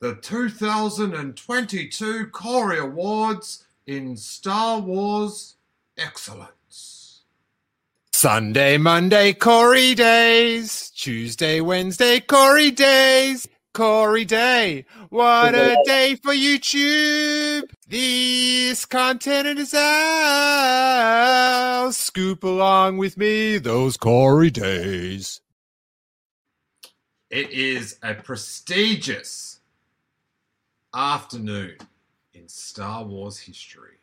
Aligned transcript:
The 0.00 0.14
2022 0.14 2.28
Corey 2.28 2.78
Awards 2.78 3.64
in 3.86 4.16
Star 4.16 4.78
Wars 4.78 5.56
Excellence. 5.96 7.22
Sunday, 8.12 8.78
Monday, 8.78 9.32
Corey 9.32 9.94
days. 9.94 10.90
Tuesday, 10.90 11.60
Wednesday, 11.60 12.20
Corey 12.20 12.70
days. 12.70 13.48
Corey 13.78 14.24
Day. 14.24 14.84
What 15.08 15.54
a 15.54 15.80
day 15.84 16.16
for 16.16 16.32
YouTube. 16.32 17.70
This 17.86 18.84
content 18.84 19.56
is 19.56 19.72
ours. 19.72 21.06
Scoop 21.96 22.42
along 22.42 22.96
with 22.96 23.16
me 23.16 23.58
those 23.58 23.96
Corey 23.96 24.50
days. 24.50 25.40
It 27.30 27.52
is 27.52 28.00
a 28.02 28.14
prestigious 28.14 29.60
afternoon 30.92 31.76
in 32.34 32.48
Star 32.48 33.04
Wars 33.04 33.38
history. 33.38 33.98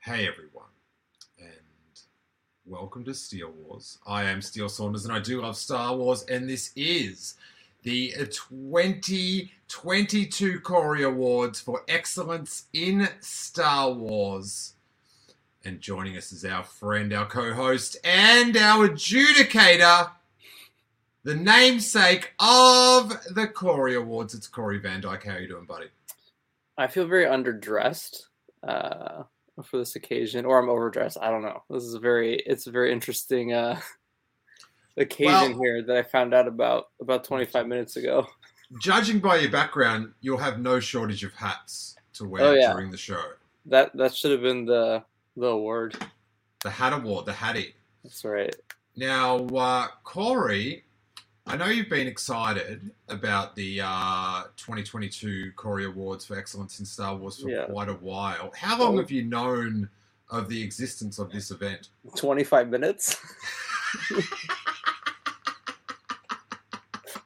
Hey 0.00 0.26
everyone, 0.26 0.72
and 1.38 2.00
welcome 2.66 3.04
to 3.04 3.14
Steele 3.14 3.52
Wars. 3.52 3.98
I 4.04 4.24
am 4.24 4.42
Steele 4.42 4.68
Saunders, 4.68 5.04
and 5.04 5.14
I 5.14 5.20
do 5.20 5.42
love 5.42 5.56
Star 5.56 5.94
Wars, 5.94 6.24
and 6.24 6.50
this 6.50 6.72
is 6.74 7.36
the 7.88 8.10
2022 8.10 10.60
Corey 10.60 11.02
Awards 11.02 11.58
for 11.58 11.80
Excellence 11.88 12.66
in 12.74 13.08
Star 13.20 13.90
Wars. 13.90 14.74
And 15.64 15.80
joining 15.80 16.18
us 16.18 16.30
is 16.30 16.44
our 16.44 16.64
friend, 16.64 17.14
our 17.14 17.24
co 17.24 17.54
host, 17.54 17.96
and 18.04 18.54
our 18.58 18.90
adjudicator, 18.90 20.10
the 21.22 21.34
namesake 21.34 22.34
of 22.38 23.08
the 23.30 23.46
Corey 23.46 23.94
Awards. 23.94 24.34
It's 24.34 24.48
Corey 24.48 24.76
Van 24.76 25.00
Dyke. 25.00 25.24
How 25.24 25.36
are 25.36 25.40
you 25.40 25.48
doing, 25.48 25.64
buddy? 25.64 25.86
I 26.76 26.88
feel 26.88 27.06
very 27.06 27.24
underdressed 27.24 28.24
uh, 28.62 29.22
for 29.64 29.78
this 29.78 29.96
occasion, 29.96 30.44
or 30.44 30.58
I'm 30.58 30.68
overdressed. 30.68 31.16
I 31.22 31.30
don't 31.30 31.40
know. 31.40 31.62
This 31.70 31.84
is 31.84 31.94
a 31.94 32.00
very, 32.00 32.34
it's 32.34 32.66
a 32.66 32.70
very 32.70 32.92
interesting 32.92 33.54
uh, 33.54 33.80
occasion 34.98 35.52
Well- 35.52 35.58
here 35.62 35.82
that 35.82 35.96
I 35.96 36.02
found 36.02 36.34
out 36.34 36.46
about 36.48 36.88
about 37.00 37.24
25 37.24 37.66
minutes 37.66 37.96
ago. 37.96 38.26
Judging 38.80 39.18
by 39.18 39.36
your 39.36 39.50
background, 39.50 40.12
you'll 40.20 40.36
have 40.38 40.58
no 40.60 40.78
shortage 40.80 41.24
of 41.24 41.32
hats 41.32 41.96
to 42.14 42.24
wear 42.28 42.42
Oh, 42.42 42.52
yeah. 42.52 42.72
during 42.72 42.90
the 42.90 42.98
show. 42.98 43.22
That 43.66 43.96
that 43.96 44.14
should 44.14 44.30
have 44.32 44.42
been 44.42 44.64
the 44.66 45.02
the 45.36 45.46
award. 45.46 45.96
The 46.62 46.70
Hat 46.70 46.92
Award, 46.92 47.26
the 47.26 47.32
Hattie. 47.32 47.74
That's 48.02 48.24
right. 48.24 48.54
Now, 48.96 49.46
uh, 49.46 49.86
Corey, 50.02 50.84
I 51.46 51.56
know 51.56 51.66
you've 51.66 51.88
been 51.88 52.08
excited 52.08 52.90
about 53.08 53.54
the 53.54 53.80
uh, 53.84 54.42
2022 54.56 55.52
Corey 55.54 55.84
Awards 55.86 56.26
for 56.26 56.36
Excellence 56.36 56.80
in 56.80 56.84
Star 56.84 57.14
Wars 57.14 57.40
for 57.40 57.48
Yeah. 57.48 57.66
quite 57.66 57.88
a 57.88 57.94
while. 57.94 58.50
How 58.56 58.76
long 58.78 58.96
Oh. 58.96 59.00
have 59.00 59.10
you 59.12 59.22
known 59.22 59.88
of 60.30 60.48
the 60.48 60.60
existence 60.62 61.18
of 61.20 61.30
this 61.30 61.50
event? 61.52 61.88
25 62.16 62.68
minutes, 62.68 63.16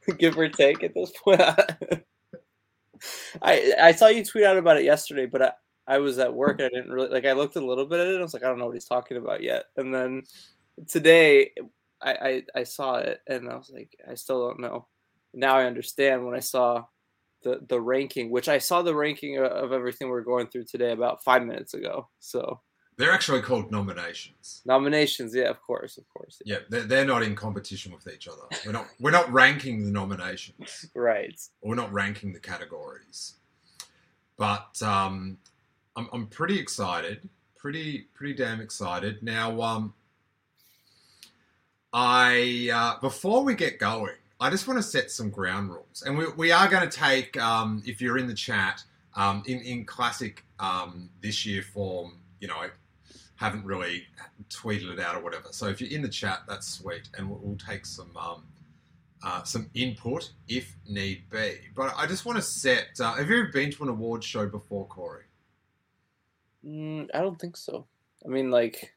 give 0.18 0.38
or 0.38 0.48
take 0.48 0.82
at 0.82 0.94
this 0.94 1.12
point. 1.22 1.40
I 3.42 3.74
I 3.80 3.92
saw 3.92 4.08
you 4.08 4.24
tweet 4.24 4.44
out 4.44 4.56
about 4.56 4.76
it 4.76 4.84
yesterday, 4.84 5.26
but 5.26 5.42
I, 5.42 5.52
I 5.86 5.98
was 5.98 6.18
at 6.18 6.34
work. 6.34 6.60
And 6.60 6.66
I 6.66 6.68
didn't 6.68 6.92
really 6.92 7.08
like. 7.08 7.26
I 7.26 7.32
looked 7.32 7.56
a 7.56 7.64
little 7.64 7.86
bit 7.86 8.00
at 8.00 8.08
it. 8.08 8.18
I 8.18 8.22
was 8.22 8.34
like, 8.34 8.44
I 8.44 8.48
don't 8.48 8.58
know 8.58 8.66
what 8.66 8.74
he's 8.74 8.84
talking 8.84 9.16
about 9.16 9.42
yet. 9.42 9.64
And 9.76 9.94
then 9.94 10.22
today, 10.88 11.50
I 12.00 12.12
I, 12.12 12.42
I 12.60 12.64
saw 12.64 12.96
it, 12.96 13.20
and 13.26 13.48
I 13.48 13.56
was 13.56 13.70
like, 13.72 13.96
I 14.08 14.14
still 14.14 14.46
don't 14.46 14.60
know. 14.60 14.86
Now 15.34 15.56
I 15.56 15.64
understand 15.64 16.24
when 16.24 16.34
I 16.34 16.40
saw 16.40 16.84
the 17.42 17.60
the 17.68 17.80
ranking, 17.80 18.30
which 18.30 18.48
I 18.48 18.58
saw 18.58 18.82
the 18.82 18.94
ranking 18.94 19.38
of, 19.38 19.44
of 19.44 19.72
everything 19.72 20.08
we're 20.08 20.22
going 20.22 20.48
through 20.48 20.64
today 20.64 20.92
about 20.92 21.24
five 21.24 21.44
minutes 21.44 21.74
ago. 21.74 22.08
So 22.20 22.60
They're 22.96 23.12
actually 23.12 23.40
called 23.40 23.70
nominations. 23.70 24.62
nominations, 24.66 25.34
yeah, 25.34 25.48
of 25.48 25.60
course, 25.62 25.96
of 25.96 26.04
course, 26.08 26.42
Yeah, 26.44 26.58
they're, 26.68 26.82
they're 26.82 27.04
not 27.04 27.22
in 27.22 27.34
competition 27.34 27.92
with 27.92 28.06
each 28.12 28.28
other. 28.28 28.42
We're 28.66 28.72
not. 28.72 28.86
We're 29.00 29.10
not 29.10 29.32
ranking 29.32 29.84
the 29.84 29.90
nominations. 29.90 30.90
right. 30.94 31.40
We're 31.62 31.74
not 31.74 31.92
ranking 31.92 32.32
the 32.32 32.38
categories. 32.38 33.34
But 34.36 34.82
um, 34.82 35.38
I'm, 35.96 36.08
I'm 36.12 36.26
pretty 36.26 36.58
excited. 36.58 37.28
Pretty 37.56 38.08
pretty 38.14 38.34
damn 38.34 38.60
excited. 38.60 39.22
Now, 39.22 39.60
um, 39.62 39.94
I 41.92 42.70
uh, 42.72 43.00
before 43.00 43.44
we 43.44 43.54
get 43.54 43.78
going, 43.78 44.16
I 44.40 44.50
just 44.50 44.66
want 44.66 44.78
to 44.78 44.82
set 44.82 45.10
some 45.10 45.30
ground 45.30 45.70
rules, 45.70 46.02
and 46.04 46.18
we, 46.18 46.26
we 46.36 46.52
are 46.52 46.68
going 46.68 46.88
to 46.88 46.96
take 46.96 47.40
um, 47.40 47.82
if 47.86 48.00
you're 48.00 48.18
in 48.18 48.26
the 48.26 48.34
chat 48.34 48.82
um, 49.14 49.42
in 49.46 49.60
in 49.60 49.84
classic 49.84 50.44
um, 50.58 51.10
this 51.20 51.46
year 51.46 51.62
form. 51.62 52.18
You 52.40 52.48
know, 52.48 52.66
haven't 53.42 53.66
really 53.66 54.04
tweeted 54.50 54.92
it 54.92 55.00
out 55.00 55.16
or 55.16 55.22
whatever. 55.22 55.48
So 55.52 55.66
if 55.68 55.80
you're 55.80 55.90
in 55.90 56.02
the 56.02 56.08
chat, 56.08 56.40
that's 56.48 56.68
sweet, 56.68 57.10
and 57.18 57.28
we'll, 57.30 57.40
we'll 57.42 57.58
take 57.58 57.86
some 57.86 58.16
um, 58.16 58.44
uh, 59.24 59.42
some 59.44 59.70
input 59.74 60.32
if 60.48 60.76
need 60.88 61.24
be. 61.30 61.56
But 61.76 61.94
I 61.96 62.06
just 62.06 62.26
want 62.26 62.36
to 62.36 62.42
set. 62.42 62.88
Uh, 63.00 63.14
have 63.14 63.30
you 63.30 63.40
ever 63.40 63.48
been 63.52 63.70
to 63.72 63.84
an 63.84 63.90
award 63.90 64.24
show 64.24 64.46
before, 64.48 64.86
Corey? 64.86 65.24
Mm, 66.66 67.08
I 67.14 67.20
don't 67.20 67.40
think 67.40 67.56
so. 67.56 67.86
I 68.24 68.28
mean, 68.28 68.50
like, 68.50 68.94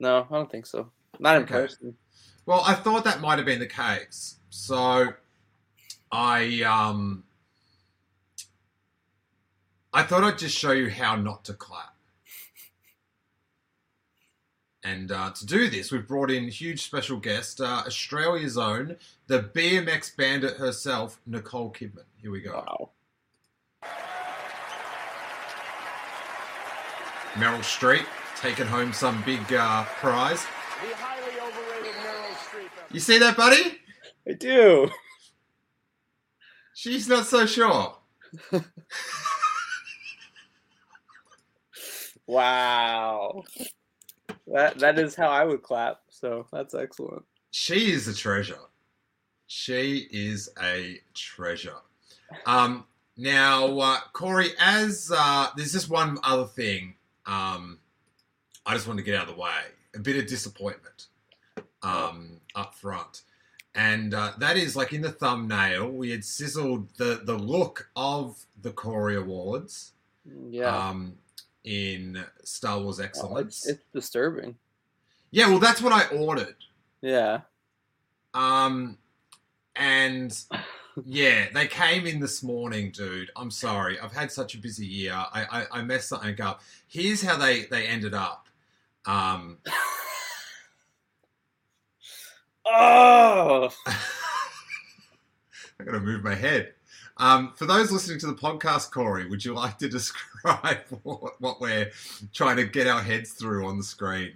no, 0.00 0.26
I 0.30 0.34
don't 0.34 0.50
think 0.50 0.66
so. 0.66 0.90
Not 1.18 1.36
in 1.36 1.44
Okay. 1.44 1.46
person. 1.46 1.96
Well, 2.46 2.62
I 2.66 2.74
thought 2.74 3.04
that 3.04 3.20
might 3.20 3.38
have 3.38 3.46
been 3.46 3.60
the 3.60 3.66
case. 3.66 4.36
So 4.50 5.14
I 6.12 6.62
um 6.62 7.24
I 9.92 10.04
thought 10.04 10.24
I'd 10.24 10.38
just 10.38 10.56
show 10.58 10.72
you 10.72 10.90
how 10.90 11.16
not 11.16 11.44
to 11.46 11.54
clap. 11.54 11.89
And 14.82 15.12
uh, 15.12 15.30
to 15.32 15.46
do 15.46 15.68
this, 15.68 15.92
we've 15.92 16.06
brought 16.06 16.30
in 16.30 16.48
huge 16.48 16.82
special 16.82 17.18
guest, 17.18 17.60
uh, 17.60 17.82
Australia's 17.86 18.56
own, 18.56 18.96
the 19.26 19.42
BMX 19.54 20.16
bandit 20.16 20.56
herself, 20.56 21.20
Nicole 21.26 21.70
Kidman. 21.70 22.04
Here 22.16 22.30
we 22.30 22.40
go. 22.40 22.52
Wow. 22.52 22.90
Meryl 27.34 27.60
Streep 27.60 28.06
taking 28.40 28.66
home 28.66 28.92
some 28.92 29.22
big 29.24 29.52
uh, 29.52 29.84
prize. 29.84 30.42
The 30.42 30.96
highly 30.96 31.38
overrated 31.40 31.94
Meryl 31.96 32.34
Streep. 32.34 32.70
You 32.92 33.00
see 33.00 33.18
that, 33.18 33.36
buddy? 33.36 33.78
I 34.26 34.32
do. 34.32 34.90
She's 36.74 37.06
not 37.06 37.26
so 37.26 37.44
sure. 37.44 37.96
Wow. 42.30 43.42
That 44.52 44.78
that 44.78 44.98
is 44.98 45.14
how 45.14 45.28
I 45.28 45.44
would 45.44 45.62
clap. 45.62 46.00
So 46.10 46.46
that's 46.52 46.74
excellent. 46.74 47.24
She 47.50 47.92
is 47.92 48.08
a 48.08 48.14
treasure. 48.14 48.58
She 49.46 50.06
is 50.10 50.48
a 50.62 51.00
treasure. 51.14 51.76
Um, 52.46 52.84
now, 53.16 53.78
uh, 53.80 53.98
Corey, 54.12 54.50
as 54.60 55.10
uh, 55.14 55.48
there's 55.56 55.72
just 55.72 55.90
one 55.90 56.18
other 56.22 56.46
thing 56.46 56.94
um, 57.26 57.78
I 58.66 58.74
just 58.74 58.86
want 58.86 58.98
to 58.98 59.04
get 59.04 59.14
out 59.14 59.28
of 59.28 59.34
the 59.34 59.40
way. 59.40 59.50
A 59.94 59.98
bit 59.98 60.16
of 60.16 60.26
disappointment 60.26 61.06
um, 61.82 62.40
up 62.54 62.74
front. 62.74 63.22
And 63.74 64.14
uh, 64.14 64.32
that 64.38 64.56
is 64.56 64.74
like 64.74 64.92
in 64.92 65.00
the 65.00 65.12
thumbnail, 65.12 65.90
we 65.90 66.10
had 66.10 66.24
sizzled 66.24 66.88
the, 66.96 67.22
the 67.24 67.36
look 67.36 67.90
of 67.94 68.46
the 68.60 68.72
Corey 68.72 69.16
Awards. 69.16 69.92
Yeah. 70.48 70.76
Um, 70.76 71.14
in 71.64 72.24
Star 72.44 72.80
Wars 72.80 73.00
Oh, 73.00 73.04
Excellence. 73.04 73.66
it's, 73.66 73.68
it's 73.78 73.84
disturbing. 73.92 74.56
yeah, 75.30 75.48
well, 75.48 75.58
that's 75.58 75.82
what 75.82 75.92
I 75.92 76.06
ordered. 76.16 76.56
Yeah. 77.02 77.40
Um, 78.34 78.98
and 79.76 80.36
yeah, 81.04 81.46
they 81.52 81.66
came 81.66 82.06
in 82.06 82.20
this 82.20 82.42
morning, 82.42 82.90
dude. 82.92 83.30
I'm 83.36 83.50
sorry, 83.50 83.98
I've 83.98 84.12
had 84.12 84.30
such 84.32 84.54
a 84.54 84.58
busy 84.58 84.86
year. 84.86 85.12
I 85.14 85.44
I, 85.50 85.66
I 85.78 85.82
messed 85.82 86.08
something 86.08 86.40
up. 86.40 86.60
Here's 86.88 87.22
how 87.22 87.36
they 87.36 87.64
they 87.64 87.86
ended 87.86 88.14
up. 88.14 88.46
Um, 89.06 89.58
Oh. 92.72 93.70
I 93.86 93.94
gotta 95.84 96.00
move 96.00 96.22
my 96.22 96.34
head. 96.34 96.74
Um, 97.20 97.52
for 97.54 97.66
those 97.66 97.92
listening 97.92 98.18
to 98.20 98.26
the 98.28 98.34
podcast, 98.34 98.90
Corey, 98.90 99.28
would 99.28 99.44
you 99.44 99.52
like 99.52 99.76
to 99.78 99.88
describe 99.90 100.78
what, 101.02 101.38
what 101.38 101.60
we're 101.60 101.90
trying 102.32 102.56
to 102.56 102.64
get 102.64 102.86
our 102.86 103.02
heads 103.02 103.32
through 103.32 103.66
on 103.66 103.76
the 103.76 103.84
screen? 103.84 104.32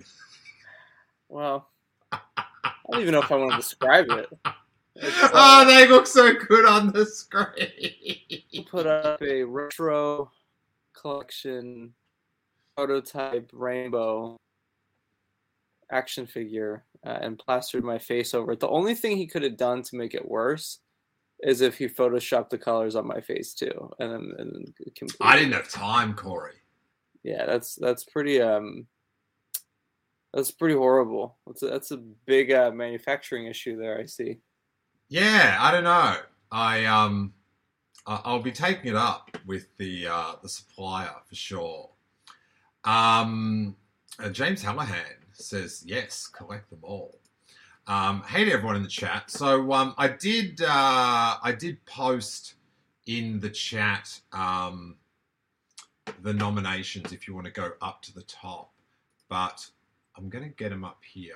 Well, 1.30 1.66
I 2.12 2.20
don't 2.92 3.00
even 3.00 3.12
know 3.12 3.22
if 3.22 3.32
I 3.32 3.36
want 3.36 3.52
to 3.52 3.56
describe 3.56 4.10
it. 4.10 4.28
It's, 4.96 5.22
uh, 5.22 5.30
Oh, 5.32 5.64
they 5.66 5.88
look 5.88 6.06
so 6.06 6.34
good 6.34 6.66
on 6.66 6.92
the 6.92 7.06
screen. 7.06 7.70
He 7.78 8.66
put 8.70 8.86
up 8.86 9.22
a 9.22 9.42
retro 9.44 10.30
collection 10.92 11.94
prototype 12.76 13.48
rainbow 13.54 14.36
action 15.90 16.26
figure 16.26 16.84
uh, 17.06 17.18
and 17.22 17.38
plastered 17.38 17.82
my 17.82 17.98
face 17.98 18.34
over 18.34 18.52
it. 18.52 18.60
The 18.60 18.68
only 18.68 18.94
thing 18.94 19.16
he 19.16 19.26
could 19.26 19.42
have 19.42 19.56
done 19.56 19.82
to 19.84 19.96
make 19.96 20.12
it 20.12 20.28
worse 20.28 20.80
is 21.40 21.60
if 21.60 21.78
he 21.78 21.88
photoshopped 21.88 22.50
the 22.50 22.58
colors 22.58 22.94
on 22.94 23.06
my 23.06 23.20
face 23.20 23.54
too, 23.54 23.90
and 23.98 24.12
then, 24.12 24.32
and 24.38 24.74
completely. 24.96 25.26
I 25.26 25.36
didn't 25.36 25.52
have 25.52 25.68
time, 25.68 26.14
Corey. 26.14 26.54
Yeah, 27.22 27.46
that's 27.46 27.74
that's 27.74 28.04
pretty 28.04 28.40
um. 28.40 28.86
That's 30.32 30.50
pretty 30.50 30.74
horrible. 30.74 31.38
That's 31.46 31.62
a, 31.62 31.66
that's 31.66 31.90
a 31.92 31.98
big 32.26 32.50
uh, 32.50 32.72
manufacturing 32.72 33.46
issue 33.46 33.76
there. 33.76 34.00
I 34.00 34.06
see. 34.06 34.38
Yeah, 35.08 35.58
I 35.60 35.70
don't 35.70 35.84
know. 35.84 36.16
I 36.50 36.84
um, 36.86 37.32
I'll 38.06 38.42
be 38.42 38.52
taking 38.52 38.90
it 38.90 38.96
up 38.96 39.36
with 39.46 39.68
the 39.76 40.08
uh, 40.08 40.32
the 40.42 40.48
supplier 40.48 41.14
for 41.28 41.34
sure. 41.34 41.90
Um, 42.84 43.76
uh, 44.18 44.28
James 44.28 44.62
Hallahan 44.62 45.16
says 45.32 45.82
yes, 45.86 46.26
collect 46.26 46.68
them 46.70 46.80
all. 46.82 47.20
Um, 47.86 48.22
hey 48.26 48.46
to 48.46 48.52
everyone 48.52 48.76
in 48.76 48.82
the 48.82 48.88
chat. 48.88 49.30
So 49.30 49.70
um, 49.72 49.94
I 49.98 50.08
did 50.08 50.62
uh, 50.62 51.36
I 51.42 51.54
did 51.58 51.84
post 51.84 52.54
in 53.06 53.40
the 53.40 53.50
chat 53.50 54.20
um, 54.32 54.96
the 56.22 56.32
nominations 56.32 57.12
if 57.12 57.28
you 57.28 57.34
want 57.34 57.46
to 57.46 57.52
go 57.52 57.72
up 57.82 58.00
to 58.02 58.14
the 58.14 58.22
top, 58.22 58.72
but 59.28 59.68
I'm 60.16 60.30
going 60.30 60.44
to 60.44 60.50
get 60.50 60.70
them 60.70 60.82
up 60.84 61.00
here. 61.04 61.34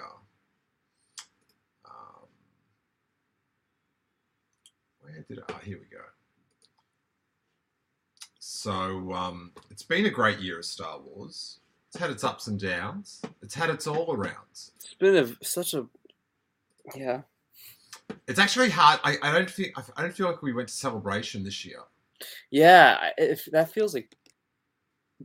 Um, 1.85 2.29
where 5.01 5.25
did 5.29 5.41
I? 5.41 5.43
Oh, 5.51 5.59
here 5.63 5.79
we 5.79 5.95
go. 5.95 6.03
So 8.39 9.13
um, 9.13 9.53
it's 9.71 9.83
been 9.83 10.07
a 10.07 10.11
great 10.11 10.39
year 10.39 10.61
of 10.61 10.65
Star 10.65 10.99
Wars. 10.99 11.61
It's 11.89 12.01
had 12.01 12.11
its 12.11 12.25
ups 12.25 12.47
and 12.47 12.59
downs. 12.59 13.21
It's 13.43 13.55
had 13.55 13.69
its 13.69 13.87
all 13.87 14.17
arounds. 14.17 14.73
It's 14.77 14.95
been 14.99 15.17
a, 15.17 15.45
such 15.45 15.75
a 15.75 15.87
yeah. 16.95 17.23
It's 18.27 18.39
actually 18.39 18.71
hard. 18.71 19.01
I, 19.05 19.17
I 19.23 19.33
don't 19.33 19.51
feel 19.51 19.69
I 19.97 20.03
don't 20.03 20.15
feel 20.15 20.27
like 20.27 20.43
we 20.43 20.53
went 20.53 20.69
to 20.69 20.75
celebration 20.75 21.43
this 21.45 21.65
year. 21.65 21.81
Yeah, 22.51 23.11
if 23.17 23.47
that 23.53 23.71
feels 23.73 23.95
like, 23.95 24.17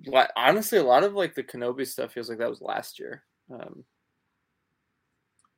what 0.05 0.31
honestly, 0.35 0.77
a 0.79 0.83
lot 0.83 1.03
of 1.03 1.13
like 1.13 1.35
the 1.35 1.43
Kenobi 1.43 1.87
stuff 1.87 2.13
feels 2.13 2.29
like 2.29 2.39
that 2.39 2.49
was 2.49 2.61
last 2.61 2.99
year. 2.99 3.23
Um, 3.51 3.83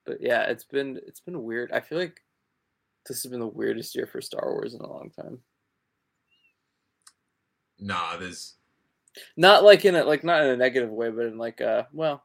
but 0.06 0.22
yeah, 0.22 0.44
it's 0.44 0.64
been 0.66 1.00
it's 1.08 1.20
been 1.22 1.44
weird. 1.44 1.72
I 1.72 1.80
feel 1.82 1.98
like 1.98 2.22
this 3.08 3.24
has 3.24 3.32
been 3.32 3.40
the 3.40 3.48
weirdest 3.48 3.96
year 3.96 4.08
for 4.08 4.22
Star 4.22 4.52
Wars 4.54 4.74
in 4.74 4.82
a 4.82 4.90
long 4.90 5.12
time. 5.12 5.40
Nah, 7.80 8.18
there's 8.18 8.56
Not 9.38 9.64
like 9.64 9.86
in 9.86 9.96
a 9.96 10.04
like 10.04 10.24
not 10.24 10.44
in 10.44 10.50
a 10.50 10.58
negative 10.58 10.90
way, 10.90 11.10
but 11.10 11.26
in 11.28 11.38
like 11.38 11.62
uh 11.62 11.84
well, 11.94 12.25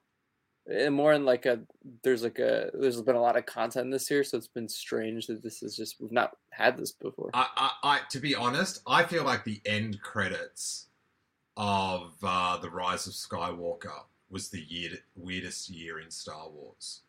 more 0.90 1.12
in 1.12 1.24
like 1.24 1.46
a 1.46 1.60
there's 2.02 2.22
like 2.22 2.38
a 2.38 2.70
there's 2.74 3.00
been 3.02 3.16
a 3.16 3.20
lot 3.20 3.36
of 3.36 3.46
content 3.46 3.90
this 3.90 4.10
year, 4.10 4.22
so 4.22 4.36
it's 4.36 4.46
been 4.46 4.68
strange 4.68 5.26
that 5.26 5.42
this 5.42 5.62
is 5.62 5.76
just 5.76 6.00
we've 6.00 6.12
not 6.12 6.36
had 6.50 6.76
this 6.76 6.92
before. 6.92 7.30
I, 7.34 7.46
I, 7.56 7.70
I 7.82 8.00
to 8.10 8.20
be 8.20 8.34
honest, 8.34 8.80
I 8.86 9.04
feel 9.04 9.24
like 9.24 9.44
the 9.44 9.60
end 9.66 10.00
credits 10.00 10.86
of 11.56 12.14
uh, 12.22 12.56
the 12.58 12.70
Rise 12.70 13.06
of 13.06 13.12
Skywalker 13.12 14.04
was 14.30 14.48
the 14.48 14.60
year, 14.60 14.90
weirdest 15.16 15.68
year 15.68 16.00
in 16.00 16.10
Star 16.10 16.48
Wars. 16.48 17.02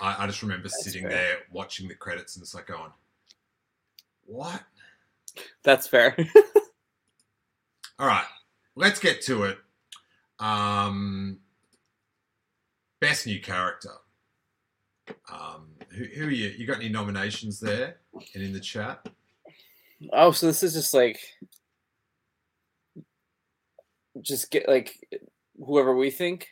I, 0.00 0.24
I 0.24 0.26
just 0.26 0.42
remember 0.42 0.64
That's 0.64 0.84
sitting 0.84 1.02
fair. 1.02 1.10
there 1.10 1.36
watching 1.50 1.88
the 1.88 1.94
credits 1.94 2.36
and 2.36 2.42
it's 2.42 2.54
like 2.54 2.66
going, 2.66 2.92
"What?" 4.26 4.62
That's 5.62 5.86
fair. 5.86 6.14
All 7.98 8.06
right, 8.06 8.26
let's 8.74 9.00
get 9.00 9.22
to 9.22 9.44
it. 9.44 9.58
Um, 10.38 11.38
best 13.00 13.26
new 13.26 13.40
character. 13.40 13.90
Um, 15.32 15.68
who, 15.90 16.04
who 16.04 16.26
are 16.26 16.30
you? 16.30 16.48
You 16.56 16.66
got 16.66 16.76
any 16.76 16.88
nominations 16.88 17.60
there 17.60 17.96
and 18.34 18.42
in 18.42 18.52
the 18.52 18.60
chat? 18.60 19.08
Oh, 20.12 20.32
so 20.32 20.46
this 20.46 20.62
is 20.62 20.74
just 20.74 20.92
like 20.92 21.20
just 24.20 24.50
get 24.50 24.68
like 24.68 24.98
whoever 25.64 25.94
we 25.94 26.10
think. 26.10 26.48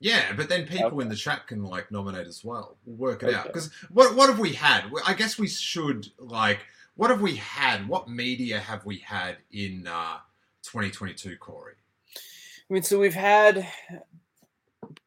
Yeah, 0.00 0.32
but 0.36 0.48
then 0.48 0.66
people 0.66 1.00
in 1.00 1.08
the 1.08 1.16
chat 1.16 1.46
can 1.46 1.62
like 1.62 1.90
nominate 1.90 2.26
as 2.26 2.44
well. 2.44 2.76
We'll 2.84 2.96
work 2.96 3.22
it 3.22 3.34
out 3.34 3.46
because 3.46 3.70
what 3.90 4.14
what 4.16 4.28
have 4.28 4.38
we 4.38 4.52
had? 4.52 4.84
I 5.06 5.14
guess 5.14 5.38
we 5.38 5.48
should 5.48 6.08
like 6.18 6.60
what 6.96 7.10
have 7.10 7.20
we 7.20 7.36
had? 7.36 7.88
What 7.88 8.08
media 8.08 8.60
have 8.60 8.84
we 8.84 8.98
had 8.98 9.38
in 9.52 9.86
uh, 9.86 10.18
2022, 10.62 11.36
Corey? 11.38 11.74
I 12.16 12.72
mean, 12.72 12.82
so 12.82 12.98
we've 12.98 13.14
had 13.14 13.66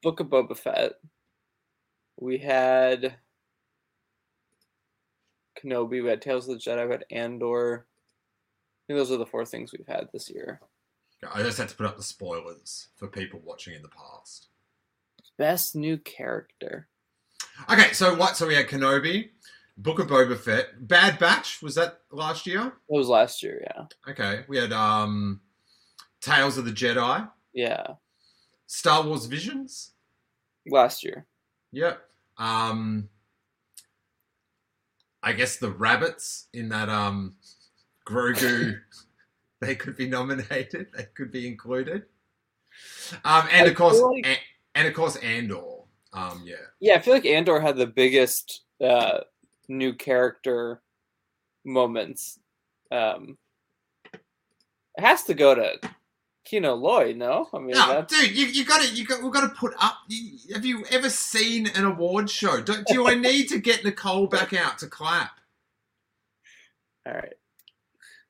Book 0.02 0.20
of 0.20 0.28
Boba 0.28 0.58
Fett. 0.58 0.94
We 2.20 2.38
had 2.40 3.18
Kenobi. 5.58 6.04
We 6.04 6.10
had 6.10 6.22
Tales 6.22 6.48
of 6.48 6.56
the 6.56 6.60
Jedi. 6.62 6.86
We 6.86 6.92
had 6.92 7.06
Andor. 7.12 7.86
I 7.86 8.94
think 8.94 9.00
those 9.00 9.12
are 9.12 9.18
the 9.18 9.26
four 9.26 9.46
things 9.46 9.72
we've 9.72 9.88
had 9.88 10.10
this 10.14 10.30
year. 10.30 10.62
I 11.34 11.42
just 11.42 11.58
had 11.58 11.70
to 11.70 11.76
put 11.76 11.86
up 11.86 11.98
the 11.98 12.04
spoilers 12.04 12.88
for 12.96 13.08
people 13.08 13.42
watching 13.44 13.74
in 13.74 13.82
the 13.82 13.90
past. 13.90 14.48
Best 15.38 15.76
new 15.76 15.98
character. 15.98 16.88
Okay, 17.72 17.92
so 17.94 18.16
what? 18.16 18.38
So 18.38 18.48
we 18.48 18.56
had 18.56 18.68
Kenobi, 18.68 19.30
Book 19.78 20.00
of 20.00 20.08
Boba 20.08 20.38
Fett, 20.38 20.88
Bad 20.88 21.20
Batch. 21.20 21.62
Was 21.62 21.76
that 21.76 22.02
last 22.12 22.46
year? 22.46 22.68
It 22.68 22.74
was 22.96 23.08
last 23.08 23.42
year, 23.44 23.64
yeah. 23.64 23.86
Okay, 24.10 24.46
we 24.48 24.58
had 24.58 24.72
um, 24.72 25.42
Tales 26.22 26.58
of 26.58 26.66
the 26.66 26.72
Jedi, 26.72 27.30
Yeah, 27.54 27.86
Star 28.68 29.04
Wars 29.04 29.26
Visions. 29.26 29.92
last 30.70 31.04
year. 31.04 31.26
Yep. 31.72 32.00
Um, 32.38 33.10
I 35.24 35.34
guess 35.34 35.58
the 35.58 35.72
rabbits 35.72 36.48
in 36.54 36.70
that 36.70 36.90
um, 36.90 37.36
Grogu, 38.08 38.80
they 39.62 39.76
could 39.76 39.98
be 39.98 40.08
nominated. 40.08 40.88
They 40.96 41.08
could 41.16 41.32
be 41.32 41.48
included. 41.48 42.04
Um, 43.26 43.48
and 43.52 43.68
I 43.68 43.72
of 43.72 43.76
course, 43.76 44.00
like- 44.00 44.26
and, 44.28 44.38
and 44.76 44.88
of 44.88 44.94
course, 44.94 45.16
Andor. 45.18 45.64
Um, 46.14 46.44
yeah. 46.46 46.56
Yeah, 46.80 46.96
I 46.96 47.00
feel 47.00 47.14
like 47.14 47.26
Andor 47.26 47.60
had 47.60 47.76
the 47.78 47.88
biggest 47.88 48.64
uh, 48.84 49.20
new 49.68 49.94
character 49.94 50.82
moments. 51.66 52.40
Um, 52.92 53.38
it 54.14 55.04
has 55.04 55.24
to 55.24 55.34
go 55.34 55.54
to 55.56 55.80
Kino 56.48 56.76
Loy, 56.76 57.14
no? 57.14 57.50
I 57.54 57.60
mean, 57.60 57.72
No, 57.72 58.06
dude, 58.08 58.36
you, 58.36 58.46
you 58.46 58.66
got 58.66 58.82
to 58.82 58.96
you 58.96 59.06
got 59.06 59.22
we've 59.22 59.34
got 59.34 59.42
to 59.42 59.54
put 59.54 59.74
up. 59.82 59.98
You, 60.08 60.54
have 60.54 60.66
you 60.66 60.86
ever 60.92 61.10
seen 61.10 61.68
an 61.76 61.84
award 61.84 62.30
show? 62.30 62.62
Don't 62.62 62.88
do 62.88 63.08
I 63.08 63.16
need 63.16 63.50
to 63.50 63.60
get 63.60 63.84
Nicole 63.84 64.28
back 64.28 64.54
out 64.54 64.78
to 64.80 64.88
clap? 64.88 65.32
all 67.06 67.14
right. 67.14 67.34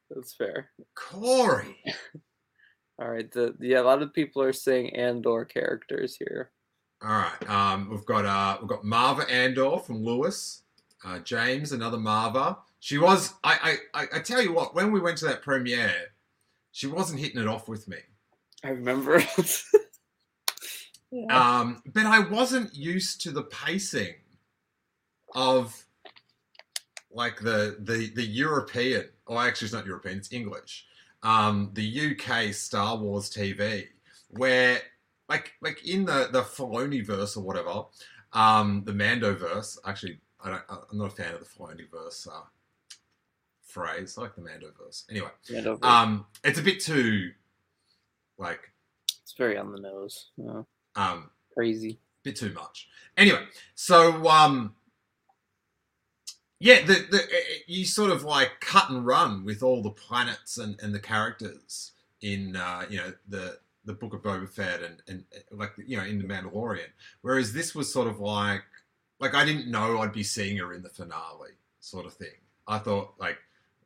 That's 0.09 0.33
fair. 0.33 0.71
Corey. 0.95 1.77
All 2.99 3.07
right. 3.07 3.31
The 3.31 3.55
yeah, 3.59 3.81
a 3.81 3.83
lot 3.83 4.01
of 4.01 4.13
people 4.13 4.41
are 4.41 4.53
saying 4.53 4.95
Andor 4.95 5.45
characters 5.45 6.17
here. 6.17 6.49
All 7.03 7.09
right. 7.09 7.49
Um, 7.49 7.89
we've 7.91 8.05
got 8.05 8.25
uh, 8.25 8.57
we've 8.59 8.69
got 8.69 8.83
Marva 8.83 9.29
Andor 9.29 9.77
from 9.77 10.03
Lewis. 10.03 10.63
Uh, 11.05 11.19
James, 11.19 11.71
another 11.71 11.99
Marva. 11.99 12.57
She 12.79 12.97
was. 12.97 13.35
I, 13.43 13.77
I 13.93 14.01
I 14.01 14.07
I 14.15 14.19
tell 14.21 14.41
you 14.41 14.53
what. 14.53 14.73
When 14.73 14.91
we 14.91 14.99
went 14.99 15.19
to 15.19 15.25
that 15.25 15.43
premiere, 15.43 15.93
she 16.71 16.87
wasn't 16.87 17.19
hitting 17.19 17.41
it 17.41 17.47
off 17.47 17.67
with 17.67 17.87
me. 17.87 17.97
I 18.63 18.69
remember. 18.69 19.21
yeah. 21.11 21.59
Um, 21.59 21.81
but 21.93 22.05
I 22.05 22.19
wasn't 22.19 22.75
used 22.75 23.21
to 23.21 23.31
the 23.31 23.43
pacing 23.43 24.15
of 25.35 25.85
like 27.11 27.39
the 27.39 27.77
the 27.79 28.11
the 28.15 28.25
European. 28.25 29.05
Oh, 29.27 29.37
actually, 29.39 29.65
it's 29.67 29.73
not 29.73 29.85
European. 29.85 30.17
It's 30.17 30.31
English. 30.33 30.85
um, 31.23 31.71
the 31.73 32.11
UK 32.11 32.53
Star 32.53 32.97
Wars 32.97 33.29
TV, 33.29 33.87
where 34.29 34.79
like 35.29 35.53
like 35.61 35.85
in 35.87 36.05
the 36.05 36.29
the 36.31 36.41
Filoni 36.41 37.05
verse 37.05 37.35
or 37.37 37.43
whatever, 37.43 37.85
um, 38.33 38.83
the 38.85 38.93
Mando 38.93 39.33
verse. 39.35 39.79
Actually, 39.85 40.19
I 40.43 40.49
don't, 40.51 40.63
I'm 40.69 40.97
not 40.97 41.13
a 41.13 41.15
fan 41.15 41.33
of 41.33 41.39
the 41.39 41.45
Filoni 41.45 41.89
verse 41.91 42.27
uh, 42.31 42.41
phrase. 43.77 44.17
Like 44.17 44.35
the 44.35 44.41
Mando 44.41 44.67
verse. 44.83 45.05
Anyway, 45.09 45.29
And 45.55 45.67
over- 45.67 45.85
um, 45.85 46.25
it's 46.43 46.59
a 46.59 46.63
bit 46.63 46.79
too 46.79 47.31
like 48.37 48.71
it's 49.23 49.33
very 49.37 49.57
on 49.57 49.71
the 49.71 49.79
nose. 49.79 50.29
Yeah. 50.37 50.63
um, 50.95 51.29
Crazy. 51.53 51.99
bit 52.23 52.35
too 52.35 52.53
much. 52.53 52.87
Anyway, 53.15 53.43
so 53.75 54.27
um, 54.27 54.75
yeah, 56.59 56.81
the, 56.85 56.93
the 57.11 57.21
you 57.67 57.85
sort 57.85 58.11
of 58.11 58.23
like 58.23 58.59
cut 58.61 58.89
and 58.89 59.05
run 59.05 59.45
with 59.45 59.61
all 59.61 59.81
the 59.83 59.91
planets 59.91 60.57
and, 60.57 60.79
and 60.81 60.93
the 60.93 60.99
characters 60.99 61.91
in 62.21 62.55
uh, 62.55 62.85
you 62.89 62.97
know 62.97 63.13
the 63.27 63.59
the 63.85 63.93
Book 63.93 64.13
of 64.13 64.21
Boba 64.21 64.49
Fett 64.49 64.81
and 64.83 65.01
and 65.07 65.23
like 65.51 65.71
you 65.85 65.97
know 65.97 66.03
in 66.03 66.17
the 66.19 66.25
Mandalorian, 66.27 66.89
whereas 67.21 67.53
this 67.53 67.75
was 67.75 67.91
sort 67.91 68.07
of 68.07 68.19
like 68.19 68.63
like 69.19 69.33
I 69.35 69.45
didn't 69.45 69.69
know 69.69 69.99
I'd 69.99 70.13
be 70.13 70.23
seeing 70.23 70.57
her 70.57 70.73
in 70.73 70.81
the 70.83 70.89
finale 70.89 71.51
sort 71.79 72.05
of 72.05 72.13
thing. 72.13 72.37
I 72.67 72.79
thought 72.79 73.13
like 73.19 73.37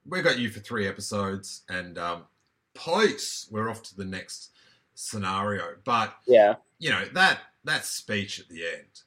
we 0.06 0.22
got 0.22 0.40
you 0.40 0.50
for 0.50 0.60
three 0.60 0.88
episodes 0.88 1.62
and 1.70 1.98
um, 1.98 2.24
peace, 2.74 3.48
we're 3.52 3.70
off 3.70 3.84
to 3.84 3.96
the 3.96 4.06
next 4.06 4.52
scenario, 4.96 5.76
but 5.84 6.16
Yeah. 6.28 6.56
you 6.80 6.90
know 6.90 7.06
that 7.14 7.40
that 7.64 7.86
speech 7.86 8.40
at 8.40 8.48
the 8.50 8.66
end. 8.66 9.02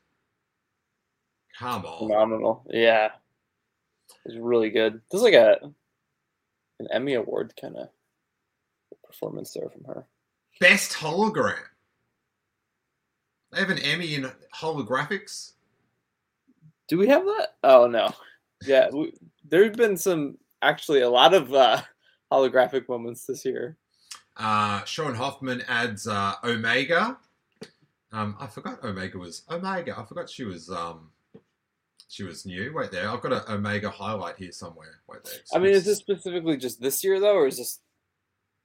Come 1.59 1.85
on, 1.85 2.09
Phenomenal. 2.09 2.65
Yeah. 2.71 3.11
It's 4.25 4.37
really 4.37 4.71
good. 4.71 5.01
There's 5.11 5.23
like 5.23 5.35
a 5.35 5.59
an 6.81 6.89
Emmy 6.93 7.15
award 7.15 7.53
kind 7.61 7.77
of 7.77 7.89
performance 9.05 9.53
there 9.53 9.69
from 9.69 9.85
her. 9.85 10.07
best 10.61 10.93
hologram. 10.93 11.59
They 13.53 13.61
have 13.61 13.71
an 13.71 13.79
Emmy 13.79 14.15
in 14.15 14.31
holographics. 14.55 15.53
Do 16.89 16.99
we 16.99 17.07
have 17.09 17.25
that? 17.25 17.55
Oh 17.63 17.87
no. 17.87 18.13
Yeah, 18.67 18.89
we, 18.91 19.13
there've 19.49 19.75
been 19.75 19.97
some 19.97 20.39
actually 20.65 21.03
a 21.03 21.09
lot 21.11 21.35
of 21.35 21.53
uh, 21.55 21.81
holographic 22.33 22.89
moments 22.89 23.27
this 23.27 23.45
year. 23.45 23.77
Uh, 24.37 24.83
Sean 24.85 25.15
Hoffman 25.15 25.63
adds 25.69 26.09
uh, 26.09 26.35
Omega. 26.43 27.19
Um, 28.13 28.37
I 28.41 28.47
forgot 28.47 28.83
Omega 28.85 29.19
was 29.19 29.43
Omega. 29.51 29.95
I 29.99 30.05
forgot 30.05 30.29
she 30.31 30.45
was 30.45 30.71
um, 30.71 31.11
she 32.09 32.23
was 32.25 32.47
new. 32.47 32.73
Wait 32.75 32.91
there, 32.91 33.09
I've 33.09 33.21
got 33.21 33.33
an 33.33 33.43
Omega 33.55 33.91
highlight 33.91 34.37
here 34.37 34.53
somewhere. 34.53 35.01
Wait 35.09 35.25
there. 35.25 35.35
I 35.53 35.59
mean, 35.59 35.73
is 35.73 35.85
this 35.85 35.99
specifically 35.99 36.57
just 36.57 36.81
this 36.81 37.03
year 37.05 37.21
though, 37.21 37.35
or 37.37 37.47
is 37.47 37.59
this 37.59 37.81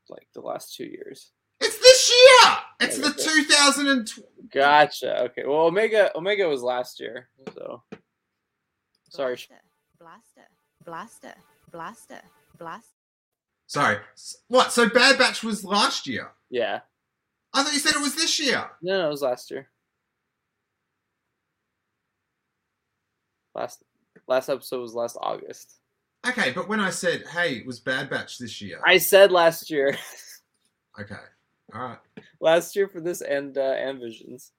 like 0.07 0.27
the 0.33 0.41
last 0.41 0.75
two 0.75 0.85
years? 0.85 1.31
It's 1.61 1.77
this 1.79 2.09
year. 2.09 2.57
It's 2.81 2.97
the 2.97 3.07
Okay. 3.09 3.43
2020. 3.43 4.23
Gotcha. 4.51 5.23
Okay. 5.25 5.43
Well, 5.45 5.65
Omega 5.67 6.15
Omega 6.17 6.47
was 6.47 6.61
last 6.63 6.99
year, 6.99 7.29
so 7.53 7.83
sorry. 9.09 9.35
Sh- 9.35 9.49
Blaster, 9.99 10.47
blaster, 10.85 11.33
blaster, 11.71 12.21
Blast. 12.57 12.89
Sorry, 13.67 13.97
what? 14.47 14.71
So 14.71 14.89
Bad 14.89 15.17
Batch 15.17 15.43
was 15.43 15.63
last 15.63 16.07
year. 16.07 16.31
Yeah. 16.49 16.79
I 17.53 17.63
thought 17.63 17.73
you 17.73 17.79
said 17.79 17.95
it 17.95 18.01
was 18.01 18.15
this 18.15 18.39
year. 18.39 18.69
No, 18.81 18.99
no, 18.99 19.07
it 19.07 19.11
was 19.11 19.21
last 19.21 19.49
year. 19.51 19.69
Last 23.55 23.83
last 24.27 24.49
episode 24.49 24.81
was 24.81 24.93
last 24.93 25.17
August. 25.21 25.79
Okay, 26.27 26.51
but 26.51 26.67
when 26.67 26.79
I 26.79 26.89
said, 26.89 27.23
"Hey, 27.27 27.55
it 27.57 27.65
was 27.65 27.79
Bad 27.79 28.09
Batch 28.09 28.37
this 28.37 28.61
year," 28.61 28.79
I 28.85 28.97
said 28.97 29.31
last 29.31 29.69
year. 29.69 29.97
okay, 30.99 31.15
all 31.73 31.81
right. 31.81 31.97
last 32.39 32.75
year 32.75 32.87
for 32.87 33.01
this 33.01 33.21
and 33.21 33.57
uh, 33.57 33.61
and 33.77 33.99
Visions. 33.99 34.51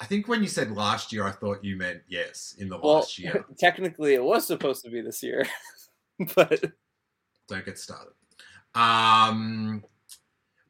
I 0.00 0.04
think 0.04 0.28
when 0.28 0.42
you 0.42 0.48
said 0.48 0.70
last 0.70 1.12
year, 1.12 1.24
I 1.24 1.32
thought 1.32 1.64
you 1.64 1.76
meant 1.76 2.02
yes 2.08 2.54
in 2.58 2.68
the 2.68 2.78
Well, 2.78 2.96
last 2.96 3.18
year. 3.18 3.44
technically 3.58 4.14
it 4.14 4.22
was 4.22 4.46
supposed 4.46 4.84
to 4.84 4.90
be 4.90 5.00
this 5.00 5.22
year, 5.22 5.44
but 6.34 6.62
Don't 7.48 7.64
get 7.64 7.78
started. 7.78 8.12
Um. 8.74 9.82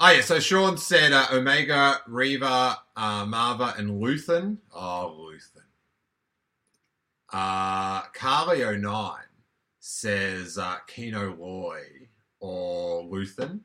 Oh 0.00 0.10
yeah, 0.12 0.20
so 0.20 0.38
Sean 0.38 0.78
said 0.78 1.12
uh, 1.12 1.26
Omega, 1.32 2.00
Reva, 2.06 2.78
uh, 2.96 3.26
Marva, 3.26 3.74
and 3.76 4.00
Luthen. 4.00 4.58
Oh, 4.72 5.18
Luthen. 5.28 5.64
Uh, 7.32 8.02
Carly 8.14 8.60
09 8.78 9.12
says 9.80 10.56
uh, 10.56 10.76
Kino 10.86 11.34
Loy 11.34 11.82
or 12.38 13.02
Luthen. 13.02 13.60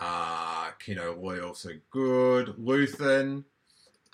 Uh, 0.00 0.72
Kino 0.80 1.14
Loy 1.18 1.40
also 1.46 1.70
good. 1.90 2.48
Luthen. 2.58 3.44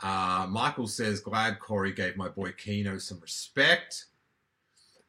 Uh, 0.03 0.47
Michael 0.49 0.89
says, 0.89 1.21
glad 1.21 1.61
Corey 1.61 1.93
gave 1.93 2.17
my 2.17 2.29
boy 2.29 2.53
Kino 2.53 2.99
some 2.99 3.21
respect. 3.21 4.07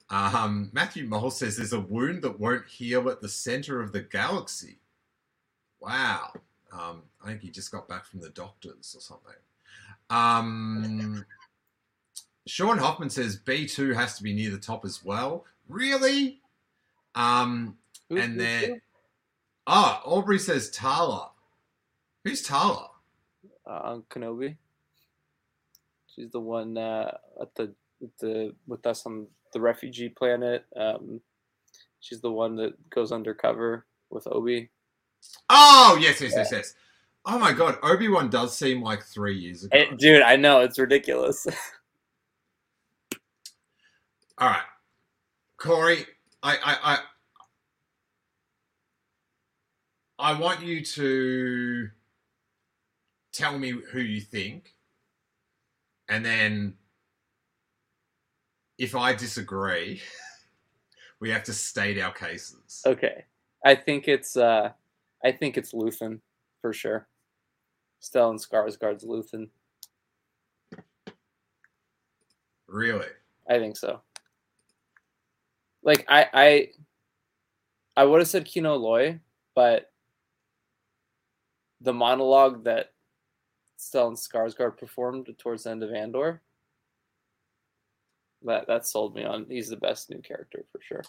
Um, 0.09 0.69
Matthew 0.73 1.05
Mole 1.05 1.31
says 1.31 1.57
there's 1.57 1.73
a 1.73 1.79
wound 1.79 2.21
that 2.21 2.39
won't 2.39 2.67
heal 2.67 3.09
at 3.09 3.19
the 3.19 3.29
center 3.29 3.81
of 3.81 3.91
the 3.91 4.01
galaxy. 4.01 4.77
Wow. 5.79 6.33
Um, 6.71 7.03
I 7.23 7.27
think 7.27 7.41
he 7.41 7.49
just 7.49 7.71
got 7.71 7.87
back 7.87 8.05
from 8.05 8.19
the 8.19 8.29
doctors 8.29 8.95
or 8.95 9.01
something. 9.01 9.33
Um, 10.09 11.25
Sean 12.45 12.77
Hoffman 12.77 13.09
says 13.09 13.39
B2 13.39 13.95
has 13.95 14.17
to 14.17 14.23
be 14.23 14.33
near 14.33 14.51
the 14.51 14.57
top 14.57 14.85
as 14.85 15.03
well. 15.03 15.45
Really? 15.67 16.41
Um, 17.15 17.77
and 18.09 18.39
then, 18.39 18.81
oh, 19.65 20.01
Aubrey 20.05 20.39
says 20.39 20.69
Tala. 20.69 21.31
Who's 22.23 22.41
Tala? 22.41 22.89
uh, 23.65 23.97
Kenobi. 24.09 24.55
She's 26.13 26.29
the 26.31 26.39
one 26.39 26.77
uh, 26.77 27.17
at 27.41 27.55
the 27.55 27.73
with 27.99 28.15
the 28.17 28.53
with 28.67 28.85
us 28.85 29.05
on 29.05 29.27
the 29.53 29.61
refugee 29.61 30.09
planet. 30.09 30.65
Um, 30.75 31.21
she's 31.99 32.21
the 32.21 32.31
one 32.31 32.55
that 32.57 32.89
goes 32.89 33.11
undercover 33.11 33.85
with 34.09 34.27
Obi. 34.27 34.69
Oh, 35.49 35.97
yes, 35.99 36.21
yes, 36.21 36.33
yes, 36.35 36.51
yes. 36.51 36.75
Oh 37.25 37.39
my 37.39 37.53
god, 37.53 37.77
Obi 37.81 38.09
Wan 38.09 38.29
does 38.29 38.55
seem 38.55 38.81
like 38.81 39.01
three 39.03 39.37
years 39.37 39.63
ago. 39.63 39.77
Hey, 39.77 39.89
dude, 39.95 40.21
I 40.21 40.35
know 40.35 40.59
it's 40.59 40.77
ridiculous. 40.77 41.47
All 44.37 44.49
right, 44.49 44.61
Corey, 45.57 46.05
I, 46.41 46.57
I, 46.63 46.77
I, 46.83 46.99
I 50.19 50.39
want 50.39 50.63
you 50.63 50.83
to 50.83 51.89
tell 53.31 53.57
me 53.57 53.71
who 53.91 53.99
you 53.99 54.19
think, 54.19 54.73
and 56.13 56.23
then 56.23 56.75
if 58.77 58.95
I 58.95 59.15
disagree, 59.15 59.99
we 61.19 61.31
have 61.31 61.43
to 61.45 61.53
state 61.53 61.99
our 61.99 62.13
cases. 62.13 62.83
okay, 62.85 63.25
I 63.65 63.73
think 63.73 64.07
it's 64.07 64.37
uh, 64.37 64.69
I 65.25 65.31
think 65.31 65.57
it's 65.57 65.73
Luthen 65.73 66.19
for 66.61 66.71
sure. 66.71 67.07
Stellan 67.99 68.39
Skarsgård's 68.39 69.03
Luthen. 69.03 69.49
Really? 72.67 73.07
I 73.49 73.57
think 73.57 73.75
so. 73.75 74.01
Like 75.81 76.05
I 76.07 76.27
I 76.31 76.67
I 77.97 78.03
would 78.03 78.19
have 78.19 78.27
said 78.27 78.45
Kino 78.45 78.75
Loy, 78.75 79.19
but 79.55 79.91
the 81.81 81.93
monologue 81.93 82.65
that 82.65 82.92
Stellan 83.83 84.17
Skarsgård 84.17 84.77
performed 84.77 85.27
towards 85.37 85.63
the 85.63 85.71
end 85.71 85.83
of 85.83 85.91
Andor, 85.91 86.41
that 88.43 88.67
that 88.67 88.87
sold 88.87 89.15
me 89.15 89.23
on 89.23 89.45
he's 89.49 89.69
the 89.69 89.77
best 89.77 90.09
new 90.09 90.21
character 90.21 90.65
for 90.71 90.79
sure. 90.81 91.03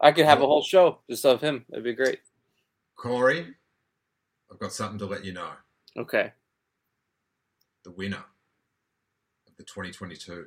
I 0.00 0.12
could 0.12 0.26
have 0.26 0.40
a 0.40 0.46
whole 0.46 0.62
show 0.62 1.00
just 1.08 1.26
of 1.26 1.40
him. 1.40 1.64
That'd 1.68 1.84
be 1.84 1.94
great. 1.94 2.20
Corey, 2.96 3.54
I've 4.50 4.58
got 4.58 4.72
something 4.72 4.98
to 4.98 5.06
let 5.06 5.24
you 5.24 5.32
know. 5.32 5.50
Okay. 5.96 6.32
The 7.84 7.90
winner 7.90 8.24
of 9.46 9.56
the 9.56 9.64
2022 9.64 10.46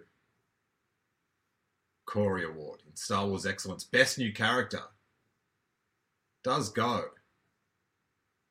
Corey 2.05 2.45
Award 2.45 2.81
in 2.87 2.95
Star 2.95 3.27
Wars 3.27 3.45
Excellence 3.45 3.83
Best 3.83 4.17
New 4.17 4.33
Character 4.33 4.81
does 6.43 6.69
go 6.69 7.05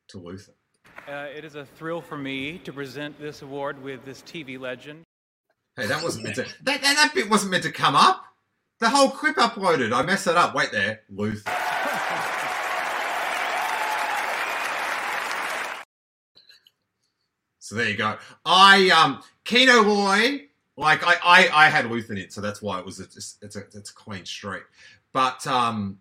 to 0.07 0.17
Luther. 0.17 0.53
Uh, 1.07 1.27
it 1.35 1.43
is 1.43 1.55
a 1.55 1.65
thrill 1.65 2.01
for 2.01 2.17
me 2.17 2.59
to 2.59 2.71
present 2.71 3.19
this 3.19 3.41
award 3.41 3.81
with 3.83 4.05
this 4.05 4.21
TV 4.21 4.59
legend. 4.59 5.01
Hey, 5.75 5.87
that 5.87 6.03
wasn't 6.03 6.25
meant 6.25 6.35
to. 6.35 6.43
That, 6.63 6.81
that, 6.81 6.81
that 6.81 7.11
bit 7.13 7.29
wasn't 7.29 7.51
meant 7.51 7.63
to 7.63 7.71
come 7.71 7.95
up. 7.95 8.23
The 8.79 8.89
whole 8.89 9.09
clip 9.09 9.35
uploaded. 9.37 9.93
I 9.93 10.01
messed 10.03 10.27
it 10.27 10.35
up. 10.35 10.55
Wait 10.55 10.71
there, 10.71 11.01
Luther. 11.09 11.51
So 17.71 17.77
there 17.77 17.89
you 17.89 17.95
go. 17.95 18.17
I 18.43 18.89
um 18.89 19.21
Kino 19.45 19.81
Loy, 19.81 20.47
like 20.75 21.07
I 21.07 21.15
I, 21.23 21.67
I 21.67 21.69
had 21.69 21.89
Luther 21.89 22.11
in 22.11 22.19
it, 22.19 22.33
so 22.33 22.41
that's 22.41 22.61
why 22.61 22.79
it 22.79 22.85
was 22.85 22.99
a, 22.99 23.03
it's 23.03 23.55
a 23.55 23.59
it's 23.73 23.89
a 23.89 23.93
clean 23.93 24.25
streak. 24.25 24.63
But 25.13 25.47
um, 25.47 25.99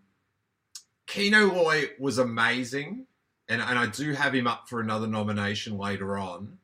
Kino 1.07 1.47
Loy 1.47 1.91
was 2.01 2.19
amazing, 2.19 3.07
and 3.51 3.61
and 3.61 3.79
I 3.79 3.87
do 3.87 4.13
have 4.13 4.35
him 4.35 4.47
up 4.47 4.69
for 4.69 4.81
another 4.81 5.09
nomination 5.09 5.77
later 5.77 6.17
on. 6.17 6.59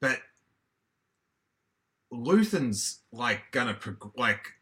But 0.00 0.20
Luthen's 2.12 3.00
like 3.12 3.42
gonna 3.50 3.74
prog- 3.74 4.12
like 4.16 4.52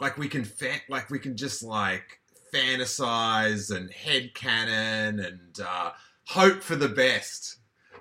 like 0.00 0.18
we 0.18 0.28
can 0.28 0.44
fa- 0.44 0.82
like 0.88 1.10
we 1.10 1.20
can 1.20 1.36
just 1.36 1.62
like 1.62 2.20
fantasize 2.52 3.74
and 3.74 3.90
head 3.90 4.34
canon 4.34 5.20
and 5.20 5.60
uh, 5.64 5.92
hope 6.26 6.62
for 6.62 6.76
the 6.76 6.88
best 6.88 7.58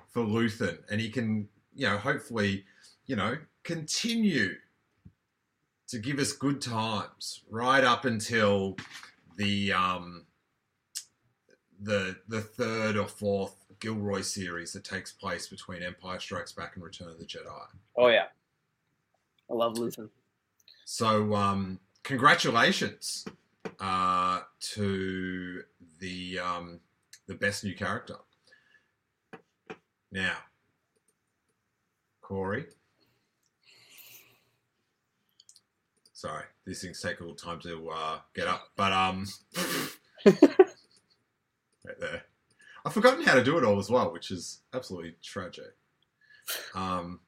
for 0.10 0.24
Luthen, 0.24 0.80
and 0.90 1.00
he 1.00 1.10
can 1.10 1.48
you 1.76 1.88
know 1.88 1.98
hopefully 1.98 2.66
you 3.06 3.16
know 3.16 3.38
continue 3.64 4.56
to 5.88 6.00
give 6.00 6.18
us 6.18 6.34
good 6.34 6.60
times 6.60 7.44
right 7.52 7.84
up 7.84 8.06
until 8.06 8.76
the 9.38 9.72
um 9.72 10.25
the 11.82 12.18
the 12.28 12.42
third 12.42 12.98
or 12.98 13.08
fourth 13.08 13.56
Gilroy 13.80 14.22
series 14.22 14.74
that 14.74 14.84
takes 14.84 15.12
place 15.12 15.48
between 15.48 15.84
Empire 15.84 16.20
Strikes 16.20 16.52
Back 16.52 16.76
and 16.76 16.84
Return 16.84 17.10
of 17.10 17.20
the 17.20 17.26
Jedi. 17.26 17.68
Oh 17.98 18.08
yeah, 18.08 18.26
I 19.50 19.54
love 19.54 19.76
Luthen. 19.76 20.10
So 20.86 21.34
um 21.36 21.80
congratulations 22.04 23.26
uh 23.80 24.42
to 24.60 25.64
the 26.00 26.40
um 26.40 26.80
the 27.28 27.36
best 27.36 27.64
new 27.64 27.76
character. 27.76 28.16
Now, 30.12 30.38
Corey. 32.22 32.66
Sorry, 36.14 36.46
these 36.66 36.82
things 36.82 37.02
take 37.02 37.20
a 37.20 37.24
little 37.24 37.36
time 37.36 37.60
to 37.62 37.90
uh, 37.90 38.20
get 38.34 38.48
up, 38.48 38.70
but 38.78 38.94
um, 38.94 39.28
right 41.86 42.00
there. 42.00 42.24
I've 42.86 42.94
forgotten 42.94 43.24
how 43.24 43.36
to 43.36 43.44
do 43.44 43.58
it 43.58 43.64
all 43.64 43.80
as 43.80 43.90
well, 43.90 44.12
which 44.12 44.32
is 44.32 44.62
absolutely 44.74 45.16
tragic. 45.24 45.76
Um, 46.76 47.20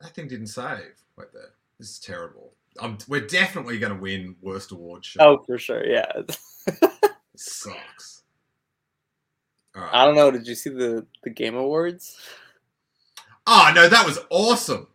that 0.00 0.14
thing 0.14 0.28
didn't 0.28 0.48
save 0.48 1.02
right 1.16 1.32
there. 1.32 1.54
This 1.78 1.90
is 1.90 1.98
terrible. 1.98 2.52
Um, 2.80 2.98
we're 3.08 3.26
definitely 3.26 3.78
going 3.78 3.94
to 3.94 4.00
win 4.00 4.36
worst 4.42 4.72
award 4.72 5.04
show. 5.04 5.20
Oh, 5.20 5.42
for 5.46 5.58
sure. 5.58 5.86
Yeah. 5.86 6.10
Sucks. 7.36 8.22
Right. 9.74 9.90
I 9.92 10.04
don't 10.04 10.14
know. 10.14 10.30
Did 10.30 10.46
you 10.46 10.54
see 10.54 10.70
the 10.70 11.06
the 11.24 11.30
Game 11.30 11.56
Awards? 11.56 12.16
Oh 13.46 13.72
no, 13.74 13.88
that 13.88 14.06
was 14.06 14.20
awesome. 14.30 14.86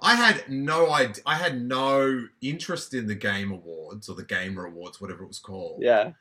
I 0.00 0.14
had 0.14 0.48
no 0.48 0.90
idea. 0.90 1.22
I 1.26 1.34
had 1.34 1.60
no 1.60 2.26
interest 2.40 2.94
in 2.94 3.06
the 3.06 3.14
Game 3.14 3.52
Awards 3.52 4.08
or 4.08 4.14
the 4.14 4.24
Gamer 4.24 4.66
Awards, 4.66 5.00
whatever 5.00 5.24
it 5.24 5.28
was 5.28 5.38
called. 5.38 5.80
Yeah. 5.82 6.12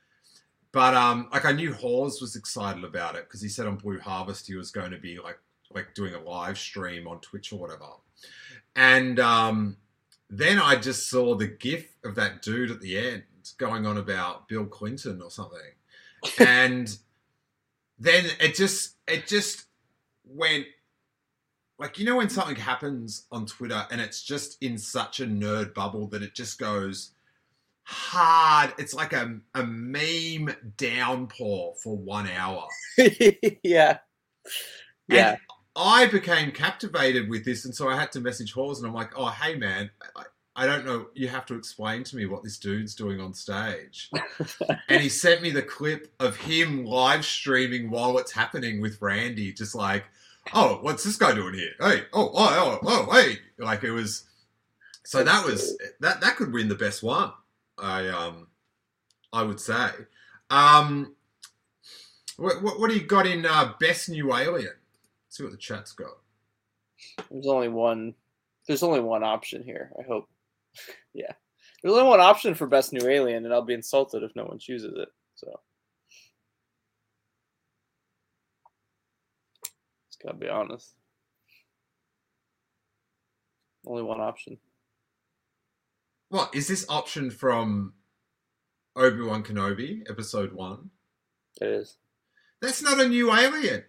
But 0.71 0.93
um, 0.93 1.27
like 1.31 1.45
I 1.45 1.51
knew 1.51 1.73
Hawes 1.73 2.21
was 2.21 2.35
excited 2.35 2.83
about 2.83 3.15
it 3.15 3.25
because 3.25 3.41
he 3.41 3.49
said 3.49 3.67
on 3.67 3.75
Blue 3.75 3.99
Harvest 3.99 4.47
he 4.47 4.55
was 4.55 4.71
going 4.71 4.91
to 4.91 4.97
be 4.97 5.19
like 5.19 5.37
like 5.73 5.93
doing 5.93 6.13
a 6.13 6.19
live 6.19 6.57
stream 6.57 7.07
on 7.07 7.19
Twitch 7.19 7.51
or 7.51 7.59
whatever. 7.59 7.85
And 8.75 9.19
um, 9.19 9.77
then 10.29 10.59
I 10.59 10.75
just 10.75 11.09
saw 11.09 11.35
the 11.35 11.47
GIF 11.47 11.95
of 12.03 12.15
that 12.15 12.41
dude 12.41 12.71
at 12.71 12.81
the 12.81 12.97
end 12.97 13.23
going 13.57 13.85
on 13.85 13.97
about 13.97 14.47
Bill 14.47 14.65
Clinton 14.65 15.21
or 15.21 15.29
something, 15.29 15.59
and 16.39 16.97
then 17.99 18.25
it 18.39 18.55
just 18.55 18.95
it 19.07 19.27
just 19.27 19.65
went 20.25 20.65
like 21.77 21.99
you 21.99 22.05
know 22.05 22.17
when 22.17 22.29
something 22.29 22.55
happens 22.55 23.25
on 23.31 23.45
Twitter 23.45 23.85
and 23.91 23.99
it's 23.99 24.23
just 24.23 24.61
in 24.61 24.77
such 24.77 25.19
a 25.19 25.25
nerd 25.25 25.73
bubble 25.73 26.07
that 26.07 26.21
it 26.21 26.33
just 26.33 26.59
goes 26.59 27.11
hard. 27.91 28.73
It's 28.77 28.93
like 28.93 29.13
a, 29.13 29.37
a 29.53 29.63
meme 29.63 30.55
downpour 30.77 31.75
for 31.83 31.97
one 31.97 32.27
hour. 32.27 32.67
yeah. 33.63 33.99
Yeah. 35.07 35.31
And 35.31 35.39
I 35.75 36.05
became 36.05 36.51
captivated 36.51 37.29
with 37.29 37.43
this, 37.43 37.65
and 37.65 37.75
so 37.75 37.89
I 37.89 37.99
had 37.99 38.13
to 38.13 38.21
message 38.21 38.53
Hawes, 38.53 38.79
and 38.79 38.87
I'm 38.87 38.93
like, 38.93 39.11
"Oh, 39.17 39.27
hey, 39.27 39.55
man, 39.55 39.89
I, 40.15 40.23
I 40.55 40.65
don't 40.65 40.85
know. 40.85 41.07
You 41.13 41.27
have 41.27 41.45
to 41.47 41.55
explain 41.55 42.05
to 42.05 42.15
me 42.15 42.27
what 42.27 42.43
this 42.43 42.57
dude's 42.57 42.95
doing 42.95 43.19
on 43.19 43.33
stage." 43.33 44.09
and 44.89 45.01
he 45.01 45.09
sent 45.09 45.41
me 45.41 45.49
the 45.49 45.63
clip 45.63 46.13
of 46.21 46.37
him 46.37 46.85
live 46.85 47.25
streaming 47.25 47.89
while 47.89 48.17
it's 48.19 48.31
happening 48.31 48.79
with 48.79 49.01
Randy, 49.01 49.51
just 49.51 49.75
like, 49.75 50.05
"Oh, 50.53 50.79
what's 50.81 51.03
this 51.03 51.17
guy 51.17 51.33
doing 51.33 51.55
here? 51.55 51.71
Hey, 51.81 52.03
oh, 52.13 52.31
oh, 52.33 52.79
oh, 52.83 53.07
oh, 53.09 53.11
hey!" 53.13 53.39
Like 53.57 53.83
it 53.83 53.91
was. 53.91 54.23
So 55.03 55.25
that 55.25 55.45
was 55.45 55.77
that. 55.99 56.21
That 56.21 56.37
could 56.37 56.53
win 56.53 56.69
the 56.69 56.75
best 56.75 57.03
one. 57.03 57.33
I 57.77 58.07
um, 58.07 58.47
I 59.33 59.43
would 59.43 59.59
say. 59.59 59.89
Um, 60.49 61.15
what, 62.37 62.61
what, 62.61 62.79
what 62.79 62.89
do 62.89 62.95
you 62.95 63.03
got 63.03 63.27
in 63.27 63.45
uh, 63.45 63.73
best 63.79 64.09
new 64.09 64.33
alien? 64.35 64.73
Let's 65.27 65.37
see 65.37 65.43
what 65.43 65.51
the 65.51 65.57
chat's 65.57 65.93
got. 65.93 66.17
There's 67.29 67.47
only 67.47 67.69
one. 67.69 68.15
There's 68.67 68.83
only 68.83 68.99
one 68.99 69.23
option 69.23 69.63
here. 69.63 69.91
I 69.99 70.03
hope. 70.03 70.27
Yeah. 71.13 71.33
There's 71.83 71.93
only 71.93 72.07
one 72.07 72.21
option 72.21 72.55
for 72.55 72.67
best 72.67 72.93
new 72.93 73.05
alien, 73.05 73.43
and 73.43 73.53
I'll 73.53 73.61
be 73.61 73.73
insulted 73.73 74.23
if 74.23 74.33
no 74.33 74.45
one 74.45 74.59
chooses 74.59 74.93
it. 74.95 75.09
So. 75.35 75.59
Just 80.07 80.23
gotta 80.23 80.37
be 80.37 80.47
honest. 80.47 80.93
Only 83.85 84.03
one 84.03 84.21
option. 84.21 84.57
What 86.31 86.55
is 86.55 86.69
this 86.69 86.85
option 86.87 87.29
from 87.29 87.91
Obi 88.95 89.21
Wan 89.21 89.43
Kenobi, 89.43 90.09
Episode 90.09 90.53
One? 90.53 90.91
It 91.59 91.67
is. 91.67 91.97
That's 92.61 92.81
not 92.81 93.01
a 93.01 93.07
new 93.09 93.33
alien. 93.33 93.83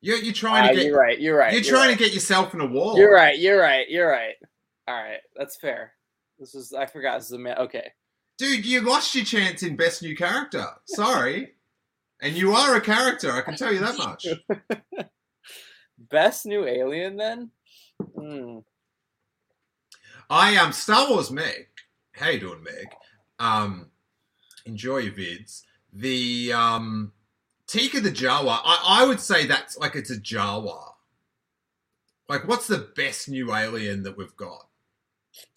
You're, 0.00 0.18
you're 0.18 0.34
trying 0.34 0.64
Ah, 0.64 0.68
to 0.70 0.74
get 0.74 0.86
you're 0.86 0.98
right. 0.98 1.20
You're 1.20 1.36
right. 1.38 1.52
you're 1.52 1.62
you're 1.62 1.70
trying 1.70 1.90
right. 1.90 1.98
to 1.98 2.04
get 2.04 2.12
yourself 2.12 2.54
in 2.54 2.60
a 2.60 2.66
wall. 2.66 2.96
You're 2.98 3.14
right. 3.14 3.38
You're 3.38 3.60
right. 3.60 3.88
You're 3.88 4.10
right. 4.10 4.34
All 4.88 4.96
right. 4.96 5.18
That's 5.36 5.56
fair. 5.56 5.92
This 6.40 6.56
is. 6.56 6.72
I 6.72 6.86
forgot. 6.86 7.18
This 7.18 7.26
is 7.26 7.32
a 7.32 7.38
man. 7.38 7.56
Okay. 7.58 7.92
dude. 8.36 8.66
You 8.66 8.80
lost 8.80 9.14
your 9.14 9.24
chance 9.24 9.62
in 9.62 9.76
best 9.76 10.02
new 10.02 10.16
character. 10.16 10.64
Sorry, 10.86 11.52
and 12.20 12.34
you 12.34 12.52
are 12.52 12.74
a 12.74 12.80
character. 12.80 13.30
I 13.30 13.42
can 13.42 13.54
tell 13.56 13.72
you 13.72 13.78
that 13.78 13.96
much. 13.96 14.26
Best 16.10 16.46
new 16.46 16.64
alien 16.64 17.16
then? 17.16 17.50
Hmm. 18.00 18.58
I 20.30 20.50
am 20.52 20.66
um, 20.66 20.72
Star 20.72 21.08
Wars 21.10 21.30
Meg. 21.30 21.68
How 22.12 22.28
you 22.28 22.40
doing, 22.40 22.62
Meg? 22.62 22.88
Um, 23.38 23.86
enjoy 24.66 24.98
your 24.98 25.12
vids. 25.14 25.62
The 25.92 26.52
um, 26.52 27.12
Tika 27.66 28.00
the 28.00 28.10
Jawa. 28.10 28.60
I, 28.64 29.02
I 29.02 29.06
would 29.06 29.20
say 29.20 29.46
that's 29.46 29.78
like 29.78 29.94
it's 29.94 30.10
a 30.10 30.16
Jawa. 30.16 30.92
Like, 32.28 32.46
what's 32.46 32.66
the 32.66 32.90
best 32.94 33.28
new 33.28 33.54
alien 33.54 34.02
that 34.02 34.18
we've 34.18 34.36
got? 34.36 34.68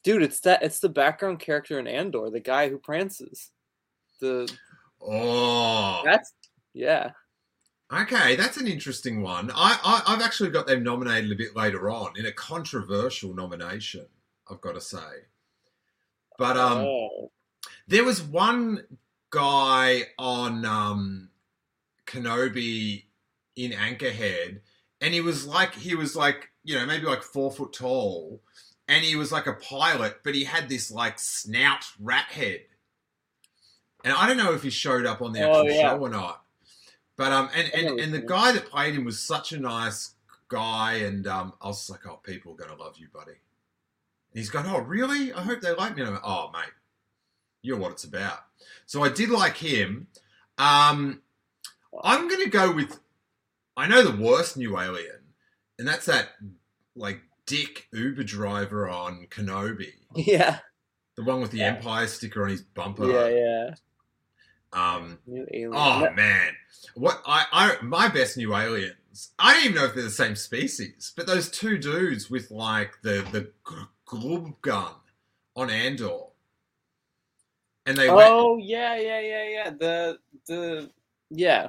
Dude, 0.04 0.24
it's 0.24 0.40
that. 0.42 0.64
It's 0.64 0.80
the 0.80 0.90
background 0.90 1.40
character 1.40 1.80
in 1.80 1.88
Andor, 1.88 2.30
the 2.30 2.40
guy 2.40 2.70
who 2.70 2.78
prances. 2.78 3.52
The 4.22 4.50
Oh, 5.04 6.02
that's 6.06 6.34
yeah. 6.74 7.12
Okay. 7.92 8.36
That's 8.36 8.58
an 8.58 8.68
interesting 8.68 9.22
one. 9.22 9.52
I, 9.54 9.80
I 9.84 10.14
I've 10.14 10.22
actually 10.22 10.50
got 10.50 10.68
them 10.68 10.84
nominated 10.84 11.32
a 11.32 11.36
bit 11.36 11.56
later 11.56 11.90
on 11.90 12.14
in 12.18 12.26
a 12.26 12.32
controversial 12.32 13.34
nomination. 13.34 14.06
I've 14.50 14.62
got 14.62 14.76
to 14.76 14.82
say, 14.82 15.26
but 16.38 16.58
um. 16.58 16.78
oh. 16.80 17.32
There 17.88 18.04
was 18.06 18.22
one 18.22 18.86
guy 19.32 20.04
on 20.18 20.64
um, 20.66 21.30
Kenobi 22.08 23.04
in 23.56 23.72
Anchorhead, 23.72 24.62
and 25.02 25.14
he 25.14 25.20
was 25.22 25.46
like 25.46 25.76
he 25.76 25.94
was 25.94 26.16
like 26.16 26.50
you 26.64 26.76
know 26.76 26.86
maybe 26.86 27.06
like 27.06 27.22
four 27.22 27.52
foot 27.52 27.74
tall, 27.74 28.42
and 28.88 29.04
he 29.04 29.16
was 29.16 29.32
like 29.32 29.46
a 29.46 29.54
pilot, 29.54 30.20
but 30.24 30.36
he 30.36 30.46
had 30.46 30.70
this 30.70 30.90
like 30.90 31.20
snout 31.20 31.84
rat 32.00 32.26
head, 32.32 32.62
and 34.06 34.14
I 34.14 34.26
don't 34.28 34.38
know 34.38 34.54
if 34.54 34.64
he 34.64 34.70
showed 34.70 35.06
up 35.06 35.22
on 35.22 35.34
the 35.34 35.44
Oh, 35.44 35.60
actual 35.62 35.76
yeah. 35.76 35.82
show 35.90 36.00
or 36.00 36.10
not. 36.10 36.44
But 37.22 37.32
um, 37.34 37.50
and 37.54 37.72
and, 37.76 38.00
and 38.00 38.12
the 38.12 38.20
guy 38.20 38.52
that 38.52 38.66
played 38.66 38.96
him 38.96 39.06
was 39.06 39.20
such 39.20 39.52
a 39.52 39.60
nice 39.60 40.16
guy, 40.48 40.94
and 40.96 41.28
um, 41.28 41.54
I 41.62 41.68
was 41.68 41.88
like, 41.88 42.08
oh, 42.08 42.20
people 42.24 42.54
are 42.54 42.56
gonna 42.56 42.82
love 42.82 42.98
you, 42.98 43.10
buddy. 43.14 43.34
And 44.32 44.40
he's 44.40 44.50
going, 44.50 44.66
oh, 44.66 44.80
really? 44.80 45.32
I 45.32 45.44
hope 45.44 45.62
they 45.62 45.72
like 45.76 45.96
me. 45.96 46.02
And 46.02 46.08
I'm 46.08 46.16
like, 46.16 46.24
oh, 46.26 46.50
mate, 46.52 46.72
you're 47.62 47.78
what 47.78 47.92
it's 47.92 48.06
about. 48.06 48.40
So 48.88 49.04
I 49.04 49.10
did 49.10 49.30
like 49.30 49.58
him. 49.58 50.08
Um, 50.58 51.22
I'm 52.04 52.28
going 52.28 52.42
to 52.44 52.50
go 52.50 52.74
with, 52.74 53.00
I 53.78 53.88
know 53.88 54.04
the 54.04 54.20
worst 54.24 54.58
new 54.58 54.80
alien, 54.80 55.20
and 55.78 55.88
that's 55.88 56.06
that, 56.06 56.30
like, 56.96 57.20
dick 57.46 57.88
Uber 57.94 58.24
driver 58.24 58.90
on 58.90 59.28
Kenobi. 59.30 59.94
Yeah. 60.16 60.60
The 61.18 61.24
one 61.24 61.42
with 61.42 61.52
the 61.52 61.60
Yeah. 61.60 61.76
Empire 61.76 62.08
sticker 62.08 62.44
on 62.44 62.50
his 62.50 62.62
bumper. 62.62 63.12
Yeah. 63.12 63.28
Yeah. 63.28 63.74
Um, 64.74 65.20
New 65.28 65.46
alien. 65.54 65.74
oh, 65.76 66.00
No- 66.06 66.12
man. 66.14 66.54
What 66.96 67.22
I, 67.26 67.46
I, 67.52 67.78
my 67.84 68.08
best 68.08 68.38
new 68.38 68.56
aliens. 68.56 68.96
I 69.38 69.54
don't 69.54 69.66
even 69.66 69.76
know 69.76 69.86
if 69.86 69.94
they're 69.94 70.04
the 70.04 70.10
same 70.10 70.36
species, 70.36 71.12
but 71.16 71.28
those 71.28 71.50
two 71.52 71.78
dudes 71.78 72.30
with 72.30 72.50
like 72.50 72.94
the 73.04 73.26
the 73.32 73.52
gl- 73.66 73.88
glub 74.06 74.62
gun 74.62 74.94
on 75.56 75.70
Andor, 75.70 76.28
and 77.86 77.98
they 77.98 78.10
went. 78.10 78.30
Oh 78.32 78.58
yeah, 78.58 78.96
yeah, 78.98 79.20
yeah, 79.20 79.44
yeah. 79.50 79.70
The 79.72 80.20
the 80.48 80.90
yeah, 81.30 81.68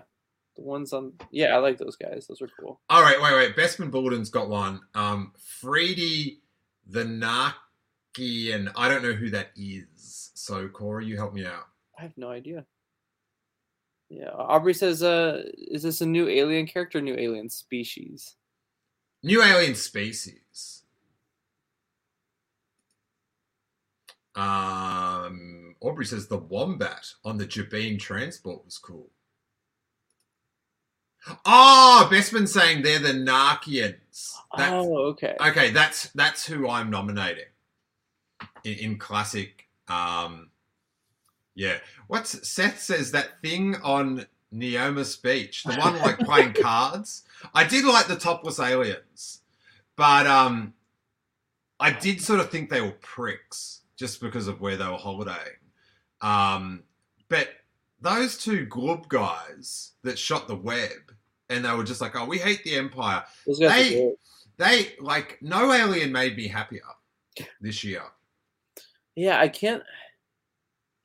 the 0.57 0.63
ones 0.63 0.93
on 0.93 1.15
yeah. 1.33 1.55
I 1.55 1.59
like 1.59 1.79
those 1.79 1.97
guys. 1.97 2.27
Those 2.29 2.41
are 2.43 2.49
cool. 2.61 2.81
All 2.89 3.03
right, 3.03 3.21
wait, 3.21 3.35
wait. 3.35 3.57
Bespin 3.57 3.91
Bulletin's 3.91 4.31
got 4.31 4.49
one. 4.49 4.81
Um, 4.95 5.33
Freedy 5.63 6.39
the 6.87 7.05
Narkian. 7.05 8.73
I 8.77 8.89
don't 8.89 9.03
know 9.03 9.13
who 9.15 9.31
that 9.31 9.51
is. 9.57 10.31
So 10.35 10.69
Corey, 10.69 11.07
you 11.07 11.17
help 11.17 11.35
me 11.35 11.45
out. 11.45 11.67
I 11.99 12.03
have 12.03 12.17
no 12.17 12.31
idea. 12.31 12.65
Yeah, 14.13 14.29
Aubrey 14.29 14.75
says, 14.75 15.03
"Uh, 15.03 15.43
is 15.57 15.83
this 15.83 16.03
a 16.03 16.07
new 16.07 16.29
alien 16.29 16.67
character, 16.67 16.99
or 16.99 17.01
new 17.01 17.17
alien 17.17 17.49
species?" 17.49 18.37
New 19.23 19.43
alien 19.43 19.75
species. 19.75 20.83
Um, 24.35 25.77
Aubrey 25.81 26.05
says 26.05 26.27
the 26.27 26.37
wombat 26.37 27.15
on 27.25 27.39
the 27.39 27.47
Jabiim 27.47 27.99
transport 27.99 28.63
was 28.67 28.77
cool. 28.77 29.09
Oh, 31.47 32.09
Bespin 32.13 32.47
saying 32.47 32.83
they're 32.83 32.99
the 32.99 33.13
Narkians. 33.13 34.35
That's, 34.55 34.73
oh, 34.73 35.07
okay. 35.13 35.37
Okay, 35.41 35.71
that's 35.71 36.11
that's 36.11 36.45
who 36.45 36.69
I'm 36.69 36.91
nominating 36.91 37.45
in, 38.65 38.75
in 38.75 38.99
classic. 38.99 39.69
Um, 39.89 40.51
yeah, 41.55 41.79
what's 42.09 42.49
Seth 42.49 42.81
says 42.81 43.13
that 43.13 43.41
thing 43.43 43.77
on 43.83 44.27
Niamos 44.55 45.21
Beach, 45.21 45.65
the 45.65 45.75
one 45.75 45.99
like 46.01 46.19
playing 46.19 46.55
cards. 46.55 47.25
I 47.55 47.65
did 47.65 47.85
like 47.85 48.07
the 48.07 48.17
topless 48.17 48.61
aliens, 48.61 49.41
but 49.97 50.27
um, 50.27 50.75
I 51.81 51.91
did 51.91 52.21
sort 52.21 52.41
of 52.41 52.51
think 52.51 52.71
they 52.71 52.81
were 52.81 52.97
pricks 53.01 53.81
just 53.97 54.21
because 54.21 54.49
of 54.49 54.61
where 54.61 54.77
they 54.77 54.87
were 54.87 54.93
holidaying. 54.93 55.59
Um, 56.21 56.85
but 57.29 57.49
those 58.01 58.37
two 58.37 58.67
glub 58.67 59.09
guys 59.09 59.93
that 60.03 60.19
shot 60.19 60.49
the 60.49 60.57
web, 60.57 61.13
and 61.49 61.65
they 61.65 61.73
were 61.73 61.85
just 61.85 62.01
like, 62.01 62.17
"Oh, 62.17 62.27
we 62.27 62.39
hate 62.39 62.63
the 62.65 62.77
Empire." 62.77 63.25
Those 63.47 63.59
guys 63.59 63.71
are 63.71 63.95
They-. 63.95 64.13
They 64.59 64.95
like 65.01 65.39
no 65.41 65.73
alien 65.73 66.13
made 66.13 66.37
me 66.37 66.47
happier 66.47 66.83
this 67.61 67.83
year. 67.83 68.03
Yeah, 69.17 69.41
I 69.41 69.49
can't. 69.49 69.83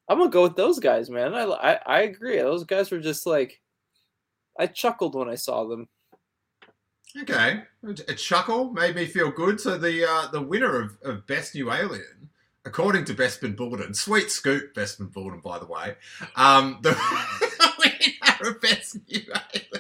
I'm 0.10 0.18
gonna 0.18 0.30
go 0.30 0.44
with 0.44 0.56
those 0.56 0.80
guys, 0.80 1.10
man. 1.10 1.34
I, 1.34 1.44
I 1.44 1.80
I 1.86 2.00
agree. 2.02 2.38
Those 2.38 2.64
guys 2.64 2.92
were 2.92 3.00
just 3.00 3.26
like, 3.26 3.62
I 4.58 4.68
chuckled 4.68 5.16
when 5.16 5.30
I 5.30 5.36
saw 5.36 5.66
them. 5.68 5.90
Okay, 7.20 7.64
a 8.08 8.14
chuckle 8.14 8.72
made 8.72 8.96
me 8.96 9.06
feel 9.06 9.32
good. 9.32 9.60
So 9.60 9.78
the 9.78 10.10
uh, 10.10 10.28
the 10.32 10.42
winner 10.42 10.82
of, 10.82 10.98
of 11.04 11.28
best 11.28 11.56
new 11.56 11.72
alien, 11.72 12.30
according 12.64 13.06
to 13.06 13.14
Bespin 13.14 13.56
Bulletin, 13.56 13.94
sweet 13.94 14.32
scoop 14.32 14.74
Bespin 14.74 15.12
Bulletin, 15.12 15.42
by 15.42 15.60
the 15.60 15.66
way, 15.66 15.96
um, 16.36 16.80
the 16.82 16.96
winner 17.80 18.50
of 18.50 18.62
best 18.62 18.98
new 19.10 19.22
alien. 19.54 19.74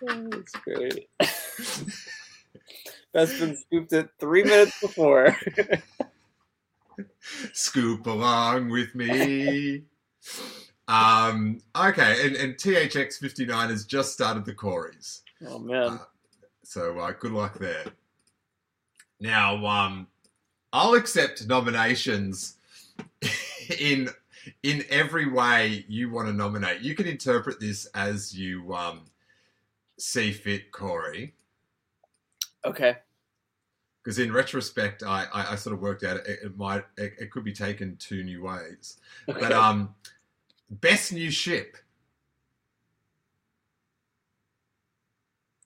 That's 0.30 0.52
great. 0.52 1.08
That's 3.12 3.38
been 3.38 3.56
scooped 3.56 3.92
it 3.92 4.08
three 4.18 4.44
minutes 4.44 4.80
before. 4.80 5.36
Scoop 7.52 8.06
along 8.06 8.70
with 8.70 8.94
me. 8.94 9.82
Um, 10.86 11.60
okay, 11.76 12.26
and, 12.26 12.36
and 12.36 12.54
THX59 12.56 13.70
has 13.70 13.84
just 13.84 14.12
started 14.12 14.44
the 14.44 14.54
Corys. 14.54 15.22
oh 15.46 15.58
man. 15.58 16.00
So 16.64 16.98
uh, 16.98 17.12
good 17.18 17.32
luck 17.32 17.58
there. 17.58 17.84
Now, 19.18 19.66
um, 19.66 20.06
I'll 20.72 20.94
accept 20.94 21.46
nominations 21.46 22.56
in 23.80 24.08
in 24.62 24.84
every 24.88 25.28
way 25.28 25.84
you 25.88 26.10
want 26.10 26.28
to 26.28 26.32
nominate. 26.32 26.80
You 26.80 26.94
can 26.94 27.06
interpret 27.06 27.60
this 27.60 27.86
as 27.94 28.34
you 28.34 28.72
um, 28.74 29.02
see 29.98 30.32
fit, 30.32 30.72
Corey. 30.72 31.34
Okay. 32.64 32.96
Because 34.02 34.18
in 34.18 34.32
retrospect, 34.32 35.02
I, 35.02 35.26
I, 35.32 35.52
I 35.52 35.56
sort 35.56 35.74
of 35.74 35.80
worked 35.80 36.04
out 36.04 36.16
it, 36.16 36.38
it 36.44 36.56
might 36.56 36.84
it, 36.96 37.12
it 37.18 37.30
could 37.30 37.44
be 37.44 37.52
taken 37.52 37.96
two 37.98 38.22
new 38.22 38.42
ways. 38.42 38.98
But 39.26 39.52
um, 39.52 39.94
best 40.70 41.12
new 41.12 41.30
ship. 41.30 41.76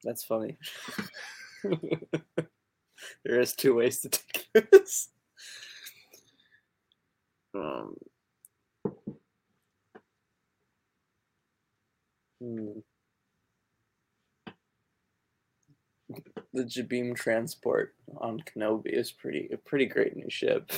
That's 0.02 0.24
funny. 0.24 0.58
there 3.24 3.40
is 3.40 3.54
two 3.54 3.74
ways 3.74 4.00
to 4.00 4.08
take 4.08 4.70
this. 4.70 5.08
Um, 7.54 7.94
hmm. 12.40 12.80
The 16.52 16.64
Jabiim 16.64 17.16
transport 17.16 17.94
on 18.18 18.40
Kenobi 18.40 18.92
is 18.92 19.10
pretty 19.10 19.48
a 19.52 19.56
pretty 19.56 19.86
great 19.86 20.16
new 20.16 20.30
ship. 20.30 20.70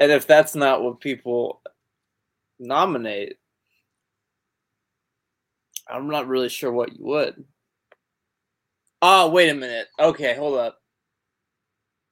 and 0.00 0.12
if 0.12 0.26
that's 0.26 0.54
not 0.54 0.82
what 0.82 1.00
people 1.00 1.62
nominate, 2.58 3.38
I'm 5.88 6.08
not 6.08 6.28
really 6.28 6.48
sure 6.48 6.72
what 6.72 6.96
you 6.96 7.04
would. 7.04 7.44
Oh, 9.00 9.30
wait 9.30 9.48
a 9.48 9.54
minute. 9.54 9.86
Okay, 9.98 10.34
hold 10.34 10.58
up. 10.58 10.78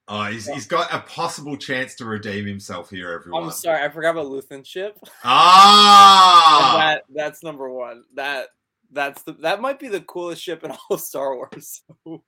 Oh, 0.09 0.23
he's, 0.25 0.47
he's 0.47 0.67
got 0.67 0.93
a 0.93 1.01
possible 1.01 1.57
chance 1.57 1.93
to 1.95 2.05
redeem 2.05 2.45
himself 2.45 2.89
here, 2.89 3.11
everyone. 3.11 3.43
I'm 3.43 3.51
sorry, 3.51 3.83
I 3.83 3.89
forgot 3.89 4.11
about 4.11 4.27
Luthen 4.27 4.65
ship. 4.65 4.97
Ah, 5.23 6.75
that 6.77 7.03
that's 7.13 7.43
number 7.43 7.69
one. 7.69 8.03
That 8.15 8.47
that's 8.91 9.23
the 9.23 9.33
that 9.33 9.61
might 9.61 9.79
be 9.79 9.87
the 9.87 10.01
coolest 10.01 10.41
ship 10.41 10.63
in 10.63 10.71
all 10.71 10.79
of 10.91 11.01
Star 11.01 11.35
Wars. 11.35 11.81
So, 12.05 12.23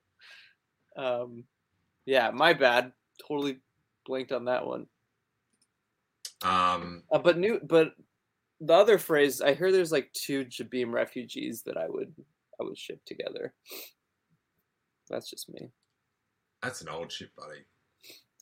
um, 0.98 1.44
yeah, 2.06 2.32
my 2.32 2.54
bad. 2.54 2.92
Totally 3.28 3.60
blanked 4.06 4.32
on 4.32 4.46
that 4.46 4.66
one. 4.66 4.88
um, 6.44 7.04
Uh, 7.12 7.20
but 7.20 7.38
new, 7.38 7.60
but 7.64 7.94
the 8.62 8.74
other 8.74 8.98
phrase 8.98 9.42
I 9.42 9.54
hear 9.54 9.72
there's 9.72 9.92
like 9.92 10.12
two 10.14 10.46
Jabiim 10.46 10.92
refugees 10.94 11.64
that 11.64 11.78
I 11.78 11.86
would 11.88 12.14
I 12.60 12.64
would 12.64 12.78
ship 12.78 13.00
together. 13.06 13.54
That's 15.10 15.30
just 15.30 15.50
me. 15.50 15.70
that's 16.62 16.82
an 16.82 16.90
old 16.90 17.12
ship, 17.12 17.32
buddy. 17.38 17.60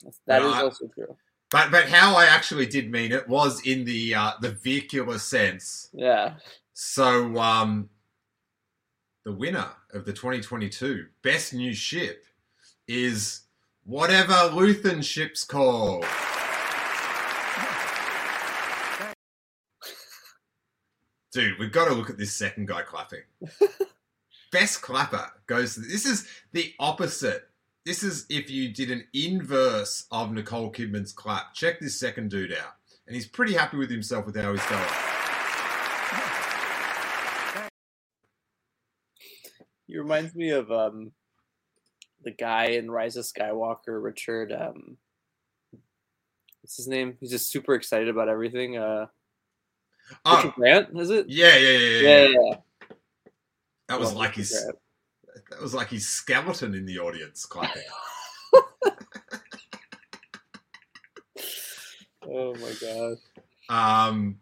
That's, 0.03 0.19
that 0.27 0.41
is 0.41 0.51
Right. 0.53 0.63
also 0.63 0.87
true. 0.93 1.15
But 1.49 1.71
but 1.71 1.87
how 1.87 2.15
I 2.15 2.25
actually 2.25 2.65
did 2.65 2.91
mean 2.91 3.11
it 3.11 3.27
was 3.27 3.65
in 3.65 3.85
the 3.85 4.13
uh, 4.15 4.31
the 4.41 4.51
vehicular 4.51 5.17
sense. 5.17 5.89
Yeah. 5.93 6.35
So 6.73 7.37
um, 7.37 7.89
the 9.27 9.33
winner 9.33 9.67
of 9.91 10.05
the 10.05 10.13
2022 10.13 11.05
best 11.21 11.53
new 11.53 11.73
ship 11.73 12.23
is 12.87 13.41
whatever 13.83 14.31
Luthen 14.31 15.03
ship's 15.03 15.43
call. 15.43 16.01
Dude, 21.33 21.59
we've 21.59 21.73
got 21.73 21.89
to 21.89 21.93
look 21.93 22.09
at 22.09 22.17
this 22.17 22.31
second 22.31 22.69
guy 22.69 22.83
clapping. 22.83 23.23
Best 24.53 24.81
clapper 24.81 25.29
goes 25.45 25.73
to 25.73 25.81
this 25.81 26.05
is 26.05 26.25
the 26.53 26.73
opposite. 26.79 27.49
This 27.85 28.03
is 28.03 28.25
if 28.29 28.49
you 28.49 28.69
did 28.69 28.91
an 28.91 29.03
inverse 29.13 30.07
of 30.09 30.31
Nicole 30.31 30.71
Kidman's 30.71 31.11
clap. 31.11 31.53
Check 31.53 31.81
this 31.81 31.99
second 31.99 32.31
dude 32.31 32.53
out. 32.53 32.75
And 33.07 33.13
he's 33.13 33.27
pretty 33.27 33.55
happy 33.55 33.75
with 33.75 33.91
himself 33.91 34.25
with 34.25 34.37
how 34.37 34.53
he's 34.53 34.65
going. 34.67 35.06
He 39.87 39.97
reminds 39.97 40.35
me 40.35 40.49
of 40.49 40.71
um 40.71 41.11
the 42.23 42.31
guy 42.31 42.65
in 42.67 42.91
Rise 42.91 43.15
of 43.15 43.25
Skywalker, 43.25 44.01
Richard 44.03 44.51
um 44.51 44.97
what's 46.61 46.77
his 46.77 46.87
name? 46.87 47.17
He's 47.19 47.31
just 47.31 47.51
super 47.51 47.73
excited 47.75 48.09
about 48.09 48.29
everything. 48.29 48.77
Uh 48.77 49.07
Richard 50.25 50.53
Grant, 50.53 50.99
is 50.99 51.09
it? 51.09 51.27
yeah, 51.29 51.55
yeah, 51.57 51.69
yeah, 51.69 51.77
yeah. 51.77 52.01
Yeah, 52.01 52.27
yeah. 52.27 52.55
That 53.89 53.99
was 53.99 54.13
like 54.13 54.35
his 54.35 54.51
Grant. 54.51 54.77
that 55.51 55.61
was 55.61 55.73
like 55.73 55.89
his 55.89 56.07
skeleton 56.07 56.73
in 56.75 56.85
the 56.85 56.99
audience 56.99 57.45
clapping. 57.45 57.83
Oh 62.29 62.53
my 62.55 62.73
god. 62.81 63.17
Um, 64.09 64.39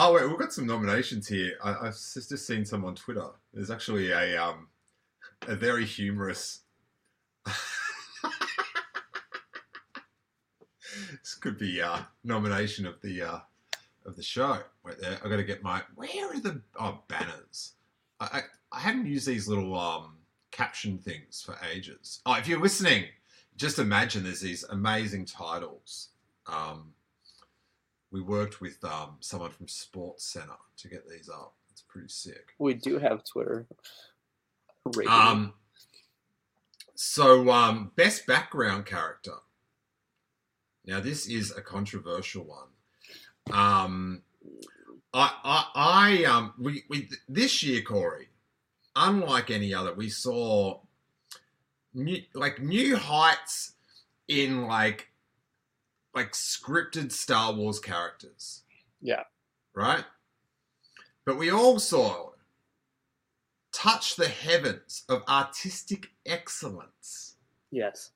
oh 0.00 0.14
wait, 0.14 0.26
we've 0.26 0.38
got 0.38 0.52
some 0.52 0.66
nominations 0.66 1.28
here. 1.28 1.52
I, 1.62 1.76
I've 1.82 1.92
just 1.92 2.30
just 2.30 2.46
seen 2.46 2.64
some 2.64 2.84
on 2.84 2.94
Twitter. 2.94 3.28
There's 3.52 3.70
actually 3.70 4.10
a 4.10 4.42
um, 4.42 4.68
a 5.46 5.54
very 5.54 5.84
humorous. 5.84 6.60
this 7.44 7.54
could 11.40 11.58
be 11.58 11.82
uh, 11.82 11.98
nomination 12.24 12.86
of 12.86 13.00
the 13.02 13.22
uh, 13.22 13.38
of 14.06 14.16
the 14.16 14.22
show. 14.22 14.58
Wait 14.84 14.98
there, 15.00 15.18
I 15.22 15.28
got 15.28 15.36
to 15.36 15.44
get 15.44 15.62
my. 15.62 15.82
Where 15.94 16.30
are 16.30 16.40
the 16.40 16.62
oh 16.78 17.00
banners? 17.08 17.74
I, 18.18 18.24
I 18.32 18.42
I 18.72 18.80
hadn't 18.80 19.06
used 19.06 19.26
these 19.26 19.46
little 19.48 19.78
um 19.78 20.16
caption 20.50 20.98
things 20.98 21.42
for 21.44 21.56
ages. 21.70 22.20
Oh, 22.24 22.34
if 22.34 22.48
you're 22.48 22.60
listening, 22.60 23.04
just 23.56 23.78
imagine 23.78 24.24
there's 24.24 24.40
these 24.40 24.64
amazing 24.64 25.26
titles. 25.26 26.08
Um, 26.46 26.94
we 28.10 28.20
worked 28.20 28.60
with 28.60 28.82
um, 28.84 29.16
someone 29.20 29.50
from 29.50 29.68
Sports 29.68 30.24
Center 30.24 30.56
to 30.78 30.88
get 30.88 31.08
these 31.08 31.28
up. 31.28 31.54
It's 31.70 31.82
pretty 31.82 32.08
sick. 32.08 32.54
We 32.58 32.74
do 32.74 32.98
have 32.98 33.24
Twitter. 33.24 33.66
Um, 35.08 35.54
so, 36.94 37.50
um, 37.50 37.92
best 37.96 38.26
background 38.26 38.86
character. 38.86 39.34
Now, 40.86 41.00
this 41.00 41.26
is 41.26 41.56
a 41.56 41.60
controversial 41.60 42.44
one. 42.44 43.56
Um, 43.56 44.22
I, 45.14 45.32
I, 45.44 45.66
I, 45.74 46.24
um, 46.24 46.54
we, 46.58 46.84
we, 46.88 47.08
this 47.28 47.62
year, 47.62 47.82
Corey, 47.82 48.28
unlike 48.96 49.50
any 49.50 49.72
other, 49.72 49.94
we 49.94 50.08
saw 50.08 50.80
new, 51.94 52.22
like 52.34 52.60
new 52.60 52.96
heights 52.96 53.74
in 54.28 54.66
like, 54.66 55.09
like 56.14 56.32
scripted 56.32 57.12
Star 57.12 57.52
Wars 57.52 57.78
characters. 57.78 58.62
Yeah. 59.00 59.24
Right. 59.74 60.04
But 61.24 61.38
we 61.38 61.50
also 61.50 62.34
touch 63.72 64.16
the 64.16 64.28
heavens 64.28 65.04
of 65.08 65.22
artistic 65.28 66.08
excellence 66.26 67.36
yes. 67.70 68.10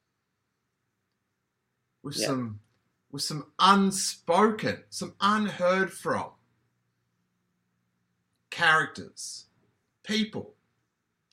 with 2.02 2.16
Yeah. 2.16 2.26
some 2.26 2.60
with 3.10 3.22
some 3.22 3.52
unspoken, 3.60 4.82
some 4.90 5.14
unheard 5.20 5.92
from 5.92 6.32
characters, 8.50 9.46
people, 10.02 10.56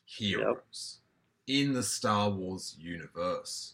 heroes 0.06 1.00
in 1.48 1.74
the 1.74 1.82
Star 1.82 2.30
Wars 2.30 2.76
universe. 2.78 3.74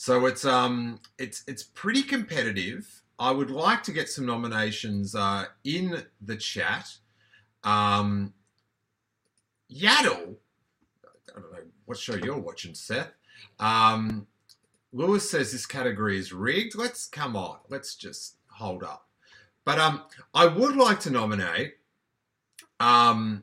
So 0.00 0.26
it's 0.26 0.44
um 0.44 1.00
it's 1.18 1.42
it's 1.48 1.64
pretty 1.64 2.02
competitive. 2.02 3.02
I 3.18 3.32
would 3.32 3.50
like 3.50 3.82
to 3.82 3.92
get 3.92 4.08
some 4.08 4.26
nominations 4.26 5.16
uh, 5.16 5.46
in 5.64 6.04
the 6.20 6.36
chat. 6.36 6.88
Um, 7.64 8.32
Yaddle, 9.68 10.36
I 11.04 11.40
don't 11.40 11.52
know 11.52 11.58
what 11.84 11.98
show 11.98 12.14
you're 12.14 12.38
watching, 12.38 12.74
Seth. 12.74 13.10
Um, 13.58 14.28
Lewis 14.92 15.28
says 15.28 15.50
this 15.50 15.66
category 15.66 16.16
is 16.16 16.32
rigged. 16.32 16.76
Let's 16.76 17.08
come 17.08 17.34
on. 17.34 17.56
Let's 17.68 17.96
just 17.96 18.36
hold 18.52 18.84
up. 18.84 19.08
But 19.64 19.80
um, 19.80 20.02
I 20.32 20.46
would 20.46 20.76
like 20.76 21.00
to 21.00 21.10
nominate 21.10 21.74
um, 22.78 23.42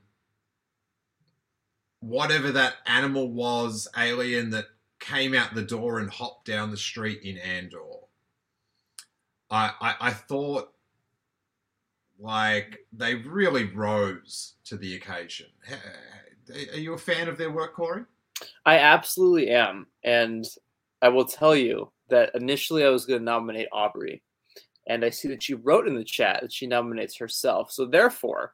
whatever 1.99 2.53
that 2.53 2.75
animal 2.87 3.29
was, 3.29 3.89
alien 3.97 4.51
that 4.51 4.67
came 5.05 5.33
out 5.33 5.53
the 5.53 5.61
door 5.61 5.99
and 5.99 6.09
hopped 6.09 6.45
down 6.45 6.71
the 6.71 6.77
street 6.77 7.21
in 7.23 7.37
Andor. 7.37 7.79
I 9.49 9.71
I, 9.81 9.95
I 10.01 10.11
thought 10.11 10.71
like 12.19 12.79
they 12.93 13.15
really 13.15 13.65
rose 13.65 14.55
to 14.65 14.77
the 14.77 14.95
occasion. 14.95 15.47
Are 16.73 16.77
you 16.77 16.93
a 16.93 16.97
fan 16.97 17.27
of 17.27 17.37
their 17.37 17.51
work, 17.51 17.75
Corey? 17.75 18.03
I 18.65 18.77
absolutely 18.77 19.49
am. 19.49 19.87
And 20.03 20.45
I 21.01 21.09
will 21.09 21.25
tell 21.25 21.55
you 21.55 21.91
that 22.09 22.31
initially 22.35 22.85
I 22.85 22.89
was 22.89 23.05
going 23.05 23.19
to 23.19 23.25
nominate 23.25 23.67
Aubrey. 23.71 24.23
And 24.87 25.03
I 25.03 25.09
see 25.09 25.27
that 25.29 25.41
she 25.41 25.55
wrote 25.55 25.87
in 25.87 25.95
the 25.95 26.03
chat 26.03 26.41
that 26.41 26.53
she 26.53 26.67
nominates 26.67 27.17
herself. 27.17 27.71
So 27.71 27.85
therefore, 27.85 28.53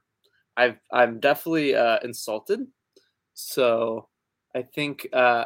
I've, 0.55 0.79
I'm 0.91 1.19
definitely 1.19 1.75
uh, 1.75 1.99
insulted. 2.03 2.65
So 3.33 4.07
I 4.55 4.61
think 4.61 5.07
uh, 5.11 5.45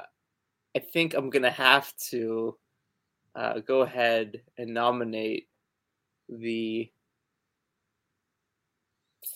I 0.76 0.80
think 0.80 1.14
I'm 1.14 1.30
gonna 1.30 1.52
have 1.52 1.96
to 2.10 2.58
uh, 3.36 3.60
go 3.60 3.82
ahead 3.82 4.42
and 4.58 4.74
nominate 4.74 5.48
the 6.30 6.92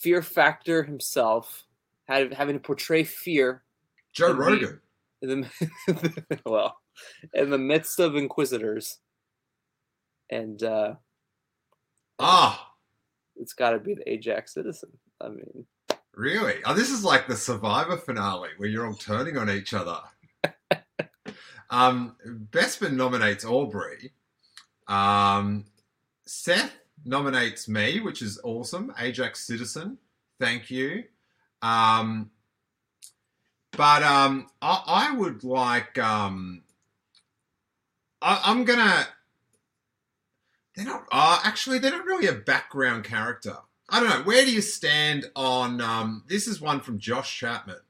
Fear 0.00 0.22
Factor 0.22 0.82
himself, 0.82 1.64
having 2.06 2.54
to 2.54 2.60
portray 2.60 3.04
fear 3.04 3.62
Jared 4.12 4.78
the 5.22 5.46
well 6.46 6.78
in 7.34 7.50
the 7.50 7.58
midst 7.58 8.00
of 8.00 8.16
inquisitors 8.16 8.98
and 10.30 10.62
uh 10.62 10.94
Ah, 12.18 12.72
it's 13.36 13.52
got 13.52 13.70
to 13.70 13.78
be 13.78 13.94
the 13.94 14.10
ajax 14.10 14.54
citizen 14.54 14.88
i 15.20 15.28
mean 15.28 15.66
really? 16.14 16.56
Oh, 16.64 16.74
this 16.74 16.90
is 16.90 17.04
like 17.04 17.26
the 17.26 17.36
Survivor 17.36 17.96
finale 17.96 18.50
where 18.56 18.68
you're 18.68 18.86
all 18.86 18.94
turning 18.94 19.36
on 19.36 19.50
each 19.50 19.74
other. 19.74 19.98
Um, 21.70 22.16
Bespin 22.50 22.92
nominates 22.92 23.44
Aubrey. 23.44 24.12
Um, 24.88 25.64
Seth 26.26 26.72
nominates 27.04 27.68
me, 27.68 28.00
which 28.00 28.22
is 28.22 28.40
awesome. 28.44 28.92
Ajax 28.98 29.46
Citizen, 29.46 29.98
thank 30.38 30.70
you. 30.70 31.04
Um, 31.62 32.30
but 33.72 34.02
um, 34.02 34.48
I, 34.60 34.82
I 34.86 35.16
would 35.16 35.44
like. 35.44 35.98
Um, 35.98 36.62
I, 38.20 38.42
I'm 38.44 38.64
gonna. 38.64 39.06
They're 40.74 40.84
not. 40.84 41.06
Uh, 41.12 41.40
actually, 41.44 41.78
they're 41.78 41.92
not 41.92 42.04
really 42.04 42.26
a 42.26 42.32
background 42.32 43.04
character. 43.04 43.56
I 43.88 44.00
don't 44.00 44.08
know. 44.08 44.22
Where 44.24 44.44
do 44.44 44.52
you 44.52 44.60
stand 44.60 45.26
on? 45.36 45.80
Um, 45.80 46.24
this 46.28 46.46
is 46.46 46.60
one 46.60 46.80
from 46.80 46.98
Josh 46.98 47.38
Chapman, 47.38 47.80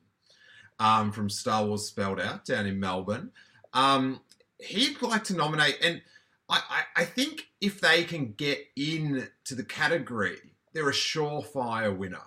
um, 0.78 1.12
from 1.12 1.30
Star 1.30 1.64
Wars 1.64 1.86
Spelled 1.86 2.20
Out 2.20 2.44
down 2.44 2.66
in 2.66 2.78
Melbourne. 2.78 3.30
Um, 3.72 4.20
he'd 4.58 5.00
like 5.02 5.24
to 5.24 5.34
nominate, 5.34 5.78
and 5.82 6.02
I, 6.48 6.62
I, 6.68 7.02
I 7.02 7.04
think 7.04 7.48
if 7.60 7.80
they 7.80 8.04
can 8.04 8.32
get 8.32 8.58
in 8.76 9.28
to 9.44 9.54
the 9.54 9.64
category, 9.64 10.38
they're 10.72 10.88
a 10.88 10.92
surefire 10.92 11.96
winner. 11.96 12.22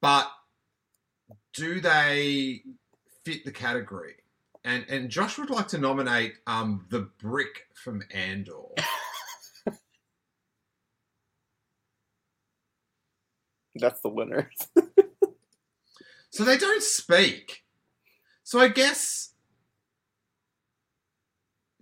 But 0.00 0.30
do 1.54 1.80
they 1.80 2.62
fit 3.24 3.44
the 3.44 3.52
category? 3.52 4.14
And 4.64 4.84
and 4.88 5.10
Josh 5.10 5.38
would 5.38 5.50
like 5.50 5.68
to 5.68 5.78
nominate 5.78 6.34
um, 6.46 6.86
the 6.90 7.08
brick 7.18 7.66
from 7.74 8.02
Andor. 8.12 8.62
that's 13.78 14.00
the 14.00 14.08
winner 14.08 14.50
So 16.30 16.44
they 16.44 16.58
don't 16.58 16.82
speak. 16.82 17.64
So 18.42 18.60
I 18.60 18.68
guess 18.68 19.30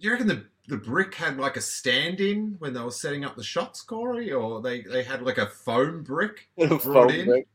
you 0.04 0.12
reckon 0.12 0.26
the 0.26 0.44
the 0.68 0.76
brick 0.76 1.14
had 1.14 1.36
like 1.38 1.56
a 1.56 1.60
stand-in 1.60 2.56
when 2.58 2.72
they 2.72 2.80
were 2.80 2.90
setting 2.90 3.24
up 3.24 3.36
the 3.36 3.44
shots, 3.44 3.82
Corey, 3.82 4.32
or 4.32 4.62
they 4.62 4.82
they 4.82 5.02
had 5.02 5.22
like 5.22 5.38
a 5.38 5.46
foam 5.46 6.02
brick 6.02 6.48
brought 6.56 6.82
Phone 6.82 7.10
in. 7.10 7.26
brick. 7.26 7.46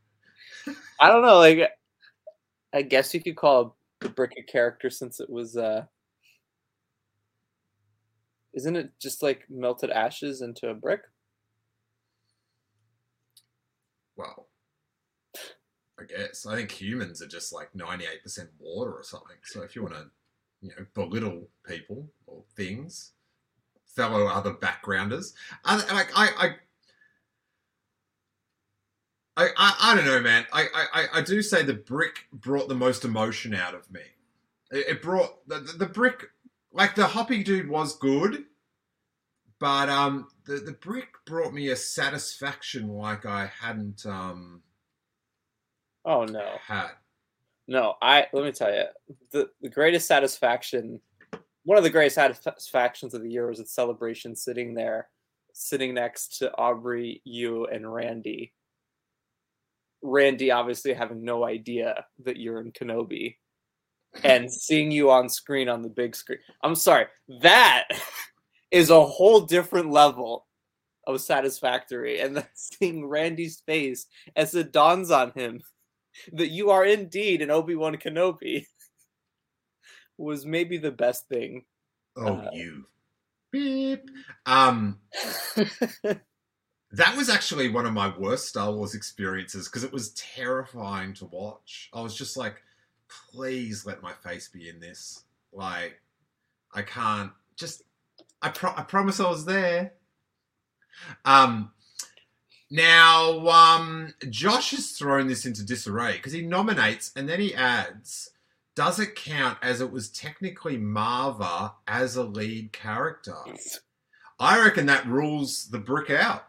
i 1.00 1.08
don't 1.08 1.22
know 1.22 1.38
like 1.38 1.70
i 2.72 2.82
guess 2.82 3.14
you 3.14 3.22
could 3.22 3.36
call 3.36 3.76
the 4.00 4.08
brick 4.08 4.32
a 4.38 4.42
character 4.42 4.90
since 4.90 5.20
it 5.20 5.28
was 5.30 5.56
uh 5.56 5.84
isn't 8.52 8.76
it 8.76 8.90
just 9.00 9.22
like 9.22 9.42
melted 9.48 9.90
ashes 9.90 10.42
into 10.42 10.68
a 10.68 10.74
brick 10.74 11.02
Well, 14.16 14.48
I 15.98 16.04
guess 16.04 16.44
I 16.44 16.54
think 16.56 16.70
humans 16.70 17.22
are 17.22 17.26
just 17.26 17.54
like 17.54 17.74
ninety-eight 17.74 18.22
percent 18.22 18.50
water 18.58 18.92
or 18.92 19.02
something. 19.02 19.36
So 19.44 19.62
if 19.62 19.74
you 19.74 19.82
want 19.82 19.94
to, 19.94 20.10
you 20.60 20.70
know, 20.70 20.86
belittle 20.94 21.48
people 21.66 22.08
or 22.26 22.42
things, 22.56 23.12
fellow 23.86 24.26
other 24.26 24.52
backgrounders, 24.52 25.34
I, 25.64 25.76
like 25.92 26.10
I, 26.16 26.28
I 26.38 26.54
I, 29.36 29.48
I, 29.56 29.74
I 29.80 29.94
don't 29.94 30.04
know, 30.04 30.20
man. 30.20 30.44
I, 30.52 30.66
I, 30.92 31.06
I 31.14 31.20
do 31.22 31.40
say 31.40 31.62
the 31.62 31.72
brick 31.72 32.26
brought 32.32 32.68
the 32.68 32.74
most 32.74 33.06
emotion 33.06 33.54
out 33.54 33.74
of 33.74 33.90
me. 33.90 34.02
It, 34.70 34.86
it 34.88 35.02
brought 35.02 35.48
the, 35.48 35.60
the, 35.60 35.72
the 35.78 35.86
brick, 35.86 36.26
like 36.72 36.94
the 36.94 37.06
hoppy 37.06 37.42
dude 37.42 37.68
was 37.68 37.96
good, 37.96 38.44
but 39.58 39.88
um, 39.88 40.28
the, 40.44 40.56
the 40.56 40.72
brick 40.72 41.08
brought 41.26 41.54
me 41.54 41.68
a 41.68 41.76
satisfaction 41.76 42.88
like 42.88 43.24
I 43.24 43.50
hadn't 43.60 44.04
um 44.04 44.62
oh 46.04 46.24
no 46.24 46.56
had. 46.66 46.90
No, 47.70 47.94
I 48.02 48.26
let 48.32 48.44
me 48.44 48.50
tell 48.50 48.74
you, 48.74 48.82
the 49.30 49.48
the 49.62 49.68
greatest 49.68 50.08
satisfaction, 50.08 51.00
one 51.62 51.78
of 51.78 51.84
the 51.84 51.90
greatest 51.90 52.16
satisfactions 52.16 53.14
of 53.14 53.22
the 53.22 53.30
year 53.30 53.48
was 53.48 53.60
its 53.60 53.72
celebration 53.72 54.34
sitting 54.34 54.74
there, 54.74 55.08
sitting 55.54 55.94
next 55.94 56.38
to 56.38 56.52
Aubrey, 56.56 57.22
you, 57.24 57.66
and 57.66 57.90
Randy. 57.90 58.52
Randy 60.02 60.50
obviously 60.50 60.92
having 60.94 61.24
no 61.24 61.44
idea 61.44 62.04
that 62.24 62.38
you're 62.38 62.60
in 62.60 62.72
Kenobi, 62.72 63.36
and 64.24 64.52
seeing 64.52 64.90
you 64.90 65.12
on 65.12 65.28
screen 65.28 65.68
on 65.68 65.82
the 65.82 65.88
big 65.88 66.16
screen. 66.16 66.40
I'm 66.64 66.74
sorry, 66.74 67.06
that 67.40 67.86
is 68.72 68.90
a 68.90 69.06
whole 69.06 69.42
different 69.42 69.92
level 69.92 70.48
of 71.06 71.20
satisfactory. 71.20 72.18
And 72.18 72.36
then 72.36 72.46
seeing 72.54 73.06
Randy's 73.06 73.62
face 73.64 74.06
as 74.34 74.56
it 74.56 74.72
dawns 74.72 75.12
on 75.12 75.30
him 75.36 75.60
that 76.32 76.48
you 76.48 76.70
are 76.70 76.84
indeed 76.84 77.42
an 77.42 77.50
Obi 77.50 77.74
Wan 77.74 77.96
Kenobi 77.96 78.66
was 80.18 80.44
maybe 80.44 80.76
the 80.76 80.90
best 80.90 81.28
thing. 81.28 81.64
Oh, 82.16 82.36
Uh, 82.36 82.50
you. 82.52 82.86
Beep. 83.50 84.10
Um, 84.46 84.98
that 86.92 87.16
was 87.16 87.28
actually 87.28 87.68
one 87.68 87.86
of 87.86 87.92
my 87.92 88.16
worst 88.16 88.48
Star 88.48 88.72
Wars 88.72 88.94
experiences 88.94 89.66
because 89.66 89.82
it 89.84 89.92
was 89.92 90.10
terrifying 90.10 91.14
to 91.14 91.24
watch. 91.26 91.90
I 91.92 92.00
was 92.00 92.14
just 92.14 92.36
like, 92.36 92.62
please 93.32 93.84
let 93.86 94.02
my 94.02 94.12
face 94.12 94.48
be 94.48 94.68
in 94.68 94.78
this. 94.78 95.24
Like, 95.52 96.00
I 96.72 96.82
can't. 96.82 97.32
Just, 97.56 97.82
I, 98.40 98.50
pro- 98.50 98.74
I 98.76 98.82
promise 98.82 99.18
I 99.18 99.28
was 99.28 99.44
there. 99.44 99.94
Um, 101.24 101.72
now, 102.70 103.48
um, 103.48 104.14
Josh 104.28 104.70
has 104.70 104.92
thrown 104.92 105.26
this 105.26 105.44
into 105.44 105.64
disarray 105.64 106.16
because 106.16 106.32
he 106.32 106.42
nominates 106.42 107.10
and 107.16 107.28
then 107.28 107.40
he 107.40 107.54
adds, 107.54 108.30
does 108.76 109.00
it 109.00 109.16
count 109.16 109.58
as 109.62 109.80
it 109.80 109.90
was 109.90 110.08
technically 110.08 110.78
Maarva 110.78 111.72
as 111.88 112.14
a 112.16 112.22
lead 112.22 112.72
character? 112.72 113.34
I 114.38 114.62
reckon 114.62 114.86
that 114.86 115.06
rules 115.06 115.68
the 115.68 115.80
brick 115.80 116.10
out. 116.10 116.46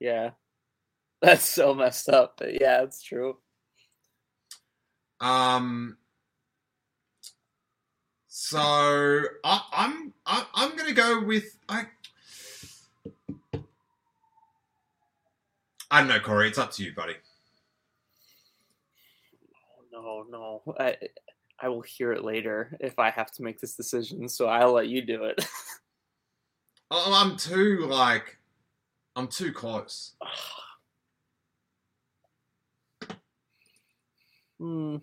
yeah. 0.00 0.30
That's 1.22 1.44
so 1.44 1.74
messed 1.74 2.08
up. 2.08 2.34
But 2.38 2.60
yeah, 2.60 2.82
it's 2.82 3.02
true. 3.02 3.38
Um, 5.20 5.96
so 8.28 8.60
I, 8.60 9.62
I'm 9.72 10.14
I, 10.24 10.46
I'm 10.54 10.76
gonna 10.76 10.92
go 10.92 11.24
with 11.24 11.58
I. 11.68 11.86
I 15.90 16.00
don't 16.00 16.08
know, 16.08 16.20
Corey. 16.20 16.48
It's 16.48 16.58
up 16.58 16.70
to 16.72 16.82
you, 16.84 16.92
buddy. 16.94 17.14
No, 19.92 20.24
no. 20.30 20.62
I 20.78 20.96
I 21.60 21.68
will 21.68 21.80
hear 21.82 22.12
it 22.12 22.22
later 22.24 22.76
if 22.80 22.98
I 22.98 23.10
have 23.10 23.32
to 23.32 23.42
make 23.42 23.58
this 23.60 23.74
decision, 23.74 24.28
so 24.28 24.46
I'll 24.46 24.72
let 24.72 24.88
you 24.88 25.02
do 25.02 25.24
it. 25.24 25.44
Oh, 26.90 27.12
I'm 27.14 27.36
too 27.36 27.80
like, 27.86 28.38
I'm 29.14 29.28
too 29.28 29.52
close. 29.52 30.14
Hmm. 34.58 34.96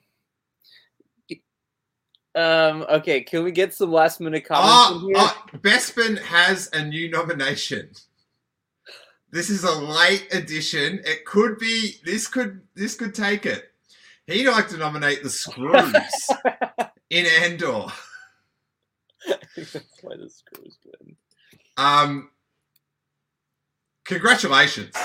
Um. 2.36 2.86
Okay. 2.90 3.22
Can 3.22 3.44
we 3.44 3.52
get 3.52 3.74
some 3.74 3.92
last 3.92 4.20
minute 4.20 4.46
comments 4.46 4.74
Ah, 4.74 4.94
in 4.96 5.02
here? 5.06 5.14
ah, 5.18 5.46
Bespin 5.60 6.20
has 6.22 6.70
a 6.74 6.84
new 6.84 7.10
nomination. 7.10 7.92
This 9.36 9.50
is 9.50 9.66
a 9.66 9.76
late 9.76 10.34
addition. 10.34 11.02
It 11.04 11.26
could 11.26 11.60
be. 11.60 11.96
This 12.06 12.26
could. 12.26 12.62
This 12.74 12.96
could 12.96 13.14
take 13.14 13.46
it. 13.46 13.66
He'd 14.28 14.48
like 14.48 14.70
to 14.70 14.78
nominate 14.78 15.24
the 15.24 15.30
Screws 15.30 15.94
in 17.10 17.26
Andor. 17.44 17.88
That's 19.58 19.76
why 20.02 20.16
the 20.16 20.30
screws 20.30 20.78
win. 20.86 21.18
Um, 21.76 22.30
congratulations. 24.06 24.96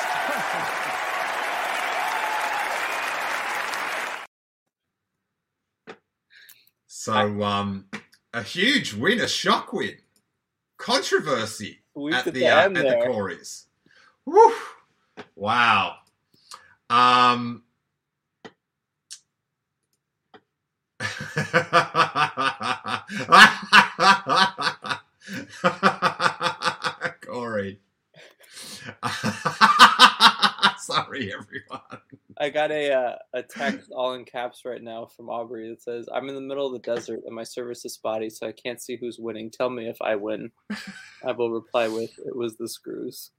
So, 6.87 7.43
um, 7.43 7.87
a 8.33 8.45
huge 8.45 8.95
win, 8.95 9.19
a 9.19 9.27
shock 9.27 9.73
win, 9.73 9.97
controversy 10.79 11.81
Sweep 11.95 12.15
at 12.15 12.33
the 12.33 12.47
uh, 12.47 12.61
end 12.61 12.79
at 12.79 12.85
the. 12.85 13.07
Corys. 13.07 13.65
Woo! 14.31 14.53
Wow. 15.35 15.97
Um. 16.89 17.65
Corey. 27.27 27.81
Sorry, 30.79 31.33
everyone. 31.35 31.81
I 32.39 32.51
got 32.51 32.71
a 32.71 32.93
uh, 32.93 33.17
a 33.33 33.43
text 33.43 33.91
all 33.91 34.15
in 34.15 34.25
caps 34.25 34.63
right 34.65 34.81
now 34.81 35.07
from 35.07 35.29
Aubrey 35.29 35.71
that 35.71 35.83
says, 35.83 36.09
"I'm 36.15 36.29
in 36.29 36.37
the 36.37 36.41
middle 36.41 36.69
of 36.69 36.73
the 36.73 36.79
desert 36.79 37.23
and 37.27 37.35
my 37.35 37.43
service 37.43 37.85
is 37.85 37.95
spotty, 37.95 38.31
so 38.31 38.47
I 38.47 38.53
can't 38.53 38.81
see 38.81 38.95
who's 38.97 39.19
winning. 39.19 39.51
Tell 39.51 39.71
me 39.71 39.89
if 39.89 40.01
I 40.01 40.15
win." 40.15 40.53
I 41.27 41.33
will 41.33 41.51
reply 41.51 41.89
with, 41.89 42.13
"It 42.25 42.37
was 42.37 42.59
the 42.59 42.69
screws." 42.69 43.33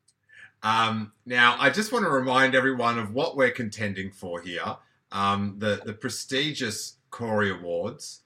Um, 0.64 1.12
now, 1.26 1.56
I 1.60 1.70
just 1.70 1.92
want 1.92 2.06
to 2.06 2.12
remind 2.12 2.56
everyone 2.56 3.00
of 3.00 3.14
what 3.14 3.36
we're 3.36 3.52
contending 3.52 4.12
for 4.12 4.42
here 4.42 4.78
um, 5.12 5.56
the, 5.58 5.82
the 5.86 5.94
prestigious 5.94 6.96
Corey 7.10 7.52
Awards. 7.52 8.22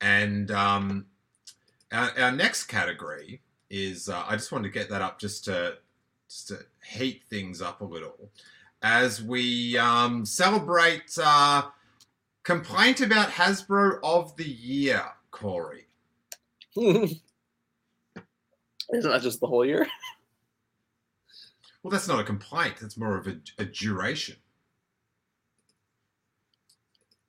And 0.00 0.50
um, 0.50 1.06
our, 1.92 2.10
our 2.18 2.32
next 2.32 2.64
category 2.64 3.40
is 3.68 4.08
uh, 4.08 4.24
I 4.26 4.36
just 4.36 4.52
wanted 4.52 4.72
to 4.72 4.78
get 4.78 4.90
that 4.90 5.02
up 5.02 5.18
just 5.18 5.44
to, 5.46 5.78
just 6.28 6.48
to 6.48 6.58
heat 6.84 7.22
things 7.28 7.60
up 7.60 7.80
a 7.80 7.84
little 7.84 8.30
as 8.82 9.22
we 9.22 9.76
um, 9.78 10.24
celebrate 10.24 11.18
uh, 11.22 11.62
Complaint 12.42 13.00
About 13.00 13.30
Hasbro 13.30 13.98
of 14.02 14.36
the 14.36 14.48
Year, 14.48 15.04
Corey. 15.30 15.86
Isn't 16.76 17.20
that 18.92 19.22
just 19.22 19.40
the 19.40 19.46
whole 19.46 19.64
year? 19.64 19.86
Well, 21.82 21.90
that's 21.90 22.08
not 22.08 22.20
a 22.20 22.24
complaint. 22.24 22.76
That's 22.80 22.96
more 22.96 23.16
of 23.16 23.26
a, 23.26 23.36
a 23.58 23.64
duration. 23.64 24.36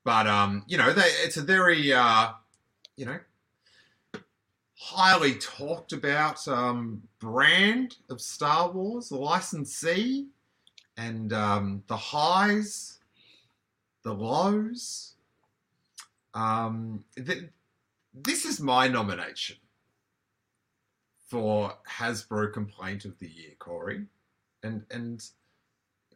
But 0.04 0.26
um, 0.26 0.64
you 0.66 0.76
know, 0.76 0.92
they, 0.92 1.08
it's 1.24 1.36
a 1.36 1.42
very 1.42 1.92
uh, 1.92 2.32
you 2.96 3.06
know, 3.06 3.18
highly 4.76 5.34
talked 5.34 5.92
about 5.92 6.46
um, 6.48 7.02
brand 7.18 7.96
of 8.10 8.20
Star 8.20 8.70
Wars, 8.70 9.08
the 9.08 9.16
licensee, 9.16 10.26
and 10.96 11.32
um, 11.32 11.82
the 11.86 11.96
highs, 11.96 12.98
the 14.02 14.12
lows. 14.12 15.14
Um, 16.34 17.04
th- 17.16 17.48
this 18.12 18.44
is 18.44 18.60
my 18.60 18.88
nomination 18.88 19.56
for 21.28 21.78
Hasbro 21.88 22.52
Complaint 22.52 23.04
of 23.04 23.18
the 23.18 23.28
Year, 23.28 23.52
Corey 23.58 24.06
and 24.62 24.84
and 24.90 25.22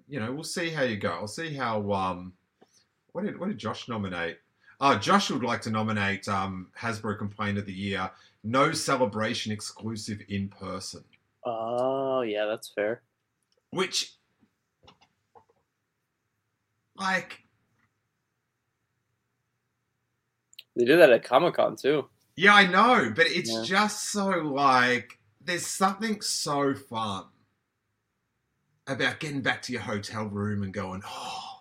you 0.09 0.21
know 0.21 0.33
we'll 0.33 0.45
see 0.45 0.71
how 0.71 0.83
you 0.83 0.97
go. 0.97 1.11
I'll 1.11 1.27
see 1.27 1.55
how 1.55 1.93
um 1.93 2.33
what 3.13 3.25
did 3.25 3.39
what 3.39 3.49
did 3.49 3.59
Josh 3.59 3.89
nominate? 3.89 4.39
Oh, 4.81 4.97
Josh 4.99 5.31
would 5.31 5.43
like 5.43 5.63
to 5.63 5.71
nominate 5.71 6.29
um 6.29 6.69
Hasbro 6.79 7.19
Complaint 7.19 7.59
of 7.59 7.67
the 7.67 7.73
Year, 7.73 8.11
no 8.45 8.73
celebration 8.73 9.53
exclusive 9.53 10.21
in 10.29 10.49
person, 10.49 11.05
Oh 11.45 12.21
yeah, 12.23 12.47
that's 12.47 12.69
fair. 12.69 13.03
which 13.71 14.15
like 16.97 17.41
They 20.77 20.85
did 20.85 20.99
that 20.99 21.11
at 21.11 21.25
Comic 21.25 21.55
Con 21.55 21.77
too. 21.77 22.09
yeah 22.37 22.55
I 22.55 22.67
know, 22.67 23.13
but 23.15 23.27
it's 23.29 23.51
Yeah. 23.51 23.63
just 23.63 24.11
so 24.11 24.29
like 24.29 25.19
there's 25.43 25.67
something 25.67 26.21
so 26.21 26.75
fun 26.75 27.25
about 28.87 29.19
getting 29.21 29.41
back 29.41 29.63
to 29.63 29.73
your 29.73 29.83
hotel 29.83 30.25
room 30.27 30.63
and 30.63 30.73
going 30.73 31.03
oh 31.07 31.61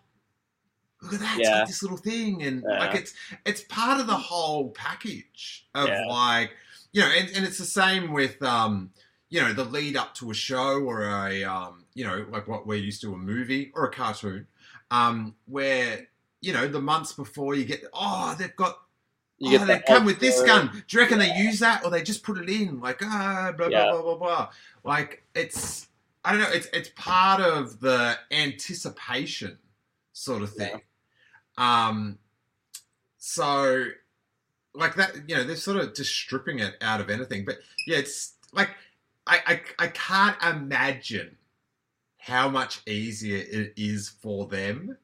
look 1.02 1.14
at 1.14 1.20
that 1.20 1.38
it's 1.40 1.50
Yeah. 1.50 1.60
got 1.60 1.68
this 1.68 1.82
little 1.82 1.98
thing 1.98 2.44
and 2.44 2.64
like 2.64 2.96
it's 2.96 3.14
it's 3.46 3.62
part 3.64 4.00
of 4.00 4.08
the 4.08 4.16
whole 4.16 4.70
package 4.72 5.68
of 5.76 5.88
Yeah. 5.88 6.06
like 6.08 6.52
you 6.94 7.02
know 7.02 7.08
and, 7.08 7.30
and 7.36 7.46
it's 7.46 7.58
the 7.58 7.66
same 7.66 8.14
with 8.14 8.42
um 8.42 8.92
you 9.30 9.42
know 9.42 9.54
the 9.54 9.64
lead 9.66 9.98
up 9.98 10.14
to 10.16 10.32
a 10.32 10.34
show 10.34 10.80
or 10.84 11.04
a 11.04 11.44
um 11.44 11.86
you 11.94 12.06
know 12.06 12.26
like 12.30 12.48
what 12.48 12.66
we're 12.66 12.76
used 12.80 13.02
to 13.02 13.14
a 13.14 13.18
movie 13.18 13.72
or 13.76 13.86
a 13.86 13.92
cartoon 13.92 14.48
um 14.92 15.36
where 15.46 16.08
you 16.42 16.54
know 16.54 16.68
the 16.68 16.82
months 16.82 17.14
before 17.14 17.56
you 17.56 17.66
get 17.66 17.84
oh 17.94 18.36
they've 18.38 18.56
got 18.56 18.80
You 19.40 19.48
oh, 19.48 19.60
get 19.60 19.68
they 19.68 19.76
the 19.76 19.84
come 19.84 20.06
with 20.06 20.20
this 20.20 20.42
gun. 20.44 20.70
Do 20.88 20.98
you 20.98 21.02
reckon 21.04 21.20
they 21.20 21.34
use 21.36 21.60
that, 21.60 21.84
or 21.84 21.92
they 21.92 22.02
just 22.04 22.24
put 22.24 22.38
it 22.38 22.50
in? 22.50 22.80
Like 22.80 23.02
ah, 23.04 23.52
blah 23.58 23.68
Yeah. 23.70 23.92
blah 23.92 24.02
blah 24.02 24.16
blah 24.16 24.18
blah. 24.18 24.50
Like 24.86 25.24
it's, 25.36 25.88
I 26.26 26.32
don't 26.32 26.42
know. 26.42 26.50
It's 26.52 26.68
it's 26.74 26.90
part 26.96 27.40
of 27.40 27.80
the 27.80 28.18
anticipation 28.32 29.60
sort 30.12 30.42
of 30.42 30.52
thing. 30.52 30.82
Yeah. 31.58 31.88
Um, 31.88 32.18
so 33.18 33.86
like 34.74 34.96
that, 34.96 35.30
you 35.30 35.36
know, 35.36 35.44
they're 35.44 35.56
sort 35.56 35.78
of 35.78 35.96
just 35.96 36.14
stripping 36.14 36.60
it 36.60 36.76
out 36.82 37.00
of 37.00 37.10
anything. 37.10 37.46
But 37.46 37.60
yeah, 37.88 37.98
it's 37.98 38.34
like 38.52 38.70
I 39.28 39.40
I, 39.46 39.86
I 39.86 39.88
can't 39.88 40.42
imagine 40.44 41.38
how 42.18 42.50
much 42.50 42.82
easier 42.88 43.38
it 43.38 43.74
is 43.78 44.10
for 44.10 44.48
them 44.48 44.98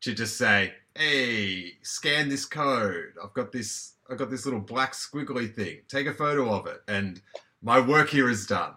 to 0.00 0.12
just 0.12 0.36
say, 0.36 0.74
"Hey, 0.96 1.74
scan 1.82 2.28
this 2.28 2.44
code. 2.44 3.14
I've 3.22 3.32
got 3.32 3.52
this 3.52 3.94
I've 4.10 4.18
got 4.18 4.30
this 4.30 4.44
little 4.44 4.60
black 4.60 4.92
squiggly 4.92 5.52
thing. 5.52 5.78
Take 5.88 6.06
a 6.06 6.14
photo 6.14 6.52
of 6.52 6.66
it, 6.66 6.80
and 6.88 7.20
my 7.62 7.80
work 7.80 8.10
here 8.10 8.28
is 8.28 8.46
done. 8.46 8.74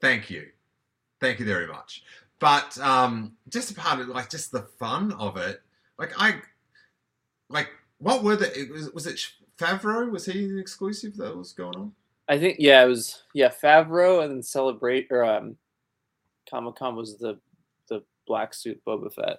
Thank 0.00 0.30
you, 0.30 0.48
thank 1.24 1.40
you 1.40 1.46
very 1.46 1.66
much. 1.66 2.02
But 2.38 2.78
um, 2.78 3.32
just 3.48 3.70
a 3.70 3.74
part 3.74 4.00
of 4.00 4.08
like 4.08 4.30
just 4.30 4.52
the 4.52 4.62
fun 4.78 5.12
of 5.12 5.36
it. 5.36 5.62
Like 5.98 6.12
I, 6.20 6.36
like 7.48 7.70
what 7.98 8.22
were 8.22 8.36
the? 8.36 8.58
It 8.58 8.70
was 8.70 8.92
was 8.92 9.06
it 9.06 9.18
Favreau? 9.58 10.10
Was 10.10 10.26
he 10.26 10.46
the 10.46 10.58
exclusive 10.58 11.16
that 11.16 11.36
was 11.36 11.52
going 11.52 11.76
on? 11.76 11.92
I 12.28 12.38
think 12.38 12.56
yeah, 12.58 12.82
it 12.82 12.88
was 12.88 13.22
yeah 13.32 13.50
Favreau 13.50 14.22
and 14.22 14.32
then 14.32 14.42
celebrate 14.42 15.08
or 15.10 15.24
um, 15.24 15.56
Comic 16.50 16.76
Con 16.76 16.96
was 16.96 17.16
the 17.18 17.38
the 17.88 18.02
black 18.26 18.52
suit 18.52 18.82
Boba 18.86 19.12
Fett. 19.12 19.38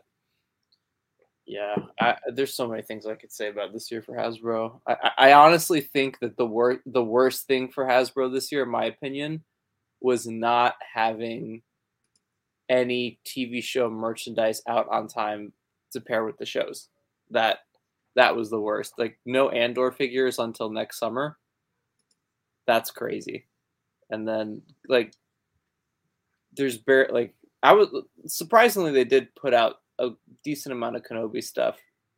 Yeah, 1.46 1.76
I, 2.02 2.16
there's 2.34 2.56
so 2.56 2.68
many 2.68 2.82
things 2.82 3.06
I 3.06 3.14
could 3.14 3.32
say 3.32 3.50
about 3.50 3.72
this 3.72 3.92
year 3.92 4.02
for 4.02 4.16
Hasbro. 4.16 4.80
I, 4.88 5.12
I 5.16 5.34
honestly 5.34 5.82
think 5.82 6.18
that 6.22 6.38
the 6.38 6.46
wor- 6.46 6.82
the 6.88 7.04
worst 7.04 7.46
thing 7.46 7.70
for 7.70 7.86
Hasbro 7.86 8.34
this 8.34 8.52
year, 8.52 8.64
in 8.64 8.70
my 8.70 8.86
opinion, 8.86 9.44
was 10.02 10.26
not 10.26 10.74
having 10.94 11.62
any 12.70 13.20
TV 13.26 13.64
show 13.64 13.90
merchandise 13.90 14.62
out 14.68 14.88
on 14.90 15.08
time 15.08 15.54
to 15.92 16.02
pair 16.02 16.26
with 16.26 16.38
the 16.38 16.46
shows. 16.46 16.90
That 17.32 17.60
that 18.16 18.36
was 18.36 18.50
the 18.50 18.60
worst. 18.60 18.94
Like 18.98 19.18
no 19.26 19.50
Andor 19.50 19.92
figures 19.92 20.40
until 20.40 20.70
next 20.70 21.00
summer. 21.00 21.38
That's 22.68 22.92
crazy. 22.92 23.46
And 24.10 24.28
then 24.28 24.62
like 24.88 25.14
there's 26.56 26.78
bare 26.78 27.10
like 27.12 27.34
I 27.64 27.74
was 27.74 27.90
surprisingly 28.28 28.92
they 28.92 29.04
did 29.04 29.36
put 29.36 29.54
out 29.54 29.78
a 30.00 30.10
decent 30.44 30.74
amount 30.74 30.96
of 30.96 31.04
Kenobi 31.04 31.44
stuff, 31.44 31.78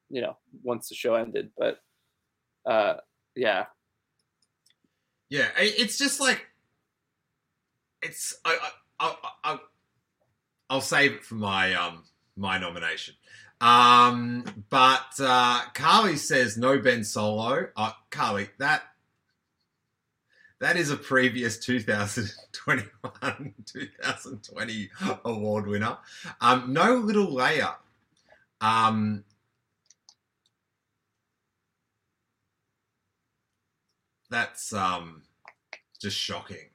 you 0.09 0.21
know, 0.21 0.37
once 0.63 0.89
the 0.89 0.95
show 0.95 1.15
ended, 1.15 1.51
but 1.57 1.81
uh 2.65 2.95
yeah. 3.35 3.65
Yeah, 5.29 5.49
it's 5.57 5.97
just 5.97 6.21
like 6.21 6.47
it's. 8.01 8.35
I, 8.45 8.57
I, 8.99 9.05
I, 9.07 9.15
I, 9.43 9.59
I'll 10.69 10.81
save 10.81 11.13
it 11.13 11.23
for 11.23 11.35
my 11.35 11.73
um 11.73 12.03
my 12.35 12.57
nomination. 12.57 13.15
Um, 13.59 14.45
but 14.69 15.07
uh, 15.19 15.61
Carly 15.73 16.15
says 16.15 16.57
no 16.57 16.79
Ben 16.79 17.03
Solo. 17.03 17.69
Uh, 17.75 17.91
Carly, 18.11 18.49
that 18.59 18.83
that 20.59 20.77
is 20.77 20.89
a 20.91 20.97
previous 20.97 21.57
2021 21.65 23.53
2020 23.65 24.89
award 25.25 25.67
winner. 25.67 25.97
Um, 26.41 26.73
no 26.73 26.95
little 26.95 27.27
Leia. 27.27 27.75
Um, 28.61 29.23
that's 34.29 34.73
um 34.73 35.23
just 35.99 36.17
shocking. 36.17 36.69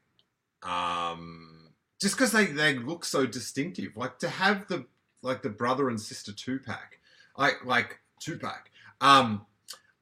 Um, 0.63 1.62
just 2.03 2.17
because 2.17 2.33
they, 2.33 2.47
they 2.47 2.77
look 2.77 3.05
so 3.05 3.27
distinctive, 3.27 3.97
like 3.97 4.19
to 4.19 4.29
have 4.29 4.67
the 4.67 4.85
like 5.23 5.41
the 5.41 5.49
brother 5.49 5.89
and 5.89 6.01
sister 6.01 6.33
two 6.33 6.59
pack, 6.59 6.99
like 7.39 7.65
like 7.65 8.01
two 8.19 8.37
pack. 8.37 8.73
Um, 9.01 9.47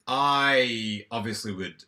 I 0.07 1.05
obviously 1.11 1.53
would 1.53 1.85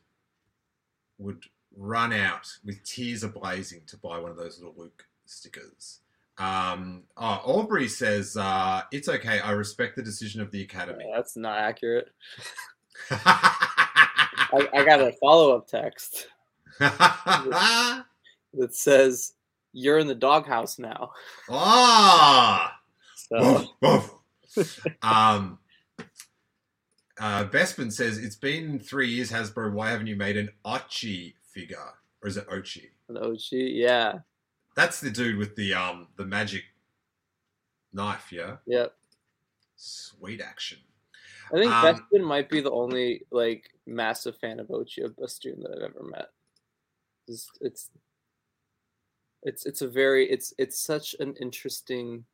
would 1.19 1.43
run 1.75 2.13
out 2.13 2.47
with 2.63 2.85
tears 2.85 3.25
ablazing 3.25 3.87
to 3.87 3.97
buy 3.97 4.19
one 4.19 4.31
of 4.31 4.37
those 4.37 4.59
little 4.59 4.75
Luke 4.77 5.07
stickers. 5.25 6.01
Um, 6.37 7.05
oh, 7.17 7.41
Aubrey 7.45 7.89
says 7.89 8.37
uh, 8.37 8.83
it's 8.93 9.09
okay. 9.09 9.41
I 9.41 9.53
respect 9.53 9.97
the 9.97 10.03
decision 10.03 10.43
of 10.43 10.51
the 10.51 10.61
Academy. 10.61 11.11
That's 11.15 11.39
not 11.39 11.59
accurate. 11.59 12.11
I, 13.11 14.69
I 14.75 14.85
got 14.85 15.01
a 15.01 15.13
follow 15.13 15.57
up 15.57 15.67
text 15.67 16.27
that 16.79 18.05
says 18.71 19.33
you're 19.73 19.99
in 19.99 20.07
the 20.07 20.15
doghouse 20.15 20.79
now. 20.79 21.11
ah. 21.51 22.79
So 23.15 23.67
Woof, 23.81 24.19
woof. 24.57 24.87
um, 25.03 25.59
uh, 27.19 27.45
Bespin 27.45 27.93
says 27.93 28.19
it's 28.19 28.37
been 28.37 28.79
three 28.79 29.09
years, 29.09 29.31
Hasbro. 29.31 29.73
Why 29.73 29.91
haven't 29.91 30.07
you 30.09 30.17
made 30.17 30.37
an 30.37 30.51
Ochi 30.65 31.35
figure, 31.43 31.79
or 32.23 32.29
is 32.29 32.37
it 32.37 32.47
Ochi? 32.49 32.91
an 33.09 33.17
Ochi, 33.17 33.71
yeah, 33.75 34.19
That's 34.75 35.01
the 35.01 35.11
dude 35.11 35.37
with 35.37 35.57
the 35.57 35.75
um 35.75 36.09
the 36.17 36.25
magic 36.27 36.65
knife. 37.93 38.33
Yeah, 38.33 38.57
yep. 38.67 38.95
sweet 39.77 40.41
action. 40.41 40.79
I 41.53 41.57
think 41.59 41.73
Um, 41.73 41.85
Bespin 41.85 42.25
might 42.25 42.49
be 42.49 42.61
the 42.61 42.71
only 42.71 43.23
like 43.31 43.71
massive 43.87 44.37
fan 44.39 44.59
of 44.61 44.69
Ochi 44.69 45.05
of 45.05 45.17
Bestoon 45.17 45.61
that 45.63 45.73
I've 45.73 45.91
ever 45.95 46.05
met. 46.05 46.29
It's, 47.29 47.49
it's 47.61 47.91
it's 49.43 49.67
it's 49.67 49.83
a 49.83 49.89
very 49.89 50.31
it's 50.31 50.53
it's 50.59 50.79
such 50.81 51.15
an 51.21 51.35
interesting 51.41 52.25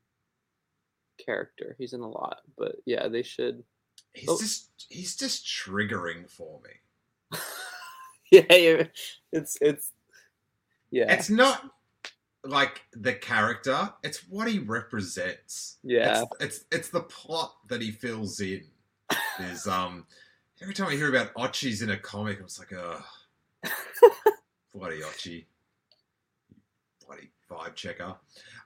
character. 1.24 1.74
He's 1.78 1.92
in 1.92 2.00
a 2.00 2.08
lot, 2.08 2.38
but 2.56 2.76
yeah, 2.86 3.08
they 3.08 3.22
should. 3.22 3.62
He's 4.12 4.28
Oh. 4.28 4.38
just 4.38 4.70
he's 4.88 5.16
just 5.16 5.44
triggering 5.46 6.28
for 6.30 6.60
me. 6.64 7.38
yeah, 8.30 8.84
it's 9.32 9.58
it's 9.60 9.92
yeah 10.90 11.12
It's 11.12 11.30
not 11.30 11.70
like 12.44 12.82
the 12.92 13.12
character; 13.14 13.92
it's 14.02 14.28
what 14.28 14.48
he 14.48 14.58
represents. 14.60 15.78
yeah. 15.82 16.22
it's, 16.40 16.40
it's 16.40 16.64
it's 16.70 16.88
the 16.90 17.00
plot 17.02 17.56
that 17.68 17.82
he 17.82 17.90
fills 17.90 18.40
in. 18.40 18.64
Is 19.40 19.66
um 19.66 20.06
every 20.60 20.74
time 20.74 20.88
I 20.88 20.92
hear 20.94 21.08
about 21.08 21.32
Ochis 21.34 21.82
in 21.82 21.90
a 21.90 21.96
comic, 21.96 22.38
I'm 22.38 22.46
just 22.46 22.58
like, 22.58 22.72
oh, 22.74 23.02
bloody 24.74 25.00
Ochi, 25.00 25.44
vibe 27.50 27.74
checker. 27.74 28.14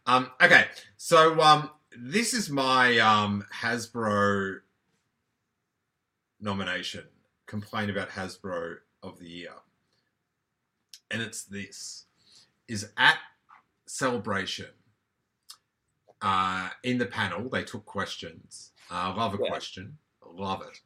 Um, 0.06 0.30
okay, 0.42 0.66
so 0.96 1.40
um, 1.40 1.70
this 1.96 2.34
is 2.34 2.50
my 2.50 2.98
um 2.98 3.44
Hasbro 3.54 4.60
nomination. 6.40 7.04
Complain 7.46 7.90
about 7.90 8.10
Hasbro 8.10 8.76
of 9.02 9.18
the 9.18 9.28
year, 9.28 9.54
and 11.10 11.20
it's 11.22 11.44
this: 11.44 12.06
is 12.68 12.90
at 12.96 13.18
celebration. 13.86 14.66
Uh, 16.24 16.68
in 16.84 16.98
the 16.98 17.06
panel, 17.06 17.48
they 17.48 17.64
took 17.64 17.84
questions. 17.84 18.70
Uh, 18.88 19.12
love 19.16 19.34
a 19.34 19.38
Yeah. 19.42 19.48
question, 19.48 19.98
love 20.24 20.62
it. 20.62 20.80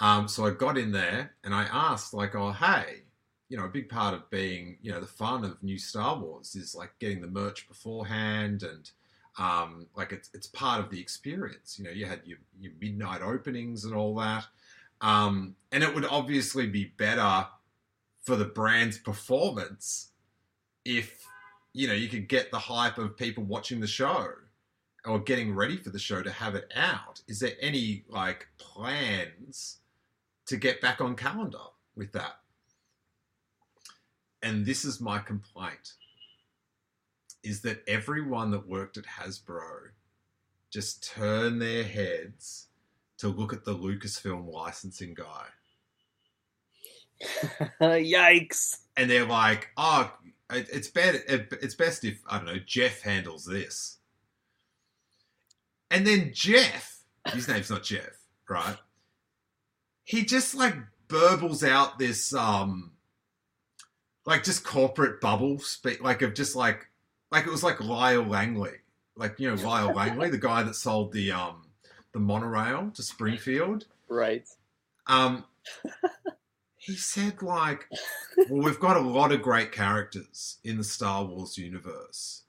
Um, 0.00 0.26
so 0.26 0.44
I 0.46 0.50
got 0.50 0.76
in 0.76 0.90
there 0.90 1.36
and 1.44 1.54
I 1.54 1.62
asked, 1.64 2.12
like, 2.12 2.34
oh, 2.34 2.50
hey, 2.50 3.03
you 3.48 3.56
know, 3.56 3.64
a 3.64 3.68
big 3.68 3.88
part 3.88 4.14
of 4.14 4.28
being, 4.30 4.78
you 4.82 4.90
know, 4.90 5.00
the 5.00 5.06
fun 5.06 5.44
of 5.44 5.62
new 5.62 5.78
Star 5.78 6.18
Wars 6.18 6.54
is 6.54 6.74
like 6.74 6.92
getting 6.98 7.20
the 7.20 7.28
merch 7.28 7.68
beforehand 7.68 8.62
and 8.62 8.90
um, 9.38 9.86
like 9.96 10.12
it's 10.12 10.30
it's 10.32 10.46
part 10.46 10.80
of 10.80 10.90
the 10.90 11.00
experience. 11.00 11.78
You 11.78 11.84
know, 11.84 11.90
you 11.90 12.06
had 12.06 12.20
your, 12.24 12.38
your 12.58 12.72
midnight 12.80 13.20
openings 13.20 13.84
and 13.84 13.94
all 13.94 14.14
that. 14.16 14.46
Um, 15.00 15.56
and 15.72 15.82
it 15.82 15.94
would 15.94 16.06
obviously 16.06 16.66
be 16.66 16.92
better 16.96 17.46
for 18.22 18.36
the 18.36 18.44
brand's 18.44 18.96
performance 18.96 20.12
if 20.84 21.26
you 21.72 21.86
know 21.86 21.94
you 21.94 22.08
could 22.08 22.28
get 22.28 22.50
the 22.50 22.58
hype 22.58 22.96
of 22.96 23.16
people 23.16 23.44
watching 23.44 23.80
the 23.80 23.86
show 23.86 24.28
or 25.04 25.18
getting 25.18 25.54
ready 25.54 25.76
for 25.76 25.90
the 25.90 25.98
show 25.98 26.22
to 26.22 26.30
have 26.30 26.54
it 26.54 26.72
out. 26.74 27.20
Is 27.28 27.40
there 27.40 27.52
any 27.60 28.04
like 28.08 28.48
plans 28.56 29.78
to 30.46 30.56
get 30.56 30.80
back 30.80 31.00
on 31.00 31.16
calendar 31.16 31.58
with 31.96 32.12
that? 32.12 32.38
And 34.44 34.64
this 34.66 34.84
is 34.84 35.00
my 35.00 35.18
complaint 35.18 35.94
is 37.42 37.62
that 37.62 37.82
everyone 37.88 38.50
that 38.50 38.68
worked 38.68 38.98
at 38.98 39.04
Hasbro 39.06 39.88
just 40.70 41.02
turned 41.02 41.60
their 41.62 41.82
heads 41.82 42.66
to 43.18 43.28
look 43.28 43.52
at 43.54 43.64
the 43.64 43.74
Lucasfilm 43.74 44.50
licensing 44.52 45.14
guy. 45.14 45.46
Yikes! 47.80 48.80
And 48.96 49.10
they're 49.10 49.24
like, 49.26 49.68
oh, 49.78 50.12
it- 50.50 50.68
it's 50.70 50.88
better. 50.88 51.18
it- 51.26 51.52
It's 51.62 51.74
best 51.74 52.04
if 52.04 52.20
I 52.28 52.36
don't 52.36 52.46
know 52.46 52.58
Jeff 52.58 53.00
handles 53.00 53.46
this. 53.46 53.98
And 55.90 56.06
then 56.06 56.32
Jeff, 56.34 56.98
his 57.32 57.48
name's 57.48 57.70
not 57.70 57.82
Jeff, 57.84 58.18
right? 58.48 58.76
He 60.04 60.24
just 60.24 60.54
like 60.54 60.74
burbles 61.08 61.66
out 61.66 61.98
this 61.98 62.34
um 62.34 62.93
like 64.26 64.44
just 64.44 64.64
corporate 64.64 65.20
bubble 65.20 65.58
speak 65.58 66.02
like 66.02 66.22
of 66.22 66.34
just 66.34 66.56
like 66.56 66.88
like 67.30 67.46
it 67.46 67.50
was 67.50 67.64
like 67.64 67.82
Lyle 67.82 68.22
Langley. 68.22 68.78
Like, 69.16 69.38
you 69.38 69.48
know, 69.48 69.62
Lyle 69.62 69.92
Langley, 69.94 70.30
the 70.30 70.38
guy 70.38 70.62
that 70.62 70.76
sold 70.76 71.12
the 71.12 71.32
um 71.32 71.66
the 72.12 72.20
monorail 72.20 72.90
to 72.94 73.02
Springfield. 73.02 73.86
Right. 74.08 74.48
Um, 75.06 75.44
he 76.76 76.94
said 76.94 77.42
like, 77.42 77.88
"Well, 78.48 78.62
we've 78.62 78.80
got 78.80 78.96
a 78.96 79.00
lot 79.00 79.32
of 79.32 79.42
great 79.42 79.72
characters 79.72 80.58
in 80.64 80.78
the 80.78 80.84
Star 80.84 81.24
Wars 81.24 81.58
universe, 81.58 82.44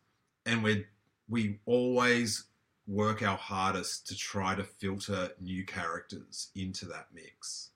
and 0.45 0.63
we 0.63 0.85
we 1.27 1.59
always 1.65 2.45
work 2.87 3.23
our 3.23 3.37
hardest 3.37 4.07
to 4.07 4.15
try 4.15 4.53
to 4.53 4.63
filter 4.63 5.31
new 5.41 5.65
characters 5.65 6.49
into 6.55 6.85
that 6.85 7.07
mix." 7.13 7.71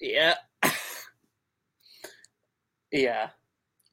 Yeah. 0.00 0.36
Yeah. 2.92 3.30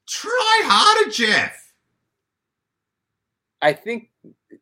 Try 0.08 0.60
harder, 0.64 1.10
Jeff. 1.10 1.72
I 3.62 3.72
think 3.72 4.10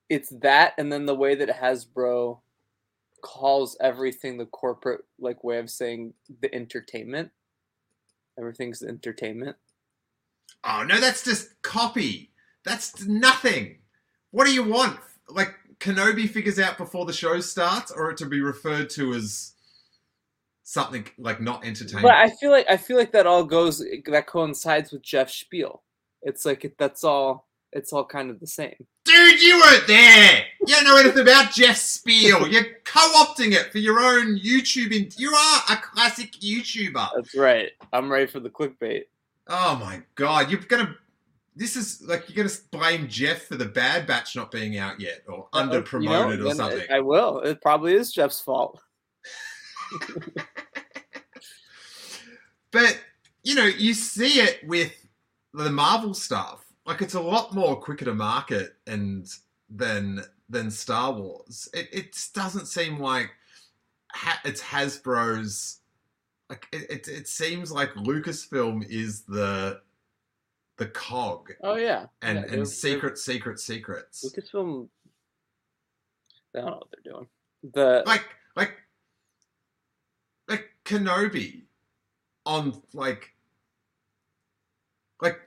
it's 0.09 0.31
that, 0.43 0.75
and 0.79 0.93
then 0.93 1.07
the 1.07 1.15
way 1.15 1.35
that 1.35 1.49
Hasbro 1.49 2.41
calls 3.23 3.77
everything 3.81 4.39
the 4.39 4.47
corporate 4.47 5.01
like 5.19 5.43
way 5.45 5.59
of 5.59 5.71
saying 5.71 6.15
the 6.41 6.55
entertainment. 6.55 7.31
Everything's 8.39 8.83
entertainment. 8.83 9.57
Oh 10.65 10.85
no, 10.87 11.01
that's 11.01 11.25
just 11.25 11.61
copy. 11.63 12.31
That's 12.65 13.07
nothing. 13.07 13.79
What 14.31 14.47
do 14.47 14.53
you 14.53 14.65
want? 14.65 14.99
Like 15.29 15.55
Kenobi 15.79 16.29
figures 16.29 16.59
out 16.59 16.79
before 16.79 17.07
the 17.07 17.13
show 17.13 17.41
starts, 17.41 17.91
or 17.91 18.11
it 18.11 18.17
to 18.19 18.27
be 18.27 18.41
referred 18.41 18.91
to 18.91 19.15
as 19.15 19.55
something 20.69 21.07
like 21.17 21.41
not 21.41 21.65
entertaining? 21.65 22.03
But 22.03 22.15
I 22.15 22.29
feel 22.29 22.51
like 22.51 22.67
I 22.69 22.77
feel 22.77 22.99
like 22.99 23.13
that 23.13 23.27
all 23.27 23.45
goes 23.45 23.83
that 24.07 24.27
coincides 24.27 24.93
with 24.93 25.03
Jeff 25.03 25.31
Spiel. 25.31 25.83
It's 26.23 26.45
like 26.45 26.65
it, 26.65 26.77
that's 26.79 27.05
all. 27.05 27.49
It's 27.73 27.93
all 27.93 28.05
kind 28.05 28.31
of 28.31 28.41
the 28.41 28.47
same. 28.47 28.75
Dude, 29.05 29.43
you 29.43 29.61
weren't 29.61 29.87
there. 29.87 30.45
You 30.67 30.75
don't 30.75 30.85
know 30.85 30.97
anything 30.97 31.21
about 31.21 31.53
Jeff 31.53 31.77
Spiel. 31.77 32.49
You're 32.49 32.65
co-opting 32.85 33.53
it 33.53 33.71
for 33.73 33.79
your 33.79 34.01
own 34.01 34.39
YouTube. 34.39 34.91
In- 34.93 35.11
you 35.19 35.33
are 35.35 35.63
a 35.71 35.77
classic 35.77 36.33
YouTuber. 36.33 37.09
That's 37.15 37.35
right. 37.35 37.71
I'm 37.93 38.11
ready 38.11 38.27
for 38.27 38.41
the 38.41 38.49
clickbait. 38.49 39.05
Oh 39.49 39.77
my 39.77 40.03
god, 40.15 40.51
you're 40.51 40.61
gonna. 40.61 40.95
This 41.57 41.77
is 41.77 42.03
like 42.03 42.29
you're 42.29 42.45
gonna 42.45 42.57
blame 42.71 43.09
Jeff 43.09 43.45
for 43.45 43.57
the 43.57 43.65
Bad 43.67 44.07
Batch 44.07 44.37
not 44.37 44.51
being 44.51 44.79
out 44.79 45.01
yet, 45.01 45.23
or 45.27 45.49
under 45.53 45.83
promoted 45.83 46.27
Uh, 46.27 46.29
You 46.31 46.45
know, 46.45 46.51
or 46.51 46.55
something. 46.55 46.87
I 46.91 47.01
will. 47.01 47.41
It 47.41 47.61
probably 47.63 47.95
is 47.95 48.13
Jeff's 48.13 48.41
fault. 48.41 48.81
But 52.71 53.01
you 53.43 53.55
know, 53.55 53.65
you 53.67 53.95
see 53.95 54.41
it 54.41 54.67
with 54.67 54.93
the 55.55 55.71
Marvel 55.71 56.15
stuff. 56.15 56.65
Like 56.87 57.03
it's 57.03 57.15
a 57.15 57.21
lot 57.21 57.55
more 57.55 57.77
quicker 57.77 58.05
to 58.07 58.15
market 58.15 58.77
and 58.87 59.27
than 59.71 60.23
than 60.49 60.71
Star 60.71 61.13
Wars. 61.13 61.69
It 61.75 61.89
it 61.93 62.29
doesn't 62.35 62.67
seem 62.67 62.99
like 62.99 63.31
ha- 64.13 64.41
it's 64.45 64.61
Hasbro's. 64.63 65.81
Like 66.51 66.67
it, 66.73 66.91
it, 66.91 67.09
it 67.09 67.29
seems 67.29 67.71
like 67.71 67.93
Lucasfilm 67.93 68.87
is 68.89 69.23
the 69.23 69.83
the 70.79 70.87
cog 70.87 71.53
Oh 71.63 71.77
yeah. 71.77 72.07
and 72.23 72.39
Yeah, 72.39 72.45
and 72.45 72.53
they're- 72.53 72.65
secret 72.65 73.19
secret 73.19 73.61
secrets. 73.61 74.25
Lucasfilm. 74.25 74.89
I 76.57 76.61
don't 76.61 76.67
know 76.71 76.77
what 76.77 76.89
they're 76.91 77.13
doing. 77.13 77.27
The 77.75 78.03
like 78.07 78.25
like 78.57 78.73
like 80.49 80.71
Kenobi 80.85 81.63
on 82.49 82.83
like 82.95 83.35
like 85.21 85.39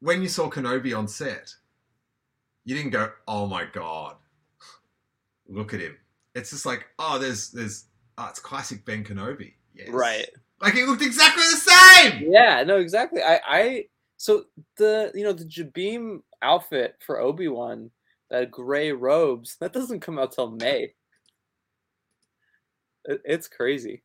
when 0.00 0.22
you 0.22 0.28
saw 0.28 0.50
Kenobi 0.50 0.96
on 0.96 1.06
set, 1.06 1.54
you 2.64 2.74
didn't 2.74 2.90
go, 2.90 3.12
"Oh 3.28 3.46
my 3.46 3.66
god, 3.66 4.16
look 5.46 5.74
at 5.74 5.80
him." 5.80 5.96
It's 6.34 6.50
just 6.50 6.66
like, 6.66 6.86
"Oh, 6.98 7.18
there's 7.18 7.50
there's 7.50 7.84
oh, 8.18 8.26
it's 8.30 8.40
classic 8.40 8.84
Ben 8.84 9.04
Kenobi." 9.04 9.52
Yes. 9.74 9.88
right. 9.90 10.28
Like 10.60 10.74
he 10.74 10.84
looked 10.84 11.02
exactly 11.02 11.42
the 11.42 11.70
same. 11.70 12.32
Yeah. 12.32 12.64
No. 12.64 12.78
Exactly. 12.78 13.22
I. 13.22 13.40
I. 13.46 13.84
So 14.16 14.44
the 14.78 15.12
you 15.14 15.24
know 15.24 15.32
the 15.32 15.44
Jabiim 15.44 16.22
outfit 16.40 16.96
for 17.04 17.20
Obi 17.20 17.48
Wan, 17.48 17.90
that 18.30 18.50
gray 18.50 18.92
robes 18.92 19.56
that 19.60 19.72
doesn't 19.74 20.00
come 20.00 20.18
out 20.18 20.32
till 20.32 20.50
May. 20.50 20.94
It, 23.04 23.20
it's 23.24 23.48
crazy. 23.48 24.02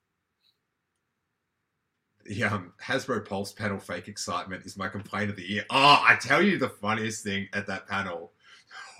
The 2.28 2.44
um, 2.44 2.74
Hasbro 2.84 3.26
Pulse 3.28 3.54
panel 3.54 3.80
fake 3.80 4.08
excitement 4.10 4.66
is 4.66 4.76
my 4.78 4.90
complaint 4.90 5.30
of 5.30 5.38
the 5.38 5.44
year. 5.50 5.66
Oh, 5.70 6.04
I 6.06 6.18
tell 6.22 6.42
you 6.42 6.58
the 6.58 6.70
funniest 6.70 7.24
thing 7.24 7.48
at 7.54 7.68
that 7.68 7.88
panel 7.88 8.34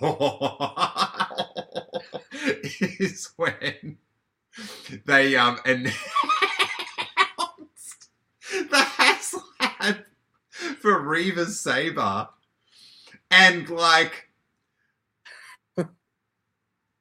is 2.80 3.30
when 3.36 3.98
they 5.04 5.36
um 5.36 5.58
announced 5.64 5.94
the 8.50 8.76
HasLab 8.76 10.04
for 10.80 11.00
Reva's 11.02 11.60
Saber 11.60 12.28
and 13.30 13.68
like 13.68 14.28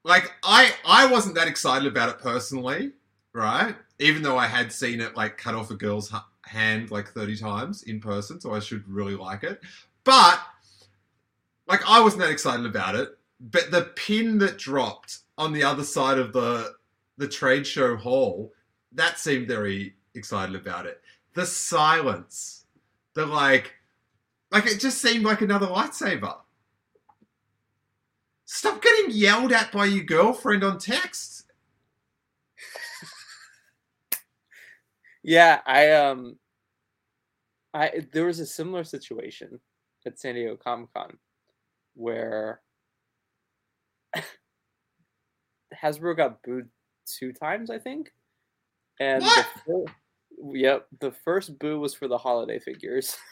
like 0.04 0.32
I 0.44 0.74
I 0.86 1.08
wasn't 1.08 1.36
that 1.36 1.48
excited 1.48 1.88
about 1.88 2.10
it 2.10 2.20
personally, 2.20 2.92
right? 3.38 3.76
Even 4.00 4.24
though 4.24 4.38
I 4.38 4.48
had 4.48 4.72
seen 4.72 5.00
it 5.00 5.16
like 5.16 5.38
cut 5.38 5.56
off 5.56 5.72
a 5.72 5.76
girl's 5.76 6.14
hand 6.42 6.92
like 6.92 7.10
30 7.10 7.38
times 7.38 7.84
in 7.84 8.00
person, 8.00 8.42
so 8.42 8.54
I 8.54 8.60
should 8.60 8.88
really 8.88 9.16
like 9.16 9.44
it. 9.44 9.62
But 10.04 10.42
like 11.68 11.82
I 11.88 12.02
wasn't 12.02 12.24
that 12.24 12.32
excited 12.32 12.66
about 12.66 12.96
it, 12.96 13.18
but 13.40 13.72
the 13.72 13.92
pin 13.96 14.40
that 14.40 14.58
dropped 14.58 15.20
on 15.38 15.54
the 15.54 15.64
other 15.64 15.84
side 15.84 16.18
of 16.18 16.34
the 16.34 16.76
the 17.18 17.28
trade 17.28 17.66
show 17.66 17.96
hall, 17.96 18.54
that 18.94 19.20
seemed 19.20 19.48
very 19.48 19.96
excited 20.16 20.56
about 20.56 20.86
it. 20.86 21.02
The 21.34 21.46
silence, 21.46 22.66
the 23.14 23.26
like 23.26 23.76
like 24.52 24.66
it 24.66 24.80
just 24.80 25.00
seemed 25.02 25.26
like 25.26 25.42
another 25.42 25.68
lightsaber. 25.68 26.38
Stop 28.46 28.82
getting 28.82 29.12
yelled 29.12 29.52
at 29.52 29.72
by 29.72 29.86
your 29.86 30.06
girlfriend 30.06 30.64
on 30.64 30.80
text. 30.80 31.37
Yeah, 35.28 35.60
I 35.66 35.92
um 35.92 36.40
I 37.74 38.06
there 38.14 38.26
was 38.26 38.40
a 38.40 38.46
similar 38.46 38.86
situation 38.86 39.60
at 40.06 40.18
San 40.18 40.36
Diego 40.36 40.56
Comic 40.56 40.88
Con 40.94 41.18
where 41.96 42.62
Hasbro 45.84 46.16
got 46.16 46.42
booed 46.44 46.70
two 47.06 47.34
times, 47.34 47.70
I 47.70 47.78
think. 47.78 48.14
And 49.00 49.22
What? 49.24 49.46
the 49.54 49.62
fir- 49.86 49.94
yep, 50.54 50.88
the 51.02 51.12
first 51.12 51.60
boo 51.60 51.80
was 51.80 51.94
for 51.94 52.08
the 52.08 52.18
holiday 52.18 52.60
figures. 52.60 53.16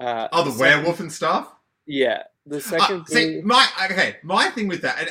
Uh, 0.00 0.26
Oh, 0.32 0.42
the 0.44 0.50
second- 0.50 0.58
werewolf 0.78 0.98
and 1.00 1.12
stuff. 1.12 1.54
Yeah, 1.86 2.24
the 2.44 2.56
Uh, 2.56 2.60
second 2.60 3.06
see, 3.06 3.40
boo- 3.40 3.46
my 3.46 3.64
okay, 3.84 4.16
my 4.24 4.48
thing 4.50 4.66
with 4.66 4.82
that, 4.82 4.98
and 4.98 5.10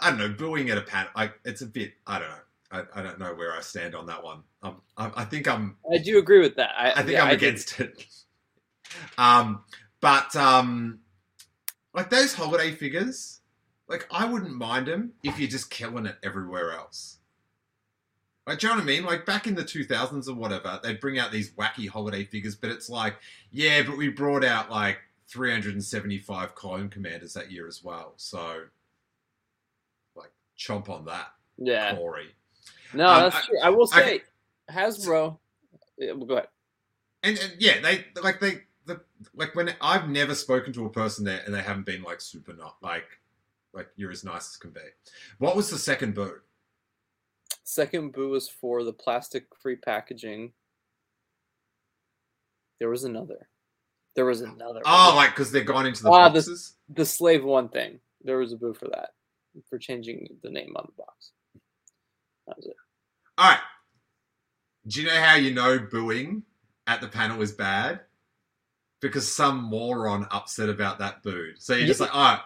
I 0.00 0.10
don't 0.10 0.18
know, 0.18 0.28
booing 0.28 0.68
at 0.68 0.76
a 0.76 0.82
panel, 0.82 1.10
like 1.16 1.32
it's 1.46 1.62
a 1.62 1.66
bit. 1.66 1.94
I 2.06 2.18
don't 2.18 2.28
know. 2.28 2.36
I, 2.70 2.82
I 2.94 3.02
don't 3.02 3.18
know 3.18 3.34
where 3.34 3.52
I 3.54 3.60
stand 3.60 3.94
on 3.94 4.06
that 4.06 4.22
one. 4.24 4.42
Um, 4.62 4.80
I, 4.96 5.10
I 5.16 5.24
think 5.24 5.46
I'm. 5.48 5.76
I 5.92 5.98
do 5.98 6.18
agree 6.18 6.40
with 6.40 6.56
that. 6.56 6.70
I, 6.76 6.90
I 6.92 6.94
think 7.02 7.10
yeah, 7.12 7.22
I'm 7.22 7.28
I 7.28 7.30
did- 7.36 7.42
against 7.42 7.80
it. 7.80 8.06
Um, 9.18 9.64
but 10.00 10.34
um, 10.36 11.00
like 11.92 12.08
those 12.08 12.32
holiday 12.34 12.70
figures, 12.70 13.40
like 13.88 14.06
I 14.12 14.24
wouldn't 14.24 14.54
mind 14.54 14.86
them 14.86 15.12
if 15.24 15.38
you're 15.40 15.50
just 15.50 15.70
killing 15.70 16.06
it 16.06 16.16
everywhere 16.22 16.72
else. 16.72 17.18
Like, 18.46 18.60
do 18.60 18.68
you 18.68 18.72
know 18.72 18.76
what 18.76 18.84
I 18.84 18.86
mean? 18.86 19.04
Like 19.04 19.26
back 19.26 19.48
in 19.48 19.56
the 19.56 19.64
2000s 19.64 20.28
or 20.28 20.34
whatever, 20.34 20.78
they'd 20.82 21.00
bring 21.00 21.18
out 21.18 21.32
these 21.32 21.50
wacky 21.50 21.88
holiday 21.88 22.24
figures, 22.24 22.54
but 22.54 22.70
it's 22.70 22.88
like, 22.88 23.16
yeah, 23.50 23.82
but 23.82 23.96
we 23.98 24.08
brought 24.08 24.44
out 24.44 24.70
like 24.70 24.98
375 25.28 26.54
clone 26.54 26.88
commanders 26.88 27.34
that 27.34 27.50
year 27.50 27.66
as 27.66 27.82
well. 27.82 28.12
So, 28.16 28.62
like, 30.14 30.30
chomp 30.56 30.88
on 30.88 31.06
that, 31.06 31.26
Yeah. 31.58 31.96
Corey. 31.96 32.34
No, 32.94 33.06
Um, 33.08 33.22
that's 33.24 33.36
I- 33.36 33.46
true. 33.46 33.58
I 33.62 33.70
will 33.70 33.86
say, 33.86 34.00
okay. 34.16 34.24
Hasbro. 34.70 35.38
Yeah, 35.98 36.12
well, 36.12 36.26
go 36.26 36.34
ahead. 36.34 36.48
and, 37.22 37.38
and 37.38 37.54
yeah, 37.58 37.80
they 37.80 38.04
like 38.22 38.40
they 38.40 38.62
the 38.84 39.00
like 39.34 39.54
when 39.54 39.74
I've 39.80 40.08
never 40.08 40.34
spoken 40.34 40.72
to 40.74 40.84
a 40.86 40.90
person 40.90 41.24
there 41.24 41.42
and 41.46 41.54
they 41.54 41.62
haven't 41.62 41.86
been 41.86 42.02
like 42.02 42.20
super 42.20 42.52
not 42.52 42.76
like 42.82 43.06
like 43.72 43.88
you're 43.96 44.10
as 44.10 44.24
nice 44.24 44.48
as 44.50 44.56
can 44.56 44.70
be. 44.70 44.80
What 45.38 45.56
was 45.56 45.70
the 45.70 45.78
second 45.78 46.14
boo? 46.14 46.40
Second 47.64 48.12
boo 48.12 48.30
was 48.30 48.48
for 48.48 48.84
the 48.84 48.92
plastic 48.92 49.46
free 49.60 49.76
packaging. 49.76 50.52
There 52.78 52.90
was 52.90 53.04
another. 53.04 53.48
There 54.14 54.24
was 54.26 54.40
another. 54.40 54.82
Oh, 54.84 55.08
one. 55.08 55.16
like 55.16 55.30
because 55.30 55.50
they're 55.50 55.64
gone 55.64 55.86
into 55.86 56.02
the 56.02 56.10
Ah, 56.10 56.28
the- 56.28 56.40
boxes. 56.40 56.74
the 56.88 57.04
slave 57.04 57.44
one 57.44 57.68
thing. 57.68 58.00
There 58.22 58.38
was 58.38 58.52
a 58.52 58.56
boo 58.56 58.74
for 58.74 58.88
that, 58.88 59.14
for 59.68 59.78
changing 59.78 60.38
the 60.42 60.50
name 60.50 60.72
on 60.76 60.86
the 60.86 61.02
box. 61.02 61.32
That 62.46 62.56
was 62.56 62.66
it. 62.66 62.76
All 63.38 63.50
right. 63.50 63.60
Do 64.86 65.00
you 65.00 65.08
know 65.08 65.20
how 65.20 65.34
you 65.36 65.52
know 65.52 65.78
booing 65.78 66.42
at 66.86 67.00
the 67.00 67.08
panel 67.08 67.42
is 67.42 67.52
bad? 67.52 68.00
Because 69.00 69.30
some 69.30 69.62
moron 69.62 70.26
upset 70.30 70.68
about 70.68 70.98
that 71.00 71.22
boo. 71.22 71.52
So 71.58 71.74
you're 71.74 71.86
just 71.86 72.00
like, 72.00 72.14
all 72.14 72.34
right. 72.34 72.40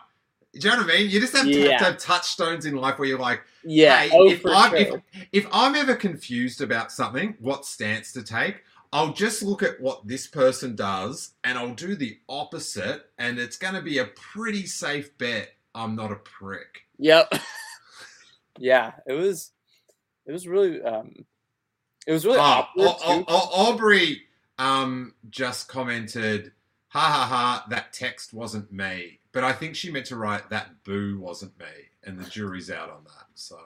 Do 0.54 0.66
you 0.68 0.74
know 0.74 0.82
what 0.82 0.92
I 0.92 0.98
mean? 0.98 1.10
You 1.10 1.20
just 1.20 1.36
have 1.36 1.44
to, 1.44 1.50
Yeah. 1.50 1.70
have 1.72 1.78
to 1.78 1.84
have 1.84 1.98
touchstones 1.98 2.66
in 2.66 2.74
life 2.74 2.98
where 2.98 3.06
you're 3.06 3.18
like, 3.18 3.42
Yeah. 3.62 3.98
Hey, 4.00 4.10
oh, 4.12 4.28
if, 4.28 4.44
I'm, 4.44 4.70
sure. 4.70 5.02
if, 5.12 5.26
if 5.32 5.46
I'm 5.52 5.76
ever 5.76 5.94
confused 5.94 6.60
about 6.60 6.90
something, 6.90 7.36
what 7.38 7.64
stance 7.66 8.12
to 8.14 8.22
take, 8.24 8.62
I'll 8.92 9.12
just 9.12 9.42
look 9.42 9.62
at 9.62 9.80
what 9.80 10.08
this 10.08 10.26
person 10.26 10.74
does 10.74 11.34
and 11.44 11.56
I'll 11.56 11.74
do 11.74 11.94
the 11.94 12.18
opposite, 12.28 13.04
and 13.18 13.38
it's 13.38 13.56
going 13.56 13.74
to 13.74 13.82
be 13.82 13.98
a 13.98 14.06
pretty 14.06 14.66
safe 14.66 15.16
bet 15.18 15.50
I'm 15.74 15.94
not 15.94 16.10
a 16.10 16.16
prick. 16.16 16.82
Yep. 16.98 17.32
yeah, 18.58 18.92
it 19.06 19.12
was. 19.12 19.52
It 20.30 20.32
was 20.32 20.46
really. 20.46 20.80
Um, 20.80 21.26
It 22.06 22.12
was 22.12 22.24
really 22.24 22.38
Oh, 22.38 22.64
Au- 22.78 23.24
Au- 23.26 23.50
Aubrey 23.72 24.22
um, 24.58 25.12
just 25.28 25.66
commented, 25.68 26.52
"Ha 26.88 27.00
ha 27.00 27.26
ha! 27.26 27.66
That 27.68 27.92
text 27.92 28.32
wasn't 28.32 28.70
me." 28.72 29.18
But 29.32 29.42
I 29.42 29.52
think 29.52 29.74
she 29.74 29.90
meant 29.90 30.06
to 30.06 30.16
write 30.16 30.48
that 30.50 30.84
boo 30.84 31.18
wasn't 31.18 31.58
me, 31.58 31.66
and 32.04 32.16
the 32.18 32.30
jury's 32.30 32.70
out 32.70 32.90
on 32.90 33.02
that. 33.04 33.26
So 33.34 33.58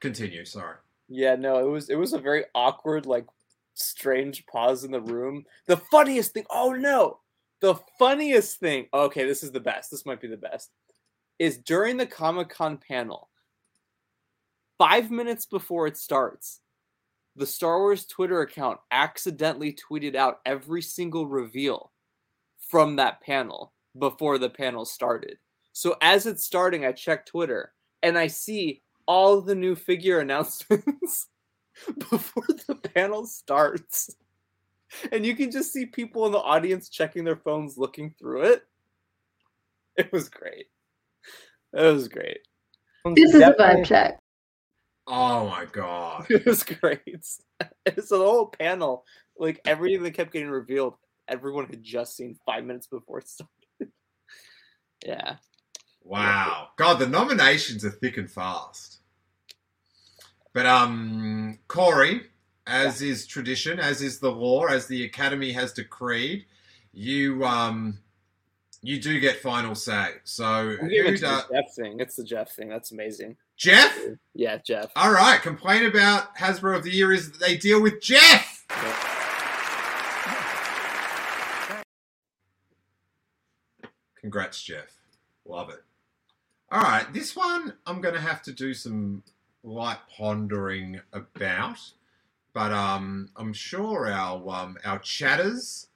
continue. 0.00 0.44
Sorry. 0.44 0.76
Yeah, 1.08 1.36
no, 1.36 1.58
it 1.58 1.70
was 1.70 1.88
it 1.90 1.96
was 1.96 2.12
a 2.12 2.18
very 2.18 2.44
awkward, 2.56 3.06
like 3.06 3.26
strange 3.74 4.44
pause 4.46 4.82
in 4.82 4.90
the 4.90 5.00
room. 5.00 5.46
The 5.66 5.76
funniest 5.76 6.32
thing, 6.32 6.44
oh 6.50 6.72
no, 6.72 7.20
the 7.60 7.76
funniest 8.00 8.58
thing. 8.58 8.88
Okay, 8.92 9.26
this 9.26 9.44
is 9.44 9.52
the 9.52 9.60
best. 9.60 9.92
This 9.92 10.04
might 10.06 10.20
be 10.20 10.28
the 10.28 10.36
best. 10.36 10.70
Is 11.38 11.56
during 11.58 11.96
the 11.96 12.06
Comic 12.06 12.48
Con 12.50 12.78
panel, 12.78 13.28
five 14.82 15.12
minutes 15.12 15.46
before 15.46 15.86
it 15.86 15.96
starts, 15.96 16.58
the 17.36 17.46
Star 17.46 17.78
Wars 17.78 18.04
Twitter 18.04 18.40
account 18.40 18.80
accidentally 18.90 19.72
tweeted 19.88 20.16
out 20.16 20.40
every 20.44 20.82
single 20.82 21.28
reveal 21.28 21.92
from 22.68 22.96
that 22.96 23.20
panel 23.20 23.72
before 23.96 24.38
the 24.38 24.50
panel 24.50 24.84
started. 24.84 25.38
So 25.72 25.94
as 26.02 26.26
it's 26.26 26.44
starting, 26.44 26.84
I 26.84 26.90
check 26.90 27.26
Twitter 27.26 27.72
and 28.02 28.18
I 28.18 28.26
see 28.26 28.82
all 29.06 29.40
the 29.40 29.54
new 29.54 29.76
figure 29.76 30.18
announcements 30.20 31.28
before 32.10 32.46
the 32.66 32.74
panel 32.74 33.24
starts. 33.24 34.10
And 35.12 35.24
you 35.24 35.36
can 35.36 35.52
just 35.52 35.72
see 35.72 35.86
people 35.86 36.26
in 36.26 36.32
the 36.32 36.38
audience 36.38 36.88
checking 36.88 37.22
their 37.22 37.36
phones 37.36 37.78
looking 37.78 38.16
through 38.18 38.42
it. 38.46 38.62
It 39.96 40.10
was 40.10 40.28
great. 40.28 40.66
It 41.72 41.92
was 41.94 42.08
great. 42.08 42.40
This 43.14 43.28
is 43.30 43.36
a 43.36 43.38
Definitely- 43.38 43.82
vibe 43.82 43.86
check. 43.86 44.21
Oh 45.06 45.48
my 45.48 45.66
god. 45.66 46.26
It 46.30 46.46
was 46.46 46.62
great. 46.62 47.00
It's 47.86 48.08
the 48.08 48.16
whole 48.16 48.46
panel, 48.46 49.04
like 49.36 49.60
everything 49.64 50.02
that 50.04 50.14
kept 50.14 50.32
getting 50.32 50.48
revealed, 50.48 50.94
everyone 51.28 51.66
had 51.66 51.82
just 51.82 52.16
seen 52.16 52.38
five 52.46 52.64
minutes 52.64 52.86
before 52.86 53.18
it 53.18 53.28
started. 53.28 53.52
yeah. 55.06 55.36
Wow. 56.04 56.68
God, 56.76 56.98
the 56.98 57.08
nominations 57.08 57.84
are 57.84 57.90
thick 57.90 58.18
and 58.18 58.30
fast. 58.30 58.98
But 60.52 60.66
um 60.66 61.58
Corey, 61.66 62.22
as 62.66 63.02
is 63.02 63.26
tradition, 63.26 63.80
as 63.80 64.02
is 64.02 64.20
the 64.20 64.30
law, 64.30 64.66
as 64.66 64.86
the 64.86 65.04
Academy 65.04 65.52
has 65.52 65.72
decreed, 65.72 66.46
you 66.92 67.44
um 67.44 67.98
you 68.82 69.00
do 69.00 69.18
get 69.20 69.40
final 69.40 69.74
say. 69.74 70.14
So 70.24 70.76
who 70.80 70.86
it 70.88 71.20
does 71.20 71.44
Jeff 71.50 71.74
thing. 71.74 72.00
It's 72.00 72.16
the 72.16 72.24
Jeff 72.24 72.52
thing. 72.52 72.68
That's 72.68 72.92
amazing. 72.92 73.36
Jeff? 73.62 73.96
Yeah, 74.34 74.58
Jeff. 74.58 74.90
All 74.96 75.12
right, 75.12 75.40
complaint 75.40 75.86
about 75.86 76.34
Hasbro 76.36 76.76
of 76.76 76.82
the 76.82 76.90
Year 76.90 77.12
is 77.12 77.30
that 77.30 77.38
they 77.38 77.56
deal 77.56 77.80
with 77.80 78.02
Jeff. 78.02 78.66
Congrats, 84.20 84.60
Jeff. 84.60 84.96
Love 85.44 85.70
it. 85.70 85.80
All 86.72 86.80
right, 86.80 87.06
this 87.12 87.36
one 87.36 87.72
I'm 87.86 88.00
going 88.00 88.16
to 88.16 88.20
have 88.20 88.42
to 88.42 88.52
do 88.52 88.74
some 88.74 89.22
light 89.62 89.98
pondering 90.16 91.00
about, 91.12 91.78
but 92.52 92.72
um, 92.72 93.28
I'm 93.36 93.52
sure 93.52 94.10
our 94.10 94.42
um, 94.48 94.76
our 94.84 94.98
chatters 94.98 95.86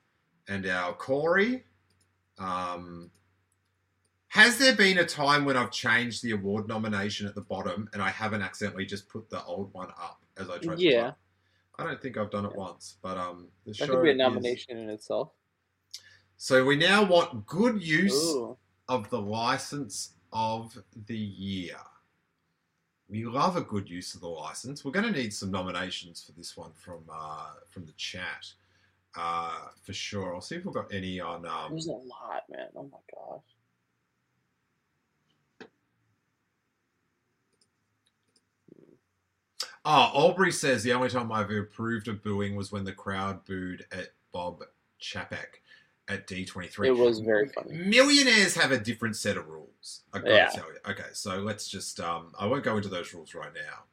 and 0.47 0.65
our 0.67 0.93
Corey. 0.93 1.65
Um, 2.39 3.11
has 4.29 4.59
there 4.59 4.75
been 4.75 4.99
a 4.99 5.05
time 5.05 5.45
when 5.45 5.57
I've 5.57 5.71
changed 5.71 6.23
the 6.23 6.33
award 6.33 6.69
nomination 6.69 7.27
at 7.27 7.35
the 7.35 7.41
bottom 7.43 7.89
and 7.93 8.03
I 8.03 8.11
haven't 8.11 8.43
accidentally 8.43 8.87
just 8.87 9.09
put 9.09 9.29
the 9.31 9.43
old 9.45 9.73
one 9.73 9.89
up 9.91 10.21
as 10.37 10.51
I 10.51 10.59
tried? 10.59 10.79
to 10.79 10.83
Yeah. 10.83 11.13
I 11.79 11.85
don't 11.85 12.01
think 12.01 12.17
I've 12.17 12.31
done 12.31 12.47
it 12.47 12.55
once, 12.57 12.97
but 13.03 13.19
um, 13.19 13.49
the 13.65 13.71
That 13.73 13.77
show 13.77 13.87
could 13.87 14.03
be 14.03 14.09
a 14.09 14.13
is- 14.13 14.19
nomination 14.19 14.79
in 14.79 14.89
itself. 14.91 15.31
So 16.39 16.65
we 16.65 16.77
now 16.77 17.03
want 17.05 17.47
good 17.47 17.83
use 17.83 18.15
Ooh. 18.35 18.57
of 18.89 19.09
the 19.11 19.21
license 19.21 20.13
of 20.33 20.77
the 21.07 21.17
year. 21.17 21.77
We 23.09 23.25
love 23.25 23.57
a 23.57 23.63
good 23.63 23.89
use 23.89 24.15
of 24.15 24.21
the 24.21 24.29
license. 24.29 24.85
We're 24.85 24.91
going 24.91 25.11
to 25.13 25.19
need 25.19 25.33
some 25.33 25.51
nominations 25.51 26.23
for 26.25 26.33
this 26.33 26.57
one 26.57 26.73
from 26.75 27.05
uh, 27.11 27.53
from 27.71 27.87
the 27.87 27.93
chat 27.93 28.47
uh, 29.17 29.69
for 29.83 29.93
sure. 29.95 30.35
I'll 30.35 30.41
see 30.43 30.57
if 30.57 30.65
we've 30.67 30.75
got 30.75 30.93
any 30.93 31.21
on. 31.21 31.47
Um, 31.47 31.71
There's 31.71 31.87
a 31.87 31.93
lot, 31.93 32.43
man. 32.51 32.67
Oh 32.77 32.83
my 32.83 32.99
gosh. 33.15 33.45
Oh, 39.89 40.11
Aubrey 40.15 40.51
says 40.51 40.83
the 40.83 40.93
only 40.93 41.09
time 41.09 41.31
I've 41.31 41.49
approved 41.51 42.09
of 42.09 42.21
booing 42.23 42.57
was 42.57 42.73
when 42.73 42.83
the 42.83 42.93
crowd 42.93 43.45
booed 43.45 43.87
at 43.93 44.09
Bob 44.33 44.65
Chapek 45.01 45.61
at 46.09 46.27
D23. 46.27 46.87
It 46.87 46.91
was 46.91 47.21
very 47.21 47.49
funny. 47.49 47.73
Millionaires 47.77 48.57
have 48.57 48.73
a 48.73 48.79
different 48.79 49.15
set 49.15 49.37
of 49.37 49.47
rules. 49.49 50.03
I 50.13 50.19
gotta 50.19 50.31
Yeah. 50.35 50.49
tell 50.49 50.67
you. 50.73 50.79
Okay, 50.91 51.09
so 51.13 51.37
let's 51.39 51.69
just 51.69 52.01
um 52.01 52.33
I 52.39 52.47
won't 52.47 52.65
go 52.65 52.77
into 52.77 52.89
those 52.89 53.15
rules 53.15 53.33
right 53.35 53.53
now. 53.55 53.85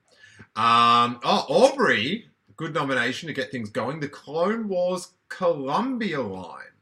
Um 0.61 1.19
oh 1.23 1.45
Aubrey, 1.47 2.27
good 2.55 2.73
nomination 2.73 3.27
to 3.27 3.33
get 3.33 3.51
things 3.51 3.69
going. 3.69 3.99
The 3.99 4.09
Clone 4.09 4.67
Wars 4.67 5.11
Columbia 5.29 6.21
line. 6.21 6.73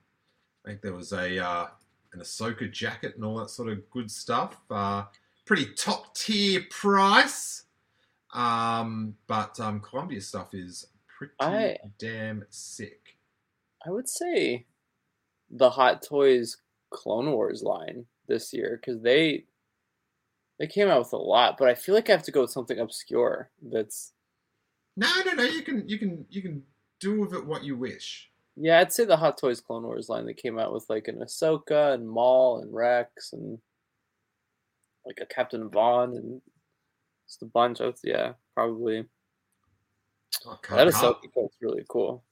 I 0.65 0.69
think 0.69 0.81
there 0.81 0.93
was 0.93 1.11
a 1.11 1.37
uh 1.37 1.67
an 2.13 2.21
Ahsoka 2.21 2.71
jacket 2.71 3.15
and 3.15 3.25
all 3.25 3.37
that 3.39 3.49
sort 3.49 3.69
of 3.69 3.89
good 3.89 4.09
stuff. 4.09 4.57
Uh 4.69 5.03
pretty 5.45 5.73
top 5.75 6.15
tier 6.15 6.61
price. 6.69 7.63
Um 8.33 9.15
but 9.27 9.59
um 9.59 9.79
Columbia 9.81 10.21
stuff 10.21 10.53
is 10.53 10.87
pretty 11.17 11.33
I- 11.39 11.77
damn 11.99 12.45
sick. 12.49 13.17
I 13.85 13.89
would 13.89 14.07
say 14.07 14.65
the 15.49 15.69
Hot 15.71 16.01
Toys 16.01 16.57
Clone 16.91 17.31
Wars 17.31 17.63
line 17.63 18.05
this 18.27 18.53
year 18.53 18.79
because 18.79 19.01
they 19.01 19.45
they 20.59 20.67
came 20.67 20.87
out 20.89 20.99
with 20.99 21.13
a 21.13 21.17
lot, 21.17 21.57
but 21.57 21.67
I 21.67 21.73
feel 21.73 21.95
like 21.95 22.09
I 22.09 22.13
have 22.13 22.23
to 22.23 22.31
go 22.31 22.41
with 22.41 22.51
something 22.51 22.77
obscure. 22.79 23.49
That's 23.61 24.13
No, 24.95 25.09
no, 25.25 25.33
no. 25.33 25.43
You 25.43 25.63
can, 25.63 25.89
you 25.89 25.97
can, 25.97 26.25
you 26.29 26.41
can 26.43 26.61
do 26.99 27.19
with 27.19 27.33
it 27.33 27.43
what 27.45 27.63
you 27.63 27.75
wish. 27.75 28.29
yeah, 28.55 28.79
I'd 28.79 28.93
say 28.93 29.05
the 29.05 29.17
Hot 29.17 29.39
Toys 29.39 29.59
Clone 29.59 29.81
Wars 29.83 30.07
line. 30.07 30.27
that 30.27 30.37
came 30.37 30.59
out 30.59 30.71
with 30.71 30.85
like 30.87 31.07
an 31.07 31.15
Ahsoka 31.19 31.95
and 31.95 32.07
Maul 32.07 32.59
and 32.61 32.71
Rex 32.73 33.33
and 33.33 33.57
like 35.05 35.17
a 35.19 35.25
Captain 35.25 35.67
Vaughn 35.67 36.15
and 36.15 36.41
just 37.31 37.41
a 37.43 37.45
bunch 37.45 37.79
of 37.79 37.97
yeah, 38.03 38.33
probably 38.53 39.05
that 40.45 40.61
can't- 40.63 40.89
Ahsoka 40.91 41.33
coat's 41.33 41.55
really 41.61 41.85
cool. 41.89 42.23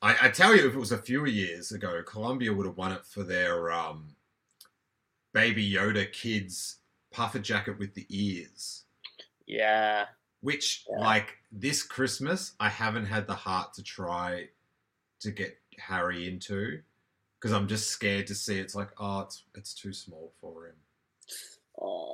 I, 0.00 0.16
I 0.22 0.28
tell 0.30 0.56
you, 0.56 0.66
if 0.66 0.74
it 0.74 0.78
was 0.78 0.90
a 0.92 0.98
few 0.98 1.26
years 1.26 1.70
ago, 1.72 2.02
Columbia 2.04 2.52
would 2.52 2.66
have 2.66 2.76
won 2.76 2.90
it 2.92 3.04
for 3.04 3.22
their 3.22 3.70
um, 3.70 4.16
Baby 5.32 5.70
Yoda 5.70 6.10
kids 6.10 6.78
puffer 7.12 7.38
jacket 7.38 7.78
with 7.78 7.94
the 7.94 8.04
ears. 8.08 8.84
Yeah, 9.46 10.06
Which, 10.40 10.84
Yeah. 10.90 10.98
like 11.04 11.36
this 11.52 11.82
Christmas, 11.84 12.54
I 12.58 12.68
haven't 12.68 13.06
had 13.06 13.26
the 13.28 13.34
heart 13.34 13.74
to 13.74 13.82
try 13.84 14.48
to 15.20 15.30
get 15.30 15.56
Harry 15.78 16.26
into 16.28 16.80
because 17.38 17.52
I'm 17.52 17.68
just 17.68 17.88
scared 17.90 18.26
to 18.28 18.34
see. 18.34 18.58
It's 18.58 18.74
like, 18.74 18.88
oh, 18.98 19.20
it's 19.20 19.44
it's 19.54 19.72
too 19.74 19.92
small 19.92 20.32
for 20.40 20.66
him. 20.66 20.74
oh, 21.80 22.11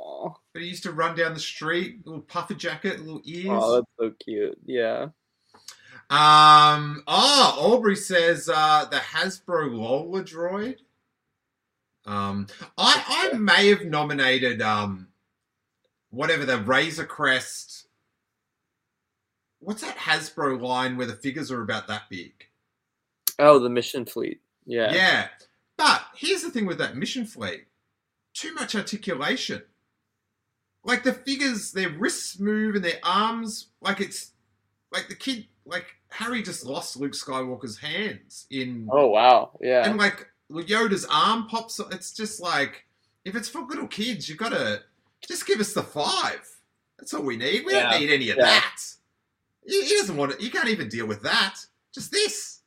But 0.53 0.63
he 0.63 0.69
used 0.69 0.83
to 0.85 0.93
run 0.93 1.17
down 1.17 1.35
the 1.35 1.41
street, 1.41 2.07
little 2.07 2.23
puffer 2.23 2.55
jacket, 2.55 3.01
little 3.01 3.23
ears. 3.25 3.49
oh, 3.51 3.75
that's 3.77 3.87
so 3.99 4.13
cute. 4.25 4.59
Yeah. 4.65 5.09
Um. 6.11 7.03
Oh, 7.07 7.57
Aubrey 7.59 7.97
says 7.97 8.49
uh, 8.53 8.87
the 8.91 8.97
Hasbro 8.97 9.73
Lola 9.77 10.23
droid. 10.23 10.77
Um, 12.07 12.47
I 12.79 13.31
I 13.33 13.37
may 13.37 13.69
have 13.69 13.85
nominated 13.85 14.63
um, 14.63 15.09
whatever 16.11 16.47
the 16.47 16.59
Razor 16.59 17.05
Crest. 17.05 17.87
What's 19.61 19.83
that 19.83 19.97
Hasbro 19.97 20.61
line 20.61 20.97
where 20.97 21.07
the 21.07 21.17
figures 21.17 21.51
are 21.51 21.63
about 21.63 21.89
that 21.89 22.03
big? 22.09 22.33
Oh, 23.39 23.59
the 23.59 23.69
Mission 23.69 24.07
Fleet. 24.07 24.41
Yeah. 24.65 24.93
Yeah. 24.93 25.29
But 25.77 26.03
here's 26.17 26.43
the 26.43 26.51
thing 26.51 26.67
with 26.67 26.79
that 26.79 26.97
mission 26.97 27.25
fleet: 27.27 27.67
too 28.35 28.55
much 28.55 28.75
articulation. 28.75 29.63
Like 30.85 31.03
the 31.03 31.13
figures, 31.13 31.73
their 31.73 31.91
wrists 31.91 32.39
move 32.39 32.75
and 32.77 32.85
their 32.85 32.99
arms, 33.03 33.69
like 33.81 34.01
it's 34.01 34.33
like 34.93 35.09
the 35.09 35.15
kid, 35.15 35.47
like 35.67 35.85
Harry 36.11 36.43
just 36.43 36.65
lost 36.65 36.97
Luke 36.97 37.13
Skywalker's 37.13 37.79
hands 37.79 38.47
in, 38.51 38.89
Oh 38.91 39.09
wow. 39.09 39.51
Yeah. 39.61 39.89
and 39.89 39.99
like 39.99 40.27
Yoda's 40.51 41.07
arm 41.11 41.47
pops. 41.47 41.79
It's 41.91 42.13
just 42.13 42.41
like 42.41 42.87
if 43.25 43.35
it's 43.37 43.49
for 43.49 43.61
little 43.63 43.87
kids, 43.89 44.29
you 44.29 44.37
gotta 44.37 44.83
just 45.29 45.47
give 45.47 45.61
us 45.61 45.75
the 45.75 45.83
five. 45.83 46.41
That's 46.99 47.13
all 47.13 47.23
we 47.23 47.37
need. 47.37 47.67
We 47.67 47.75
Yeah. 47.75 47.91
don't 47.91 48.01
need 48.01 48.11
any 48.11 48.31
of 48.31 48.39
Yeah. 48.39 48.45
that. 48.45 48.81
He, 49.67 49.85
he 49.85 49.97
doesn't 49.97 50.17
want 50.17 50.33
it. 50.33 50.41
You 50.41 50.51
can't 50.51 50.69
even 50.69 50.89
deal 50.89 51.07
with 51.07 51.23
that. 51.23 51.57
Just 51.93 52.11
this. 52.13 52.61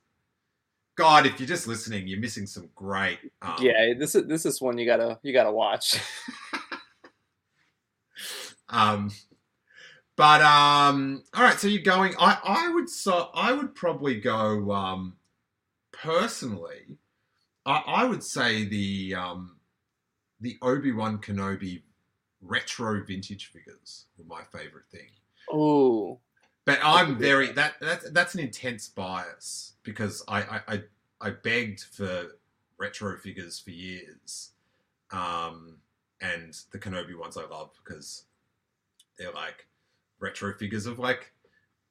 God, 0.96 1.26
if 1.26 1.40
you're 1.40 1.48
just 1.48 1.66
listening, 1.66 2.08
you're 2.08 2.20
missing 2.20 2.46
some 2.46 2.70
great. 2.76 3.18
Um, 3.42 3.56
yeah. 3.62 3.94
This 3.98 4.14
is 4.14 4.28
this 4.28 4.46
is 4.46 4.62
one 4.62 4.78
you 4.78 4.86
gotta 4.86 5.18
you 5.24 5.34
gotta 5.34 5.52
watch. 5.52 5.96
Um, 8.72 9.12
But 10.16 10.42
um, 10.42 11.24
all 11.34 11.44
right. 11.44 11.60
So 11.60 11.68
you're 11.68 11.82
going. 11.82 12.14
I 12.20 12.38
I 12.44 12.74
would 12.74 12.90
so 12.90 13.30
I 13.34 13.54
would 13.54 13.74
probably 13.76 14.20
go. 14.20 14.72
Um, 14.72 15.16
personally, 15.92 16.98
I, 17.66 17.84
I 17.88 18.06
would 18.06 18.24
say 18.24 18.66
the 18.66 19.16
um, 19.16 19.58
the 20.40 20.58
Obi 20.62 20.92
Wan 20.92 21.18
Kenobi 21.20 21.84
retro 22.42 23.04
vintage 23.04 23.52
figures 23.52 24.06
were 24.18 24.26
my 24.26 24.44
favorite 24.52 24.86
thing. 24.92 25.10
Oh, 25.52 26.20
But 26.66 26.80
I'm 26.84 27.18
very 27.18 27.52
that 27.54 27.76
that's 27.82 28.10
that's 28.12 28.34
an 28.36 28.42
intense 28.42 28.90
bias 28.90 29.74
because 29.84 30.24
I 30.28 30.42
I, 30.42 30.62
I, 30.68 30.84
I 31.22 31.30
begged 31.32 31.82
for 31.84 32.38
retro 32.78 33.18
figures 33.18 33.60
for 33.60 33.72
years, 33.72 34.52
um, 35.12 35.78
and 36.20 36.60
the 36.72 36.80
Kenobi 36.80 37.18
ones 37.18 37.38
I 37.38 37.46
love 37.48 37.72
because 37.84 38.26
they're 39.22 39.32
like 39.32 39.68
retro 40.20 40.54
figures 40.54 40.86
of 40.88 40.98
like 41.00 41.32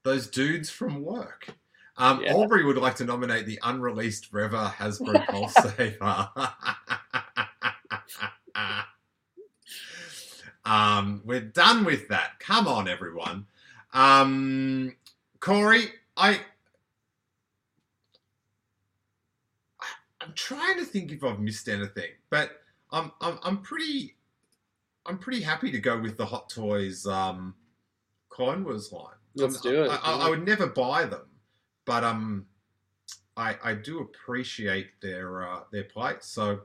those 0.03 0.27
dudes 0.27 0.69
from 0.69 1.03
work. 1.03 1.49
Um, 1.97 2.23
Yeah. 2.23 2.35
Aubrey 2.35 2.65
would 2.65 2.77
like 2.77 2.97
to 2.97 3.05
nominate 3.05 3.47
the 3.47 3.59
unreleased 3.63 4.33
Reva 4.33 4.75
Hasbro 4.77 5.25
Pulse 5.29 5.55
Saver. 5.55 6.29
um, 10.65 11.23
we're 11.25 11.41
done 11.41 11.85
with 11.85 12.09
that. 12.09 12.39
Come 12.41 12.67
on, 12.67 12.89
everyone. 12.89 13.47
Um, 13.93 14.97
Corey, 15.41 15.85
I, 16.17 16.41
I'm 20.21 20.33
trying 20.35 20.79
to 20.79 20.85
think 20.85 21.13
if 21.13 21.23
I've 21.25 21.41
missed 21.41 21.69
anything, 21.69 22.11
but 22.31 22.51
I'm, 22.91 23.13
I'm, 23.21 23.39
I'm 23.43 23.59
pretty, 23.59 24.17
I'm 25.07 25.19
pretty 25.19 25.41
happy 25.41 25.71
to 25.73 25.81
go 25.81 25.99
with 25.99 26.17
the 26.17 26.27
Hot 26.27 26.49
Toys 26.49 27.07
um, 27.07 27.55
Clone 28.29 28.65
Wars 28.65 28.93
line. 28.93 29.15
Let's 29.35 29.57
Um, 29.57 29.63
do 29.73 29.83
it. 29.85 29.89
I, 29.89 29.97
I, 29.97 30.13
I 30.27 30.31
would 30.31 30.47
never 30.47 30.67
buy 30.67 31.07
them, 31.07 31.27
but 31.85 32.05
um, 32.05 32.47
I, 33.37 33.57
I 33.63 33.75
do 33.75 34.01
appreciate 34.01 35.01
their 35.01 35.49
uh, 35.49 35.61
their 35.73 35.85
place. 35.85 36.27
So, 36.27 36.63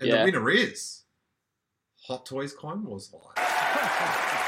and 0.00 0.08
Yeah. 0.08 0.18
the 0.18 0.24
winner 0.24 0.50
is 0.50 1.04
Hot 2.06 2.26
Toys 2.26 2.52
Clone 2.52 2.84
Wars 2.84 3.12
line. 3.12 3.22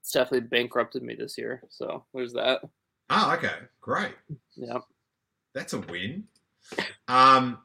it's 0.00 0.12
definitely 0.12 0.48
bankrupted 0.48 1.02
me 1.02 1.14
this 1.14 1.36
year. 1.36 1.62
So 1.70 2.04
there's 2.14 2.32
that. 2.34 2.60
Oh, 3.10 3.34
okay, 3.36 3.54
great. 3.80 4.14
Yeah. 4.54 4.78
That's 5.54 5.72
a 5.72 5.80
win. 5.80 6.24
Um, 7.08 7.58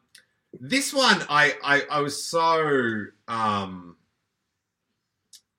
this 0.60 0.94
one, 0.94 1.24
I, 1.30 1.56
I, 1.64 1.82
I 1.90 2.02
was 2.02 2.24
so, 2.24 3.06
um, 3.28 3.98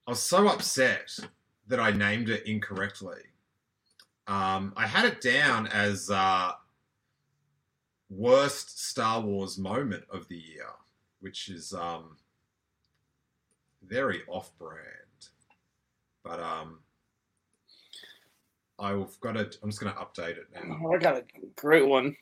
I 0.07 0.11
was 0.11 0.23
so 0.23 0.49
upset 0.49 1.19
that 1.67 1.81
I 1.81 1.91
named 1.91 2.29
it 2.29 2.47
incorrectly. 2.47 3.21
Um, 4.27 4.73
I 4.77 4.87
had 4.87 5.05
it 5.05 5.21
down 5.21 5.67
as 5.67 6.11
uh, 6.11 6.53
worst 8.09 8.87
Star 8.89 9.21
Wars 9.21 9.59
moment 9.59 10.05
of 10.11 10.29
the 10.29 10.37
year, 10.37 10.69
which 11.21 11.49
is 11.49 11.73
um, 11.73 12.17
very 13.87 14.23
off-brand. 14.29 14.81
But 16.23 16.41
um, 16.41 16.79
I've 18.79 19.19
got 19.21 19.33
to. 19.33 19.51
I'm 19.63 19.71
just 19.71 19.81
going 19.81 19.93
to 19.93 20.01
update 20.01 20.39
it 20.39 20.47
now. 20.55 20.79
Oh, 20.83 20.95
I 20.95 20.99
got 20.99 21.17
a 21.17 21.25
great 21.55 21.87
one. 21.87 22.17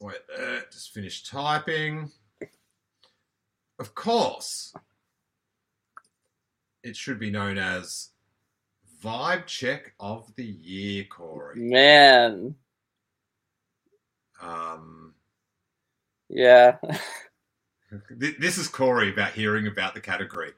Wait, 0.00 0.16
uh, 0.38 0.60
just 0.72 0.92
finished 0.92 1.26
typing. 1.26 2.10
Of 3.78 3.94
course, 3.94 4.72
it 6.82 6.96
should 6.96 7.18
be 7.18 7.30
known 7.30 7.58
as 7.58 8.10
Vibe 9.02 9.46
Check 9.46 9.94
of 10.00 10.32
the 10.36 10.44
Year, 10.44 11.04
Corey. 11.04 11.60
Man. 11.60 12.54
Um, 14.40 15.14
Yeah. 16.28 16.76
this 18.10 18.58
is 18.58 18.68
Corey 18.68 19.10
about 19.10 19.32
hearing 19.32 19.66
about 19.66 19.94
the 19.94 20.00
category. 20.00 20.52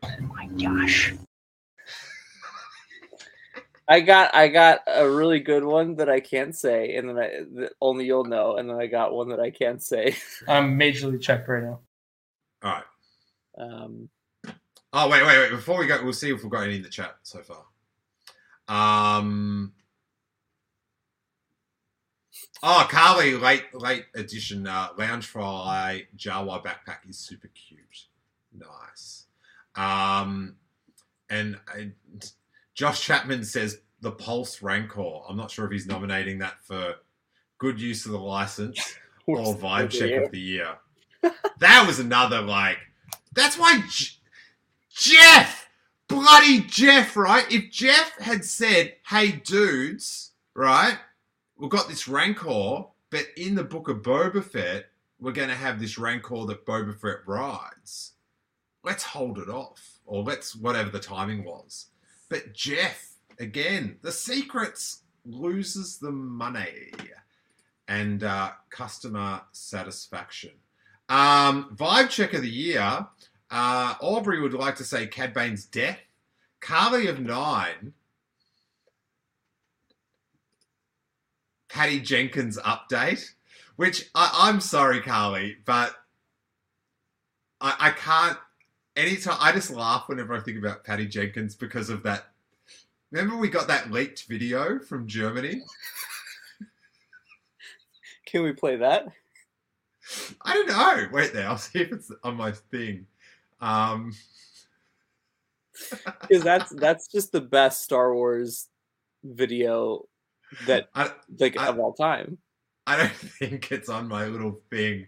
I 3.91 4.01
got 4.01 4.35
I 4.35 4.49
got 4.49 4.83
a 4.87 5.11
really 5.11 5.41
good 5.41 5.65
one 5.65 5.97
that 5.97 6.09
I 6.09 6.21
can't 6.21 6.55
say, 6.55 6.95
and 6.95 7.09
then 7.09 7.19
I 7.19 7.29
that 7.57 7.73
only 7.81 8.07
you'll 8.07 8.25
know, 8.25 8.57
and 8.57 8.71
then 8.71 8.77
I 8.77 8.87
got 8.87 9.13
one 9.13 9.31
that 9.31 9.41
I 9.41 9.51
can't 9.51 9.83
say. 9.83 10.15
I'm 10.49 10.79
majorly 10.79 11.21
checked 11.21 11.49
right 11.49 11.65
now. 11.65 11.81
All 12.63 12.73
right. 12.73 12.85
Um, 13.59 14.09
Oh 14.93 15.09
wait, 15.09 15.25
wait, 15.25 15.39
wait. 15.39 15.51
Before 15.51 15.79
we 15.79 15.87
go, 15.87 16.03
we'll 16.03 16.13
see 16.13 16.33
if 16.33 16.43
we've 16.43 16.51
got 16.51 16.65
any 16.65 16.77
in 16.77 16.83
the 16.83 16.89
chat 16.89 17.17
so 17.23 17.43
far. 17.43 17.65
Um. 18.69 19.73
Oh, 22.63 22.87
Carly, 22.91 23.35
late 23.35 23.73
late 23.73 24.07
edition 24.15 24.67
uh, 24.67 24.89
Loungefly 24.99 26.07
Jawa 26.17 26.63
backpack 26.65 27.09
is 27.09 27.19
super 27.19 27.49
cute. 27.49 28.07
Nice. 28.53 29.27
Um, 29.77 30.57
and 31.29 31.59
uh, 31.73 31.85
Josh 32.81 33.03
Chapman 33.03 33.45
says 33.45 33.83
the 34.01 34.11
Pulse 34.11 34.63
Rancor. 34.63 35.21
I'm 35.29 35.37
not 35.37 35.51
sure 35.51 35.67
if 35.67 35.71
he's 35.71 35.87
nominating 35.87 36.39
that 36.39 36.65
for 36.65 36.95
good 37.59 37.79
use 37.79 38.07
of 38.07 38.13
the 38.13 38.19
license 38.19 38.97
or 39.27 39.55
vibe 39.55 39.91
check 39.91 40.25
of 40.25 40.31
the 40.31 40.41
year. 40.41 40.79
that 41.59 41.85
was 41.87 41.99
another 41.99 42.41
like. 42.41 42.79
That's 43.35 43.59
why 43.59 43.83
J- 43.87 44.17
Jeff, 44.89 45.69
bloody 46.09 46.61
Jeff, 46.63 47.19
right? 47.19 47.45
If 47.53 47.71
Jeff 47.71 48.19
had 48.19 48.47
said, 48.47 48.95
"Hey, 49.07 49.33
dudes, 49.33 50.31
right, 50.55 50.97
we've 51.59 51.69
got 51.69 51.87
this 51.87 52.09
Rancor, 52.09 52.87
but 53.11 53.27
in 53.37 53.57
the 53.57 53.63
book 53.63 53.91
of 53.91 53.99
Boba 53.99 54.43
Fett, 54.43 54.87
we're 55.21 55.33
going 55.33 55.51
to 55.51 55.55
have 55.55 55.81
this 55.81 55.99
Rancor 55.99 56.47
that 56.47 56.65
Boba 56.65 56.99
Fett 56.99 57.27
rides. 57.27 58.13
Let's 58.83 59.03
hold 59.03 59.39
it 59.39 59.51
off, 59.51 59.99
or 60.07 60.23
let's 60.23 60.57
whatever 60.57 60.89
the 60.89 60.99
timing 60.99 61.45
was." 61.45 61.89
But 62.31 62.55
Jeff, 62.55 63.17
again, 63.39 63.99
the 64.01 64.13
secrets 64.13 65.03
loses 65.27 65.99
the 65.99 66.13
money 66.13 66.93
and 67.89 68.25
uh, 68.25 68.53
customer 68.71 69.43
satisfaction. 69.53 70.53
Um, 71.11 71.77
vibe 71.77 72.09
check 72.09 72.33
of 72.33 72.43
the 72.43 72.49
year. 72.49 73.07
Uh, 73.51 73.95
Aubrey 74.01 74.41
would 74.41 74.55
like 74.55 74.77
to 74.77 74.85
say 74.85 75.09
Cad 75.09 75.35
Bane's 75.35 75.67
death. 75.67 75.99
Carly 76.61 77.09
of 77.09 77.19
nine. 77.21 77.95
Patty 81.69 82.01
Jenkins 82.01 82.59
update, 82.59 83.33
which 83.77 84.09
I, 84.15 84.31
I'm 84.35 84.61
sorry, 84.61 85.01
Carly, 85.01 85.57
but 85.65 85.95
I, 87.61 87.75
I 87.79 87.91
can't. 87.91 88.39
Anytime 88.97 89.37
I 89.41 89.53
just 89.53 89.71
laugh 89.71 90.09
whenever 90.09 90.35
I 90.35 90.41
think 90.41 90.59
about 90.59 90.85
Patty 90.85 91.07
Jenkins 91.07 91.55
because 91.55 91.91
of 91.91 92.03
that. 92.03 92.27
Remember, 93.11 93.37
we 93.37 93.49
got 93.49 93.69
that 93.69 93.91
leaked 93.91 94.25
video 94.25 94.79
from 94.79 95.07
Germany. 95.07 95.63
can 98.27 98.43
we 98.43 98.53
play 98.53 98.77
that? 98.77 99.07
I 100.43 100.55
don't 100.55 100.69
know. 100.69 101.09
Wait 101.13 101.33
there, 101.33 101.49
I'll 101.49 101.59
see 101.59 101.81
if 101.81 101.93
it's 101.93 102.11
on 102.25 102.37
my 102.37 102.53
thing. 102.53 103.07
Um, 103.61 104.13
Because 106.21 106.43
that's 106.43 106.71
that's 106.73 107.09
just 107.09 107.33
the 107.33 107.41
best 107.41 107.83
Star 107.83 108.15
Wars 108.15 108.69
video 109.25 110.07
that 110.67 110.89
I, 110.95 111.11
like 111.39 111.59
I- 111.59 111.69
of 111.69 111.79
all 111.79 111.93
time. 111.93 112.39
I 112.87 112.97
don't 112.97 113.13
think 113.39 113.71
it's 113.73 113.89
on 113.89 114.09
my 114.09 114.27
little 114.27 114.61
thing, 114.71 115.07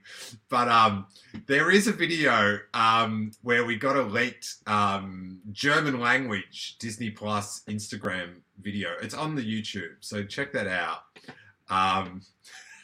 but 0.49 0.69
um, 0.69 1.07
there 1.47 1.71
is 1.71 1.89
a 1.89 1.93
video 1.93 2.59
um, 2.75 3.33
where 3.43 3.65
we 3.65 3.77
got 3.77 3.97
a 3.97 4.03
leaked 4.03 4.57
um, 4.67 5.41
German 5.53 6.01
language 6.01 6.77
Disney 6.79 7.11
Plus 7.11 7.63
Instagram 7.69 8.35
video. 8.61 8.91
It's 9.01 9.15
on 9.15 9.35
the 9.35 9.43
YouTube, 9.43 9.97
so 10.01 10.23
check 10.25 10.53
that 10.53 10.67
out. 10.67 11.03
Um, 11.71 12.23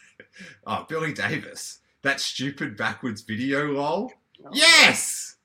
oh, 0.66 0.86
Billy 0.88 1.12
Davis, 1.12 1.80
that 2.02 2.20
stupid 2.20 2.76
backwards 2.76 3.20
video, 3.20 3.72
lol. 3.72 4.12
Yes, 4.52 5.36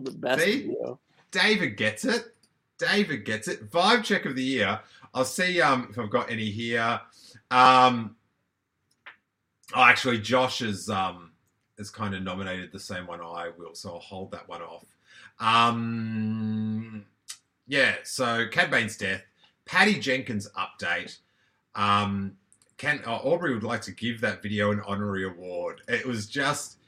The 0.00 0.10
best 0.10 0.42
See? 0.42 0.62
video. 0.62 0.98
David 1.30 1.76
gets 1.76 2.04
it. 2.04 2.34
David 2.78 3.24
gets 3.24 3.48
it. 3.48 3.70
Vibe 3.70 4.04
check 4.04 4.24
of 4.26 4.36
the 4.36 4.42
year. 4.42 4.80
I'll 5.14 5.24
see 5.24 5.60
um, 5.60 5.88
if 5.90 5.98
I've 5.98 6.10
got 6.10 6.30
any 6.30 6.50
here. 6.50 7.00
Um, 7.50 8.16
oh, 9.74 9.82
actually, 9.82 10.18
Josh 10.18 10.60
has 10.60 10.88
um, 10.88 11.32
has 11.78 11.90
kind 11.90 12.14
of 12.14 12.22
nominated 12.22 12.72
the 12.72 12.78
same 12.78 13.06
one 13.06 13.20
I 13.20 13.50
will, 13.56 13.74
so 13.74 13.94
I'll 13.94 14.00
hold 14.00 14.30
that 14.32 14.48
one 14.48 14.62
off. 14.62 14.86
Um, 15.40 17.04
yeah. 17.66 17.96
So 18.04 18.46
Cad 18.50 18.70
Bane's 18.70 18.96
death. 18.96 19.22
Patty 19.66 19.98
Jenkins 19.98 20.48
update. 20.56 21.18
Um, 21.74 22.36
Ken 22.76 23.00
uh, 23.06 23.16
Aubrey 23.16 23.54
would 23.54 23.64
like 23.64 23.80
to 23.82 23.92
give 23.92 24.20
that 24.20 24.42
video 24.42 24.70
an 24.70 24.80
honorary 24.86 25.24
award. 25.24 25.82
It 25.88 26.06
was 26.06 26.26
just. 26.26 26.78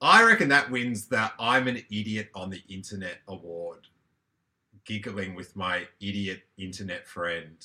I 0.00 0.22
reckon 0.22 0.48
that 0.48 0.70
wins 0.70 1.06
the 1.06 1.32
I'm 1.38 1.66
an 1.66 1.82
idiot 1.90 2.28
on 2.34 2.50
the 2.50 2.62
internet 2.68 3.18
award. 3.28 3.86
Giggling 4.84 5.34
with 5.34 5.54
my 5.56 5.86
idiot 6.00 6.42
internet 6.58 7.06
friend. 7.06 7.56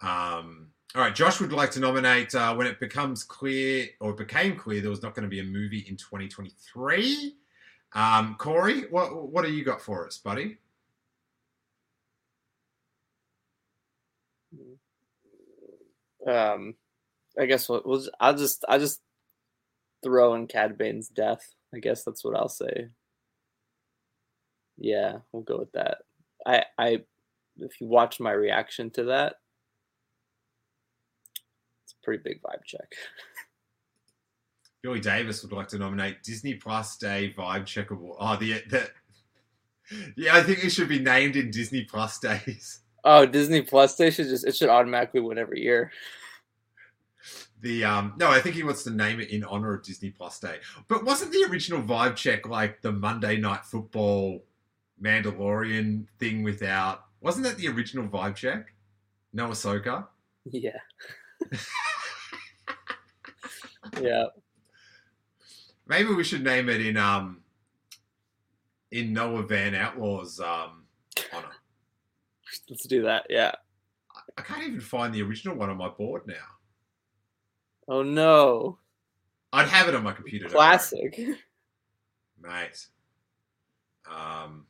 Um, 0.00 0.68
all 0.94 1.02
right, 1.02 1.14
Josh 1.14 1.40
would 1.40 1.52
like 1.52 1.72
to 1.72 1.80
nominate 1.80 2.34
uh, 2.36 2.54
when 2.54 2.68
it 2.68 2.78
becomes 2.78 3.24
clear 3.24 3.88
or 4.00 4.10
it 4.10 4.16
became 4.16 4.56
clear 4.56 4.80
there 4.80 4.90
was 4.90 5.02
not 5.02 5.14
going 5.14 5.24
to 5.24 5.28
be 5.28 5.40
a 5.40 5.44
movie 5.44 5.84
in 5.88 5.96
2023. 5.96 7.34
Um, 7.94 8.36
Corey, 8.38 8.82
what 8.90 9.30
what 9.30 9.44
do 9.44 9.52
you 9.52 9.64
got 9.64 9.80
for 9.80 10.06
us, 10.06 10.18
buddy? 10.18 10.58
Um, 16.26 16.74
I 17.38 17.46
guess 17.46 17.68
we'll, 17.68 17.82
we'll 17.84 18.04
I'll 18.20 18.36
just 18.36 18.64
I'll 18.68 18.78
just 18.78 19.00
throw 20.02 20.34
in 20.34 20.46
Cad 20.46 20.78
Bane's 20.78 21.08
death. 21.08 21.54
I 21.74 21.78
guess 21.78 22.04
that's 22.04 22.24
what 22.24 22.36
I'll 22.36 22.48
say. 22.48 22.88
Yeah, 24.76 25.18
we'll 25.32 25.42
go 25.42 25.58
with 25.58 25.72
that. 25.72 25.98
I 26.46 26.64
I 26.78 27.02
if 27.58 27.80
you 27.80 27.88
watch 27.88 28.20
my 28.20 28.32
reaction 28.32 28.90
to 28.92 29.04
that, 29.04 29.36
pretty 32.04 32.22
big 32.22 32.42
vibe 32.42 32.64
check. 32.64 32.92
Billy 34.82 35.00
Davis 35.00 35.42
would 35.42 35.52
like 35.52 35.68
to 35.68 35.78
nominate 35.78 36.22
Disney 36.22 36.54
Plus 36.54 36.98
Day 36.98 37.34
Vibe 37.36 37.64
Check 37.64 37.90
Award. 37.90 38.18
Oh, 38.20 38.36
the 38.36 38.62
the 38.68 38.90
yeah, 40.16 40.36
I 40.36 40.42
think 40.42 40.62
it 40.62 40.70
should 40.70 40.88
be 40.88 40.98
named 40.98 41.36
in 41.36 41.50
Disney 41.50 41.84
Plus 41.84 42.18
days. 42.18 42.80
Oh, 43.02 43.24
Disney 43.26 43.62
Plus 43.62 43.96
Day 43.96 44.10
should 44.10 44.28
just 44.28 44.46
it 44.46 44.54
should 44.54 44.68
automatically 44.68 45.20
win 45.20 45.38
every 45.38 45.62
year. 45.62 45.90
The 47.62 47.84
um 47.84 48.12
no, 48.18 48.28
I 48.28 48.40
think 48.40 48.56
he 48.56 48.62
wants 48.62 48.82
to 48.84 48.90
name 48.90 49.20
it 49.20 49.30
in 49.30 49.42
honor 49.44 49.74
of 49.74 49.82
Disney 49.82 50.10
Plus 50.10 50.38
Day. 50.38 50.58
But 50.86 51.04
wasn't 51.04 51.32
the 51.32 51.46
original 51.50 51.80
Vibe 51.80 52.16
Check 52.16 52.46
like 52.46 52.82
the 52.82 52.92
Monday 52.92 53.38
Night 53.38 53.64
Football 53.64 54.44
Mandalorian 55.02 56.06
thing 56.18 56.42
without? 56.42 57.06
Wasn't 57.22 57.44
that 57.46 57.56
the 57.56 57.68
original 57.68 58.06
Vibe 58.06 58.34
Check? 58.34 58.74
No 59.32 59.48
Ahsoka. 59.48 60.08
Yeah. 60.50 60.72
yeah. 64.00 64.26
Maybe 65.86 66.12
we 66.14 66.24
should 66.24 66.44
name 66.44 66.68
it 66.68 66.84
in 66.84 66.96
um 66.96 67.40
in 68.90 69.12
Noah 69.12 69.42
Van 69.42 69.74
Outlaw's 69.74 70.40
um 70.40 70.84
honor. 71.32 71.48
Let's 72.68 72.86
do 72.86 73.02
that. 73.02 73.26
Yeah. 73.28 73.52
I 74.36 74.42
can't 74.42 74.62
even 74.64 74.80
find 74.80 75.14
the 75.14 75.22
original 75.22 75.56
one 75.56 75.70
on 75.70 75.76
my 75.76 75.88
board 75.88 76.22
now. 76.26 76.34
Oh 77.88 78.02
no. 78.02 78.78
I'd 79.52 79.68
have 79.68 79.88
it 79.88 79.94
on 79.94 80.02
my 80.02 80.12
computer. 80.12 80.48
Classic. 80.48 81.18
mate. 82.40 82.86
Um, 84.10 84.66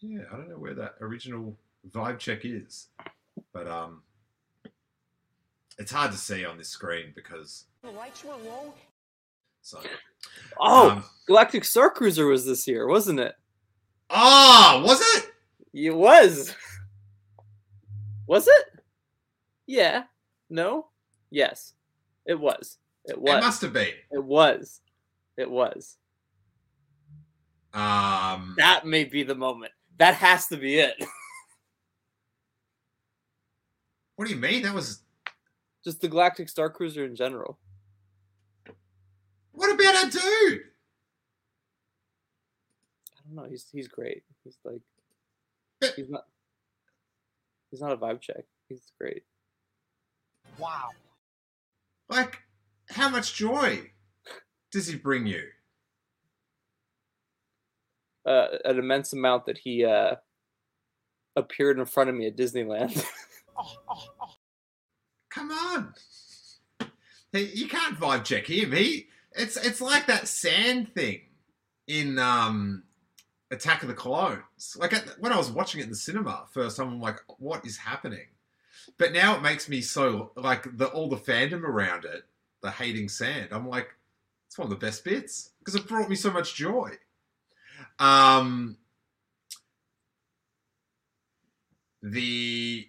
yeah, 0.00 0.22
I 0.32 0.36
don't 0.36 0.48
know 0.48 0.58
where 0.58 0.74
that 0.74 0.94
original 1.00 1.56
vibe 1.90 2.18
check 2.18 2.40
is, 2.44 2.88
but 3.52 3.68
um, 3.68 4.02
it's 5.78 5.92
hard 5.92 6.12
to 6.12 6.18
see 6.18 6.44
on 6.44 6.58
this 6.58 6.68
screen 6.68 7.12
because 7.14 7.66
The 7.82 7.90
lights 7.90 8.22
were 8.24 8.30
low. 8.44 8.72
so. 9.60 9.80
Oh, 10.60 10.90
Um, 10.90 11.04
Galactic 11.26 11.64
Star 11.64 11.90
Cruiser 11.90 12.26
was 12.26 12.46
this 12.46 12.66
year, 12.68 12.86
wasn't 12.86 13.20
it? 13.20 13.34
oh, 14.10 14.82
was 14.84 15.00
it? 15.16 15.30
It 15.72 15.94
was. 15.94 16.54
Was 18.26 18.46
it? 18.46 18.64
Yeah. 19.66 20.04
No. 20.50 20.86
Yes. 21.30 21.72
It 22.26 22.38
was. 22.38 22.78
It 23.06 23.20
was. 23.20 23.38
It 23.38 23.40
must 23.40 23.62
have 23.62 23.72
been. 23.72 23.88
It 24.10 24.22
was. 24.22 24.80
It 25.36 25.50
was. 25.50 25.96
Um, 27.74 28.54
That 28.58 28.86
may 28.86 29.04
be 29.04 29.22
the 29.22 29.34
moment. 29.34 29.72
That 29.98 30.14
has 30.14 30.46
to 30.48 30.56
be 30.56 30.78
it. 30.78 30.94
what 34.16 34.28
do 34.28 34.34
you 34.34 34.40
mean? 34.40 34.62
That 34.62 34.74
was. 34.74 35.00
Just 35.84 36.00
the 36.00 36.08
Galactic 36.08 36.48
Star 36.48 36.70
Cruiser 36.70 37.04
in 37.04 37.16
general. 37.16 37.58
What 39.62 39.74
about 39.74 39.94
our 39.94 40.10
dude? 40.10 40.60
I 43.16 43.20
don't 43.24 43.36
know. 43.36 43.44
He's 43.48 43.64
he's 43.70 43.86
great. 43.86 44.24
He's 44.42 44.58
like 44.64 44.80
But- 45.80 45.94
he's 45.94 46.10
not 46.10 46.24
he's 47.70 47.80
not 47.80 47.92
a 47.92 47.96
vibe 47.96 48.20
check. 48.20 48.44
He's 48.68 48.90
great. 49.00 49.22
Wow. 50.58 50.88
Like, 52.08 52.40
how 52.88 53.08
much 53.08 53.34
joy 53.36 53.92
does 54.72 54.88
he 54.88 54.96
bring 54.96 55.28
you? 55.28 55.44
Uh, 58.26 58.48
an 58.64 58.80
immense 58.80 59.12
amount 59.12 59.46
that 59.46 59.58
he 59.58 59.84
uh 59.84 60.16
appeared 61.36 61.78
in 61.78 61.84
front 61.84 62.10
of 62.10 62.16
me 62.16 62.26
at 62.26 62.36
Disneyland. 62.36 63.00
Oh, 63.56 63.76
oh, 63.88 64.04
oh. 64.20 64.34
Come 65.30 65.50
on. 65.52 65.94
Hey, 67.32 67.50
you 67.54 67.68
can't 67.68 68.00
vibe 68.00 68.24
check 68.24 68.46
him. 68.48 68.72
He 68.72 69.08
it's 69.36 69.56
it's 69.56 69.80
like 69.80 70.06
that 70.06 70.28
sand 70.28 70.94
thing 70.94 71.20
in 71.86 72.18
um 72.18 72.84
Attack 73.50 73.82
of 73.82 73.88
the 73.88 73.94
Clones. 73.94 74.76
Like 74.78 74.92
at, 74.92 75.04
when 75.20 75.32
I 75.32 75.36
was 75.36 75.50
watching 75.50 75.80
it 75.80 75.84
in 75.84 75.90
the 75.90 75.96
cinema 75.96 76.46
first 76.50 76.76
time, 76.76 76.88
I'm 76.88 77.00
like, 77.00 77.18
what 77.38 77.66
is 77.66 77.76
happening? 77.76 78.26
But 78.98 79.12
now 79.12 79.36
it 79.36 79.42
makes 79.42 79.68
me 79.68 79.80
so 79.80 80.32
like 80.36 80.76
the 80.76 80.86
all 80.86 81.08
the 81.08 81.16
fandom 81.16 81.62
around 81.62 82.04
it, 82.04 82.24
the 82.62 82.70
hating 82.70 83.08
sand. 83.08 83.48
I'm 83.52 83.68
like, 83.68 83.88
it's 84.48 84.58
one 84.58 84.66
of 84.66 84.70
the 84.70 84.84
best 84.86 85.04
bits 85.04 85.50
because 85.58 85.74
it 85.74 85.86
brought 85.86 86.08
me 86.08 86.16
so 86.16 86.30
much 86.30 86.54
joy. 86.54 86.92
Um, 87.98 88.78
the 92.02 92.88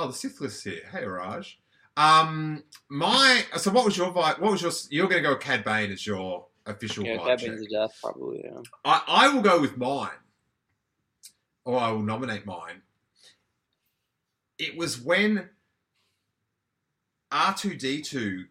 Oh, 0.00 0.06
the 0.06 0.12
Sith 0.12 0.40
list 0.40 0.62
here. 0.62 0.82
Hey, 0.92 1.04
Raj. 1.04 1.58
Um, 1.98 2.62
my 2.88 3.44
so 3.56 3.72
what 3.72 3.84
was 3.84 3.96
your 3.96 4.12
vibe? 4.12 4.38
What 4.38 4.52
was 4.52 4.62
your? 4.62 4.70
You're 4.90 5.08
going 5.08 5.20
to 5.20 5.28
go 5.28 5.34
with 5.34 5.42
Cad 5.42 5.64
Bane 5.64 5.90
as 5.90 6.06
your 6.06 6.46
official 6.64 7.04
yeah, 7.04 7.16
vibe 7.16 7.26
that 7.26 7.40
check. 7.40 7.70
death 7.70 7.98
probably. 8.00 8.42
Yeah. 8.44 8.60
I, 8.84 9.02
I 9.08 9.28
will 9.34 9.42
go 9.42 9.60
with 9.60 9.76
mine, 9.76 10.10
or 11.64 11.80
I 11.80 11.90
will 11.90 12.02
nominate 12.02 12.46
mine. 12.46 12.82
It 14.58 14.78
was 14.78 15.00
when 15.00 15.48
R 17.32 17.52
two 17.54 17.74
D 17.74 18.00
two 18.00 18.44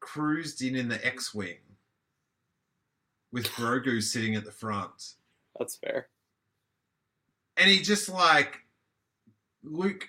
cruised 0.00 0.60
in 0.60 0.74
in 0.74 0.88
the 0.88 1.06
X 1.06 1.32
wing 1.32 1.58
with 3.30 3.46
Grogu 3.46 4.02
sitting 4.02 4.34
at 4.34 4.44
the 4.44 4.50
front, 4.50 5.12
That's 5.56 5.76
fair. 5.76 6.08
and 7.56 7.70
he 7.70 7.78
just 7.80 8.08
like 8.08 8.58
Luke. 9.62 10.08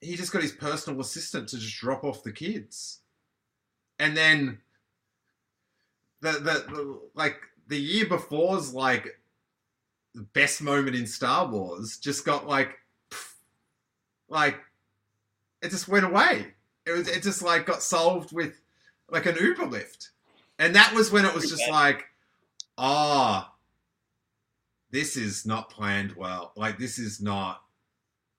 He 0.00 0.16
just 0.16 0.32
got 0.32 0.42
his 0.42 0.52
personal 0.52 1.00
assistant 1.00 1.48
to 1.48 1.58
just 1.58 1.76
drop 1.78 2.04
off 2.04 2.22
the 2.22 2.32
kids, 2.32 3.00
and 3.98 4.16
then 4.16 4.58
the 6.20 6.32
the, 6.32 6.38
the 6.40 7.00
like 7.14 7.40
the 7.66 7.78
year 7.78 8.06
before's 8.06 8.72
like 8.72 9.20
the 10.14 10.22
best 10.22 10.62
moment 10.62 10.96
in 10.96 11.06
Star 11.06 11.46
Wars 11.46 11.98
just 11.98 12.24
got 12.24 12.46
like 12.46 12.78
pff, 13.10 13.34
like 14.28 14.58
it 15.62 15.70
just 15.70 15.88
went 15.88 16.06
away. 16.06 16.54
It 16.86 16.92
was 16.92 17.08
it 17.08 17.22
just 17.22 17.42
like 17.42 17.66
got 17.66 17.82
solved 17.82 18.32
with 18.32 18.60
like 19.10 19.26
an 19.26 19.36
Uber 19.40 19.66
lift. 19.66 20.10
And 20.58 20.74
that 20.74 20.92
was 20.94 21.12
when 21.12 21.24
it 21.24 21.34
was 21.34 21.48
just 21.48 21.68
like, 21.70 22.06
ah, 22.76 23.52
this 24.90 25.16
is 25.16 25.46
not 25.46 25.70
planned 25.70 26.16
well. 26.16 26.52
Like 26.56 26.78
this 26.78 26.98
is 26.98 27.20
not 27.20 27.62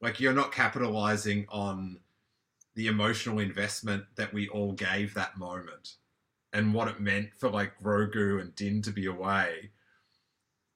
like 0.01 0.19
you're 0.19 0.33
not 0.33 0.51
capitalizing 0.51 1.45
on 1.49 1.99
the 2.75 2.87
emotional 2.87 3.39
investment 3.39 4.03
that 4.15 4.33
we 4.33 4.47
all 4.49 4.71
gave 4.71 5.13
that 5.13 5.37
moment 5.37 5.95
and 6.53 6.73
what 6.73 6.87
it 6.87 6.99
meant 6.99 7.29
for 7.37 7.49
like 7.49 7.79
Grogu 7.83 8.41
and 8.41 8.55
Din 8.55 8.81
to 8.83 8.91
be 8.91 9.05
away. 9.05 9.71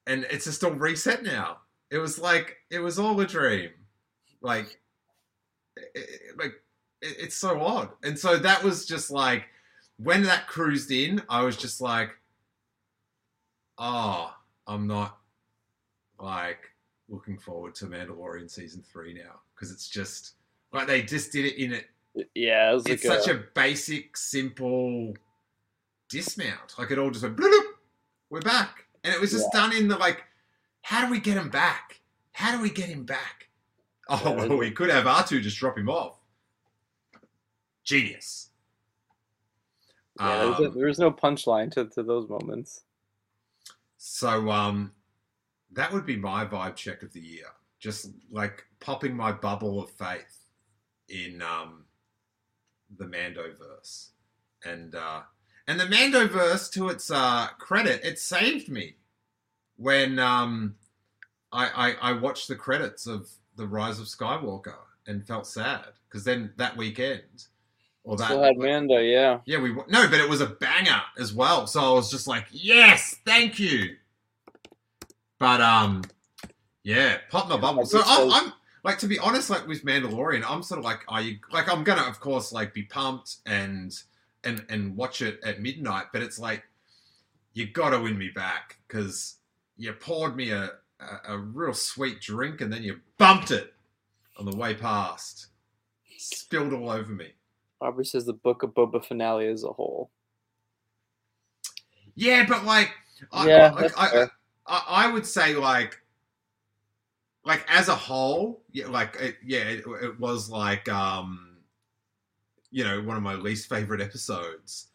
And 0.06 0.26
it's 0.30 0.44
just 0.44 0.62
all 0.62 0.72
reset 0.72 1.22
now. 1.22 1.58
It 1.90 1.98
was 1.98 2.18
like 2.18 2.58
it 2.70 2.80
was 2.80 2.98
all 2.98 3.18
a 3.20 3.26
dream. 3.26 3.70
Like 4.42 4.78
it, 5.76 6.36
like 6.36 6.52
it, 7.00 7.16
it's 7.18 7.36
so 7.36 7.60
odd. 7.60 7.90
And 8.02 8.18
so 8.18 8.36
that 8.36 8.62
was 8.62 8.84
just 8.84 9.10
like 9.10 9.44
when 9.96 10.24
that 10.24 10.46
cruised 10.46 10.90
in, 10.90 11.22
I 11.28 11.42
was 11.42 11.56
just 11.56 11.80
like, 11.80 12.10
oh, 13.78 14.34
I'm 14.66 14.86
not 14.86 15.18
like 16.18 16.73
looking 17.08 17.38
forward 17.38 17.74
to 17.76 17.86
Mandalorian 17.86 18.50
season 18.50 18.82
three 18.90 19.14
now 19.14 19.40
because 19.54 19.70
it's 19.70 19.88
just 19.88 20.34
like 20.72 20.86
they 20.86 21.02
just 21.02 21.32
did 21.32 21.44
it 21.44 21.62
in 21.62 21.72
it 21.72 21.86
Yeah, 22.34 22.70
it 22.70 22.74
was 22.74 22.86
it's 22.86 23.04
like 23.04 23.20
such 23.20 23.28
a, 23.28 23.38
a 23.38 23.42
basic, 23.54 24.16
simple 24.16 25.14
dismount. 26.08 26.74
Like 26.78 26.90
it 26.90 26.98
all 26.98 27.10
just 27.10 27.24
went, 27.24 27.36
bloop, 27.36 27.64
we're 28.30 28.40
back. 28.40 28.86
And 29.02 29.12
it 29.12 29.20
was 29.20 29.32
just 29.32 29.52
done 29.52 29.74
in 29.74 29.88
the 29.88 29.98
like, 29.98 30.24
how 30.82 31.04
do 31.04 31.10
we 31.10 31.20
get 31.20 31.36
him 31.36 31.50
back? 31.50 32.00
How 32.32 32.56
do 32.56 32.62
we 32.62 32.70
get 32.70 32.86
him 32.86 33.04
back? 33.04 33.48
Oh, 34.08 34.20
Yeah, 34.24 34.46
well, 34.46 34.58
we 34.58 34.70
could 34.70 34.90
have 34.90 35.04
R2 35.04 35.42
just 35.42 35.58
drop 35.58 35.78
him 35.78 35.88
off. 35.88 36.18
Genius. 37.84 38.50
Yeah, 40.18 40.54
Um, 40.58 40.72
there's 40.74 40.98
no 40.98 41.10
punchline 41.10 41.70
to, 41.72 41.86
to 41.86 42.02
those 42.02 42.28
moments. 42.28 42.82
So 43.98 44.50
um 44.50 44.92
that 45.74 45.92
would 45.92 46.06
be 46.06 46.16
my 46.16 46.44
vibe 46.44 46.76
check 46.76 47.02
of 47.02 47.12
the 47.12 47.20
year. 47.20 47.46
Just 47.78 48.10
like 48.30 48.64
popping 48.80 49.14
my 49.14 49.32
bubble 49.32 49.82
of 49.82 49.90
faith 49.90 50.38
in 51.08 51.42
um 51.42 51.84
the 52.96 53.04
Mandoverse. 53.04 54.08
And 54.64 54.94
uh 54.94 55.22
and 55.66 55.78
the 55.78 55.84
Mandoverse 55.84 56.70
to 56.72 56.88
its 56.88 57.10
uh 57.10 57.48
credit, 57.58 58.04
it 58.04 58.18
saved 58.18 58.68
me 58.68 58.96
when 59.76 60.18
um 60.18 60.76
I 61.52 61.94
I, 62.00 62.10
I 62.10 62.12
watched 62.12 62.48
the 62.48 62.56
credits 62.56 63.06
of 63.06 63.28
The 63.56 63.66
Rise 63.66 63.98
of 64.00 64.06
Skywalker 64.06 64.76
and 65.06 65.26
felt 65.26 65.46
sad 65.46 65.88
because 66.08 66.24
then 66.24 66.52
that 66.56 66.76
weekend 66.76 67.46
or 68.04 68.16
that 68.16 68.26
Still 68.26 68.42
had 68.42 68.58
Mando, 68.58 68.98
yeah. 68.98 69.40
yeah, 69.46 69.58
we 69.58 69.72
no, 69.72 70.08
but 70.08 70.20
it 70.20 70.28
was 70.28 70.40
a 70.40 70.46
banger 70.46 71.00
as 71.18 71.32
well. 71.32 71.66
So 71.66 71.80
I 71.80 71.90
was 71.94 72.10
just 72.10 72.26
like, 72.26 72.46
yes, 72.50 73.16
thank 73.24 73.58
you. 73.58 73.96
But 75.38 75.60
um, 75.60 76.04
yeah, 76.82 77.18
pop 77.30 77.48
my 77.48 77.56
bubble. 77.56 77.86
So 77.86 78.02
I'm, 78.04 78.30
I'm 78.30 78.52
like 78.84 78.98
to 78.98 79.06
be 79.06 79.18
honest, 79.18 79.50
like 79.50 79.66
with 79.66 79.84
Mandalorian, 79.84 80.44
I'm 80.46 80.62
sort 80.62 80.78
of 80.78 80.84
like, 80.84 81.00
are 81.08 81.20
you 81.20 81.38
like 81.52 81.68
I'm 81.68 81.84
gonna 81.84 82.02
of 82.02 82.20
course 82.20 82.52
like 82.52 82.74
be 82.74 82.82
pumped 82.82 83.36
and 83.46 83.94
and 84.44 84.64
and 84.68 84.96
watch 84.96 85.22
it 85.22 85.40
at 85.44 85.60
midnight, 85.60 86.06
but 86.12 86.22
it's 86.22 86.38
like 86.38 86.62
you 87.54 87.66
gotta 87.66 88.00
win 88.00 88.18
me 88.18 88.28
back 88.28 88.76
because 88.86 89.36
you 89.76 89.92
poured 89.92 90.36
me 90.36 90.50
a, 90.50 90.70
a 91.00 91.34
a 91.34 91.38
real 91.38 91.74
sweet 91.74 92.20
drink 92.20 92.60
and 92.60 92.72
then 92.72 92.82
you 92.82 93.00
bumped 93.18 93.50
it 93.50 93.74
on 94.38 94.44
the 94.44 94.56
way 94.56 94.74
past, 94.74 95.48
spilled 96.18 96.72
all 96.72 96.90
over 96.90 97.12
me. 97.12 97.32
Aubrey 97.80 98.04
says 98.04 98.24
the 98.24 98.32
book 98.32 98.62
of 98.62 98.70
Boba 98.70 99.04
finale 99.04 99.46
as 99.46 99.64
a 99.64 99.72
whole. 99.72 100.10
Yeah, 102.14 102.46
but 102.46 102.64
like, 102.64 102.90
I, 103.32 103.48
Yeah, 103.48 103.88
I, 103.96 104.22
I. 104.22 104.26
I, 104.66 104.84
I 104.88 105.12
would 105.12 105.26
say 105.26 105.54
like, 105.54 106.00
like 107.44 107.64
as 107.68 107.88
a 107.88 107.94
whole, 107.94 108.62
yeah, 108.72 108.86
like 108.86 109.16
it, 109.20 109.36
yeah, 109.44 109.60
it, 109.60 109.84
it 110.02 110.18
was 110.18 110.48
like, 110.48 110.88
um, 110.88 111.58
you 112.70 112.84
know, 112.84 113.00
one 113.02 113.16
of 113.16 113.22
my 113.22 113.34
least 113.34 113.68
favorite 113.68 114.00
episodes, 114.00 114.88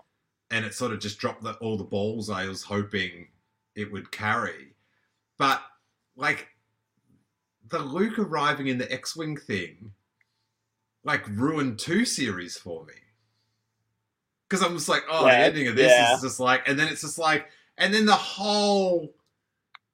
and 0.51 0.65
it 0.65 0.73
sort 0.73 0.91
of 0.91 0.99
just 0.99 1.19
dropped 1.19 1.43
the, 1.43 1.53
all 1.53 1.77
the 1.77 1.83
balls 1.83 2.29
I 2.29 2.47
was 2.47 2.63
hoping 2.63 3.27
it 3.75 3.91
would 3.91 4.11
carry, 4.11 4.73
but 5.37 5.61
like 6.15 6.47
the 7.69 7.79
Luke 7.79 8.17
arriving 8.17 8.67
in 8.67 8.79
the 8.79 8.91
X-wing 8.91 9.37
thing, 9.37 9.91
like 11.03 11.25
ruined 11.27 11.77
two 11.79 12.03
series 12.03 12.57
for 12.57 12.83
me. 12.85 12.93
Because 14.49 14.65
I'm 14.65 14.73
just 14.73 14.89
like, 14.89 15.03
oh, 15.09 15.25
the 15.25 15.37
ending 15.37 15.67
of 15.67 15.75
this 15.75 15.91
yeah. 15.91 16.15
is 16.15 16.21
just 16.21 16.39
like, 16.39 16.67
and 16.67 16.79
then 16.79 16.87
it's 16.87 17.01
just 17.01 17.19
like, 17.19 17.47
and 17.77 17.93
then 17.93 18.07
the 18.07 18.13
whole 18.13 19.13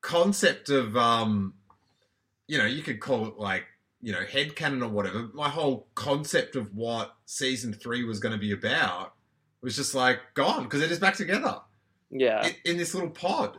concept 0.06 0.70
of, 0.70 0.96
um, 0.96 1.56
you 2.48 2.58
know, 2.60 2.66
you 2.66 2.84
could 2.84 3.00
call 3.00 3.26
it 3.28 3.38
like, 3.40 3.64
you 4.02 4.12
know, 4.12 4.22
head 4.24 4.56
canon 4.56 4.84
or 4.84 4.90
whatever. 4.90 5.30
My 5.34 5.50
whole 5.50 5.88
concept 5.96 6.56
of 6.56 6.74
what 6.76 7.16
season 7.26 7.74
three 7.74 8.04
was 8.04 8.20
going 8.20 8.34
to 8.34 8.38
be 8.40 8.52
about 8.52 9.14
was 9.62 9.76
just 9.76 9.96
like 9.96 10.20
gone 10.36 10.64
because 10.64 10.82
it 10.84 10.92
is 10.92 11.00
back 11.00 11.16
together 11.16 11.60
Yeah. 12.12 12.46
in, 12.48 12.54
in 12.74 12.78
this 12.78 12.94
little 12.94 13.10
pod. 13.10 13.58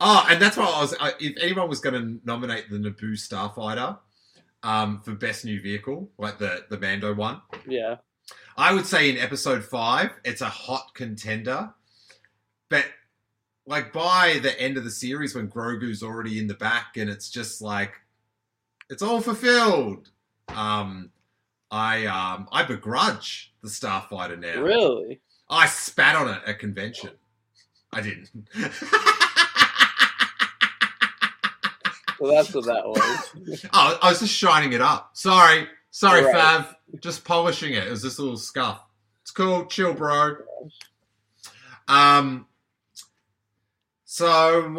Oh, 0.00 0.26
and 0.28 0.42
that's 0.42 0.56
why 0.56 0.64
I 0.64 0.80
was. 0.80 0.94
I, 0.98 1.12
if 1.20 1.36
anyone 1.40 1.68
was 1.68 1.78
going 1.78 1.94
to 1.94 2.20
nominate 2.26 2.68
the 2.68 2.76
Naboo 2.78 3.12
Starfighter 3.12 3.96
um, 4.64 5.00
for 5.00 5.12
best 5.12 5.44
new 5.44 5.62
vehicle, 5.62 6.10
like 6.18 6.38
the 6.38 6.64
the 6.70 6.78
Mando 6.80 7.14
one, 7.14 7.40
Yeah. 7.66 7.96
I 8.56 8.74
would 8.74 8.86
say 8.86 9.10
in 9.10 9.18
episode 9.18 9.64
five, 9.64 10.10
it's 10.24 10.40
a 10.40 10.48
hot 10.48 10.90
contender. 10.94 11.72
But 12.68 12.86
like 13.66 13.92
by 13.92 14.38
the 14.42 14.58
end 14.60 14.76
of 14.76 14.84
the 14.84 14.90
series, 14.90 15.34
when 15.34 15.48
Grogu's 15.48 16.02
already 16.02 16.38
in 16.38 16.46
the 16.46 16.54
back, 16.54 16.96
and 16.96 17.08
it's 17.08 17.30
just 17.30 17.62
like 17.62 17.92
it's 18.90 19.02
all 19.02 19.20
fulfilled. 19.20 20.10
Um, 20.48 21.10
I 21.70 22.06
um, 22.06 22.48
I 22.52 22.64
begrudge 22.64 23.52
the 23.62 23.68
Starfighter 23.68 24.38
now. 24.38 24.60
Really? 24.62 25.20
I 25.48 25.66
spat 25.66 26.16
on 26.16 26.28
it 26.28 26.40
at 26.46 26.58
convention. 26.58 27.10
I 27.92 28.00
didn't. 28.00 28.30
So 32.22 32.30
that's 32.30 32.54
what 32.54 32.66
that 32.66 32.86
was. 32.86 33.66
oh, 33.72 33.98
I 34.00 34.10
was 34.10 34.20
just 34.20 34.32
shining 34.32 34.74
it 34.74 34.80
up. 34.80 35.10
Sorry, 35.14 35.66
sorry, 35.90 36.24
Right. 36.24 36.34
Fav. 36.34 36.76
Just 37.00 37.24
polishing 37.24 37.72
it. 37.72 37.84
It 37.88 37.90
was 37.90 38.00
this 38.02 38.18
little 38.20 38.36
scuff. 38.36 38.80
It's 39.22 39.32
cool. 39.32 39.66
Chill, 39.66 39.92
bro. 39.92 40.36
Um. 41.88 42.46
So 44.14 44.28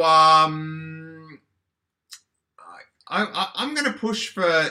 um, 0.03 1.39
I, 3.09 3.23
I 3.23 3.49
I'm 3.55 3.73
gonna 3.73 3.93
push 3.93 4.29
for 4.29 4.63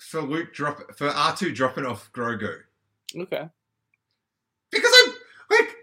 for 0.00 0.20
Luke 0.20 0.52
drop 0.52 0.96
for 0.96 1.06
R 1.06 1.36
two 1.36 1.52
dropping 1.52 1.86
off 1.86 2.10
Grogu 2.12 2.56
Okay. 3.16 3.48
because 4.72 4.92
I'm 4.96 5.12
like 5.48 5.76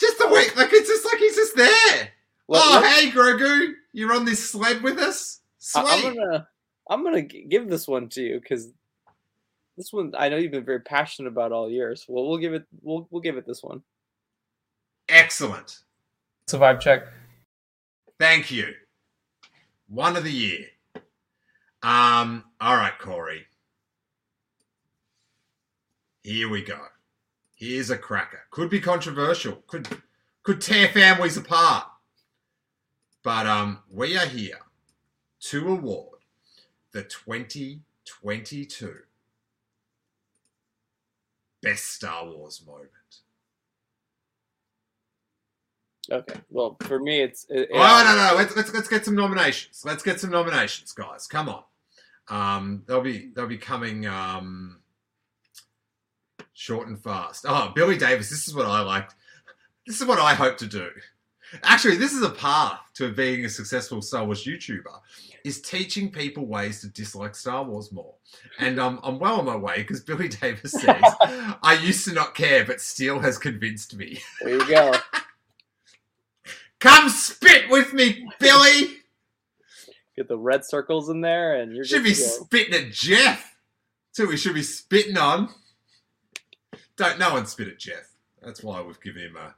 just 0.00 0.18
the 0.18 0.26
way 0.26 0.46
like 0.56 0.72
it's 0.72 0.88
just 0.88 1.04
like 1.04 1.18
he's 1.18 1.36
just 1.36 1.54
there. 1.54 2.08
Oh, 2.48 2.82
hey, 2.82 3.10
Grogu, 3.12 3.74
you're 3.92 4.12
on 4.12 4.24
this 4.24 4.50
sled 4.50 4.82
with 4.82 4.98
us. 4.98 5.38
Sweet. 5.60 5.84
I- 5.86 5.94
I'm 5.94 6.02
gonna 6.16 6.48
I'm 6.90 7.04
gonna 7.04 7.22
give 7.22 7.68
this 7.68 7.86
one 7.86 8.08
to 8.08 8.22
you 8.22 8.40
because 8.40 8.72
this 9.76 9.92
one 9.92 10.14
I 10.18 10.30
know 10.30 10.36
you've 10.36 10.50
been 10.50 10.64
very 10.64 10.80
passionate 10.80 11.28
about 11.28 11.52
all 11.52 11.70
year. 11.70 11.94
So 11.94 12.06
we'll, 12.08 12.28
we'll 12.28 12.38
give 12.38 12.54
it 12.54 12.66
we'll 12.82 13.06
we'll 13.12 13.22
give 13.22 13.36
it 13.36 13.46
this 13.46 13.62
one. 13.62 13.84
Excellent. 15.08 15.78
Vibe 16.56 16.80
check. 16.80 17.02
Thank 18.18 18.50
you. 18.50 18.72
One 19.88 20.16
of 20.16 20.24
the 20.24 20.32
year. 20.32 20.66
Um. 21.82 22.44
All 22.60 22.76
right, 22.76 22.98
Corey. 22.98 23.46
Here 26.22 26.48
we 26.48 26.62
go. 26.62 26.78
Here's 27.54 27.90
a 27.90 27.98
cracker. 27.98 28.40
Could 28.50 28.70
be 28.70 28.80
controversial. 28.80 29.62
Could 29.66 29.88
could 30.42 30.60
tear 30.60 30.88
families 30.88 31.36
apart. 31.36 31.86
But 33.22 33.46
um, 33.46 33.80
we 33.90 34.16
are 34.16 34.26
here 34.26 34.58
to 35.40 35.68
award 35.68 36.20
the 36.92 37.02
2022 37.02 38.94
Best 41.60 41.84
Star 41.86 42.24
Wars 42.26 42.62
Moment. 42.66 42.90
Okay. 46.10 46.40
Well, 46.50 46.76
for 46.82 46.98
me, 46.98 47.20
it's 47.20 47.46
it, 47.50 47.68
Oh, 47.72 47.76
no, 47.78 48.16
no, 48.16 48.28
no. 48.30 48.36
Let's, 48.36 48.56
let's 48.56 48.72
let's 48.72 48.88
get 48.88 49.04
some 49.04 49.14
nominations. 49.14 49.82
Let's 49.84 50.02
get 50.02 50.20
some 50.20 50.30
nominations, 50.30 50.92
guys. 50.92 51.26
Come 51.26 51.48
on. 51.48 51.62
Um, 52.28 52.82
they'll 52.86 53.02
be 53.02 53.30
they'll 53.34 53.46
be 53.46 53.58
coming 53.58 54.06
um, 54.06 54.78
short 56.54 56.88
and 56.88 57.02
fast. 57.02 57.44
Oh, 57.48 57.72
Billy 57.74 57.96
Davis. 57.96 58.30
This 58.30 58.48
is 58.48 58.54
what 58.54 58.66
I 58.66 58.80
liked. 58.80 59.14
This 59.86 60.00
is 60.00 60.06
what 60.06 60.18
I 60.18 60.34
hope 60.34 60.56
to 60.58 60.66
do. 60.66 60.88
Actually, 61.62 61.96
this 61.96 62.12
is 62.12 62.22
a 62.22 62.30
path 62.30 62.80
to 62.94 63.10
being 63.12 63.44
a 63.44 63.48
successful 63.48 64.02
Star 64.02 64.24
Wars 64.24 64.44
YouTuber. 64.44 65.00
Is 65.44 65.62
teaching 65.62 66.10
people 66.10 66.46
ways 66.46 66.80
to 66.80 66.88
dislike 66.88 67.34
Star 67.34 67.64
Wars 67.64 67.92
more, 67.92 68.14
and 68.58 68.78
um, 68.80 68.98
I'm 69.02 69.18
well 69.18 69.38
on 69.38 69.46
my 69.46 69.56
way 69.56 69.76
because 69.78 70.00
Billy 70.00 70.28
Davis 70.28 70.72
says 70.72 71.00
I 71.20 71.78
used 71.82 72.06
to 72.06 72.12
not 72.12 72.34
care, 72.34 72.64
but 72.64 72.80
Steele 72.80 73.20
has 73.20 73.38
convinced 73.38 73.96
me. 73.96 74.20
There 74.42 74.56
you 74.56 74.68
go. 74.68 74.92
Come 76.80 77.08
spit 77.08 77.68
with 77.68 77.92
me, 77.92 78.28
Billy. 78.38 78.98
Get 80.16 80.28
the 80.28 80.38
red 80.38 80.64
circles 80.64 81.08
in 81.08 81.20
there, 81.20 81.60
and 81.60 81.74
you're 81.74 81.84
Should 81.84 82.04
be 82.04 82.14
spitting 82.14 82.74
at 82.74 82.92
Jeff. 82.92 83.56
That's 84.08 84.18
who 84.18 84.28
we 84.28 84.36
should 84.36 84.54
be 84.54 84.62
spitting 84.62 85.16
on. 85.16 85.48
Don't 86.96 87.18
no 87.18 87.34
one 87.34 87.46
spit 87.46 87.68
at 87.68 87.78
Jeff. 87.78 88.10
That's 88.42 88.62
why 88.62 88.80
we've 88.82 89.00
given 89.00 89.22
him 89.22 89.36
a 89.36 89.54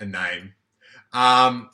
a 0.00 0.06
name. 0.06 0.54
Um. 1.12 1.70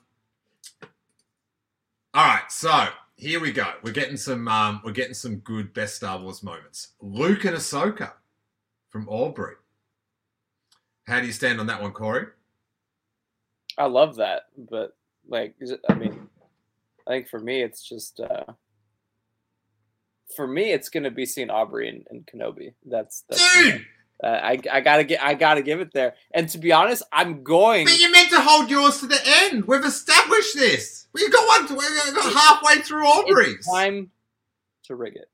All 2.13 2.27
right, 2.27 2.51
so 2.51 2.89
here 3.15 3.39
we 3.39 3.53
go. 3.53 3.67
We're 3.83 3.93
getting 3.93 4.17
some 4.17 4.49
um, 4.49 4.81
we're 4.85 4.93
getting 4.93 5.15
some 5.15 5.37
good 5.37 5.73
best 5.73 5.97
Star 5.97 6.19
Wars 6.19 6.43
moments. 6.43 6.89
Luke 7.01 7.45
and 7.45 7.57
Ahsoka 7.57 8.13
from 8.89 9.09
Aubrey. 9.09 9.55
How 11.07 11.21
do 11.21 11.27
you 11.27 11.33
stand 11.33 11.61
on 11.61 11.67
that 11.67 11.81
one, 11.83 11.93
Corey? 11.93 12.27
I 13.81 13.87
love 13.87 14.17
that, 14.17 14.43
but 14.57 14.97
like, 15.29 15.55
it- 15.61 15.81
I 15.89 15.95
mean, 15.95 16.29
I 17.09 17.11
think 17.13 17.29
for 17.29 17.41
me, 17.41 17.63
it's 17.63 17.83
just 17.83 18.21
uh 18.21 18.45
for 20.37 20.47
me, 20.47 20.71
it's 20.73 20.89
gonna 20.89 21.11
be 21.11 21.27
seeing 21.27 21.51
Aubrey 21.51 21.89
and, 21.89 22.07
and 22.11 22.27
Kenobi. 22.27 22.75
That's 22.85 23.25
that's 23.29 23.55
Dude, 23.55 23.85
Uh, 24.23 24.27
I 24.29 24.59
I 24.71 24.81
gotta 24.81 25.05
get 25.05 25.23
I 25.23 25.35
gotta 25.35 25.63
give 25.63 25.81
it 25.81 25.93
there. 25.93 26.15
And 26.35 26.49
to 26.51 26.59
be 26.59 26.73
honest, 26.73 27.03
I'm 27.13 27.43
going. 27.43 27.87
But 27.87 27.99
you 27.99 28.13
meant 28.13 28.31
to 28.31 28.41
hold 28.41 28.71
yours 28.71 29.01
to 29.01 29.07
the 29.07 29.21
end. 29.25 29.65
We've 29.67 29.85
established 29.85 30.55
this. 30.55 31.09
We 31.13 31.29
got 31.31 31.49
one. 31.69 31.77
We 31.77 31.85
got 32.15 32.33
halfway 32.33 32.83
through 32.83 33.05
Aubrey's. 33.05 33.55
It's 33.57 33.73
time 33.73 34.11
to 34.85 34.95
rig 34.95 35.17
it. 35.17 35.29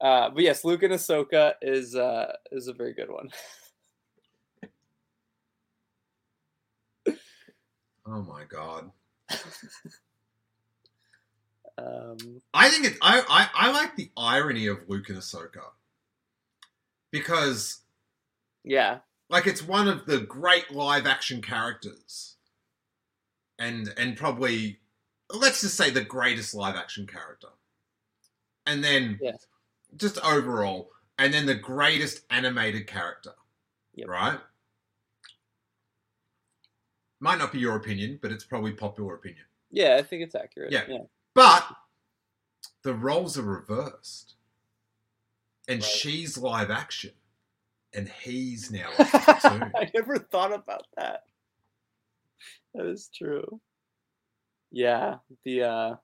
Uh, 0.00 0.28
but 0.30 0.42
yes, 0.42 0.64
Luke 0.64 0.82
and 0.82 0.92
Ahsoka 0.92 1.54
is 1.62 1.94
uh, 1.94 2.32
is 2.52 2.68
a 2.68 2.72
very 2.74 2.92
good 2.92 3.10
one. 3.10 3.30
Oh 8.06 8.22
my 8.22 8.44
god. 8.44 8.90
Um, 11.78 12.40
I 12.54 12.68
think 12.70 12.86
it's 12.86 12.98
I, 13.02 13.22
I 13.28 13.68
I 13.68 13.70
like 13.72 13.96
the 13.96 14.10
irony 14.16 14.66
of 14.66 14.88
Luke 14.88 15.08
and 15.08 15.18
Ahsoka 15.18 15.72
because 17.10 17.80
yeah, 18.64 19.00
like 19.28 19.46
it's 19.46 19.62
one 19.62 19.88
of 19.88 20.06
the 20.06 20.20
great 20.20 20.70
live 20.70 21.06
action 21.06 21.42
characters, 21.42 22.36
and 23.58 23.92
and 23.96 24.16
probably 24.16 24.80
let's 25.32 25.60
just 25.60 25.76
say 25.76 25.90
the 25.90 26.04
greatest 26.04 26.54
live 26.54 26.76
action 26.76 27.06
character, 27.06 27.48
and 28.66 28.82
then 28.82 29.20
Yeah. 29.20 29.36
just 29.96 30.18
overall, 30.24 30.90
and 31.18 31.34
then 31.34 31.46
the 31.46 31.54
greatest 31.54 32.22
animated 32.30 32.86
character, 32.86 33.34
Yep. 33.94 34.08
right? 34.08 34.40
Might 37.20 37.38
not 37.38 37.52
be 37.52 37.58
your 37.58 37.76
opinion, 37.76 38.18
but 38.20 38.30
it's 38.32 38.44
probably 38.44 38.72
popular 38.72 39.14
opinion. 39.14 39.44
yeah, 39.70 39.96
I 39.98 40.02
think 40.02 40.22
it's 40.22 40.34
accurate. 40.34 40.72
Yeah. 40.72 40.84
yeah. 40.88 40.98
But 41.34 41.64
the 42.82 42.94
roles 42.94 43.38
are 43.38 43.42
reversed. 43.42 44.34
And 45.68 45.80
Right. 45.82 45.84
she's 45.90 46.38
live 46.38 46.70
action. 46.70 47.12
And 47.94 48.08
he's 48.08 48.70
now. 48.70 48.88
I 48.98 49.90
never 49.94 50.18
thought 50.18 50.52
about 50.52 50.84
that. 50.96 51.22
That 52.74 52.86
is 52.86 53.08
true. 53.16 53.60
Yeah, 54.70 55.16
the 55.44 55.62
uh 55.62 55.94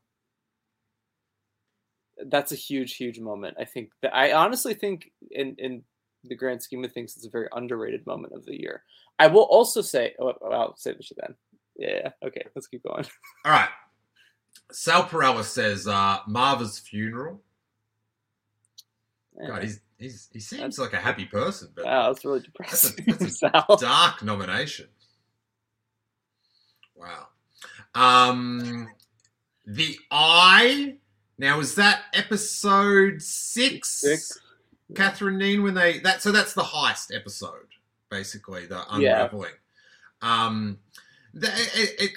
that's 2.27 2.53
a 2.53 2.57
huge, 2.57 2.95
huge 2.97 3.19
moment. 3.21 3.57
I 3.61 3.65
think 3.65 3.91
that 4.01 4.15
I 4.15 4.33
honestly 4.33 4.75
think 4.75 5.11
in 5.31 5.57
in 5.59 5.83
the 6.25 6.35
grand 6.35 6.63
scheme 6.63 6.85
of 6.85 6.93
things, 6.93 7.17
it's 7.17 7.27
a 7.27 7.31
very 7.31 7.49
underrated 7.53 8.07
moment 8.07 8.33
of 8.35 8.45
the 8.45 8.59
year. 8.59 8.83
I 9.19 9.27
will 9.27 9.43
also 9.43 9.83
say, 9.83 10.15
oh, 10.21 10.33
oh, 10.41 10.51
I'll 10.51 10.77
say 10.77 10.93
this 10.93 11.13
then. 11.17 11.35
Yeah, 11.77 12.11
okay, 12.25 12.45
let's 12.55 12.67
keep 12.67 12.83
going. 12.83 13.05
All 13.45 13.53
right. 13.53 13.69
Sal 14.71 15.05
Perella 15.05 15.45
says 15.45 15.87
uh, 15.87 16.19
Maarva's 16.29 16.79
funeral. 16.79 17.41
God, 19.47 19.63
he's, 19.63 19.81
he's, 19.99 20.29
he 20.33 20.41
seems 20.41 20.79
like 20.79 20.93
a 20.93 20.99
happy 20.99 21.25
person, 21.25 21.71
but 21.75 21.85
wow, 21.87 22.13
that's 22.13 22.25
really 22.25 22.45
that's 22.59 22.91
a, 22.91 22.97
depressing. 22.97 23.17
that's 23.19 23.43
a 23.43 23.77
dark 23.81 24.23
nomination. 24.23 24.89
Wow. 26.95 27.29
Um, 27.95 28.89
the 29.67 29.99
Eye. 30.11 30.97
Now, 31.39 31.61
is 31.61 31.75
that 31.77 32.03
episode 32.13 33.21
six? 33.23 34.01
Six. 34.01 34.39
Catherine 34.95 35.39
Neen 35.39 35.63
when 35.63 35.75
they 35.75 35.99
that 36.01 36.23
so 36.23 36.33
that's 36.33 36.55
the 36.55 36.63
heist 36.63 37.15
episode, 37.15 37.69
basically 38.11 38.67
the 38.67 38.85
Yeah. 38.99 39.23
unraveling. 39.23 39.53
Um, 40.21 40.79
the, 41.35 41.49
it, 41.49 41.95
it, 41.99 42.13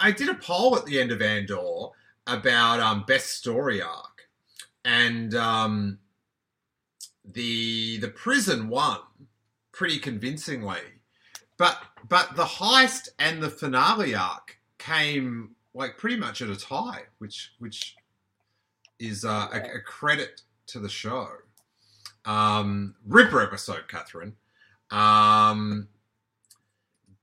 I 0.00 0.12
did 0.12 0.28
a 0.28 0.34
poll 0.34 0.76
at 0.76 0.86
the 0.86 1.00
end 1.00 1.10
of 1.10 1.20
Andor 1.20 1.88
about 2.26 2.80
um, 2.80 3.04
best 3.06 3.30
story 3.30 3.82
arc, 3.82 4.28
and 4.84 5.34
um, 5.34 5.98
the 7.24 7.98
the 7.98 8.08
prison 8.08 8.68
won 8.68 8.98
pretty 9.72 9.98
convincingly, 9.98 10.80
but 11.56 11.78
but 12.08 12.36
the 12.36 12.44
heist 12.44 13.08
and 13.18 13.42
the 13.42 13.50
finale 13.50 14.14
arc 14.14 14.58
came 14.78 15.50
like 15.74 15.98
pretty 15.98 16.16
much 16.16 16.40
at 16.42 16.48
a 16.48 16.56
tie, 16.56 17.02
which 17.18 17.52
which 17.58 17.96
is 18.98 19.24
uh, 19.24 19.48
a, 19.52 19.76
a 19.76 19.80
credit 19.80 20.42
to 20.66 20.78
the 20.78 20.88
show. 20.88 21.26
Um, 22.24 22.94
Ripper 23.06 23.42
episode, 23.42 23.88
Catherine. 23.88 24.34
Um, 24.90 25.88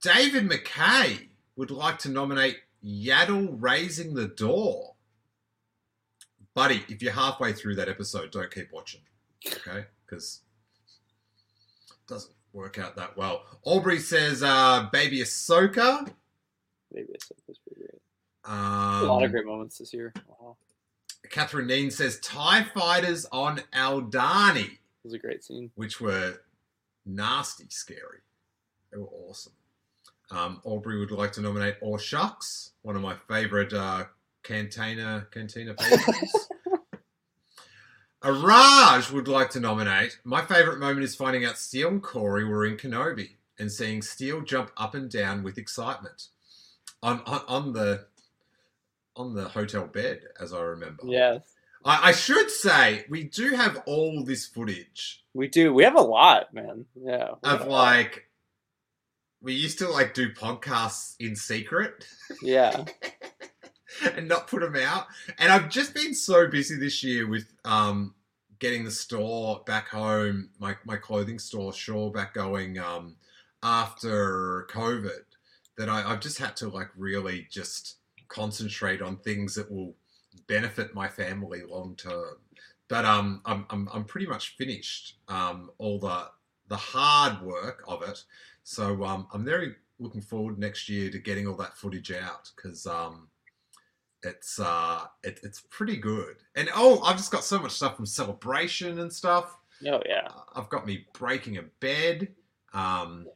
David 0.01 0.49
McKay 0.49 1.27
would 1.55 1.71
like 1.71 1.99
to 1.99 2.09
nominate 2.09 2.57
Yaddle 2.83 3.55
Raising 3.59 4.13
the 4.13 4.27
Door. 4.27 4.93
Buddy, 6.53 6.83
if 6.89 7.01
you're 7.01 7.13
halfway 7.13 7.53
through 7.53 7.75
that 7.75 7.89
episode, 7.89 8.31
don't 8.31 8.49
keep 8.51 8.71
watching. 8.71 9.01
Okay? 9.45 9.85
Because 10.05 10.41
it 11.89 12.07
doesn't 12.07 12.33
work 12.53 12.79
out 12.79 12.95
that 12.95 13.15
well. 13.15 13.43
Aubrey 13.63 13.99
says 13.99 14.41
uh, 14.43 14.87
Baby 14.91 15.19
Ahsoka. 15.19 16.11
Maybe 16.93 17.09
it's 17.13 17.31
that's 17.47 17.59
pretty 17.59 17.81
great. 17.81 18.01
Um, 18.45 18.55
a 18.55 19.03
lot 19.03 19.23
of 19.23 19.31
great 19.31 19.45
moments 19.45 19.77
this 19.77 19.93
year. 19.93 20.13
Wow. 20.27 20.57
Catherine 21.29 21.67
Neen 21.67 21.91
says 21.91 22.19
TIE 22.21 22.63
fighters 22.73 23.25
on 23.31 23.61
Aldhani. 23.73 24.77
Was 25.07 25.13
a 25.13 25.19
great 25.19 25.41
scene. 25.43 25.71
which 25.75 26.01
were 26.01 26.35
nasty 27.05 27.65
scary. 27.69 28.19
They 28.91 28.97
were 28.97 29.07
awesome. 29.07 29.53
Um, 30.31 30.59
Aubrey 30.65 30.99
would 30.99 31.11
like 31.11 31.31
to 31.33 31.41
nominate 31.41 31.75
Or 31.81 31.97
Shucks, 31.97 32.71
one 32.81 32.97
of 32.97 33.01
my 33.01 33.15
favorite 33.29 33.71
uh, 33.71 34.05
Cantina 34.43 35.27
Cantina 35.31 35.73
patrons. 35.77 36.49
Araj 38.21 39.11
would 39.11 39.27
like 39.29 39.49
to 39.51 39.59
nominate. 39.61 40.19
My 40.25 40.43
favorite 40.43 40.79
moment 40.79 41.03
is 41.05 41.15
finding 41.15 41.45
out 41.45 41.57
Steele 41.57 41.87
and 41.89 42.03
Corey 42.03 42.43
were 42.43 42.65
in 42.65 42.75
Kenobi 42.75 43.35
and 43.59 43.71
seeing 43.71 44.01
Steele 44.01 44.41
jump 44.41 44.71
up 44.75 44.93
and 44.95 45.09
down 45.09 45.43
with 45.43 45.57
excitement 45.57 46.27
on 47.01 47.21
on, 47.25 47.41
on 47.47 47.73
the 47.73 48.05
on 49.15 49.33
the 49.35 49.47
hotel 49.47 49.85
bed, 49.87 50.21
as 50.39 50.51
I 50.53 50.59
remember. 50.61 51.03
Yes, 51.05 51.41
I, 51.85 52.09
I 52.09 52.11
should 52.11 52.49
say 52.51 53.05
we 53.09 53.23
do 53.23 53.51
have 53.51 53.81
all 53.85 54.23
this 54.23 54.45
footage 54.45 55.23
we 55.33 55.47
do. 55.47 55.71
We 55.71 55.83
have 55.83 55.95
a 55.95 56.01
lot, 56.01 56.51
man. 56.51 56.85
Yeah. 56.99 57.35
of 57.43 57.67
like 57.67 58.27
we 59.39 59.53
used 59.53 59.77
to 59.79 59.87
like 59.89 60.15
do 60.15 60.33
podcasts 60.33 61.15
in 61.19 61.35
secret 61.35 62.07
Yeah. 62.41 62.85
and 64.15 64.27
not 64.27 64.47
put 64.47 64.61
them 64.61 64.75
out 64.75 65.07
and 65.39 65.51
i've 65.51 65.69
just 65.69 65.93
been 65.93 66.13
so 66.13 66.47
busy 66.47 66.75
this 66.75 67.03
year 67.03 67.27
with 67.27 67.51
um 67.65 68.13
getting 68.59 68.83
the 68.83 68.91
store 68.91 69.63
back 69.65 69.87
home 69.87 70.49
my, 70.59 70.75
my 70.85 70.97
clothing 70.97 71.39
store 71.39 71.71
Shaw 71.73 72.09
back 72.09 72.33
going 72.33 72.77
um 72.77 73.15
after 73.63 74.67
covid 74.69 75.23
that 75.77 75.89
I, 75.89 76.11
i've 76.11 76.19
just 76.19 76.37
had 76.37 76.55
to 76.57 76.69
like 76.69 76.89
really 76.95 77.47
just 77.49 77.95
concentrate 78.27 79.01
on 79.01 79.17
things 79.17 79.55
that 79.55 79.71
will 79.71 79.95
benefit 80.47 80.93
my 80.93 81.07
family 81.07 81.61
long 81.67 81.95
term 81.95 82.37
but 82.87 83.05
um 83.05 83.41
i'm 83.45 83.65
i'm, 83.69 83.89
I'm 83.93 84.05
pretty 84.05 84.27
much 84.27 84.55
finished 84.57 85.17
um 85.27 85.71
all 85.77 85.99
the 85.99 86.29
the 86.67 86.77
hard 86.77 87.41
work 87.41 87.83
of 87.87 88.03
it 88.03 88.23
so 88.67 89.05
um, 89.05 89.27
I'm 89.31 89.45
very 89.45 89.75
looking 89.97 90.19
forward 90.19 90.59
next 90.59 90.89
year 90.89 91.09
to 91.09 91.19
getting 91.19 91.47
all 91.47 91.55
that 91.55 91.77
footage 91.77 92.11
out 92.11 92.51
because 92.53 92.85
um, 92.85 93.29
it's 94.23 94.59
uh, 94.59 95.05
it, 95.23 95.39
it's 95.41 95.61
pretty 95.69 95.95
good. 95.95 96.35
And 96.53 96.67
oh, 96.75 97.01
I've 97.01 97.15
just 97.15 97.31
got 97.31 97.45
so 97.45 97.59
much 97.59 97.71
stuff 97.71 97.95
from 97.95 98.05
Celebration 98.05 98.99
and 98.99 99.11
stuff. 99.11 99.55
Oh 99.87 100.01
yeah. 100.05 100.27
Uh, 100.27 100.59
I've 100.59 100.67
got 100.67 100.85
me 100.85 101.05
breaking 101.13 101.59
a 101.59 101.61
bed 101.79 102.27
um, 102.73 103.27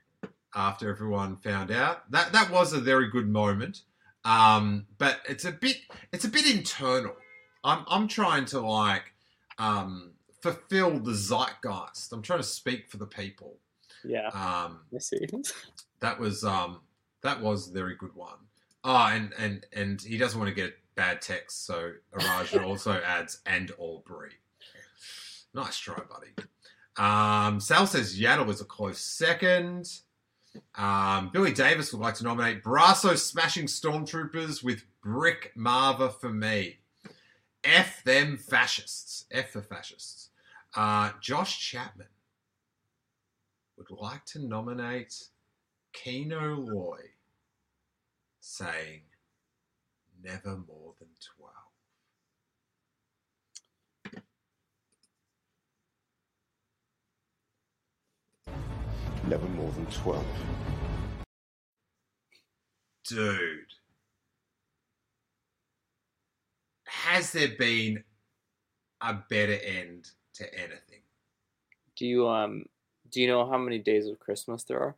after 0.53 0.89
everyone 0.89 1.37
found 1.37 1.71
out. 1.71 2.11
That 2.11 2.33
that 2.33 2.51
was 2.51 2.73
a 2.73 2.81
very 2.81 3.09
good 3.09 3.29
moment. 3.29 3.83
Um, 4.23 4.85
but 4.97 5.19
it's 5.27 5.45
a 5.45 5.51
bit 5.51 5.77
it's 6.11 6.25
a 6.25 6.29
bit 6.29 6.49
internal. 6.49 7.15
I'm 7.63 7.85
I'm 7.87 8.07
trying 8.07 8.45
to 8.45 8.59
like 8.59 9.13
um, 9.57 10.11
fulfill 10.41 10.99
the 10.99 11.13
zeitgeist. 11.13 12.11
I'm 12.11 12.21
trying 12.21 12.39
to 12.39 12.43
speak 12.43 12.89
for 12.89 12.97
the 12.97 13.07
people. 13.07 13.57
Yeah. 14.03 14.27
Um, 14.27 14.81
I 14.93 14.99
see. 14.99 15.27
that 15.99 16.19
was 16.19 16.43
um 16.43 16.81
that 17.23 17.41
was 17.41 17.69
a 17.69 17.73
very 17.73 17.95
good 17.95 18.15
one. 18.15 18.37
Oh, 18.83 19.09
and 19.11 19.33
and 19.37 19.65
and 19.73 20.01
he 20.01 20.17
doesn't 20.17 20.39
want 20.39 20.49
to 20.49 20.55
get 20.55 20.75
bad 20.95 21.21
text, 21.21 21.65
so 21.65 21.93
Araja 22.13 22.63
also 22.67 22.99
adds 23.05 23.41
and 23.45 23.71
Aubrey. 23.77 24.33
Nice 25.53 25.77
try, 25.77 25.95
buddy. 26.09 26.33
Um, 26.97 27.59
Sal 27.59 27.87
says 27.87 28.19
Yaddle 28.19 28.49
is 28.49 28.61
a 28.61 28.65
close 28.65 28.99
second. 28.99 29.87
Um, 30.75 31.29
Billy 31.31 31.53
Davis 31.53 31.91
would 31.91 32.01
like 32.01 32.15
to 32.15 32.23
nominate 32.23 32.63
Brasso 32.63 33.17
smashing 33.17 33.65
stormtroopers 33.65 34.63
with 34.63 34.83
Brick 35.01 35.51
Maarva 35.57 36.13
for 36.19 36.29
me. 36.29 36.79
F 37.63 38.03
them 38.03 38.37
fascists. 38.37 39.25
F 39.31 39.51
for 39.51 39.61
fascists. 39.61 40.29
Uh, 40.75 41.11
Josh 41.21 41.59
Chapman 41.59 42.07
would 43.77 43.91
like 43.91 44.25
to 44.25 44.39
nominate 44.39 45.15
Kino 45.93 46.55
Loy, 46.55 46.99
saying 48.39 49.01
never 50.23 50.57
more 50.67 50.93
than 50.99 51.09
12. 51.37 51.40
Never 59.31 59.47
more 59.47 59.71
than 59.71 59.85
12. 59.85 60.25
Dude. 63.07 63.65
Has 66.85 67.31
there 67.31 67.47
been 67.57 68.03
a 68.99 69.13
better 69.29 69.57
end 69.63 70.09
to 70.33 70.53
anything? 70.53 70.99
Do 71.95 72.05
you 72.05 72.27
um 72.27 72.65
do 73.09 73.21
you 73.21 73.27
know 73.27 73.49
how 73.49 73.57
many 73.57 73.79
days 73.79 74.05
of 74.07 74.19
Christmas 74.19 74.63
there 74.63 74.79
are? 74.79 74.95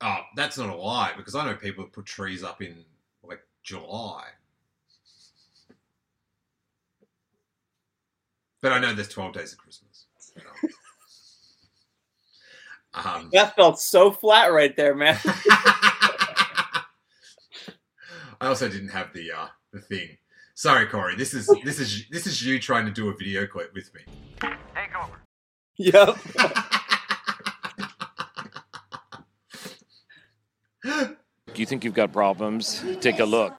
Oh, 0.00 0.20
that's 0.36 0.58
not 0.58 0.70
a 0.70 0.76
lie 0.76 1.12
because 1.16 1.34
I 1.34 1.44
know 1.44 1.56
people 1.56 1.86
put 1.86 2.06
trees 2.06 2.44
up 2.44 2.62
in 2.62 2.84
like 3.24 3.40
July. 3.64 4.26
But 8.60 8.72
I 8.72 8.78
know 8.78 8.94
there's 8.94 9.08
12 9.08 9.32
days 9.32 9.52
of 9.52 9.58
Christmas. 9.58 10.06
you 10.36 10.42
know. 10.42 10.68
Um, 13.04 13.30
That 13.32 13.54
felt 13.56 13.80
so 13.80 14.10
flat 14.10 14.52
right 14.52 14.74
there, 14.76 14.94
man. 14.94 15.18
I 18.40 18.46
also 18.46 18.68
didn't 18.68 18.90
have 18.90 19.12
the 19.12 19.32
uh, 19.32 19.46
the 19.72 19.80
thing. 19.80 20.16
Sorry, 20.54 20.86
Corey. 20.86 21.16
This 21.16 21.34
is 21.34 21.46
this 21.64 21.78
is 21.78 22.04
this 22.10 22.26
is 22.26 22.44
you 22.44 22.58
trying 22.58 22.84
to 22.86 22.92
do 22.92 23.08
a 23.08 23.16
video 23.16 23.46
clip 23.46 23.72
with 23.74 23.92
me. 23.94 24.00
Take 24.40 24.96
over. 24.96 25.20
yep. 25.76 26.16
Do 31.54 31.62
you 31.62 31.66
think 31.66 31.84
you've 31.84 31.94
got 31.94 32.12
problems? 32.12 32.84
Take 33.00 33.18
a 33.18 33.24
look. 33.24 33.54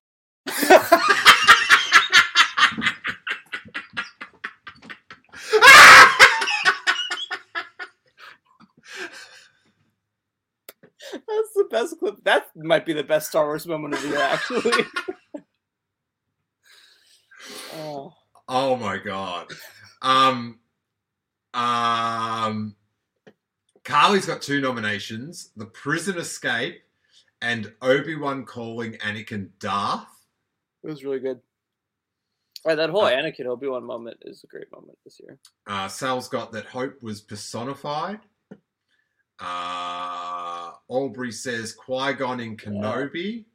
That's 11.80 11.92
best 11.92 12.00
clip. 12.00 12.24
That 12.26 12.48
might 12.56 12.86
be 12.86 12.94
the 12.94 13.04
best 13.04 13.30
Star 13.30 13.46
Wars 13.46 13.66
moment 13.66 13.94
of 13.94 14.02
the 14.02 14.10
year, 14.10 14.20
actually. 14.20 14.84
oh. 17.76 18.14
Oh 18.50 18.76
my 18.76 18.98
god. 18.98 19.48
Um 20.02 20.60
um 21.54 22.76
Carly's 23.86 24.26
got 24.26 24.42
two 24.42 24.60
nominations, 24.60 25.52
The 25.56 25.66
Prison 25.66 26.18
Escape 26.18 26.82
and 27.42 27.72
Obi-Wan 27.82 28.46
calling 28.46 28.94
Anakin 28.96 29.50
Darth. 29.60 30.06
It 30.84 30.88
was 30.88 31.04
really 31.06 31.20
good. 31.20 31.40
Right, 32.66 32.76
that 32.76 32.90
whole 32.90 33.04
Anakin 33.04 33.46
Obi 33.46 33.68
Wan 33.68 33.86
moment 33.86 34.18
is 34.24 34.44
a 34.44 34.48
great 34.48 34.70
moment 34.72 34.98
this 35.06 35.20
year. 35.22 35.40
Uh, 35.66 35.88
Sal's 35.88 36.28
got 36.28 36.52
that 36.52 36.66
Hope 36.66 37.02
was 37.02 37.22
personified. 37.22 38.20
Uh, 39.40 40.39
Aubrey 40.90 41.32
says 41.32 41.72
Qui 41.72 42.14
Gon 42.14 42.40
in 42.40 42.58
Kenobi. 42.58 43.46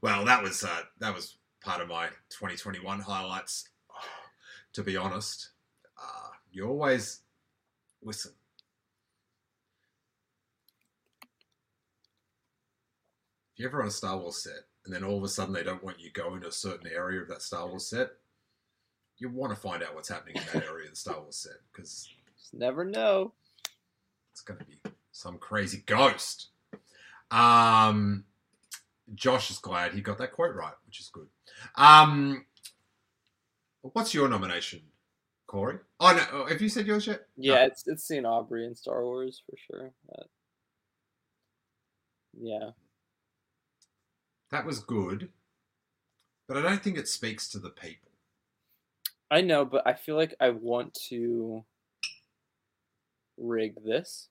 Well, 0.00 0.24
that 0.24 0.42
was 0.42 0.62
uh, 0.64 0.82
that 1.00 1.14
was 1.14 1.36
part 1.62 1.80
of 1.80 1.88
my 1.88 2.06
2021 2.30 3.00
highlights. 3.00 3.68
To 4.74 4.82
be 4.82 4.96
honest, 4.96 5.50
uh, 5.98 6.30
you 6.50 6.66
always 6.66 7.20
listen. 8.02 8.32
If 13.52 13.58
you're 13.58 13.68
ever 13.68 13.82
on 13.82 13.88
a 13.88 13.90
Star 13.90 14.16
Wars 14.16 14.42
set 14.42 14.64
and 14.86 14.94
then 14.94 15.04
all 15.04 15.18
of 15.18 15.24
a 15.24 15.28
sudden 15.28 15.52
they 15.52 15.62
don't 15.62 15.84
want 15.84 16.00
you 16.00 16.10
going 16.10 16.40
to 16.40 16.48
a 16.48 16.52
certain 16.52 16.90
area 16.90 17.20
of 17.20 17.28
that 17.28 17.42
Star 17.42 17.68
Wars 17.68 17.86
set, 17.86 18.12
you 19.18 19.28
want 19.28 19.54
to 19.54 19.60
find 19.60 19.82
out 19.82 19.94
what's 19.94 20.08
happening 20.08 20.36
in 20.36 20.42
that 20.54 20.66
area 20.66 20.86
of 20.86 20.92
the 20.92 20.96
Star 20.96 21.20
Wars 21.20 21.36
set 21.36 21.60
because 21.70 22.08
never 22.54 22.82
know. 22.82 23.34
it's 24.32 24.40
going 24.40 24.58
to 24.58 24.64
be 24.64 24.78
some 25.12 25.36
crazy 25.36 25.82
ghost. 25.84 26.48
Um, 27.32 28.24
Josh 29.14 29.50
is 29.50 29.58
glad 29.58 29.92
he 29.92 30.00
got 30.00 30.18
that 30.18 30.32
quote 30.32 30.54
right, 30.54 30.74
which 30.86 31.00
is 31.00 31.08
good. 31.12 31.26
Um, 31.76 32.44
what's 33.80 34.14
your 34.14 34.28
nomination, 34.28 34.82
Corey? 35.46 35.78
Oh 35.98 36.12
no, 36.32 36.46
have 36.46 36.60
you 36.60 36.68
said 36.68 36.86
yours 36.86 37.06
yet? 37.06 37.26
Yeah, 37.36 37.64
it's 37.64 37.84
it's 37.86 38.04
seeing 38.04 38.26
Aubrey 38.26 38.66
in 38.66 38.74
Star 38.76 39.02
Wars 39.04 39.42
for 39.46 39.56
sure. 39.56 39.92
But- 40.08 40.28
yeah. 42.40 42.70
That 44.50 44.66
was 44.66 44.80
good, 44.80 45.30
but 46.46 46.56
I 46.58 46.62
don't 46.62 46.82
think 46.82 46.98
it 46.98 47.08
speaks 47.08 47.48
to 47.50 47.58
the 47.58 47.70
people. 47.70 48.10
I 49.30 49.40
know, 49.40 49.64
but 49.64 49.86
I 49.86 49.94
feel 49.94 50.16
like 50.16 50.34
I 50.40 50.50
want 50.50 50.92
to 51.08 51.64
rig 53.38 53.82
this 53.82 54.28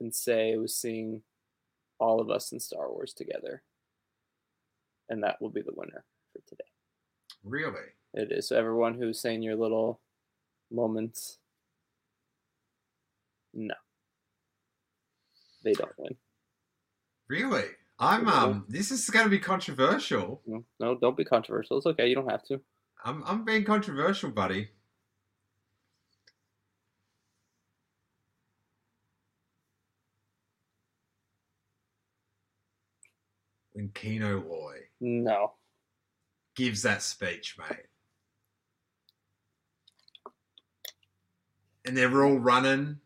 and 0.00 0.12
say 0.12 0.50
it 0.52 0.60
was 0.60 0.76
seeing 0.76 1.22
all 1.98 2.20
of 2.20 2.30
us 2.30 2.52
in 2.52 2.60
Star 2.60 2.90
Wars 2.90 3.12
together. 3.12 3.62
And 5.08 5.22
that 5.22 5.40
will 5.40 5.50
be 5.50 5.62
the 5.62 5.74
winner 5.74 6.04
for 6.32 6.40
today. 6.46 6.64
Really? 7.42 7.92
It 8.14 8.32
is. 8.32 8.48
So 8.48 8.56
everyone 8.56 8.94
who's 8.94 9.20
saying 9.20 9.42
your 9.42 9.56
little 9.56 10.00
moments, 10.70 11.38
no. 13.52 13.74
They 15.62 15.72
don't 15.72 15.92
win. 15.98 16.16
Really? 17.28 17.64
I'm 17.98 18.28
um. 18.28 18.64
This 18.68 18.90
is 18.90 19.08
going 19.08 19.24
to 19.24 19.30
be 19.30 19.38
controversial. 19.38 20.42
No, 20.46 20.64
no, 20.80 20.94
don't 20.96 21.16
be 21.16 21.24
controversial. 21.24 21.78
It's 21.78 21.86
okay. 21.86 22.08
You 22.08 22.16
don't 22.16 22.30
have 22.30 22.44
to. 22.44 22.60
I'm 23.04 23.22
I'm 23.24 23.44
being 23.44 23.64
controversial, 23.64 24.30
buddy. 24.30 24.68
When 33.84 33.92
Kino 33.92 34.40
Loy 34.40 34.78
No. 35.00 35.52
gives 36.56 36.80
that 36.82 37.02
speech, 37.02 37.58
mate, 37.58 37.84
and 41.84 41.94
they're 41.94 42.24
all 42.24 42.38
running, 42.38 42.98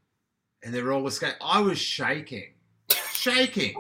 and 0.63 0.73
they're 0.73 0.93
all 0.93 1.05
escaping. 1.09 1.37
I 1.43 1.61
was 1.61 1.81
shaking, 1.81 2.55
shaking. 3.13 3.75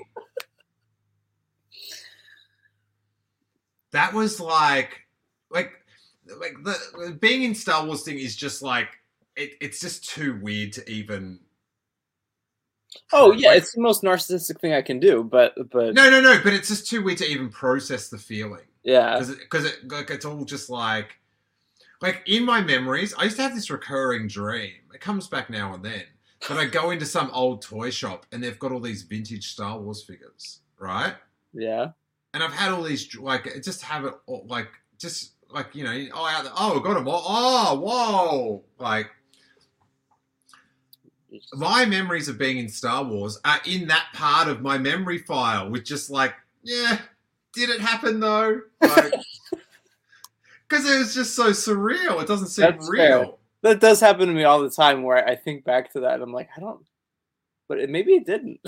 That 3.93 4.13
was 4.13 4.41
like, 4.41 5.03
like, 5.51 5.71
like 6.27 6.55
the 6.65 7.17
being 7.21 7.45
in 7.45 7.55
Star 7.55 7.87
Wars 7.87 8.03
thing 8.03 8.19
is 8.19 8.35
just 8.35 8.61
like 8.61 8.89
it, 9.37 9.53
it's 9.61 9.79
just 9.79 10.05
too 10.05 10.41
weird 10.43 10.73
to 10.73 10.91
even. 10.91 11.39
Oh 13.13 13.33
yeah, 13.33 13.55
it's 13.55 13.75
the 13.75 13.81
most 13.83 14.03
narcissistic 14.03 14.61
thing 14.61 14.73
I 14.73 14.83
can 14.83 14.99
do, 14.99 15.23
but 15.25 15.55
but 15.71 15.95
No, 15.95 16.09
no, 16.11 16.21
no. 16.21 16.41
But 16.43 16.55
it's 16.55 16.69
just 16.69 16.89
too 16.89 17.03
weird 17.03 17.19
to 17.19 17.27
even 17.27 17.49
process 17.51 18.09
the 18.09 18.19
feeling. 18.19 18.65
yeah. 18.83 19.19
because 19.19 19.65
it, 19.67 19.75
it 19.83 19.89
like 19.93 20.11
it's 20.11 20.25
all 20.25 20.45
just 20.45 20.71
like 20.71 21.17
like 22.01 22.23
in 22.27 22.45
my 22.45 22.61
memories 22.61 23.13
i 23.19 23.25
used 23.25 23.37
to 23.37 23.43
have 23.43 23.55
this 23.55 23.71
recurring 23.71 24.29
dream 24.29 24.73
it 24.95 25.01
comes 25.01 25.27
back 25.27 25.51
now 25.51 25.75
and 25.75 25.85
then 25.85 26.05
but 26.49 26.57
i 26.57 26.65
go 26.65 26.91
into 26.93 27.05
some 27.05 27.29
old 27.33 27.61
toy 27.61 27.91
shop 27.91 28.25
and 28.31 28.43
they've 28.43 28.59
got 28.61 28.71
all 28.73 28.79
these 28.81 29.03
vintage 29.03 29.49
star 29.51 29.79
wars 29.81 30.05
figures 30.05 30.61
right 30.79 31.15
Yeah. 31.53 31.89
and 32.33 32.43
i've 32.43 32.53
had 32.53 32.71
all 32.73 32.83
these 32.85 33.15
like 33.17 33.53
just 33.65 33.83
have 33.83 34.05
it 34.05 34.15
all, 34.27 34.47
like 34.49 34.69
just 34.97 35.33
like 35.51 35.75
you 35.75 35.83
know 35.83 36.07
oh 36.15 36.53
oh 36.57 36.81
got 36.81 36.95
them 36.95 37.07
oh 37.09 37.81
whoa 37.81 38.65
like 38.79 39.11
my 41.55 41.85
memories 41.85 42.29
of 42.29 42.39
being 42.39 42.59
in 42.59 42.69
Star 42.69 43.05
Wars 43.05 43.39
are 43.45 43.61
in 43.67 43.89
that 43.89 44.07
part 44.15 44.49
of 44.49 44.63
my 44.63 44.79
memory 44.79 45.19
file, 45.19 45.71
with 45.71 45.85
just 45.85 46.11
like, 46.11 46.35
yeah, 46.63 46.99
did 47.53 47.71
it 47.71 47.81
happen 47.81 48.21
though? 48.21 48.61
Like, 48.81 49.13
because 50.69 50.89
it 50.89 50.99
was 50.99 51.15
just 51.15 51.35
so 51.35 51.51
surreal. 51.51 52.23
It 52.23 52.29
doesn't 52.29 52.49
seem 52.49 52.67
That's 52.67 52.89
real. 52.89 53.23
fair. 53.23 53.33
That 53.63 53.81
does 53.81 54.01
happen 54.01 54.29
to 54.29 54.35
me 54.35 54.45
all 54.45 54.61
the 54.61 54.71
time 54.71 55.03
where 55.03 55.27
I 55.27 55.35
think 55.35 55.65
back 55.65 55.93
to 55.93 56.01
that 56.01 56.15
and 56.15 56.23
I'm 56.23 56.33
like, 56.33 56.49
I 56.57 56.61
don't 56.61 56.85
but 57.69 57.79
it, 57.79 57.91
maybe 57.91 58.13
it 58.15 58.27
didn't. 58.27 58.61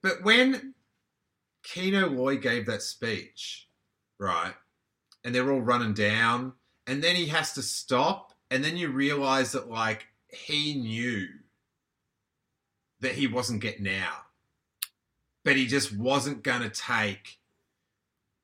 But 0.00 0.22
when 0.22 0.74
Kino 1.64 2.08
Loy 2.08 2.36
gave 2.36 2.66
that 2.66 2.82
speech, 2.82 3.68
right, 4.20 4.54
and 5.24 5.34
they're 5.34 5.50
all 5.50 5.60
running 5.60 5.92
down, 5.92 6.52
and 6.86 7.02
then 7.02 7.16
he 7.16 7.26
has 7.26 7.52
to 7.54 7.62
stop, 7.62 8.32
and 8.50 8.62
then 8.62 8.76
you 8.76 8.90
realize 8.90 9.52
that, 9.52 9.68
like, 9.68 10.06
he 10.38 10.74
knew 10.74 11.28
that 13.00 13.12
he 13.12 13.26
wasn't 13.26 13.62
getting 13.62 13.88
out, 13.88 14.24
but 15.44 15.56
he 15.56 15.66
just 15.66 15.96
wasn't 15.96 16.42
going 16.42 16.62
to 16.62 16.70
take, 16.70 17.38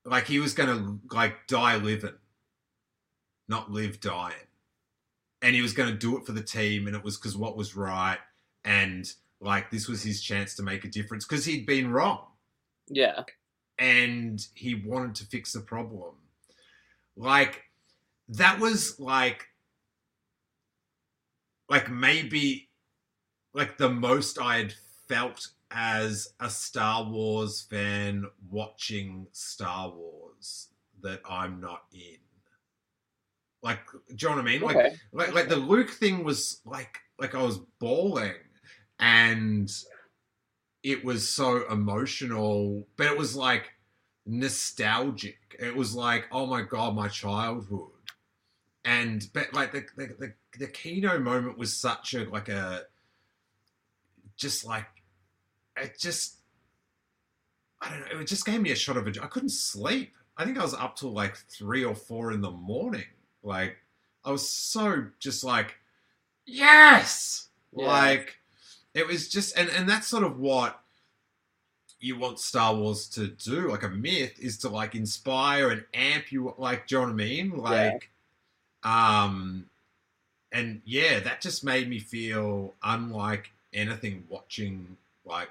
like, 0.05 0.27
he 0.27 0.39
was 0.39 0.55
going 0.55 0.69
to, 0.69 1.15
like, 1.15 1.47
die 1.47 1.77
living, 1.77 2.15
not 3.49 3.71
live 3.71 4.01
dying. 4.01 4.35
And 5.43 5.55
he 5.55 5.63
was 5.63 5.73
going 5.73 5.91
to 5.91 5.99
do 5.99 6.17
it 6.17 6.25
for 6.25 6.33
the 6.33 6.43
team, 6.43 6.87
and 6.87 6.97
it 6.97 7.05
was 7.05 7.17
because 7.17 7.37
what 7.37 7.57
was 7.57 7.77
right, 7.77 8.19
and 8.65 9.13
like 9.41 9.71
this 9.71 9.89
was 9.89 10.03
his 10.03 10.23
chance 10.23 10.55
to 10.57 10.63
make 10.63 10.85
a 10.85 10.89
difference 10.89 11.25
because 11.25 11.45
he'd 11.45 11.67
been 11.67 11.93
wrong 11.93 12.25
yeah. 12.89 13.23
and 13.79 14.47
he 14.55 14.75
wanted 14.75 15.15
to 15.17 15.27
fix 15.27 15.53
the 15.53 15.61
problem. 15.61 16.15
Like 17.17 17.63
that 18.29 18.59
was 18.59 18.99
like 18.99 19.47
like 21.69 21.91
maybe 21.91 22.69
like 23.53 23.79
the 23.79 23.89
most 23.89 24.39
I 24.41 24.59
had 24.59 24.75
felt 25.09 25.49
as 25.71 26.35
a 26.41 26.49
Star 26.49 27.05
Wars 27.05 27.67
fan 27.69 28.27
watching 28.51 29.27
Star 29.33 29.91
Wars 29.91 30.69
that 31.03 31.21
I'm 31.29 31.61
not 31.61 31.83
in. 31.93 32.19
Like, 33.63 33.81
do 33.91 34.15
you 34.19 34.29
know 34.29 34.37
what 34.37 34.43
I 34.43 34.49
mean? 34.49 34.61
Like, 34.61 34.95
like, 35.13 35.35
like 35.35 35.49
the 35.49 35.57
Luke 35.57 35.91
thing 35.91 36.23
was 36.23 36.61
like, 36.67 36.99
like 37.19 37.35
I 37.35 37.43
was 37.43 37.59
bawling, 37.79 38.35
and 38.99 39.71
it 40.83 41.03
was 41.05 41.29
so 41.29 41.67
emotional, 41.71 42.87
but 42.97 43.07
it 43.07 43.17
was 43.17 43.35
like 43.35 43.71
nostalgic. 44.27 45.57
It 45.59 45.75
was 45.75 45.95
like, 45.95 46.27
oh 46.31 46.47
my 46.47 46.63
god, 46.63 46.95
my 46.95 47.09
childhood, 47.09 47.93
and 48.85 49.29
but 49.33 49.53
like 49.55 49.73
the 49.73 49.85
the 49.97 50.07
the, 50.19 50.33
the 50.59 50.67
Kino 50.67 51.19
moment 51.19 51.59
was 51.59 51.75
such 51.77 52.15
a 52.15 52.25
like 52.25 52.49
a 52.49 52.83
just 54.37 54.65
like 54.65 54.87
it 55.77 55.99
just 55.99 56.37
I 57.81 57.91
don't 57.91 58.15
know. 58.15 58.21
It 58.21 58.27
just 58.27 58.47
gave 58.47 58.61
me 58.61 58.71
a 58.71 58.77
shot 58.77 58.97
of 58.97 59.07
it. 59.07 59.19
I 59.23 59.27
couldn't 59.27 59.51
sleep. 59.51 60.15
I 60.37 60.45
think 60.45 60.59
I 60.59 60.63
was 60.63 60.75
up 60.75 60.97
till 60.97 61.13
like 61.13 61.37
three 61.37 61.85
or 61.85 61.95
four 61.95 62.33
in 62.33 62.41
the 62.41 62.51
morning. 62.51 63.05
Like 63.43 63.77
I 64.25 64.31
was 64.31 64.49
so 64.49 65.07
just 65.19 65.45
like, 65.45 65.75
yes, 66.47 67.49
Yeah. 67.73 67.87
like 67.87 68.39
it 68.95 69.07
was 69.07 69.29
just, 69.29 69.57
and 69.59 69.69
and 69.71 69.89
that's 69.89 70.07
sort 70.07 70.25
of 70.25 70.39
what 70.39 70.81
you 72.01 72.17
want 72.19 72.39
Star 72.39 72.75
Wars 72.75 73.09
to 73.11 73.29
do. 73.29 73.71
Like 73.71 73.83
a 73.83 73.89
myth 73.89 74.39
is 74.39 74.59
to 74.59 74.69
like 74.69 74.95
inspire 74.95 75.71
and 75.71 75.85
amp 75.95 76.33
you. 76.33 76.55
Like, 76.59 76.87
do 76.87 76.95
you 76.97 77.01
know 77.01 77.07
what 77.09 77.13
I 77.13 77.17
mean? 77.17 77.51
Like, 77.57 78.11
um, 78.85 79.67
and 80.53 80.81
yeah, 80.85 81.21
that 81.21 81.41
just 81.41 81.65
made 81.65 81.89
me 81.89 81.99
feel 81.99 82.75
unlike 82.83 83.51
anything 83.73 84.25
watching 84.29 84.97
like 85.25 85.49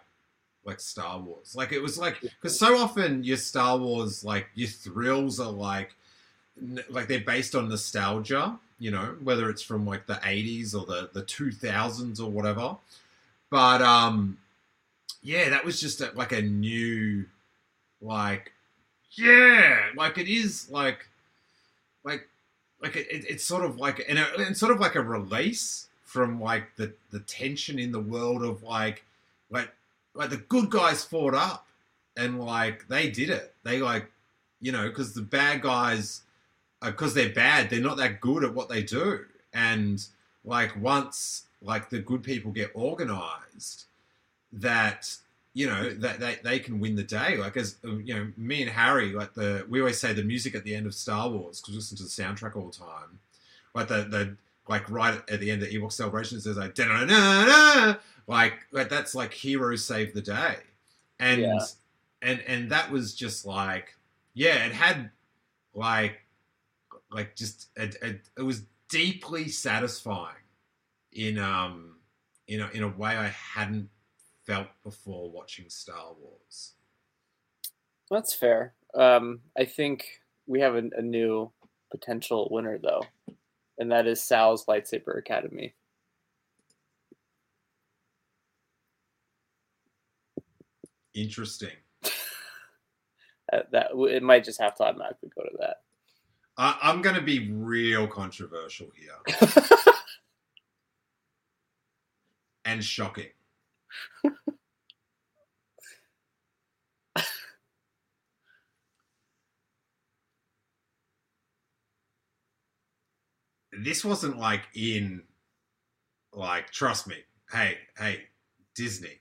like 0.66 0.80
Star 0.80 1.20
Wars. 1.20 1.56
Like 1.56 1.72
it 1.74 1.82
was 1.82 1.98
like 1.98 2.22
because 2.22 2.58
so 2.58 2.78
often 2.78 3.24
your 3.24 3.38
Star 3.38 3.78
Wars 3.78 4.24
like 4.24 4.48
your 4.56 4.70
thrills 4.70 5.40
are 5.40 5.52
like 5.52 5.96
like 6.90 7.08
they're 7.08 7.20
based 7.20 7.56
on 7.56 7.70
nostalgia. 7.70 8.58
You 8.80 8.92
know, 8.92 9.16
whether 9.24 9.50
it's 9.50 9.62
from 9.62 9.86
like 9.86 10.06
the 10.08 10.16
'80s 10.16 10.74
or 10.74 10.86
the 10.86 11.10
the 11.14 11.24
2000s 11.24 12.20
or 12.20 12.30
whatever. 12.30 12.76
But 13.50 13.82
um, 13.82 14.38
yeah, 15.22 15.50
that 15.50 15.64
was 15.64 15.80
just 15.80 16.02
a, 16.02 16.12
like 16.16 16.32
a 16.32 16.42
new 16.42 17.26
like 18.02 18.52
yeah, 19.12 19.90
like 19.96 20.18
it 20.18 20.28
is 20.28 20.70
like 20.70 21.08
like 22.04 22.28
like 22.84 22.98
it, 22.98 23.08
it- 23.12 23.26
it's 23.30 23.46
sort 23.46 23.66
of 23.66 23.78
like 23.78 24.06
and 24.10 24.20
uh, 24.20 24.28
it, 24.38 24.42
it's 24.42 24.60
sort 24.62 24.74
of 24.74 24.82
like 24.82 24.96
a 24.96 25.02
release 25.02 25.88
from 26.06 26.42
like 26.42 26.76
the 26.78 26.94
the 27.12 27.22
tension 27.22 27.80
in 27.80 27.92
the 27.94 28.02
world 28.02 28.44
of 28.44 28.64
like 28.64 29.06
like 29.52 29.72
like 30.16 30.30
the 30.32 30.38
good 30.38 30.70
guys 30.72 31.04
fought 31.04 31.36
up 31.36 31.68
and 32.18 32.40
like 32.40 32.88
they 32.90 33.10
did 33.10 33.30
it. 33.32 33.56
They 33.64 33.80
like 33.82 34.12
you 34.62 34.72
know 34.72 34.88
because 34.90 35.14
the 35.16 35.24
bad 35.24 35.62
guys 35.64 36.24
uh, 36.82 36.92
because 36.92 37.14
they're 37.16 37.34
bad 37.34 37.70
they're 37.70 37.82
not 37.82 37.98
that 37.98 38.22
good 38.22 38.44
at 38.44 38.54
what 38.56 38.70
they 38.70 38.84
do. 38.84 39.26
And 39.54 40.06
like 40.46 40.76
once 40.82 41.46
like 41.62 41.90
the 41.90 42.00
good 42.00 42.24
people 42.24 42.52
get 42.52 42.72
organized 42.74 43.86
that 44.52 45.18
you 45.54 45.68
know 45.68 45.90
that 45.92 46.20
they, 46.20 46.38
they 46.44 46.60
can 46.60 46.80
win 46.80 46.96
the 46.96 47.04
day 47.04 47.38
like 47.38 47.56
as 47.58 47.78
uh, 47.86 47.96
you 47.98 48.14
know 48.14 48.32
me 48.38 48.62
and 48.62 48.72
harry 48.72 49.14
like 49.14 49.34
the 49.34 49.66
we 49.70 49.80
always 49.80 50.00
say 50.00 50.12
the 50.14 50.24
music 50.24 50.56
at 50.56 50.64
the 50.64 50.76
end 50.76 50.86
of 50.88 50.94
star 50.94 51.30
wars 51.30 51.62
because 51.62 51.74
we 51.74 51.76
listen 51.78 51.98
to 51.98 52.04
the 52.04 52.10
soundtrack 52.10 52.56
all 52.56 52.66
the 52.66 52.72
time 52.72 53.20
like 53.76 53.88
the 53.88 54.04
the 54.04 54.36
like 54.68 54.90
right 54.90 55.22
at 55.30 55.40
the 55.40 55.52
end 55.52 55.62
of 55.62 55.70
Ewok 55.70 55.92
Celebration, 55.92 56.38
it 56.38 56.42
says 56.42 56.56
like 56.56 56.74
da-na-na-na, 56.74 57.96
like 58.28 58.54
like 58.72 58.88
that's 58.90 59.14
like 59.14 59.34
heroes 59.34 59.84
save 59.84 60.14
the 60.14 60.22
day, 60.22 60.56
and 61.20 61.42
Yeah. 61.42 61.60
and 62.22 62.40
and 62.48 62.72
that 62.72 62.90
was 62.90 63.14
just 63.14 63.46
like 63.46 63.96
yeah, 64.34 64.66
it 64.66 64.72
had 64.72 65.10
like 65.74 66.22
like 67.12 67.36
just 67.36 67.68
a, 67.78 67.92
a, 68.02 68.20
it 68.38 68.44
was 68.44 68.62
deeply 68.90 69.50
satisfying 69.50 70.36
in 71.12 71.38
um 71.38 71.98
in 72.48 72.62
a, 72.62 72.70
in 72.70 72.84
a 72.84 72.88
way 72.88 73.18
I 73.18 73.28
hadn't 73.28 73.90
felt 74.46 74.68
before 74.84 75.30
watching 75.30 75.70
Star 75.70 76.14
Wars. 76.20 76.74
That's 78.10 78.34
fair. 78.34 78.74
Um, 78.94 79.42
I 79.58 79.66
think 79.66 80.06
we 80.46 80.60
have 80.60 80.76
a, 80.76 80.90
a 80.98 81.02
new 81.02 81.52
potential 81.92 82.48
winner 82.52 82.78
though, 82.78 83.06
and 83.78 83.92
that 83.92 84.08
is 84.08 84.22
Sal's 84.22 84.66
Lightsaber 84.66 85.18
Academy. 85.18 85.74
Interesting. 91.14 91.72
That, 93.52 93.70
that 93.72 93.88
it 94.10 94.24
might 94.24 94.46
just 94.46 94.60
have 94.60 94.74
to 94.78 94.84
automatically 94.84 95.30
go 95.36 95.44
to 95.44 95.58
that. 95.60 95.82
I, 96.58 96.76
I'm 96.82 97.04
going 97.04 97.18
to 97.18 97.22
be 97.22 97.52
real 97.52 98.08
controversial 98.08 98.88
here 98.96 99.50
and 102.66 102.84
shocking. 102.84 103.28
This 113.84 114.06
wasn't 114.06 114.38
like 114.38 114.64
in 114.76 115.24
like 116.34 116.70
trust 116.72 117.08
me 117.08 117.18
hey 117.52 117.78
hey 117.98 118.22
disney. 118.76 119.20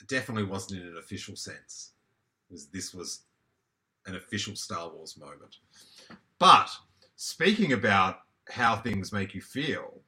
It 0.00 0.08
definitely 0.08 0.44
wasn't 0.44 0.82
in 0.82 0.88
an 0.88 0.96
official 0.98 1.36
sense 1.36 1.92
was 2.50 2.66
this 2.68 2.94
was 2.94 3.22
an 4.06 4.16
official 4.16 4.56
star 4.56 4.90
wars 4.90 5.16
moment. 5.18 5.56
But 6.38 6.68
speaking 7.16 7.72
about 7.72 8.20
how 8.48 8.76
things 8.76 9.12
make 9.12 9.34
you 9.34 9.40
feel 9.40 10.00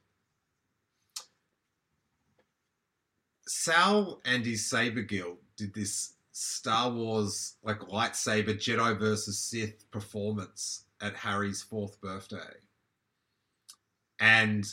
sal 3.63 4.21
and 4.25 4.45
his 4.45 4.69
saber 4.69 5.03
guild 5.03 5.39
did 5.57 5.73
this 5.75 6.15
star 6.33 6.91
wars 6.91 7.55
like 7.63 7.79
lightsaber 7.81 8.57
jedi 8.57 8.99
versus 8.99 9.39
sith 9.39 9.89
performance 9.91 10.85
at 11.01 11.15
harry's 11.15 11.63
fourth 11.63 12.01
birthday 12.01 12.55
and 14.19 14.67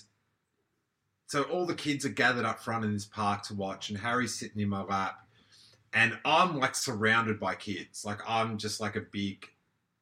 so 1.32 1.44
all 1.44 1.66
the 1.66 1.74
kids 1.74 2.06
are 2.06 2.10
gathered 2.10 2.44
up 2.44 2.60
front 2.60 2.84
in 2.84 2.92
this 2.92 3.06
park 3.06 3.44
to 3.44 3.54
watch, 3.54 3.90
and 3.90 3.98
Harry's 3.98 4.36
sitting 4.36 4.62
in 4.62 4.68
my 4.68 4.84
lap, 4.84 5.26
and 5.94 6.20
I'm 6.26 6.60
like 6.60 6.76
surrounded 6.76 7.40
by 7.40 7.56
kids. 7.56 8.04
Like 8.04 8.20
I'm 8.28 8.58
just 8.58 8.82
like 8.82 8.98
a 8.98 9.02
big, 9.14 9.48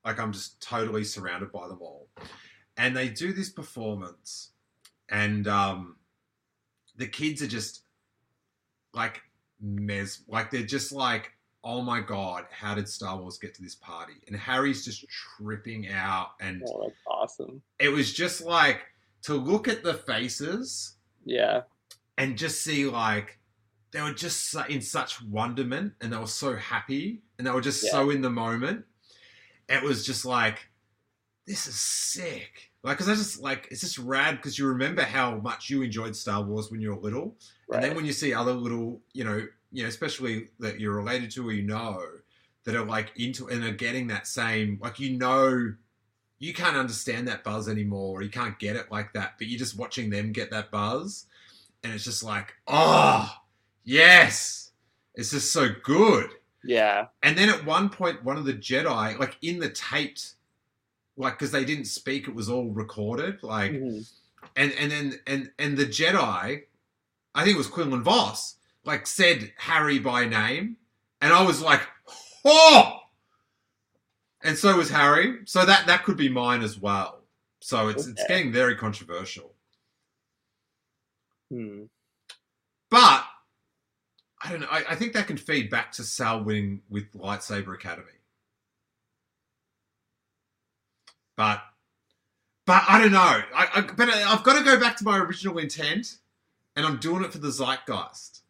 like 0.03 0.19
I'm 0.19 0.33
just 0.33 0.59
totally 0.59 1.03
surrounded 1.03 1.51
by 1.51 1.67
them 1.67 1.77
all. 1.81 2.07
And 2.77 2.97
they 2.97 3.09
do 3.09 3.31
this 3.31 3.49
performance, 3.49 4.53
and 5.07 5.47
um, 5.47 5.97
the 6.95 7.07
kids 7.07 7.43
are 7.43 7.47
just 7.47 7.83
like 8.93 9.21
mes, 9.61 10.23
like 10.27 10.51
they're 10.51 10.63
just 10.63 10.91
like, 10.91 11.31
oh 11.63 11.81
my 11.81 11.99
god, 12.01 12.45
how 12.51 12.73
did 12.75 12.87
Star 12.87 13.17
Wars 13.17 13.37
get 13.37 13.53
to 13.55 13.61
this 13.61 13.75
party? 13.75 14.13
And 14.27 14.35
Harry's 14.35 14.85
just 14.85 15.05
tripping 15.09 15.89
out, 15.89 16.29
and 16.39 16.63
Oh, 16.67 16.83
that's 16.85 16.97
awesome. 17.07 17.61
it 17.79 17.89
was 17.89 18.13
just 18.13 18.41
like 18.41 18.81
to 19.23 19.33
look 19.33 19.67
at 19.67 19.83
the 19.83 19.93
faces 19.93 20.95
Yeah, 21.25 21.61
and 22.17 22.37
just 22.37 22.61
see 22.63 22.85
like 22.85 23.37
they 23.91 24.01
were 24.01 24.13
just 24.13 24.55
in 24.69 24.81
such 24.81 25.21
wonderment 25.23 25.93
and 25.99 26.13
they 26.13 26.17
were 26.17 26.27
so 26.27 26.55
happy 26.55 27.21
and 27.37 27.45
they 27.47 27.51
were 27.51 27.59
just 27.61 27.81
so 27.89 28.09
in 28.11 28.21
the 28.21 28.29
moment. 28.29 28.85
It 29.67 29.81
was 29.83 30.05
just 30.05 30.25
like, 30.25 30.67
this 31.47 31.65
is 31.67 31.75
sick. 31.75 32.71
Like, 32.83 32.97
because 32.97 33.09
I 33.09 33.15
just 33.15 33.41
like 33.41 33.67
it's 33.71 33.81
just 33.81 33.97
rad 33.97 34.37
because 34.37 34.57
you 34.59 34.67
remember 34.67 35.01
how 35.03 35.35
much 35.37 35.69
you 35.69 35.81
enjoyed 35.81 36.15
Star 36.15 36.41
Wars 36.43 36.71
when 36.71 36.81
you 36.81 36.89
were 36.95 37.01
little, 37.01 37.35
and 37.71 37.83
then 37.83 37.95
when 37.95 38.05
you 38.05 38.13
see 38.13 38.33
other 38.33 38.53
little, 38.53 38.99
you 39.13 39.23
know, 39.23 39.45
you 39.71 39.83
know, 39.83 39.89
especially 39.89 40.47
that 40.59 40.79
you're 40.79 40.95
related 40.95 41.31
to 41.31 41.47
or 41.47 41.51
you 41.53 41.63
know 41.63 42.03
that 42.63 42.75
are 42.75 42.83
like 42.85 43.11
into 43.15 43.47
and 43.47 43.63
are 43.63 43.71
getting 43.71 44.07
that 44.07 44.27
same, 44.27 44.79
like 44.81 44.99
you 44.99 45.17
know, 45.17 45.73
you 46.39 46.53
can't 46.53 46.77
understand 46.77 47.27
that 47.27 47.43
buzz 47.43 47.67
anymore, 47.69 48.19
or 48.19 48.21
you 48.21 48.29
can't 48.29 48.57
get 48.59 48.75
it 48.75 48.91
like 48.91 49.13
that, 49.13 49.33
but 49.37 49.47
you're 49.47 49.59
just 49.59 49.77
watching 49.77 50.09
them 50.09 50.31
get 50.31 50.49
that 50.51 50.71
buzz, 50.71 51.25
and 51.83 51.93
it's 51.93 52.03
just 52.05 52.23
like, 52.23 52.53
oh, 52.67 53.29
yes, 53.83 54.71
it's 55.15 55.31
just 55.31 55.51
so 55.51 55.69
good. 55.83 56.29
yeah, 56.63 57.07
And 57.23 57.37
then 57.37 57.49
at 57.49 57.65
one 57.65 57.89
point, 57.89 58.23
one 58.23 58.37
of 58.37 58.45
the 58.45 58.53
Jedi, 58.53 59.17
like 59.19 59.37
in 59.41 59.59
the 59.59 59.69
taped, 59.69 60.35
like 61.17 61.33
because 61.37 61.51
they 61.51 61.65
didn't 61.65 61.85
speak, 61.85 62.27
it 62.27 62.35
was 62.35 62.49
all 62.49 62.69
recorded, 62.69 63.41
like, 63.43 63.71
Mhm. 63.73 64.09
and 64.55 64.71
and 64.73 64.91
then 64.91 65.19
and 65.27 65.51
and 65.59 65.77
the 65.77 65.85
Jedi, 65.85 66.63
I 67.39 67.43
think 67.45 67.55
it 67.55 67.57
was 67.57 67.67
Quinlan 67.67 68.03
Vos, 68.03 68.55
like 68.83 69.07
said 69.07 69.53
Harry 69.55 69.97
by 69.97 70.25
name, 70.25 70.75
and 71.21 71.31
I 71.31 71.41
was 71.41 71.61
like, 71.61 71.79
oh, 72.43 72.97
and 74.43 74.57
so 74.57 74.75
was 74.75 74.89
Harry. 74.89 75.39
So 75.45 75.65
that 75.65 75.87
that 75.87 76.03
could 76.03 76.17
be 76.17 76.27
mine 76.27 76.61
as 76.63 76.77
well. 76.77 77.21
So 77.61 77.87
it's 77.87 78.07
it's 78.07 78.27
getting 78.27 78.51
very 78.51 78.75
controversial. 78.75 79.53
Hmm. 81.49 81.83
But 82.89 83.23
I 84.43 84.49
don't 84.49 84.59
know. 84.59 84.67
I, 84.69 84.83
I 84.89 84.95
think 84.95 85.13
that 85.13 85.27
can 85.27 85.37
feed 85.37 85.69
back 85.69 85.93
to 85.93 86.03
Sal 86.03 86.43
winning 86.43 86.81
with 86.89 87.09
Lightsaber 87.13 87.73
Academy. 87.73 88.07
But 91.37 91.61
but 92.65 92.83
I 92.89 92.99
don't 92.99 93.13
know. 93.13 93.19
I, 93.55 93.67
I 93.75 93.81
but 93.95 94.09
I've 94.09 94.43
got 94.43 94.57
to 94.57 94.65
go 94.65 94.77
back 94.77 94.97
to 94.97 95.05
my 95.05 95.17
original 95.19 95.57
intent, 95.57 96.17
and 96.79 96.87
I'm 96.87 96.97
doing 96.97 97.25
it 97.25 97.33
for 97.33 97.39
the 97.39 97.51
zeitgeist. 97.51 98.43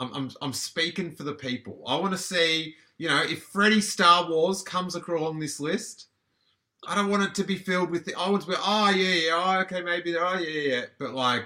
I'm 0.00 0.12
I'm, 0.14 0.30
I'm 0.40 0.52
speaking 0.54 1.14
for 1.14 1.24
the 1.24 1.34
people. 1.34 1.82
I 1.86 1.96
want 1.96 2.12
to 2.12 2.18
see. 2.18 2.74
You 2.96 3.08
know, 3.08 3.22
if 3.22 3.42
Freddy 3.42 3.82
Star 3.82 4.30
Wars 4.30 4.62
comes 4.62 4.94
along 4.94 5.38
this 5.38 5.60
list, 5.60 6.06
I 6.88 6.94
don't 6.94 7.10
want 7.10 7.24
it 7.24 7.34
to 7.34 7.44
be 7.44 7.56
filled 7.56 7.90
with 7.90 8.06
the. 8.06 8.14
I 8.14 8.30
want 8.30 8.44
to 8.44 8.48
be. 8.48 8.54
Oh 8.58 8.88
yeah, 8.88 9.14
yeah. 9.14 9.30
Oh 9.34 9.60
okay, 9.60 9.82
maybe. 9.82 10.16
Oh 10.16 10.38
yeah, 10.38 10.60
yeah. 10.60 10.84
But 10.98 11.12
like, 11.12 11.44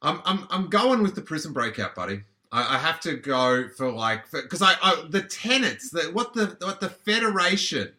I'm 0.00 0.22
I'm 0.24 0.46
I'm 0.48 0.70
going 0.70 1.02
with 1.02 1.14
the 1.14 1.20
Prison 1.20 1.52
Breakout, 1.52 1.94
buddy. 1.94 2.22
I, 2.50 2.76
I 2.76 2.78
have 2.78 3.00
to 3.00 3.16
go 3.16 3.68
for 3.68 3.92
like 3.92 4.30
because 4.30 4.62
I, 4.62 4.72
I 4.82 5.04
the 5.10 5.22
tenets 5.22 5.90
that 5.90 6.14
what 6.14 6.32
the 6.32 6.56
what 6.62 6.80
the 6.80 6.88
Federation 6.88 7.92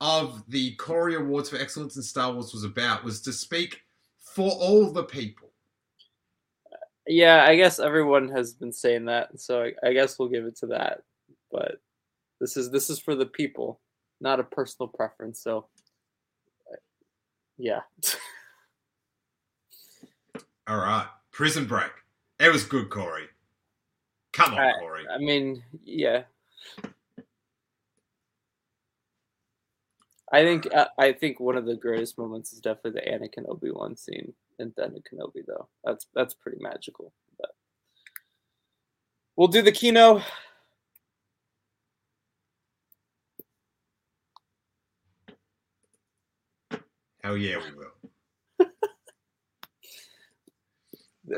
of 0.00 0.44
the 0.48 0.76
Corey 0.76 1.16
Awards 1.16 1.50
for 1.50 1.56
Excellence 1.56 1.96
in 1.96 2.02
Star 2.02 2.32
Wars 2.32 2.52
was 2.52 2.62
about 2.62 3.02
was 3.02 3.20
to 3.22 3.32
speak 3.32 3.82
for 4.20 4.52
all 4.52 4.92
the 4.92 5.02
people. 5.02 5.49
Yeah, 7.10 7.44
I 7.44 7.56
guess 7.56 7.80
everyone 7.80 8.28
has 8.28 8.52
been 8.52 8.72
saying 8.72 9.06
that, 9.06 9.40
so 9.40 9.64
I, 9.64 9.72
I 9.88 9.92
guess 9.92 10.16
we'll 10.16 10.28
give 10.28 10.44
it 10.44 10.56
to 10.58 10.66
that. 10.68 11.02
But 11.50 11.80
this 12.40 12.56
is 12.56 12.70
this 12.70 12.88
is 12.88 13.00
for 13.00 13.16
the 13.16 13.26
people, 13.26 13.80
not 14.20 14.38
a 14.38 14.44
personal 14.44 14.86
preference. 14.86 15.42
So, 15.42 15.66
uh, 16.72 16.76
yeah. 17.58 17.80
All 20.68 20.76
right, 20.76 21.08
Prison 21.32 21.64
Break. 21.64 21.90
It 22.38 22.52
was 22.52 22.62
good, 22.62 22.90
Corey. 22.90 23.24
Come 24.32 24.54
on, 24.54 24.60
I, 24.60 24.72
Corey. 24.78 25.04
I 25.12 25.18
mean, 25.18 25.64
yeah. 25.84 26.22
I 30.32 30.44
think 30.44 30.72
uh, 30.72 30.86
I 30.96 31.12
think 31.12 31.40
one 31.40 31.56
of 31.56 31.64
the 31.66 31.74
greatest 31.74 32.16
moments 32.18 32.52
is 32.52 32.60
definitely 32.60 33.00
the 33.00 33.10
Anakin 33.10 33.48
Obi 33.48 33.72
Wan 33.72 33.96
scene 33.96 34.32
Den 34.68 34.96
of 34.96 35.02
Kenobi, 35.02 35.44
though. 35.46 35.68
That's 35.84 36.06
that's 36.14 36.34
pretty 36.34 36.58
magical. 36.60 37.12
But 37.38 37.50
we'll 39.36 39.48
do 39.48 39.62
the 39.62 39.72
Kino. 39.72 40.22
Hell 47.22 47.36
yeah, 47.36 47.58
we 47.58 47.72
will. 47.76 47.92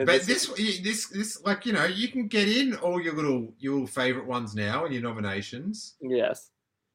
but 0.06 0.22
this, 0.22 0.46
this, 0.46 1.08
this, 1.08 1.42
like 1.44 1.66
you 1.66 1.72
know, 1.72 1.86
you 1.86 2.08
can 2.08 2.28
get 2.28 2.48
in 2.48 2.76
all 2.76 3.00
your 3.00 3.14
little, 3.14 3.52
your 3.58 3.72
little 3.72 3.88
favorite 3.88 4.26
ones 4.26 4.54
now 4.54 4.84
and 4.84 4.94
your 4.94 5.02
nominations. 5.02 5.96
Yes. 6.00 6.50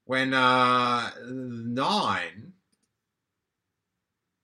When 0.06 0.34
uh 0.34 1.12
nine 1.26 2.54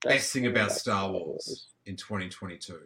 Best 0.03 0.15
best 0.15 0.33
thing 0.33 0.47
about 0.47 0.73
Star 0.73 1.09
Wars 1.09 1.67
in 1.85 1.95
2022. 1.95 2.79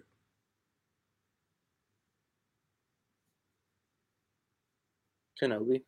Kenobi. 5.41 5.83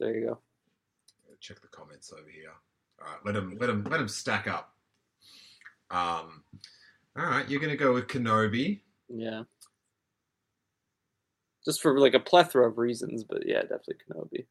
There 0.00 0.16
you 0.16 0.26
go. 0.26 0.38
Check 1.40 1.60
the 1.60 1.68
comments 1.68 2.12
over 2.12 2.28
here. 2.28 2.50
All 3.00 3.12
right, 3.12 3.24
let 3.24 3.34
them, 3.34 3.56
let 3.60 3.68
them, 3.68 3.84
let 3.84 3.98
them 3.98 4.08
stack 4.08 4.48
up. 4.48 4.74
Um, 5.90 6.42
all 7.16 7.26
right, 7.26 7.48
you're 7.48 7.60
gonna 7.60 7.76
go 7.76 7.94
with 7.94 8.08
Kenobi. 8.08 8.80
Yeah. 9.08 9.42
Just 11.64 11.80
for 11.80 11.98
like 11.98 12.14
a 12.14 12.20
plethora 12.20 12.68
of 12.68 12.78
reasons, 12.78 13.24
but 13.24 13.46
yeah, 13.46 13.60
definitely 13.60 13.96
Kenobi. 14.08 14.46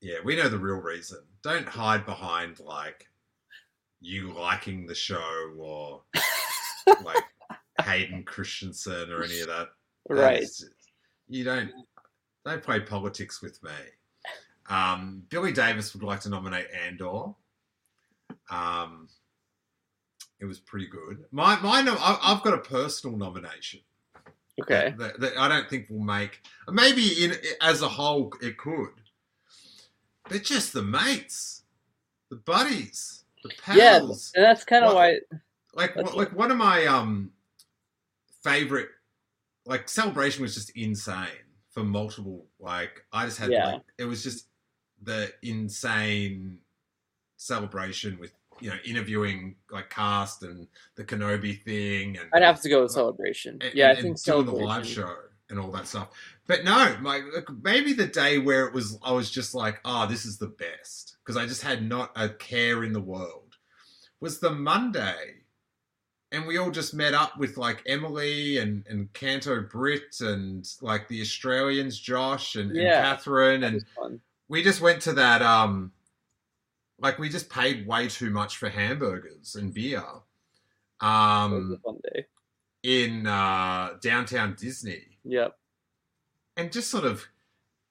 Yeah, 0.00 0.18
we 0.24 0.36
know 0.36 0.48
the 0.48 0.58
real 0.58 0.76
reason. 0.76 1.18
Don't 1.42 1.68
hide 1.68 2.06
behind 2.06 2.60
like 2.60 3.09
you 4.00 4.32
liking 4.32 4.86
the 4.86 4.94
show 4.94 5.52
or 5.58 6.02
like 7.04 7.24
Hayden 7.82 8.24
Christensen 8.24 9.10
or 9.12 9.22
any 9.22 9.40
of 9.40 9.48
that. 9.48 9.68
Right. 10.08 10.48
You 11.28 11.44
don't 11.44 11.70
don't 12.44 12.62
play 12.62 12.80
politics 12.80 13.42
with 13.42 13.62
me. 13.62 13.70
Um, 14.68 15.22
Billy 15.28 15.52
Davis 15.52 15.92
would 15.94 16.02
like 16.02 16.20
to 16.20 16.28
nominate 16.28 16.66
Andor. 16.86 17.34
Um, 18.50 19.08
it 20.40 20.46
was 20.46 20.58
pretty 20.58 20.86
good. 20.86 21.24
My 21.30 21.60
my 21.60 21.80
I've 22.22 22.42
got 22.42 22.54
a 22.54 22.58
personal 22.58 23.16
nomination 23.16 23.80
Okay. 24.62 24.94
that, 24.98 25.20
that 25.20 25.38
I 25.38 25.48
don't 25.48 25.68
think 25.68 25.88
will 25.90 26.00
make. 26.00 26.42
Maybe 26.68 27.24
in 27.24 27.34
as 27.60 27.82
a 27.82 27.88
whole 27.88 28.32
it 28.40 28.56
could. 28.58 28.88
They're 30.28 30.38
just 30.38 30.72
the 30.72 30.82
mates, 30.82 31.62
the 32.30 32.36
buddies, 32.36 33.19
Yeah, 33.74 33.98
and 33.98 34.10
that's 34.34 34.64
kind 34.64 34.84
of 34.84 34.94
why. 34.94 35.18
like 35.74 35.94
That's 35.94 36.14
like 36.14 36.32
one 36.36 36.50
of 36.50 36.56
my 36.56 36.86
um 36.86 37.30
favorite 38.42 38.88
like 39.66 39.88
celebration 39.88 40.42
was 40.42 40.54
just 40.54 40.70
insane 40.70 41.26
for 41.70 41.84
multiple 41.84 42.46
like 42.58 43.04
I 43.12 43.26
just 43.26 43.38
had 43.38 43.50
Yeah. 43.50 43.66
like 43.74 43.82
it 43.98 44.04
was 44.04 44.22
just 44.22 44.46
the 45.02 45.32
insane 45.42 46.58
celebration 47.36 48.18
with 48.18 48.32
you 48.60 48.70
know 48.70 48.76
interviewing 48.84 49.56
like 49.70 49.88
cast 49.90 50.42
and 50.42 50.66
the 50.96 51.04
Kenobi 51.04 51.62
thing 51.62 52.18
and 52.18 52.28
I'd 52.34 52.42
have 52.42 52.60
to 52.62 52.68
go 52.68 52.82
with 52.82 52.92
celebration. 52.92 53.58
and- 53.60 53.74
yeah, 53.74 53.88
I 53.88 53.90
and 53.92 54.02
think 54.02 54.22
doing 54.22 54.46
the 54.46 54.52
live 54.52 54.86
show 54.86 55.14
and 55.48 55.58
all 55.58 55.70
that 55.72 55.86
stuff. 55.86 56.08
But 56.46 56.64
no, 56.64 56.96
my 57.00 57.18
like, 57.34 57.48
maybe 57.62 57.92
the 57.92 58.06
day 58.06 58.38
where 58.38 58.66
it 58.66 58.74
was, 58.74 58.98
I 59.02 59.12
was 59.12 59.30
just 59.30 59.54
like, 59.54 59.80
oh, 59.84 60.06
this 60.06 60.24
is 60.24 60.38
the 60.38 60.48
best 60.48 61.16
because 61.30 61.42
I 61.42 61.46
just 61.46 61.62
had 61.62 61.88
not 61.88 62.10
a 62.16 62.28
care 62.28 62.82
in 62.82 62.92
the 62.92 63.00
world. 63.00 63.54
Was 64.20 64.40
the 64.40 64.50
Monday, 64.50 65.36
and 66.32 66.44
we 66.44 66.58
all 66.58 66.72
just 66.72 66.92
met 66.92 67.14
up 67.14 67.38
with 67.38 67.56
like 67.56 67.82
Emily 67.86 68.58
and 68.58 68.84
and 68.88 69.12
Canto 69.12 69.62
Britt 69.62 70.20
and 70.20 70.68
like 70.82 71.06
the 71.08 71.20
Australians, 71.20 71.98
Josh 71.98 72.56
and, 72.56 72.70
and 72.72 72.80
Catherine, 73.02 73.62
and 73.62 73.84
we 74.48 74.62
just 74.64 74.80
went 74.80 75.02
to 75.02 75.12
that 75.14 75.40
um 75.40 75.92
like 76.98 77.18
we 77.18 77.28
just 77.28 77.48
paid 77.48 77.86
way 77.86 78.08
too 78.08 78.30
much 78.30 78.56
for 78.58 78.68
hamburgers 78.68 79.54
and 79.54 79.72
beer 79.72 80.02
um 81.00 81.78
in 82.82 83.26
uh 83.26 83.90
downtown 84.02 84.54
disney 84.58 85.16
Yep. 85.24 85.56
and 86.58 86.70
just 86.72 86.90
sort 86.90 87.04
of 87.04 87.24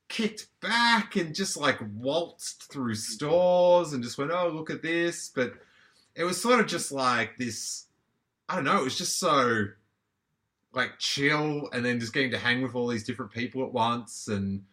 kicked 0.09 0.47
back 0.59 1.15
and 1.15 1.33
just 1.33 1.55
like 1.55 1.79
waltzed 1.95 2.65
through 2.69 2.95
stores 2.95 3.93
and 3.93 4.03
just 4.03 4.17
went 4.17 4.31
oh 4.31 4.49
look 4.49 4.69
at 4.69 4.81
this. 4.81 5.29
But 5.33 5.53
it 6.15 6.23
was 6.23 6.41
sort 6.41 6.59
of 6.59 6.67
just 6.67 6.91
like 6.91 7.37
this 7.37 7.85
i 8.49 8.55
don't 8.55 8.63
know 8.63 8.79
it 8.79 8.83
was 8.83 8.97
just 8.97 9.19
so 9.19 9.67
like 10.73 10.97
chill 10.97 11.69
and 11.71 11.85
then 11.85 11.99
just 11.99 12.13
getting 12.13 12.31
to 12.31 12.37
hang 12.37 12.61
with 12.61 12.75
all 12.75 12.87
these 12.87 13.03
different 13.03 13.31
people 13.31 13.63
at 13.63 13.71
once 13.71 14.27
and 14.27 14.63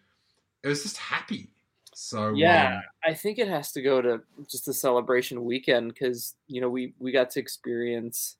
it 0.66 0.68
was 0.68 0.82
just 0.82 0.96
happy. 0.96 1.48
So 1.94 2.34
Yeah, 2.34 2.76
um, 2.76 2.82
I 3.04 3.14
think 3.14 3.38
it 3.38 3.48
has 3.48 3.72
to 3.72 3.82
go 3.82 4.02
to 4.02 4.20
just 4.50 4.68
a 4.68 4.72
celebration 4.74 5.44
weekend 5.44 5.94
because 5.94 6.34
you 6.48 6.60
know 6.60 6.68
we 6.68 6.92
we 6.98 7.12
got 7.12 7.30
to 7.30 7.40
experience, 7.40 8.36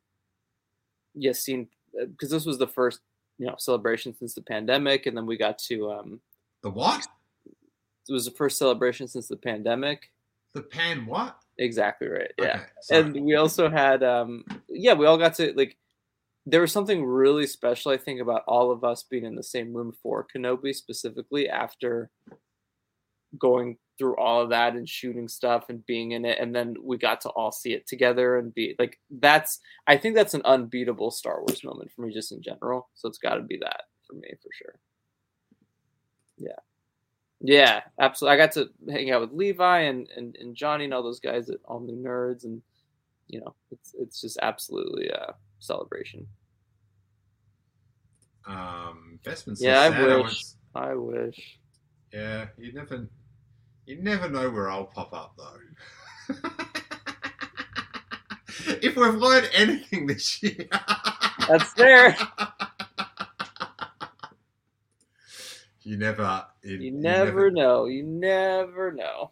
yes, 1.15 1.41
seen 1.41 1.69
because 1.95 2.31
this 2.31 2.45
was 2.45 2.59
the 2.59 2.67
first 2.67 3.01
you 3.39 3.47
know 3.47 3.55
celebration 3.59 4.15
since 4.19 4.35
the 4.35 4.43
pandemic, 4.43 5.07
and 5.07 5.17
then 5.17 5.25
we 5.25 5.39
got 5.39 5.59
to 5.61 5.91
um 5.91 6.21
the 6.63 6.71
what 6.71 7.07
it 8.09 8.13
was 8.13 8.25
the 8.25 8.31
first 8.31 8.59
celebration 8.59 9.09
since 9.09 9.29
the 9.29 9.37
pandemic. 9.37 10.11
the 10.55 10.63
pan 10.63 11.07
what 11.07 11.39
Exactly 11.59 12.09
right. 12.09 12.33
Yeah. 12.39 12.61
Okay, 12.91 12.99
and 12.99 13.25
we 13.25 13.35
also 13.35 13.71
had 13.71 14.03
um 14.03 14.45
yeah 14.69 14.93
we 14.93 15.07
all 15.07 15.19
got 15.19 15.35
to 15.35 15.53
like 15.57 15.77
there 16.45 16.61
was 16.61 16.73
something 16.73 17.05
really 17.05 17.47
special 17.47 17.91
i 17.91 17.97
think 17.97 18.21
about 18.21 18.43
all 18.47 18.71
of 18.71 18.85
us 18.85 19.03
being 19.03 19.25
in 19.25 19.35
the 19.35 19.43
same 19.43 19.75
room 19.75 19.93
for 20.03 20.27
kenobi 20.33 20.75
specifically 20.75 21.49
after 21.49 22.11
going 23.39 23.77
through 23.99 24.17
all 24.17 24.43
of 24.43 24.51
that 24.51 24.75
and 24.75 24.89
shooting 24.89 25.27
stuff 25.27 25.65
and 25.69 25.85
being 25.87 26.13
in 26.13 26.25
it 26.25 26.39
and 26.39 26.55
then 26.55 26.75
we 26.83 26.97
got 26.97 27.21
to 27.21 27.29
all 27.31 27.51
see 27.51 27.73
it 27.73 27.87
together 27.87 28.39
and 28.39 28.55
be 28.55 28.77
like 28.79 28.99
that's 29.19 29.59
i 29.87 29.97
think 29.97 30.15
that's 30.15 30.35
an 30.35 30.43
unbeatable 30.45 31.11
star 31.11 31.41
wars 31.41 31.65
moment 31.65 31.91
for 31.91 32.03
me 32.03 32.13
just 32.13 32.33
in 32.33 32.41
general 32.43 32.89
so 32.95 33.09
it's 33.09 33.19
got 33.19 33.35
to 33.35 33.43
be 33.43 33.59
that 33.61 33.83
for 34.07 34.15
me 34.15 34.29
for 34.41 34.51
sure 34.53 34.79
yeah. 36.39 36.53
Yeah 37.41 37.81
absolutely. 38.01 38.35
I 38.35 38.47
got 38.47 38.53
to 38.53 38.71
hang 38.89 39.11
out 39.11 39.21
with 39.21 39.33
levi 39.33 39.81
and 39.81 40.09
and, 40.17 40.37
and 40.37 40.55
johnny 40.55 40.85
and 40.85 40.95
all 40.95 41.03
those 41.03 41.21
guys 41.21 41.51
at 41.51 41.59
all 41.65 41.81
new 41.81 41.97
nerds 41.97 42.45
and 42.45 42.63
you 43.29 43.41
know 43.41 43.55
it's 43.71 43.95
it's 43.99 44.21
just 44.21 44.39
absolutely 44.43 45.09
a 45.09 45.35
celebration. 45.59 46.27
Um 48.47 49.19
says 49.25 49.61
yeah 49.61 49.81
i 49.81 50.19
wish. 50.23 50.45
i 50.75 50.95
wish. 50.95 51.59
Yeah 52.13 52.47
you 52.57 52.73
never 52.73 53.09
you 53.87 54.03
never 54.03 54.29
know 54.29 54.51
where 54.51 54.71
i'll 54.71 54.85
pop 54.85 55.13
up 55.13 55.37
though. 55.37 56.35
If 58.83 58.97
we've 58.97 59.15
learned 59.15 59.51
anything 59.55 60.07
this 60.07 60.43
year, 60.43 60.67
That's 61.49 61.73
fair. 61.75 62.17
you 65.87 65.97
never, 65.97 66.45
You 66.65 66.91
never 66.91 67.49
know. 67.49 67.85
You 67.85 68.03
never 68.03 68.93
know. 68.93 69.31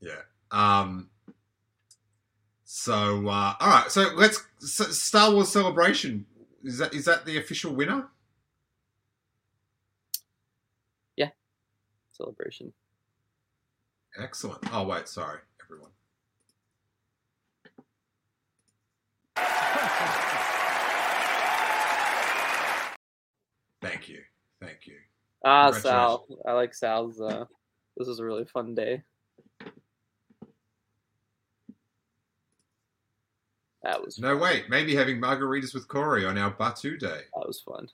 Yeah. 0.00 0.20
Um. 0.50 1.08
So, 2.64 3.26
uh, 3.26 3.54
all 3.58 3.70
right. 3.70 3.90
So 3.90 4.10
let's 4.16 4.44
S- 4.62 4.98
Star 4.98 5.32
Wars 5.32 5.48
Celebration. 5.48 6.26
Is 6.62 6.76
that 6.76 6.92
is 6.92 7.06
that 7.06 7.24
the 7.24 7.38
official 7.38 7.74
winner? 7.74 8.08
Yeah. 11.16 11.30
Celebration. 12.12 12.74
Excellent. 14.18 14.62
Oh 14.74 14.86
wait, 14.86 15.08
sorry, 15.08 15.38
everyone. 15.64 15.90
Thank 23.80 24.10
you. 24.10 24.20
Thank 24.60 24.86
you. 24.86 24.96
Ah. 25.46 25.70
Sal. 25.70 26.26
I 26.44 26.52
like 26.52 26.74
Sal's. 26.74 27.20
Uh, 27.20 27.44
this 27.96 28.08
was 28.08 28.18
a 28.18 28.24
really 28.24 28.44
fun 28.44 28.74
day. 28.74 29.04
That 33.84 34.04
was 34.04 34.18
No, 34.18 34.36
wait. 34.36 34.68
Maybe 34.68 34.96
having 34.96 35.20
margaritas 35.20 35.72
with 35.72 35.86
Corey 35.86 36.26
on 36.26 36.36
our 36.36 36.52
Batuu 36.52 36.98
day. 36.98 37.20
that 37.36 37.46
was 37.46 37.60
fun. 37.60 37.88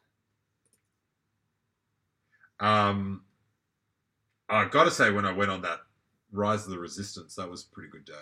Um, 2.59 3.25
I 4.49 4.65
got 4.67 4.85
to 4.85 4.91
say, 4.91 5.11
when 5.11 5.27
I 5.27 5.33
went 5.33 5.51
on 5.51 5.61
that 5.63 5.81
Rise 6.31 6.65
of 6.65 6.71
the 6.71 6.79
Resistance, 6.79 7.35
that 7.35 7.51
was 7.51 7.65
a 7.65 7.75
pretty 7.75 7.91
good 7.91 8.07
day. 8.07 8.15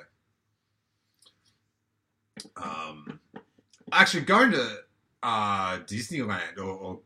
Um, 2.56 3.20
actually, 3.92 4.22
going 4.22 4.50
to 4.50 4.78
uh, 5.22 5.78
Disneyland 5.80 6.56
or, 6.58 6.62
or 6.62 7.00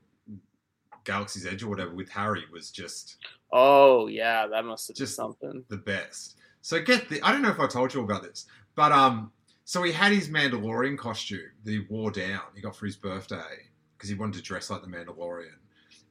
Galaxy's 1.04 1.46
Edge 1.46 1.62
or 1.62 1.68
whatever 1.68 1.92
with 1.94 2.08
Harry 2.10 2.44
was 2.52 2.70
just 2.70 3.16
Oh 3.52 4.08
yeah, 4.08 4.46
that 4.48 4.64
must 4.64 4.88
have 4.88 4.96
Just- 4.96 5.16
been 5.16 5.24
something. 5.24 5.64
the 5.68 5.76
best. 5.76 6.36
So 6.60 6.80
get 6.82 7.08
the 7.08 7.20
I 7.22 7.30
don't 7.32 7.42
know 7.42 7.50
if 7.50 7.60
I 7.60 7.66
told 7.66 7.92
you 7.94 8.02
about 8.02 8.22
this, 8.22 8.46
but 8.74 8.90
um, 8.90 9.30
so 9.64 9.82
he 9.82 9.92
had 9.92 10.12
his 10.12 10.28
Mandalorian 10.28 10.96
costume 10.98 11.50
that 11.64 11.70
he 11.70 11.80
wore 11.90 12.10
down. 12.10 12.40
He 12.54 12.60
got 12.62 12.74
for 12.74 12.86
his 12.86 12.96
birthday 12.96 13.68
because 13.96 14.08
he 14.08 14.14
wanted 14.14 14.34
to 14.38 14.42
dress 14.42 14.70
like 14.70 14.80
the 14.82 14.88
Mandalorian, 14.88 15.56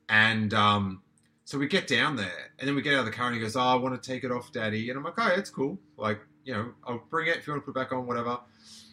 and 0.10 0.54
um, 0.54 1.02
so 1.46 1.58
we 1.58 1.68
get 1.68 1.88
down 1.88 2.16
there, 2.16 2.52
and 2.60 2.68
then 2.68 2.76
we 2.76 2.82
get 2.82 2.94
out 2.94 3.00
of 3.02 3.06
the 3.06 3.12
car, 3.12 3.28
and 3.28 3.36
he 3.36 3.42
goes, 3.42 3.56
"Oh, 3.56 3.62
I 3.62 3.76
want 3.76 4.02
to 4.02 4.10
take 4.12 4.24
it 4.24 4.32
off, 4.32 4.52
Daddy," 4.52 4.90
and 4.90 4.98
I'm 4.98 5.04
like, 5.04 5.16
"Oh, 5.18 5.28
it's 5.36 5.50
cool. 5.50 5.78
Like, 5.98 6.20
you 6.46 6.54
know, 6.54 6.74
I'll 6.86 7.04
bring 7.10 7.28
it 7.28 7.38
if 7.38 7.48
you 7.48 7.54
want 7.54 7.64
to 7.66 7.72
put 7.72 7.80
it 7.80 7.82
back 7.84 7.92
on, 7.92 8.06
whatever." 8.08 8.40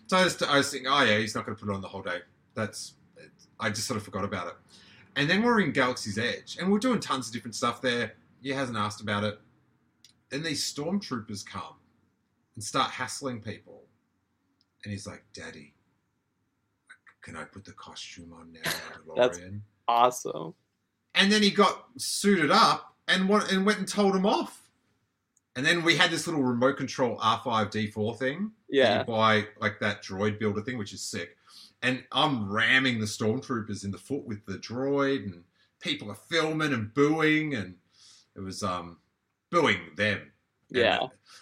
So 0.06 0.16
I 0.16 0.24
was, 0.24 0.42
I 0.42 0.56
was 0.56 0.70
thinking, 0.70 0.88
"Oh 0.90 1.02
yeah, 1.04 1.18
he's 1.18 1.34
not 1.34 1.44
going 1.46 1.56
to 1.56 1.62
put 1.64 1.70
it 1.70 1.74
on 1.74 1.80
the 1.82 1.88
whole 1.88 2.02
day." 2.02 2.18
That's 2.54 2.94
I 3.60 3.68
just 3.70 3.86
sort 3.86 3.98
of 3.98 4.02
forgot 4.02 4.24
about 4.24 4.48
it. 4.48 4.54
And 5.20 5.28
then 5.28 5.42
we're 5.42 5.60
in 5.60 5.72
Galaxy's 5.72 6.16
Edge, 6.16 6.56
and 6.58 6.72
we're 6.72 6.78
doing 6.78 6.98
tons 6.98 7.26
of 7.26 7.34
different 7.34 7.54
stuff 7.54 7.82
there. 7.82 8.14
He 8.40 8.48
hasn't 8.48 8.78
asked 8.78 9.02
about 9.02 9.22
it. 9.22 9.38
Then 10.30 10.42
these 10.42 10.64
stormtroopers 10.64 11.44
come 11.44 11.74
and 12.54 12.64
start 12.64 12.90
hassling 12.90 13.42
people. 13.42 13.82
And 14.82 14.90
he's 14.90 15.06
like, 15.06 15.22
Daddy, 15.34 15.74
can 17.20 17.36
I 17.36 17.44
put 17.44 17.66
the 17.66 17.72
costume 17.72 18.32
on 18.32 18.50
now, 18.50 18.70
That's-? 19.14 19.38
Awesome. 19.86 20.54
And 21.14 21.30
then 21.30 21.42
he 21.42 21.50
got 21.50 21.84
suited 21.98 22.50
up 22.50 22.94
and 23.06 23.28
went, 23.28 23.52
and 23.52 23.66
went 23.66 23.78
and 23.78 23.86
told 23.86 24.16
him 24.16 24.24
off. 24.24 24.70
And 25.54 25.66
then 25.66 25.84
we 25.84 25.98
had 25.98 26.10
this 26.10 26.26
little 26.26 26.42
remote 26.42 26.78
control 26.78 27.18
R5D4 27.18 28.18
thing. 28.18 28.52
Yeah. 28.70 29.00
You 29.00 29.04
buy 29.04 29.44
like 29.60 29.80
that 29.80 30.02
droid 30.02 30.38
builder 30.38 30.62
thing, 30.62 30.78
which 30.78 30.94
is 30.94 31.02
sick. 31.02 31.36
And 31.82 32.04
I'm 32.12 32.50
ramming 32.52 32.98
the 33.00 33.06
stormtroopers 33.06 33.84
in 33.84 33.90
the 33.90 33.98
foot 33.98 34.24
with 34.26 34.44
the 34.46 34.58
droid, 34.58 35.24
and 35.24 35.44
people 35.80 36.10
are 36.10 36.14
filming 36.14 36.72
and 36.74 36.92
booing, 36.92 37.54
and 37.54 37.76
it 38.36 38.40
was 38.40 38.62
um 38.62 38.98
booing 39.50 39.80
them. 39.96 40.18
And- 40.70 40.78
Yeah. 40.78 40.98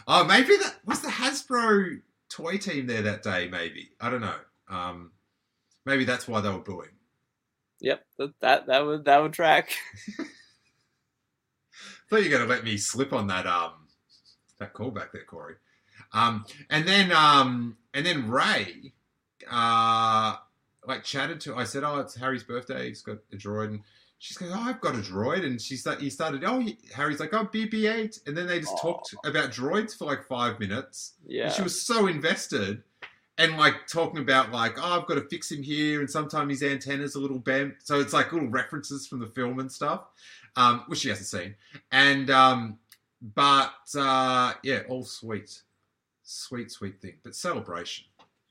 oh, 0.06 0.24
maybe 0.24 0.56
that 0.56 0.76
was 0.84 1.00
the 1.02 1.08
Hasbro 1.08 2.00
toy 2.28 2.56
team 2.56 2.86
there 2.86 3.02
that 3.02 3.22
day. 3.22 3.48
Maybe 3.48 3.90
I 4.00 4.10
don't 4.10 4.20
know. 4.20 4.38
Um, 4.68 5.12
maybe 5.84 6.04
that's 6.04 6.28
why 6.28 6.40
they 6.40 6.50
were 6.50 6.58
booing. 6.58 6.90
Yep. 7.80 8.04
That 8.18 8.40
that, 8.40 8.66
that 8.66 8.86
would 8.86 9.04
that 9.06 9.22
would 9.22 9.32
track. 9.32 9.70
thought 12.08 12.22
you 12.22 12.30
were 12.30 12.36
going 12.38 12.42
to 12.48 12.54
let 12.54 12.64
me 12.64 12.76
slip 12.76 13.12
on 13.12 13.26
that 13.26 13.46
um 13.46 13.72
that 14.58 14.72
callback 14.74 15.12
there, 15.12 15.24
Corey. 15.24 15.54
Um, 16.12 16.44
and 16.70 16.86
then 16.86 17.12
um, 17.12 17.76
and 17.94 18.04
then 18.04 18.28
Rey, 18.28 18.92
uh, 19.50 20.36
like 20.86 21.04
chatted 21.04 21.40
to. 21.42 21.56
I 21.56 21.64
said, 21.64 21.84
"Oh, 21.84 21.98
it's 22.00 22.16
Harry's 22.16 22.42
birthday. 22.42 22.88
He's 22.88 23.02
got 23.02 23.18
a 23.32 23.36
droid." 23.36 23.68
And 23.68 23.80
she's 24.18 24.36
going, 24.36 24.52
"Oh, 24.52 24.60
I've 24.60 24.80
got 24.80 24.94
a 24.94 24.98
droid." 24.98 25.44
And 25.44 25.60
she 25.60 25.76
start, 25.76 26.00
he 26.00 26.10
started, 26.10 26.44
"Oh, 26.44 26.60
he, 26.60 26.78
Harry's 26.94 27.20
like, 27.20 27.34
oh, 27.34 27.46
BB-8." 27.46 28.26
And 28.26 28.36
then 28.36 28.46
they 28.46 28.60
just 28.60 28.78
talked 28.78 29.14
about 29.24 29.50
droids 29.50 29.96
for 29.96 30.04
like 30.04 30.26
five 30.26 30.58
minutes. 30.58 31.14
Yeah. 31.26 31.44
And 31.44 31.52
she 31.52 31.62
was 31.62 31.80
so 31.80 32.06
invested. 32.06 32.82
And 33.40 33.56
like 33.56 33.86
talking 33.86 34.18
about 34.18 34.50
like, 34.50 34.78
oh, 34.78 35.00
I've 35.00 35.06
got 35.06 35.14
to 35.14 35.28
fix 35.28 35.52
him 35.52 35.62
here, 35.62 36.00
and 36.00 36.10
sometimes 36.10 36.60
his 36.60 36.68
antenna's 36.68 37.14
a 37.14 37.20
little 37.20 37.38
bent. 37.38 37.74
So 37.84 38.00
it's 38.00 38.12
like 38.12 38.32
little 38.32 38.48
references 38.48 39.06
from 39.06 39.20
the 39.20 39.28
film 39.28 39.60
and 39.60 39.70
stuff, 39.70 40.06
um, 40.56 40.82
which 40.88 41.00
she 41.00 41.08
hasn't 41.08 41.28
seen. 41.28 41.54
And 41.92 42.30
um, 42.30 42.78
but 43.22 43.74
uh, 43.96 44.54
yeah, 44.64 44.80
all 44.88 45.04
sweet, 45.04 45.62
sweet, 46.24 46.72
sweet 46.72 47.00
thing. 47.00 47.14
But 47.22 47.36
celebration. 47.36 48.06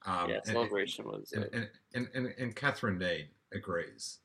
Um, 0.08 0.30
yeah. 0.30 0.36
and- 0.38 0.46
Celebration 0.46 1.06
was. 1.06 1.32
and, 1.34 1.50
and, 1.54 1.70
and, 1.94 2.08
and, 2.16 2.34
and 2.40 2.56
Catherine 2.56 2.98
Dean 2.98 3.28
agrees. 3.54 4.20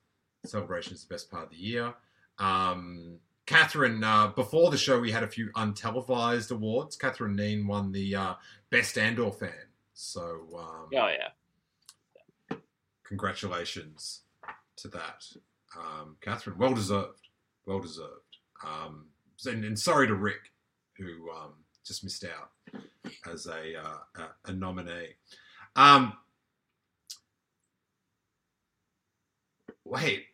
Celebration 0.46 0.94
is 0.94 1.04
the 1.04 1.12
best 1.12 1.30
part 1.30 1.44
of 1.44 1.50
the 1.50 1.56
year. 1.56 1.92
Um, 2.38 3.18
Catherine, 3.46 4.02
uh, 4.02 4.28
before 4.28 4.70
the 4.70 4.78
show, 4.78 4.98
we 5.00 5.10
had 5.10 5.22
a 5.24 5.28
few 5.28 5.50
untelevised 5.56 6.50
awards. 6.52 6.96
Catherine 6.96 7.36
Neen 7.36 7.66
won 7.66 7.92
the 7.92 8.14
uh, 8.14 8.34
Best 8.70 8.96
Andor 8.96 9.30
fan. 9.32 9.52
So, 9.94 10.46
um, 10.56 10.88
Oh 10.94 11.08
yeah. 11.08 12.56
congratulations 13.04 14.22
to 14.76 14.88
that. 14.88 15.24
Um, 15.76 16.16
Catherine, 16.20 16.58
well 16.58 16.74
deserved. 16.74 17.28
Well 17.66 17.80
deserved. 17.80 18.38
Um, 18.64 19.06
and, 19.46 19.64
and 19.64 19.78
sorry 19.78 20.06
to 20.06 20.14
Rick, 20.14 20.52
who 20.96 21.30
um, 21.30 21.52
just 21.84 22.04
missed 22.04 22.24
out 22.24 22.50
as 23.30 23.46
a, 23.46 23.76
uh, 23.78 24.22
a, 24.46 24.50
a 24.50 24.52
nominee. 24.52 25.08
Um, 25.76 26.12
wait. 29.84 30.24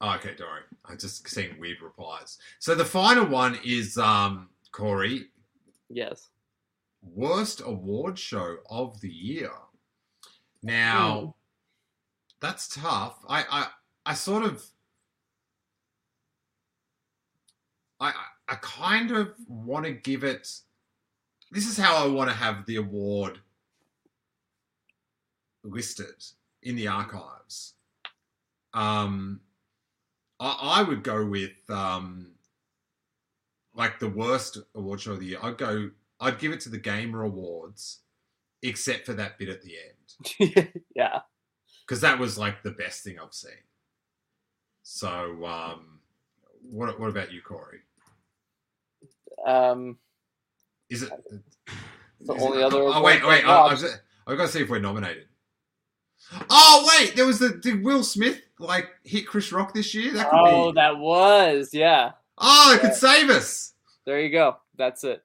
Oh, 0.00 0.14
okay, 0.16 0.34
don't 0.36 0.48
worry. 0.48 0.62
I'm 0.84 0.98
just 0.98 1.26
seeing 1.28 1.58
weird 1.58 1.80
replies. 1.80 2.38
So 2.58 2.74
the 2.74 2.84
final 2.84 3.26
one 3.26 3.58
is 3.64 3.96
um, 3.96 4.50
Corey, 4.72 5.26
Yes. 5.88 6.28
worst 7.02 7.62
award 7.64 8.18
show 8.18 8.56
of 8.68 9.00
the 9.00 9.08
year. 9.08 9.50
Now, 10.62 11.20
Hmm. 11.20 11.30
that's 12.40 12.68
tough. 12.74 13.18
I, 13.28 13.44
I, 13.50 13.66
I 14.06 14.14
sort 14.14 14.44
of, 14.44 14.64
I- 18.00 18.12
I 18.46 18.56
kind 18.56 19.10
of 19.10 19.34
want 19.48 19.86
to 19.86 19.92
give 19.92 20.22
it. 20.24 20.46
This 21.54 21.68
is 21.68 21.78
how 21.78 22.04
I 22.04 22.08
want 22.08 22.28
to 22.28 22.34
have 22.34 22.66
the 22.66 22.76
award 22.76 23.38
listed 25.62 26.24
in 26.64 26.74
the 26.74 26.88
archives. 26.88 27.74
Um, 28.72 29.40
I, 30.40 30.80
I 30.80 30.82
would 30.82 31.04
go 31.04 31.24
with 31.24 31.52
um, 31.68 32.32
like 33.72 34.00
the 34.00 34.08
worst 34.08 34.58
award 34.74 35.00
show 35.00 35.12
of 35.12 35.20
the 35.20 35.26
year. 35.26 35.38
I'd 35.44 35.56
go. 35.56 35.90
I'd 36.18 36.40
give 36.40 36.50
it 36.50 36.58
to 36.62 36.70
the 36.70 36.78
Gamer 36.78 37.22
Awards, 37.22 38.00
except 38.64 39.06
for 39.06 39.12
that 39.12 39.38
bit 39.38 39.48
at 39.48 39.62
the 39.62 39.74
end 40.40 40.72
yeah. 40.96 41.20
because 41.86 42.00
that 42.00 42.18
was 42.18 42.36
like 42.36 42.64
the 42.64 42.72
best 42.72 43.04
thing 43.04 43.16
I've 43.20 43.32
seen. 43.32 43.52
So, 44.82 45.44
um, 45.44 46.00
what 46.68 46.98
what 46.98 47.10
about 47.10 47.32
you, 47.32 47.42
Corey? 47.42 47.78
Um. 49.46 49.98
Is 50.94 51.02
it 51.02 51.10
The 52.20 52.32
only 52.34 52.60
it- 52.60 52.64
other 52.64 52.78
Oh 52.82 53.02
wait, 53.02 53.26
wait! 53.26 53.44
I. 53.44 53.66
I've, 53.66 53.82
I've 54.26 54.36
got 54.38 54.46
to 54.46 54.48
see 54.52 54.60
if 54.62 54.68
we're 54.70 54.78
nominated. 54.78 55.26
Oh 56.48 56.88
wait, 56.98 57.14
there 57.16 57.26
was 57.26 57.38
the 57.38 57.50
did 57.50 57.84
Will 57.84 58.02
Smith 58.02 58.40
like 58.58 58.88
hit 59.04 59.26
Chris 59.26 59.52
Rock 59.52 59.74
this 59.74 59.94
year? 59.94 60.12
That 60.14 60.30
could 60.30 60.38
Oh, 60.40 60.72
be. 60.72 60.76
that 60.76 60.96
was 60.98 61.70
yeah. 61.72 62.12
Oh, 62.38 62.72
it 62.74 62.80
could 62.80 62.94
save 62.94 63.28
us. 63.30 63.74
There 64.06 64.20
you 64.20 64.30
go. 64.30 64.56
That's 64.76 65.04
it. 65.04 65.22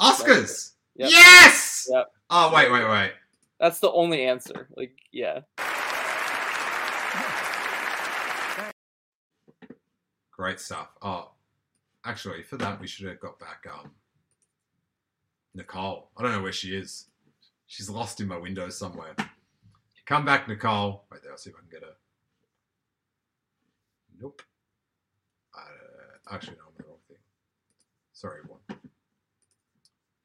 Oscars. 0.00 0.72
Yep. 0.96 1.10
Yes. 1.10 1.86
Yep. 1.90 2.06
Oh 2.30 2.52
wait, 2.54 2.70
wait, 2.72 2.88
wait. 2.88 3.12
That's 3.60 3.78
the 3.78 3.90
only 3.92 4.24
answer. 4.24 4.68
Like, 4.76 4.96
yeah. 5.12 5.40
Great 10.32 10.58
stuff. 10.58 10.88
Oh, 11.02 11.30
actually, 12.04 12.42
for 12.42 12.56
that 12.56 12.80
we 12.80 12.86
should 12.86 13.06
have 13.06 13.20
got 13.20 13.38
back 13.38 13.64
um 13.72 13.92
Nicole. 15.54 16.08
I 16.16 16.22
don't 16.22 16.32
know 16.32 16.42
where 16.42 16.52
she 16.52 16.74
is. 16.74 17.06
She's 17.66 17.88
lost 17.88 18.20
in 18.20 18.28
my 18.28 18.38
window 18.38 18.68
somewhere. 18.68 19.14
Come 20.06 20.24
back, 20.24 20.48
Nicole. 20.48 21.04
Wait 21.10 21.22
there, 21.22 21.32
I'll 21.32 21.38
see 21.38 21.50
if 21.50 21.56
I 21.56 21.60
can 21.60 21.68
get 21.70 21.82
her. 21.82 21.94
Nope. 24.20 24.42
Uh, 25.56 26.34
actually, 26.34 26.56
no, 26.56 26.64
I'm 26.68 26.74
the 26.76 26.84
wrong 26.84 26.98
thing. 27.08 27.16
Sorry, 28.12 28.40
one. 28.46 28.78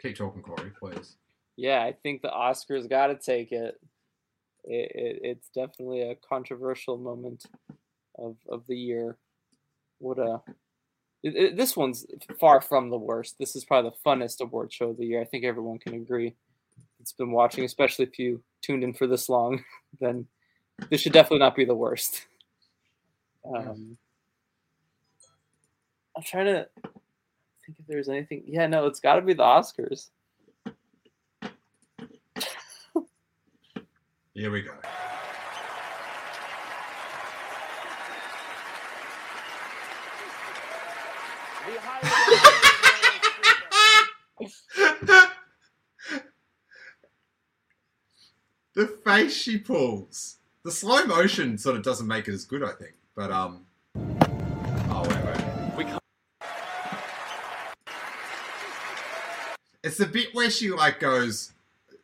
Keep 0.02 0.18
talking, 0.18 0.42
Corey, 0.42 0.72
please. 0.80 1.16
Yeah, 1.56 1.82
I 1.82 1.94
think 2.04 2.22
the 2.22 2.30
Oscars 2.30 2.90
got 2.90 3.08
to 3.08 3.16
take 3.16 3.52
it. 3.52 3.80
It, 4.64 4.92
it. 4.94 5.20
It's 5.24 5.50
definitely 5.50 6.02
a 6.02 6.16
controversial 6.16 6.98
moment 6.98 7.46
of 8.18 8.36
of 8.50 8.68
the 8.68 8.78
year. 8.78 9.18
What 10.00 10.20
a 10.20 10.42
it, 11.24 11.36
it- 11.36 11.58
this 11.58 11.76
one's 11.76 12.06
far 12.40 12.62
from 12.62 12.90
the 12.90 12.98
worst. 12.98 13.38
This 13.40 13.56
is 13.56 13.66
probably 13.66 13.92
the 13.92 14.10
funnest 14.10 14.42
award 14.42 14.72
show 14.72 14.90
of 14.92 14.98
the 14.98 15.06
year. 15.06 15.22
I 15.22 15.26
think 15.26 15.44
everyone 15.46 15.80
can 15.80 15.94
agree. 15.96 16.36
It's 17.00 17.14
been 17.14 17.32
watching, 17.32 17.64
especially 17.66 18.06
if 18.06 18.20
you 18.20 18.42
tuned 18.62 18.84
in 18.84 18.94
for 18.94 19.08
this 19.08 19.30
long. 19.30 19.64
Then 20.00 20.28
this 20.90 21.02
should 21.02 21.14
definitely 21.14 21.40
not 21.40 21.56
be 21.56 21.66
the 21.66 21.74
worst. 21.74 22.26
Um, 23.46 23.98
I'm 26.16 26.24
trying 26.24 26.46
to 26.48 26.68
think 27.66 27.80
if 27.80 27.88
there's 27.88 28.10
anything. 28.10 28.44
Yeah, 28.46 28.68
no, 28.68 28.86
it's 28.86 29.00
got 29.00 29.16
to 29.16 29.22
be 29.22 29.34
the 29.34 29.44
Oscars. 29.44 30.10
Here 34.34 34.52
we 34.52 34.62
go. 34.62 34.72
The 48.74 48.88
face 49.04 49.34
she 49.36 49.58
pulls. 49.58 50.38
The 50.64 50.72
slow 50.72 51.06
motion 51.06 51.58
sort 51.58 51.78
of 51.78 51.84
doesn't 51.84 52.08
make 52.08 52.28
it 52.28 52.34
as 52.34 52.46
good, 52.46 52.64
I 52.64 52.72
think. 52.74 52.94
But 53.16 53.32
um. 53.32 53.66
Oh 53.96 55.02
wait, 55.08 55.26
wait. 55.26 55.76
We 55.78 55.84
can't- 55.86 56.04
It's 59.84 59.98
the 59.98 60.06
bit 60.06 60.34
where 60.34 60.50
she 60.52 60.70
like 60.72 61.00
goes, 61.00 61.54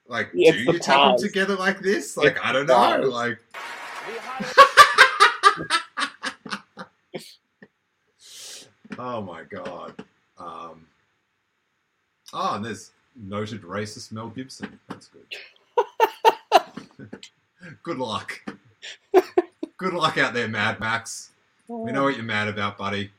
like, 0.08 0.30
Yeah, 0.34 0.54
do 0.54 0.60
you 0.60 0.80
tap 0.80 1.18
them 1.18 1.28
together 1.28 1.56
like 1.56 1.80
this? 1.82 2.16
Like, 2.18 2.38
It's 2.38 2.40
I 2.44 2.52
don't 2.54 2.68
know. 2.68 3.10
Like, 3.10 3.40
oh 9.04 9.22
my 9.22 9.44
god. 9.44 9.94
Um. 10.38 10.88
Oh, 12.32 12.56
and 12.56 12.66
there's 12.66 12.92
noted 13.16 13.62
racist 13.62 14.12
Mel 14.12 14.30
Gibson. 14.30 14.80
That's 14.88 15.10
good. 15.10 15.26
good 17.84 17.98
luck. 17.98 18.40
good 19.78 19.94
luck 19.94 20.18
out 20.18 20.34
there, 20.34 20.48
Mad 20.48 20.80
Max. 20.80 21.32
We 21.68 21.92
know 21.92 22.04
what 22.04 22.16
you're 22.16 22.24
mad 22.24 22.48
about, 22.48 22.78
buddy. 22.78 23.12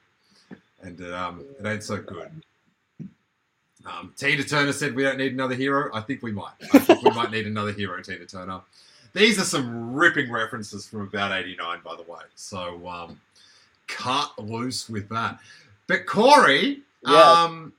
And 0.82 1.00
um, 1.12 1.44
it 1.58 1.66
ain't 1.66 1.82
so 1.82 1.98
good. 1.98 2.30
Um, 3.86 4.12
Tina 4.16 4.42
Turner 4.42 4.72
said 4.72 4.94
we 4.94 5.02
don't 5.02 5.18
need 5.18 5.32
another 5.32 5.54
hero. 5.54 5.90
I 5.94 6.00
think 6.00 6.22
we 6.22 6.32
might. 6.32 6.52
I 6.72 6.78
think 6.78 7.02
we 7.02 7.10
might 7.10 7.30
need 7.30 7.46
another 7.46 7.72
hero, 7.72 8.00
Tina 8.02 8.24
Turner. 8.24 8.60
These 9.12 9.38
are 9.38 9.44
some 9.44 9.94
ripping 9.94 10.30
references 10.30 10.86
from 10.86 11.02
about 11.02 11.32
89, 11.32 11.80
by 11.84 11.94
the 11.96 12.02
way. 12.02 12.22
So 12.34 12.86
um, 12.88 13.20
cut 13.86 14.36
loose 14.38 14.88
with 14.88 15.08
that. 15.10 15.38
But 15.86 16.06
Corey, 16.06 16.82
Yeah. 17.06 17.12
um, 17.44 17.72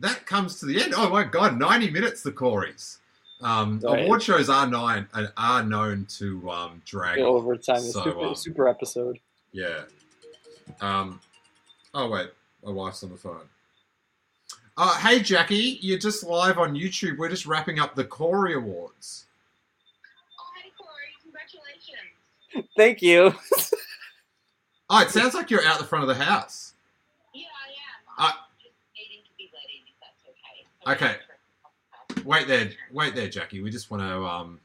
that 0.00 0.26
comes 0.26 0.60
to 0.60 0.66
the 0.66 0.82
end. 0.82 0.94
Oh 0.96 1.08
my 1.08 1.24
God, 1.24 1.58
90 1.58 1.90
minutes, 1.90 2.22
the 2.22 2.32
Corys. 2.32 2.98
Um, 3.42 3.80
Right. 3.80 4.04
Award 4.04 4.22
shows 4.22 4.48
are 4.48 4.66
nine 4.66 5.08
and 5.14 5.30
are 5.36 5.62
known 5.62 6.06
to 6.18 6.50
um, 6.50 6.82
drag 6.86 7.16
The 7.16 7.22
on. 7.22 7.28
overtime, 7.28 7.76
the 7.76 7.80
So, 7.92 8.04
super, 8.04 8.26
um, 8.26 8.34
super 8.34 8.68
episode. 8.68 9.18
Yeah. 9.52 9.82
Um. 10.80 11.20
Oh 11.94 12.08
wait, 12.10 12.30
my 12.64 12.70
wife's 12.72 13.02
on 13.04 13.10
the 13.10 13.16
phone. 13.16 13.48
Uh, 14.76 14.94
hey 14.98 15.20
Jackie, 15.20 15.78
you're 15.80 15.98
just 15.98 16.24
live 16.24 16.58
on 16.58 16.74
YouTube. 16.74 17.16
We're 17.18 17.28
just 17.30 17.46
wrapping 17.46 17.78
up 17.78 17.94
the 17.94 18.04
Corey 18.04 18.54
Awards. 18.54 19.26
Oh, 20.38 20.44
hey, 20.62 20.70
Corey. 20.76 21.14
Congratulations. 21.22 22.68
Thank 22.76 23.00
you. 23.02 23.34
Oh, 24.88 25.00
it 25.02 25.10
sounds 25.10 25.34
like 25.34 25.50
you're 25.50 25.66
out 25.66 25.78
the 25.80 25.84
front 25.84 26.04
of 26.04 26.08
the 26.08 26.22
house. 26.22 26.74
Yeah, 27.34 27.46
I 27.50 28.22
am. 28.22 28.30
Uh, 28.30 28.32
I'm 28.38 28.54
just 28.62 28.78
needing 28.94 29.18
to 29.26 29.30
be 29.36 29.50
let 29.52 29.66
in, 29.66 29.82
if 29.82 29.98
that's 29.98 30.22
okay. 30.86 31.16
Okay. 32.12 32.22
Wait 32.24 32.46
there, 32.48 32.70
wait 32.92 33.14
there, 33.14 33.28
Jackie. 33.28 33.60
We 33.60 33.70
just 33.70 33.90
want 33.90 34.02
to 34.02 34.24
um 34.26 34.60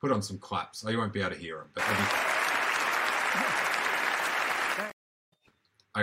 put 0.00 0.12
on 0.12 0.22
some 0.22 0.38
claps. 0.38 0.84
Oh, 0.86 0.90
you 0.90 0.98
won't 0.98 1.12
be 1.12 1.20
able 1.20 1.30
to 1.32 1.36
hear 1.36 1.58
them, 1.58 1.68
but 1.74 1.84
they'll 1.86 1.96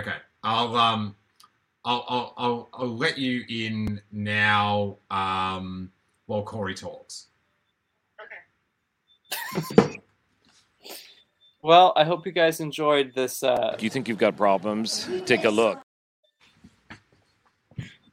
be- 0.02 0.08
okay. 0.10 0.16
I'll 0.42 0.76
um, 0.76 1.16
I'll 1.84 2.04
I'll 2.08 2.34
I'll, 2.36 2.68
I'll 2.74 2.96
let 2.96 3.18
you 3.18 3.44
in 3.48 4.00
now. 4.12 4.96
Um, 5.10 5.90
while 6.26 6.42
Corey 6.42 6.74
talks. 6.74 7.26
Okay. 8.20 10.00
Well, 11.62 11.94
I 11.96 12.04
hope 12.04 12.26
you 12.26 12.32
guys 12.32 12.60
enjoyed 12.60 13.14
this. 13.14 13.42
Uh, 13.42 13.74
Do 13.78 13.84
you 13.86 13.90
think 13.90 14.06
you've 14.06 14.18
got 14.18 14.36
problems? 14.36 15.08
Take 15.24 15.46
a 15.46 15.48
look. 15.50 15.80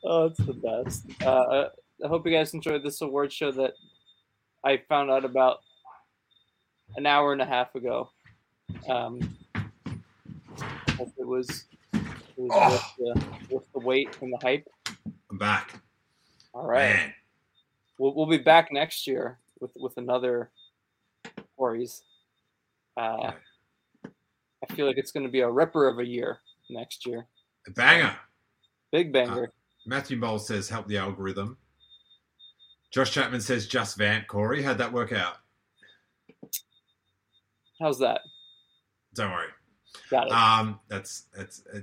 Oh, 0.03 0.25
it's 0.25 0.39
the 0.39 0.53
best. 0.53 1.05
Uh, 1.25 1.65
I 2.03 2.07
hope 2.07 2.25
you 2.25 2.31
guys 2.31 2.53
enjoyed 2.53 2.83
this 2.83 3.01
award 3.01 3.31
show 3.31 3.51
that 3.51 3.73
I 4.63 4.81
found 4.89 5.09
out 5.11 5.25
about 5.25 5.59
an 6.95 7.05
hour 7.05 7.33
and 7.33 7.41
a 7.41 7.45
half 7.45 7.73
ago. 7.75 8.09
Um, 8.89 9.37
hope 10.97 11.13
it 11.17 11.27
was, 11.27 11.65
it 11.93 12.01
was 12.37 12.51
Oh. 12.53 12.69
worth, 12.69 12.93
the, 12.97 13.55
worth 13.55 13.67
the 13.73 13.79
wait 13.79 14.17
and 14.21 14.33
the 14.33 14.37
hype. 14.41 14.67
I'm 15.29 15.37
back. 15.37 15.81
All 16.53 16.65
right. 16.67 16.95
Man. 16.95 17.13
We'll, 17.97 18.15
we'll 18.15 18.25
be 18.25 18.37
back 18.39 18.71
next 18.71 19.05
year 19.07 19.37
with, 19.59 19.71
with 19.75 19.97
another 19.97 20.49
Corey's. 21.55 22.03
Uh, 22.97 23.31
I 24.05 24.73
feel 24.73 24.85
like 24.87 24.97
it's 24.97 25.11
going 25.11 25.25
to 25.25 25.31
be 25.31 25.41
a 25.41 25.49
ripper 25.49 25.87
of 25.87 25.99
a 25.99 26.05
year 26.05 26.39
next 26.69 27.05
year. 27.05 27.25
A 27.67 27.71
banger. 27.71 28.15
Big 28.91 29.13
banger. 29.13 29.51
Matthew 29.85 30.17
Mole 30.17 30.39
says, 30.39 30.69
help 30.69 30.87
the 30.87 30.97
algorithm. 30.97 31.57
Josh 32.91 33.11
Chapman 33.11 33.41
says, 33.41 33.67
just 33.67 33.97
vamp 33.97 34.27
Corey. 34.27 34.61
How'd 34.61 34.77
that 34.77 34.91
work 34.91 35.13
out? 35.13 35.37
How's 37.79 37.99
that? 37.99 38.21
Don't 39.15 39.31
worry. 39.31 39.47
Got 40.09 40.27
it. 40.27 40.33
Um, 40.33 40.79
that's 40.87 41.25
that's 41.35 41.63
uh, 41.73 41.79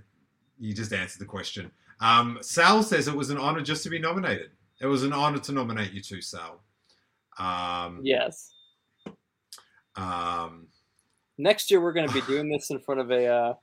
you 0.59 0.75
just 0.75 0.93
answered 0.93 1.21
the 1.21 1.27
question. 1.27 1.71
Um, 2.01 2.39
Sal 2.41 2.83
says 2.83 3.09
it 3.09 3.15
was 3.15 3.31
an 3.31 3.39
honor 3.39 3.61
just 3.61 3.83
to 3.83 3.91
be 3.91 3.99
nominated. 3.99 4.51
It 4.81 4.87
was 4.87 5.03
an 5.03 5.13
honor 5.13 5.39
to 5.39 5.53
nominate 5.53 5.93
you 5.93 6.01
too, 6.01 6.23
Sal. 6.23 6.63
Um, 7.39 8.01
yes. 8.03 8.53
um, 9.97 10.69
Next 11.37 11.71
year 11.71 11.81
we're 11.81 11.93
going 11.93 12.09
to 12.09 12.15
be 12.15 12.23
doing 12.23 12.49
this 12.49 12.71
in 12.71 12.79
front 12.81 13.01
of 13.01 13.11
a 13.11 13.27
uh, 13.27 13.55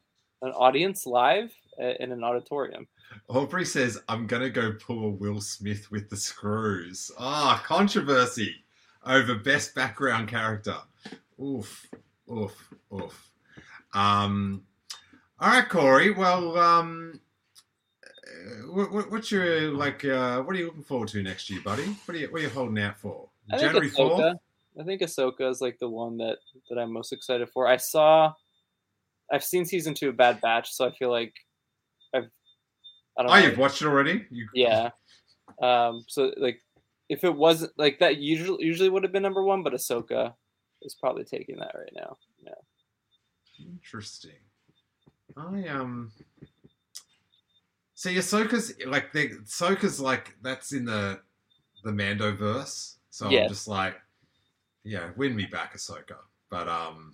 an 0.41 0.51
audience 0.51 1.05
live 1.05 1.51
uh, 1.81 1.93
in 1.99 2.11
an 2.11 2.23
auditorium. 2.23 2.87
Aubrey 3.27 3.65
says, 3.65 4.01
I'm 4.07 4.27
going 4.27 4.43
to 4.43 4.49
go 4.49 4.73
pull 4.73 5.05
a 5.05 5.09
Will 5.09 5.41
Smith 5.41 5.91
with 5.91 6.09
the 6.09 6.17
screws. 6.17 7.11
Ah, 7.19 7.61
controversy 7.65 8.55
over 9.05 9.35
best 9.35 9.75
background 9.75 10.27
character. 10.27 10.77
Oof, 11.41 11.87
oof, 12.31 12.73
oof. 12.93 13.31
Um, 13.93 14.63
all 15.39 15.49
right, 15.49 15.67
Corey. 15.67 16.11
Well, 16.11 16.57
um, 16.57 17.19
what, 18.67 18.91
what, 18.91 19.11
what's 19.11 19.31
your, 19.31 19.71
like, 19.71 20.03
uh, 20.05 20.41
what 20.41 20.55
are 20.55 20.59
you 20.59 20.67
looking 20.67 20.83
forward 20.83 21.09
to 21.09 21.23
next 21.23 21.49
year, 21.49 21.61
buddy? 21.63 21.85
What 22.05 22.15
are 22.15 22.19
you, 22.19 22.31
what 22.31 22.39
are 22.39 22.43
you 22.43 22.49
holding 22.49 22.83
out 22.83 22.97
for? 22.97 23.29
I 23.51 23.57
think 23.57 23.73
January 23.73 23.91
Ahsoka. 23.91 24.19
4th? 24.19 24.35
I 24.79 24.83
think 24.83 25.01
Ahsoka 25.01 25.49
is 25.49 25.61
like 25.61 25.77
the 25.79 25.89
one 25.89 26.17
that 26.17 26.37
that 26.69 26.77
I'm 26.77 26.91
most 26.91 27.13
excited 27.13 27.49
for. 27.49 27.67
I 27.67 27.77
saw, 27.77 28.33
I've 29.31 29.43
seen 29.43 29.65
season 29.65 29.93
two 29.93 30.09
of 30.09 30.17
Bad 30.17 30.41
Batch, 30.41 30.71
so 30.73 30.85
I 30.85 30.91
feel 30.91 31.09
like. 31.09 31.33
I 33.17 33.23
don't 33.23 33.31
Oh, 33.31 33.35
know. 33.39 33.47
you've 33.47 33.57
watched 33.57 33.81
it 33.81 33.87
already? 33.87 34.25
You, 34.29 34.47
Yeah. 34.53 34.89
Um. 35.61 36.03
So 36.07 36.33
like, 36.37 36.61
if 37.09 37.23
it 37.23 37.33
wasn't 37.35 37.71
like 37.77 37.99
that, 37.99 38.17
usually 38.17 38.65
usually 38.65 38.89
would 38.89 39.03
have 39.03 39.11
been 39.11 39.23
number 39.23 39.43
one, 39.43 39.63
but 39.63 39.73
Ahsoka 39.73 40.33
is 40.81 40.95
probably 40.95 41.23
taking 41.23 41.57
that 41.57 41.73
right 41.75 41.93
now. 41.95 42.17
Yeah. 42.43 43.65
Interesting. 43.71 44.31
I 45.37 45.67
um. 45.67 46.11
See, 47.93 48.15
Ahsoka's 48.15 48.73
like 48.85 49.13
the 49.13 49.29
Ahsoka's 49.29 49.99
like 50.01 50.35
that's 50.41 50.73
in 50.73 50.83
the 50.85 51.21
the 51.83 51.91
Mando 51.93 52.35
verse, 52.35 52.97
so 53.11 53.29
Yeah. 53.29 53.43
I'm 53.43 53.49
just 53.49 53.67
like, 53.67 53.95
yeah, 54.83 55.11
win 55.15 55.35
me 55.35 55.45
back, 55.45 55.75
Ahsoka. 55.77 56.17
But 56.49 56.67
um, 56.67 57.13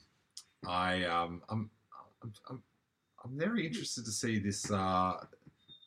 I 0.68 1.04
um, 1.04 1.44
I'm 1.50 1.70
I'm 2.24 2.34
I'm, 2.50 2.64
I'm 3.24 3.38
very 3.38 3.68
interested 3.68 4.06
to 4.06 4.12
see 4.12 4.40
this 4.40 4.72
uh 4.72 5.18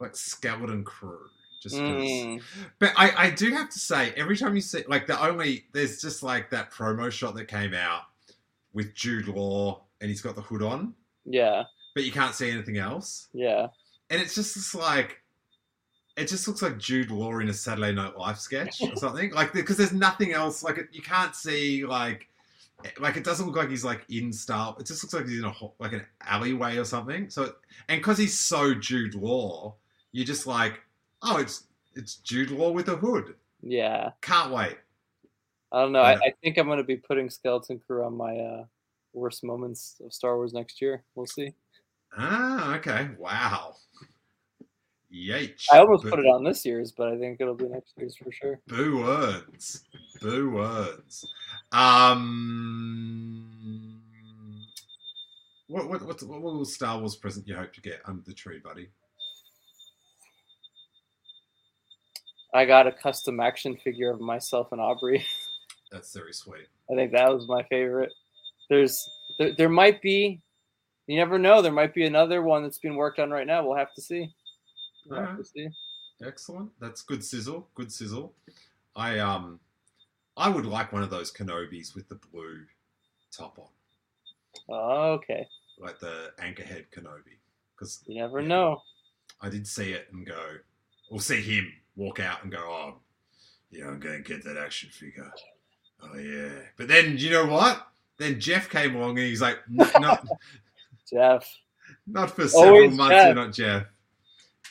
like 0.05 0.16
skeleton 0.16 0.85
crew 0.85 1.26
Just 1.62 1.76
Mm. 1.76 2.43
But 2.78 2.93
I, 2.97 3.26
I 3.26 3.31
do 3.31 3.51
have 3.52 3.70
to 3.70 3.78
say, 3.78 4.12
every 4.16 4.36
time 4.36 4.55
you 4.55 4.60
see, 4.60 4.82
like, 4.86 5.06
the 5.06 5.18
only, 5.20 5.64
there's 5.72 6.01
just 6.01 6.22
like 6.22 6.51
that 6.51 6.70
promo 6.70 7.10
shot 7.10 7.35
that 7.36 7.48
came 7.48 7.72
out 7.74 8.02
with 8.74 8.94
Jude 8.94 9.28
Law 9.28 9.85
and 10.01 10.10
he's 10.10 10.20
got 10.20 10.36
the 10.36 10.43
hood 10.43 10.62
on, 10.62 10.94
Yeah, 11.24 11.64
but 11.94 12.05
you 12.05 12.12
can't 12.12 12.35
see 12.35 12.51
anything 12.51 12.76
else. 12.78 13.28
yeah. 13.32 13.68
And 14.10 14.20
it's 14.20 14.35
just 14.35 14.55
this, 14.55 14.74
like, 14.74 15.22
it 16.18 16.28
just 16.28 16.47
looks 16.47 16.60
like 16.60 16.76
Jude 16.78 17.10
Law 17.10 17.39
in 17.39 17.48
a 17.48 17.55
Saturday 17.55 17.93
Night 17.93 18.16
Live 18.18 18.39
sketch 18.39 18.82
or 18.82 18.94
something. 19.05 19.32
Like, 19.32 19.55
because 19.55 19.78
there's 19.78 19.93
nothing 19.94 20.32
else, 20.35 20.62
like, 20.62 20.76
it, 20.76 20.89
you 20.93 21.01
can't 21.02 21.35
see, 21.35 21.86
like, 21.86 22.28
like 22.98 23.16
it 23.16 23.24
doesn't 23.24 23.47
look 23.47 23.56
like 23.56 23.70
he's 23.70 23.85
like 23.85 24.05
in 24.10 24.31
style. 24.32 24.76
It 24.78 24.85
just 24.86 25.02
looks 25.02 25.14
like 25.14 25.26
he's 25.26 25.39
in 25.39 25.44
a 25.47 25.55
like 25.78 25.94
an 25.94 26.05
alleyway 26.20 26.76
or 26.76 26.85
something. 26.85 27.31
So, 27.31 27.55
and 27.89 28.01
because 28.01 28.18
he's 28.18 28.39
so 28.39 28.74
Jude 28.74 29.14
Law, 29.14 29.76
you're 30.14 30.24
just 30.24 30.46
like, 30.46 30.80
oh, 31.22 31.38
it's 31.38 31.64
it's 31.96 32.16
Jude 32.16 32.50
Law 32.52 32.70
with 32.70 32.88
a 32.88 32.96
hood. 32.96 33.34
Yeah. 33.62 34.10
Can't 34.22 34.52
wait. 34.52 34.76
I 35.72 35.80
don't 35.82 35.90
know. 35.92 36.02
I. 36.02 36.12
I 36.14 36.32
think 36.40 36.56
I'm 36.56 36.68
gonna 36.68 36.84
be 36.84 36.96
putting 36.96 37.28
Skeleton 37.28 37.80
Crew 37.84 38.04
on 38.04 38.16
my 38.16 38.36
uh, 38.38 38.64
worst 39.12 39.42
moments 39.42 40.00
of 40.04 40.12
Star 40.12 40.36
Wars 40.36 40.52
next 40.52 40.80
year. 40.80 41.02
We'll 41.16 41.26
see. 41.26 41.52
Ah, 42.16 42.76
okay. 42.76 43.08
Wow. 43.18 43.74
Yach. 45.12 45.66
I 45.72 45.78
almost 45.78 46.04
Boo- 46.04 46.10
put 46.10 46.20
it 46.20 46.26
on 46.26 46.44
this 46.44 46.64
year's, 46.64 46.92
but 46.92 47.08
I 47.08 47.18
think 47.18 47.40
it'll 47.40 47.54
be 47.56 47.66
next 47.66 47.94
year's 47.98 48.14
for 48.16 48.30
sure. 48.30 48.60
Boo 48.68 48.98
words. 49.02 49.82
Boo 50.20 50.50
words. 50.50 51.26
Um. 51.72 53.50
What 55.66 55.88
what 55.88 56.02
what 56.02 56.22
what 56.22 56.40
little 56.40 56.64
Star 56.64 57.00
Wars 57.00 57.16
present 57.16 57.48
you 57.48 57.56
hope 57.56 57.72
to 57.72 57.80
get 57.80 58.00
under 58.04 58.22
the 58.22 58.32
tree, 58.32 58.60
buddy? 58.62 58.90
I 62.55 62.64
got 62.64 62.86
a 62.86 62.93
custom 62.93 63.40
action 63.40 63.76
figure 63.82 64.10
of 64.10 64.20
myself 64.20 64.68
and 64.72 64.81
Aubrey. 64.81 65.26
That's 65.93 66.14
very 66.14 66.32
sweet. 66.32 66.68
I 66.90 66.94
think 66.94 67.12
that 67.12 67.32
was 67.32 67.48
my 67.48 67.62
favorite. 67.64 68.12
There's 68.70 69.09
there, 69.39 69.52
there 69.52 69.68
might 69.68 70.01
be 70.01 70.40
you 71.06 71.16
never 71.18 71.39
know, 71.39 71.60
there 71.60 71.72
might 71.72 71.93
be 71.93 72.06
another 72.06 72.43
one 72.43 72.62
that's 72.62 72.78
being 72.78 72.97
worked 72.97 73.18
on 73.18 73.31
right 73.31 73.47
now. 73.47 73.66
We'll 73.66 73.76
have 73.76 73.93
to 73.94 74.01
see. 74.01 74.32
We'll 75.06 75.20
have 75.20 75.36
to 75.36 75.44
see. 75.44 75.68
Excellent. 76.24 76.70
That's 76.81 77.02
good 77.02 77.22
sizzle. 77.22 77.68
Good 77.74 77.93
sizzle. 77.93 78.32
I 78.97 79.18
um, 79.18 79.60
I 80.36 80.48
would 80.48 80.64
like 80.64 80.93
one 80.93 81.02
of 81.02 81.10
those 81.10 81.32
Kenobis 81.32 81.94
with 81.94 82.09
the 82.09 82.14
blue 82.32 82.62
top 83.36 83.59
on, 83.59 83.66
Oh, 84.68 85.12
okay. 85.14 85.47
like 85.78 85.98
the 85.98 86.32
Anchorhead 86.39 86.86
Kenobi, 86.94 87.39
because 87.76 88.02
You 88.06 88.20
never 88.20 88.40
Yeah. 88.40 88.47
know. 88.48 88.81
I 89.40 89.48
did 89.51 89.66
see 89.66 89.93
it 89.93 90.06
and 90.12 90.24
go, 90.24 90.56
or 91.10 91.20
see 91.20 91.40
him 91.43 91.70
walk 91.96 92.20
out 92.20 92.42
and 92.42 92.52
go, 92.52 92.58
oh, 92.58 92.94
yeah, 93.70 93.86
I'm 93.88 93.98
going 94.00 94.22
to 94.22 94.28
get 94.28 94.44
that 94.44 94.56
action 94.56 94.90
figure. 94.90 95.30
Oh 96.02 96.18
yeah. 96.18 96.50
But 96.76 96.88
then 96.88 97.16
you 97.18 97.30
know 97.30 97.46
what? 97.46 97.86
Then 98.18 98.38
Jeff 98.38 98.68
came 98.68 98.94
along 98.94 99.18
and 99.18 99.26
he's 99.26 99.40
like, 99.42 99.58
not 99.68 100.24
Jeff. 101.10 101.48
not 102.06 102.30
for 102.30 102.46
several 102.46 102.74
Always 102.74 102.96
months. 102.96 103.14
Jeff. 103.14 103.26
You're 103.26 103.34
not 103.34 103.52
Jeff. 103.52 103.86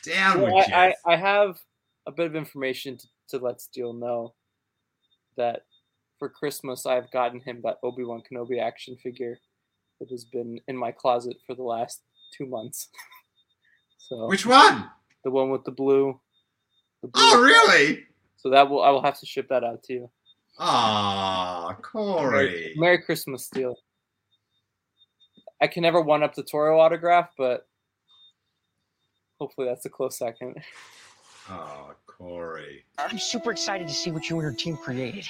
Down 0.04 0.40
Well, 0.40 0.54
with 0.54 0.66
Jeff. 0.66 0.74
I, 0.74 0.94
I, 1.04 1.14
I 1.14 1.16
have 1.16 1.58
a 2.06 2.12
bit 2.12 2.26
of 2.26 2.36
information 2.36 2.96
to, 2.98 3.06
to 3.30 3.38
let 3.44 3.60
Steele 3.60 3.92
know 3.92 4.34
that 5.36 5.62
for 6.18 6.28
Christmas 6.28 6.86
I've 6.86 7.10
gotten 7.10 7.40
him 7.40 7.60
that 7.64 7.78
Obi 7.82 8.04
Wan 8.04 8.22
Kenobi 8.30 8.60
action 8.62 8.96
figure 9.02 9.38
that 10.00 10.10
has 10.10 10.24
been 10.24 10.60
in 10.68 10.76
my 10.76 10.92
closet 10.92 11.36
for 11.46 11.54
the 11.54 11.62
last 11.62 12.02
two 12.36 12.46
months. 12.46 12.88
so 13.98 14.26
Which 14.28 14.46
one? 14.46 14.88
the 15.24 15.30
one 15.30 15.50
with 15.50 15.64
the 15.64 15.70
blue. 15.72 16.20
The 17.04 17.08
blue 17.08 17.22
Oh 17.22 17.42
really? 17.42 18.04
So 18.36 18.48
that 18.48 18.70
will 18.70 18.82
I 18.82 18.88
will 18.88 19.02
have 19.02 19.20
to 19.20 19.26
ship 19.26 19.48
that 19.50 19.62
out 19.62 19.82
to 19.84 19.92
you. 19.92 20.10
Ah, 20.58 21.66
Merry, 21.68 21.82
Corey. 21.82 22.74
Merry 22.76 23.02
Christmas, 23.02 23.44
Steele. 23.44 23.76
I 25.60 25.66
can 25.66 25.82
never 25.82 26.00
one 26.00 26.22
up 26.22 26.34
the 26.34 26.42
Toro 26.42 26.80
autograph, 26.80 27.28
but 27.36 27.66
hopefully 29.38 29.66
that's 29.66 29.84
a 29.84 29.90
close 29.90 30.16
second. 30.16 30.56
Oh, 31.50 31.92
Corey. 32.06 32.84
I'm 32.96 33.18
super 33.18 33.50
excited 33.50 33.86
to 33.86 33.94
see 33.94 34.10
what 34.10 34.30
you 34.30 34.36
and 34.36 34.42
your 34.42 34.52
team 34.54 34.78
created. 34.78 35.26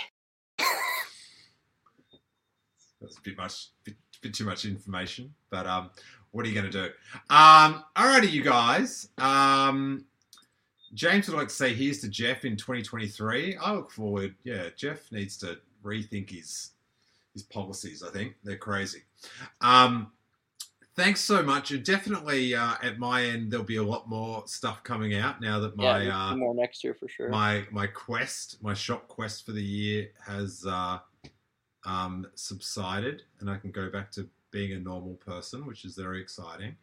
That's 3.01 3.19
a 3.19 3.21
bit 3.23 3.37
much, 3.37 3.71
bit, 3.83 3.97
bit 4.23 4.33
too 4.33 4.45
much 4.45 4.65
information. 4.65 5.35
But 5.51 5.67
um, 5.67 5.91
what 6.31 6.47
are 6.47 6.49
you 6.49 6.55
going 6.55 6.71
to 6.71 6.89
do? 6.89 6.93
Um, 7.35 7.85
alrighty, 7.97 8.31
you 8.31 8.43
guys. 8.43 9.09
Um, 9.19 10.05
James 10.95 11.29
would 11.29 11.37
like 11.37 11.49
to 11.49 11.55
say 11.55 11.75
here's 11.75 12.01
to 12.01 12.09
Jeff 12.09 12.45
in 12.45 12.57
2023. 12.57 13.57
I 13.57 13.73
look 13.73 13.91
forward. 13.91 14.35
Yeah, 14.45 14.69
Jeff 14.77 15.11
needs 15.13 15.37
to 15.39 15.59
rethink 15.85 16.31
his 16.31 16.71
his 17.33 17.43
policies. 17.43 18.03
I 18.03 18.11
think 18.11 18.35
they're 18.45 18.57
crazy. 18.57 19.03
Um, 19.61 20.13
thanks 20.97 21.21
so 21.21 21.43
much. 21.43 21.73
And 21.73 21.85
definitely 21.85 22.55
uh, 22.55 22.75
at 22.83 22.99
my 22.99 23.25
end, 23.25 23.51
there'll 23.51 23.65
be 23.67 23.77
a 23.77 23.83
lot 23.83 24.09
more 24.09 24.45
stuff 24.47 24.83
coming 24.85 25.15
out 25.15 25.41
now 25.41 25.59
that 25.61 25.77
my 25.77 26.05
we'll 26.05 26.13
uh, 26.13 26.37
more 26.37 26.55
next 26.55 26.85
year 26.85 26.95
for 26.95 27.09
sure. 27.09 27.29
my 27.29 27.65
my 27.71 27.87
quest, 27.87 28.63
my 28.63 28.75
shop 28.75 29.09
quest 29.09 29.45
for 29.45 29.53
the 29.53 29.63
year 29.63 30.09
has 30.25 30.65
uh, 30.67 30.99
um, 31.85 32.27
subsided, 32.35 33.23
and 33.41 33.51
I 33.51 33.59
can 33.59 33.71
go 33.71 33.91
back 33.91 34.11
to 34.13 34.29
being 34.51 34.73
a 34.73 34.79
normal 34.79 35.15
person, 35.15 35.67
which 35.67 35.85
is 35.85 35.97
very 35.97 36.21
exciting. 36.21 36.77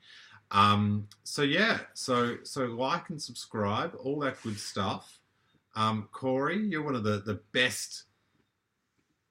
Um, 0.51 1.07
so 1.23 1.43
yeah, 1.43 1.79
so 1.93 2.37
so 2.43 2.65
like 2.65 3.09
and 3.09 3.21
subscribe, 3.21 3.95
all 4.03 4.19
that 4.19 4.41
good 4.43 4.59
stuff. 4.59 5.19
Um, 5.75 6.09
Corey, 6.11 6.59
you're 6.59 6.83
one 6.83 6.95
of 6.95 7.03
the 7.03 7.19
the 7.25 7.39
best 7.53 8.03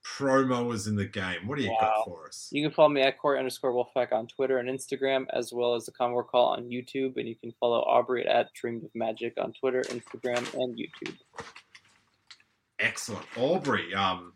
promoers 0.03 0.87
in 0.87 0.97
the 0.97 1.05
game. 1.05 1.47
What 1.47 1.59
do 1.59 1.65
you 1.65 1.71
Wow. 1.71 1.79
got 1.81 2.05
for 2.07 2.27
us? 2.27 2.49
You 2.51 2.63
can 2.65 2.73
follow 2.73 2.89
me 2.89 3.03
at 3.03 3.19
Corey 3.19 3.39
underscore 3.39 3.73
Wolfpack 3.73 4.13
on 4.13 4.27
Twitter 4.27 4.59
and 4.59 4.69
Instagram, 4.69 5.27
as 5.31 5.53
well 5.53 5.75
as 5.75 5.85
the 5.85 5.93
Convor 5.93 6.27
Call 6.27 6.47
on 6.47 6.65
YouTube. 6.71 7.17
And 7.19 7.29
you 7.29 7.37
can 7.37 7.53
follow 7.61 7.81
Aubrey 7.81 8.27
at 8.27 8.53
Dreamed 8.55 8.85
of 8.85 8.91
Magic 8.95 9.35
on 9.39 9.53
Twitter, 9.53 9.83
Instagram, 9.83 10.53
and 10.55 10.77
YouTube. 10.79 11.17
Excellent, 12.79 13.27
Aubrey, 13.37 13.95
um, 13.95 14.33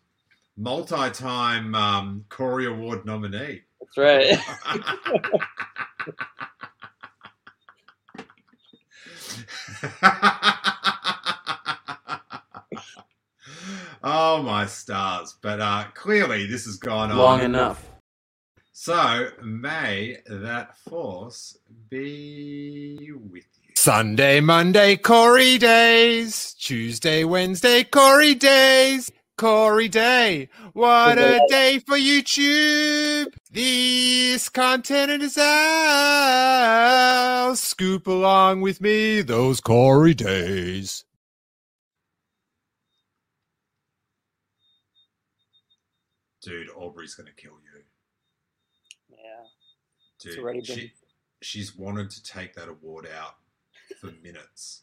multi-time 0.58 1.74
um, 1.74 2.26
Corey 2.28 2.66
Award 2.66 3.06
nominee. 3.06 3.62
That's 3.80 3.96
right. 3.96 4.38
oh 14.02 14.42
my 14.42 14.66
stars! 14.66 15.36
But 15.40 15.60
uh, 15.60 15.84
clearly, 15.94 16.46
this 16.46 16.64
has 16.66 16.76
gone 16.76 17.10
on 17.10 17.18
Long 17.18 17.42
enough. 17.42 17.90
So 18.72 19.30
may 19.42 20.18
that 20.26 20.76
force 20.78 21.56
be 21.88 23.10
with 23.30 23.44
you. 23.62 23.72
Sunday, 23.76 24.40
Monday, 24.40 24.96
Corey 24.96 25.58
days. 25.58 26.54
Tuesday, 26.54 27.24
Wednesday, 27.24 27.84
Corey 27.84 28.34
days. 28.34 29.10
Corey 29.36 29.88
Day. 29.88 30.48
What 30.72 31.18
a 31.18 31.40
day 31.48 31.80
for 31.80 31.96
YouTube. 31.96 33.32
This 33.50 34.48
content 34.48 35.22
is 35.22 35.36
ours. 35.38 36.78
Scoop 37.60 38.06
along 38.06 38.60
with 38.60 38.80
me 38.80 39.22
those 39.22 39.60
Corey 39.60 40.14
days. 40.14 41.04
Dude, 46.42 46.68
Aubrey's 46.76 47.14
gonna 47.14 47.32
kill 47.32 47.52
you. 47.62 47.84
Yeah. 49.08 49.46
Dude, 50.18 50.32
It's 50.32 50.38
already 50.38 50.60
been- 50.60 50.76
she, 50.76 50.92
she's 51.40 51.74
wanted 51.74 52.10
to 52.10 52.22
take 52.22 52.54
that 52.54 52.68
award 52.68 53.06
out 53.06 53.38
for 54.00 54.10
minutes. 54.12 54.82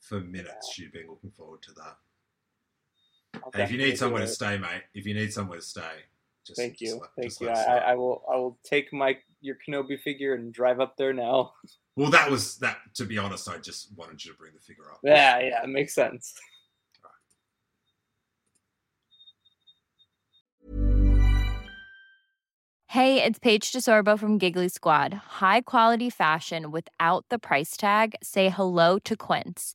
For 0.00 0.20
minutes, 0.20 0.72
she'd 0.72 0.92
been 0.92 1.08
looking 1.08 1.32
forward 1.32 1.62
to 1.62 1.72
that. 1.74 1.98
I'll 3.44 3.50
And 3.54 3.62
if 3.62 3.70
you 3.70 3.78
need 3.78 3.98
somewhere 3.98 4.22
to 4.22 4.28
stay, 4.28 4.58
mate, 4.58 4.82
if 4.94 5.06
you 5.06 5.14
need 5.14 5.32
somewhere 5.32 5.58
to 5.58 5.64
stay, 5.64 6.04
just 6.46 6.58
Thank 6.60 6.78
just 6.78 6.82
you. 6.94 7.00
let- 7.00 7.10
Thank 7.16 7.28
just 7.28 7.40
you. 7.40 7.48
I, 7.48 7.62
I. 7.62 7.76
I 7.90 7.94
will 7.94 8.22
I 8.32 8.36
will 8.36 8.58
take 8.64 8.92
my 8.92 9.18
your 9.40 9.56
Kenobi 9.66 10.00
figure 10.00 10.34
and 10.34 10.52
drive 10.52 10.80
up 10.80 10.96
there 10.96 11.12
now. 11.12 11.52
Well, 11.98 12.10
that 12.10 12.30
was 12.30 12.58
that. 12.58 12.76
To 12.96 13.06
be 13.06 13.16
honest, 13.16 13.48
I 13.48 13.56
just 13.56 13.88
wanted 13.96 14.22
you 14.22 14.32
to 14.32 14.36
bring 14.36 14.52
the 14.52 14.60
figure 14.60 14.84
up. 14.92 15.00
Yeah, 15.02 15.38
yeah, 15.40 15.62
it 15.62 15.68
makes 15.70 15.94
sense. 15.94 16.34
Hey, 22.88 23.22
it's 23.22 23.38
Paige 23.38 23.72
DeSorbo 23.72 24.18
from 24.18 24.38
Giggly 24.38 24.68
Squad. 24.68 25.12
High 25.14 25.60
quality 25.60 26.08
fashion 26.08 26.70
without 26.70 27.26
the 27.30 27.38
price 27.38 27.76
tag. 27.76 28.14
Say 28.22 28.48
hello 28.48 28.98
to 29.00 29.16
Quince. 29.16 29.74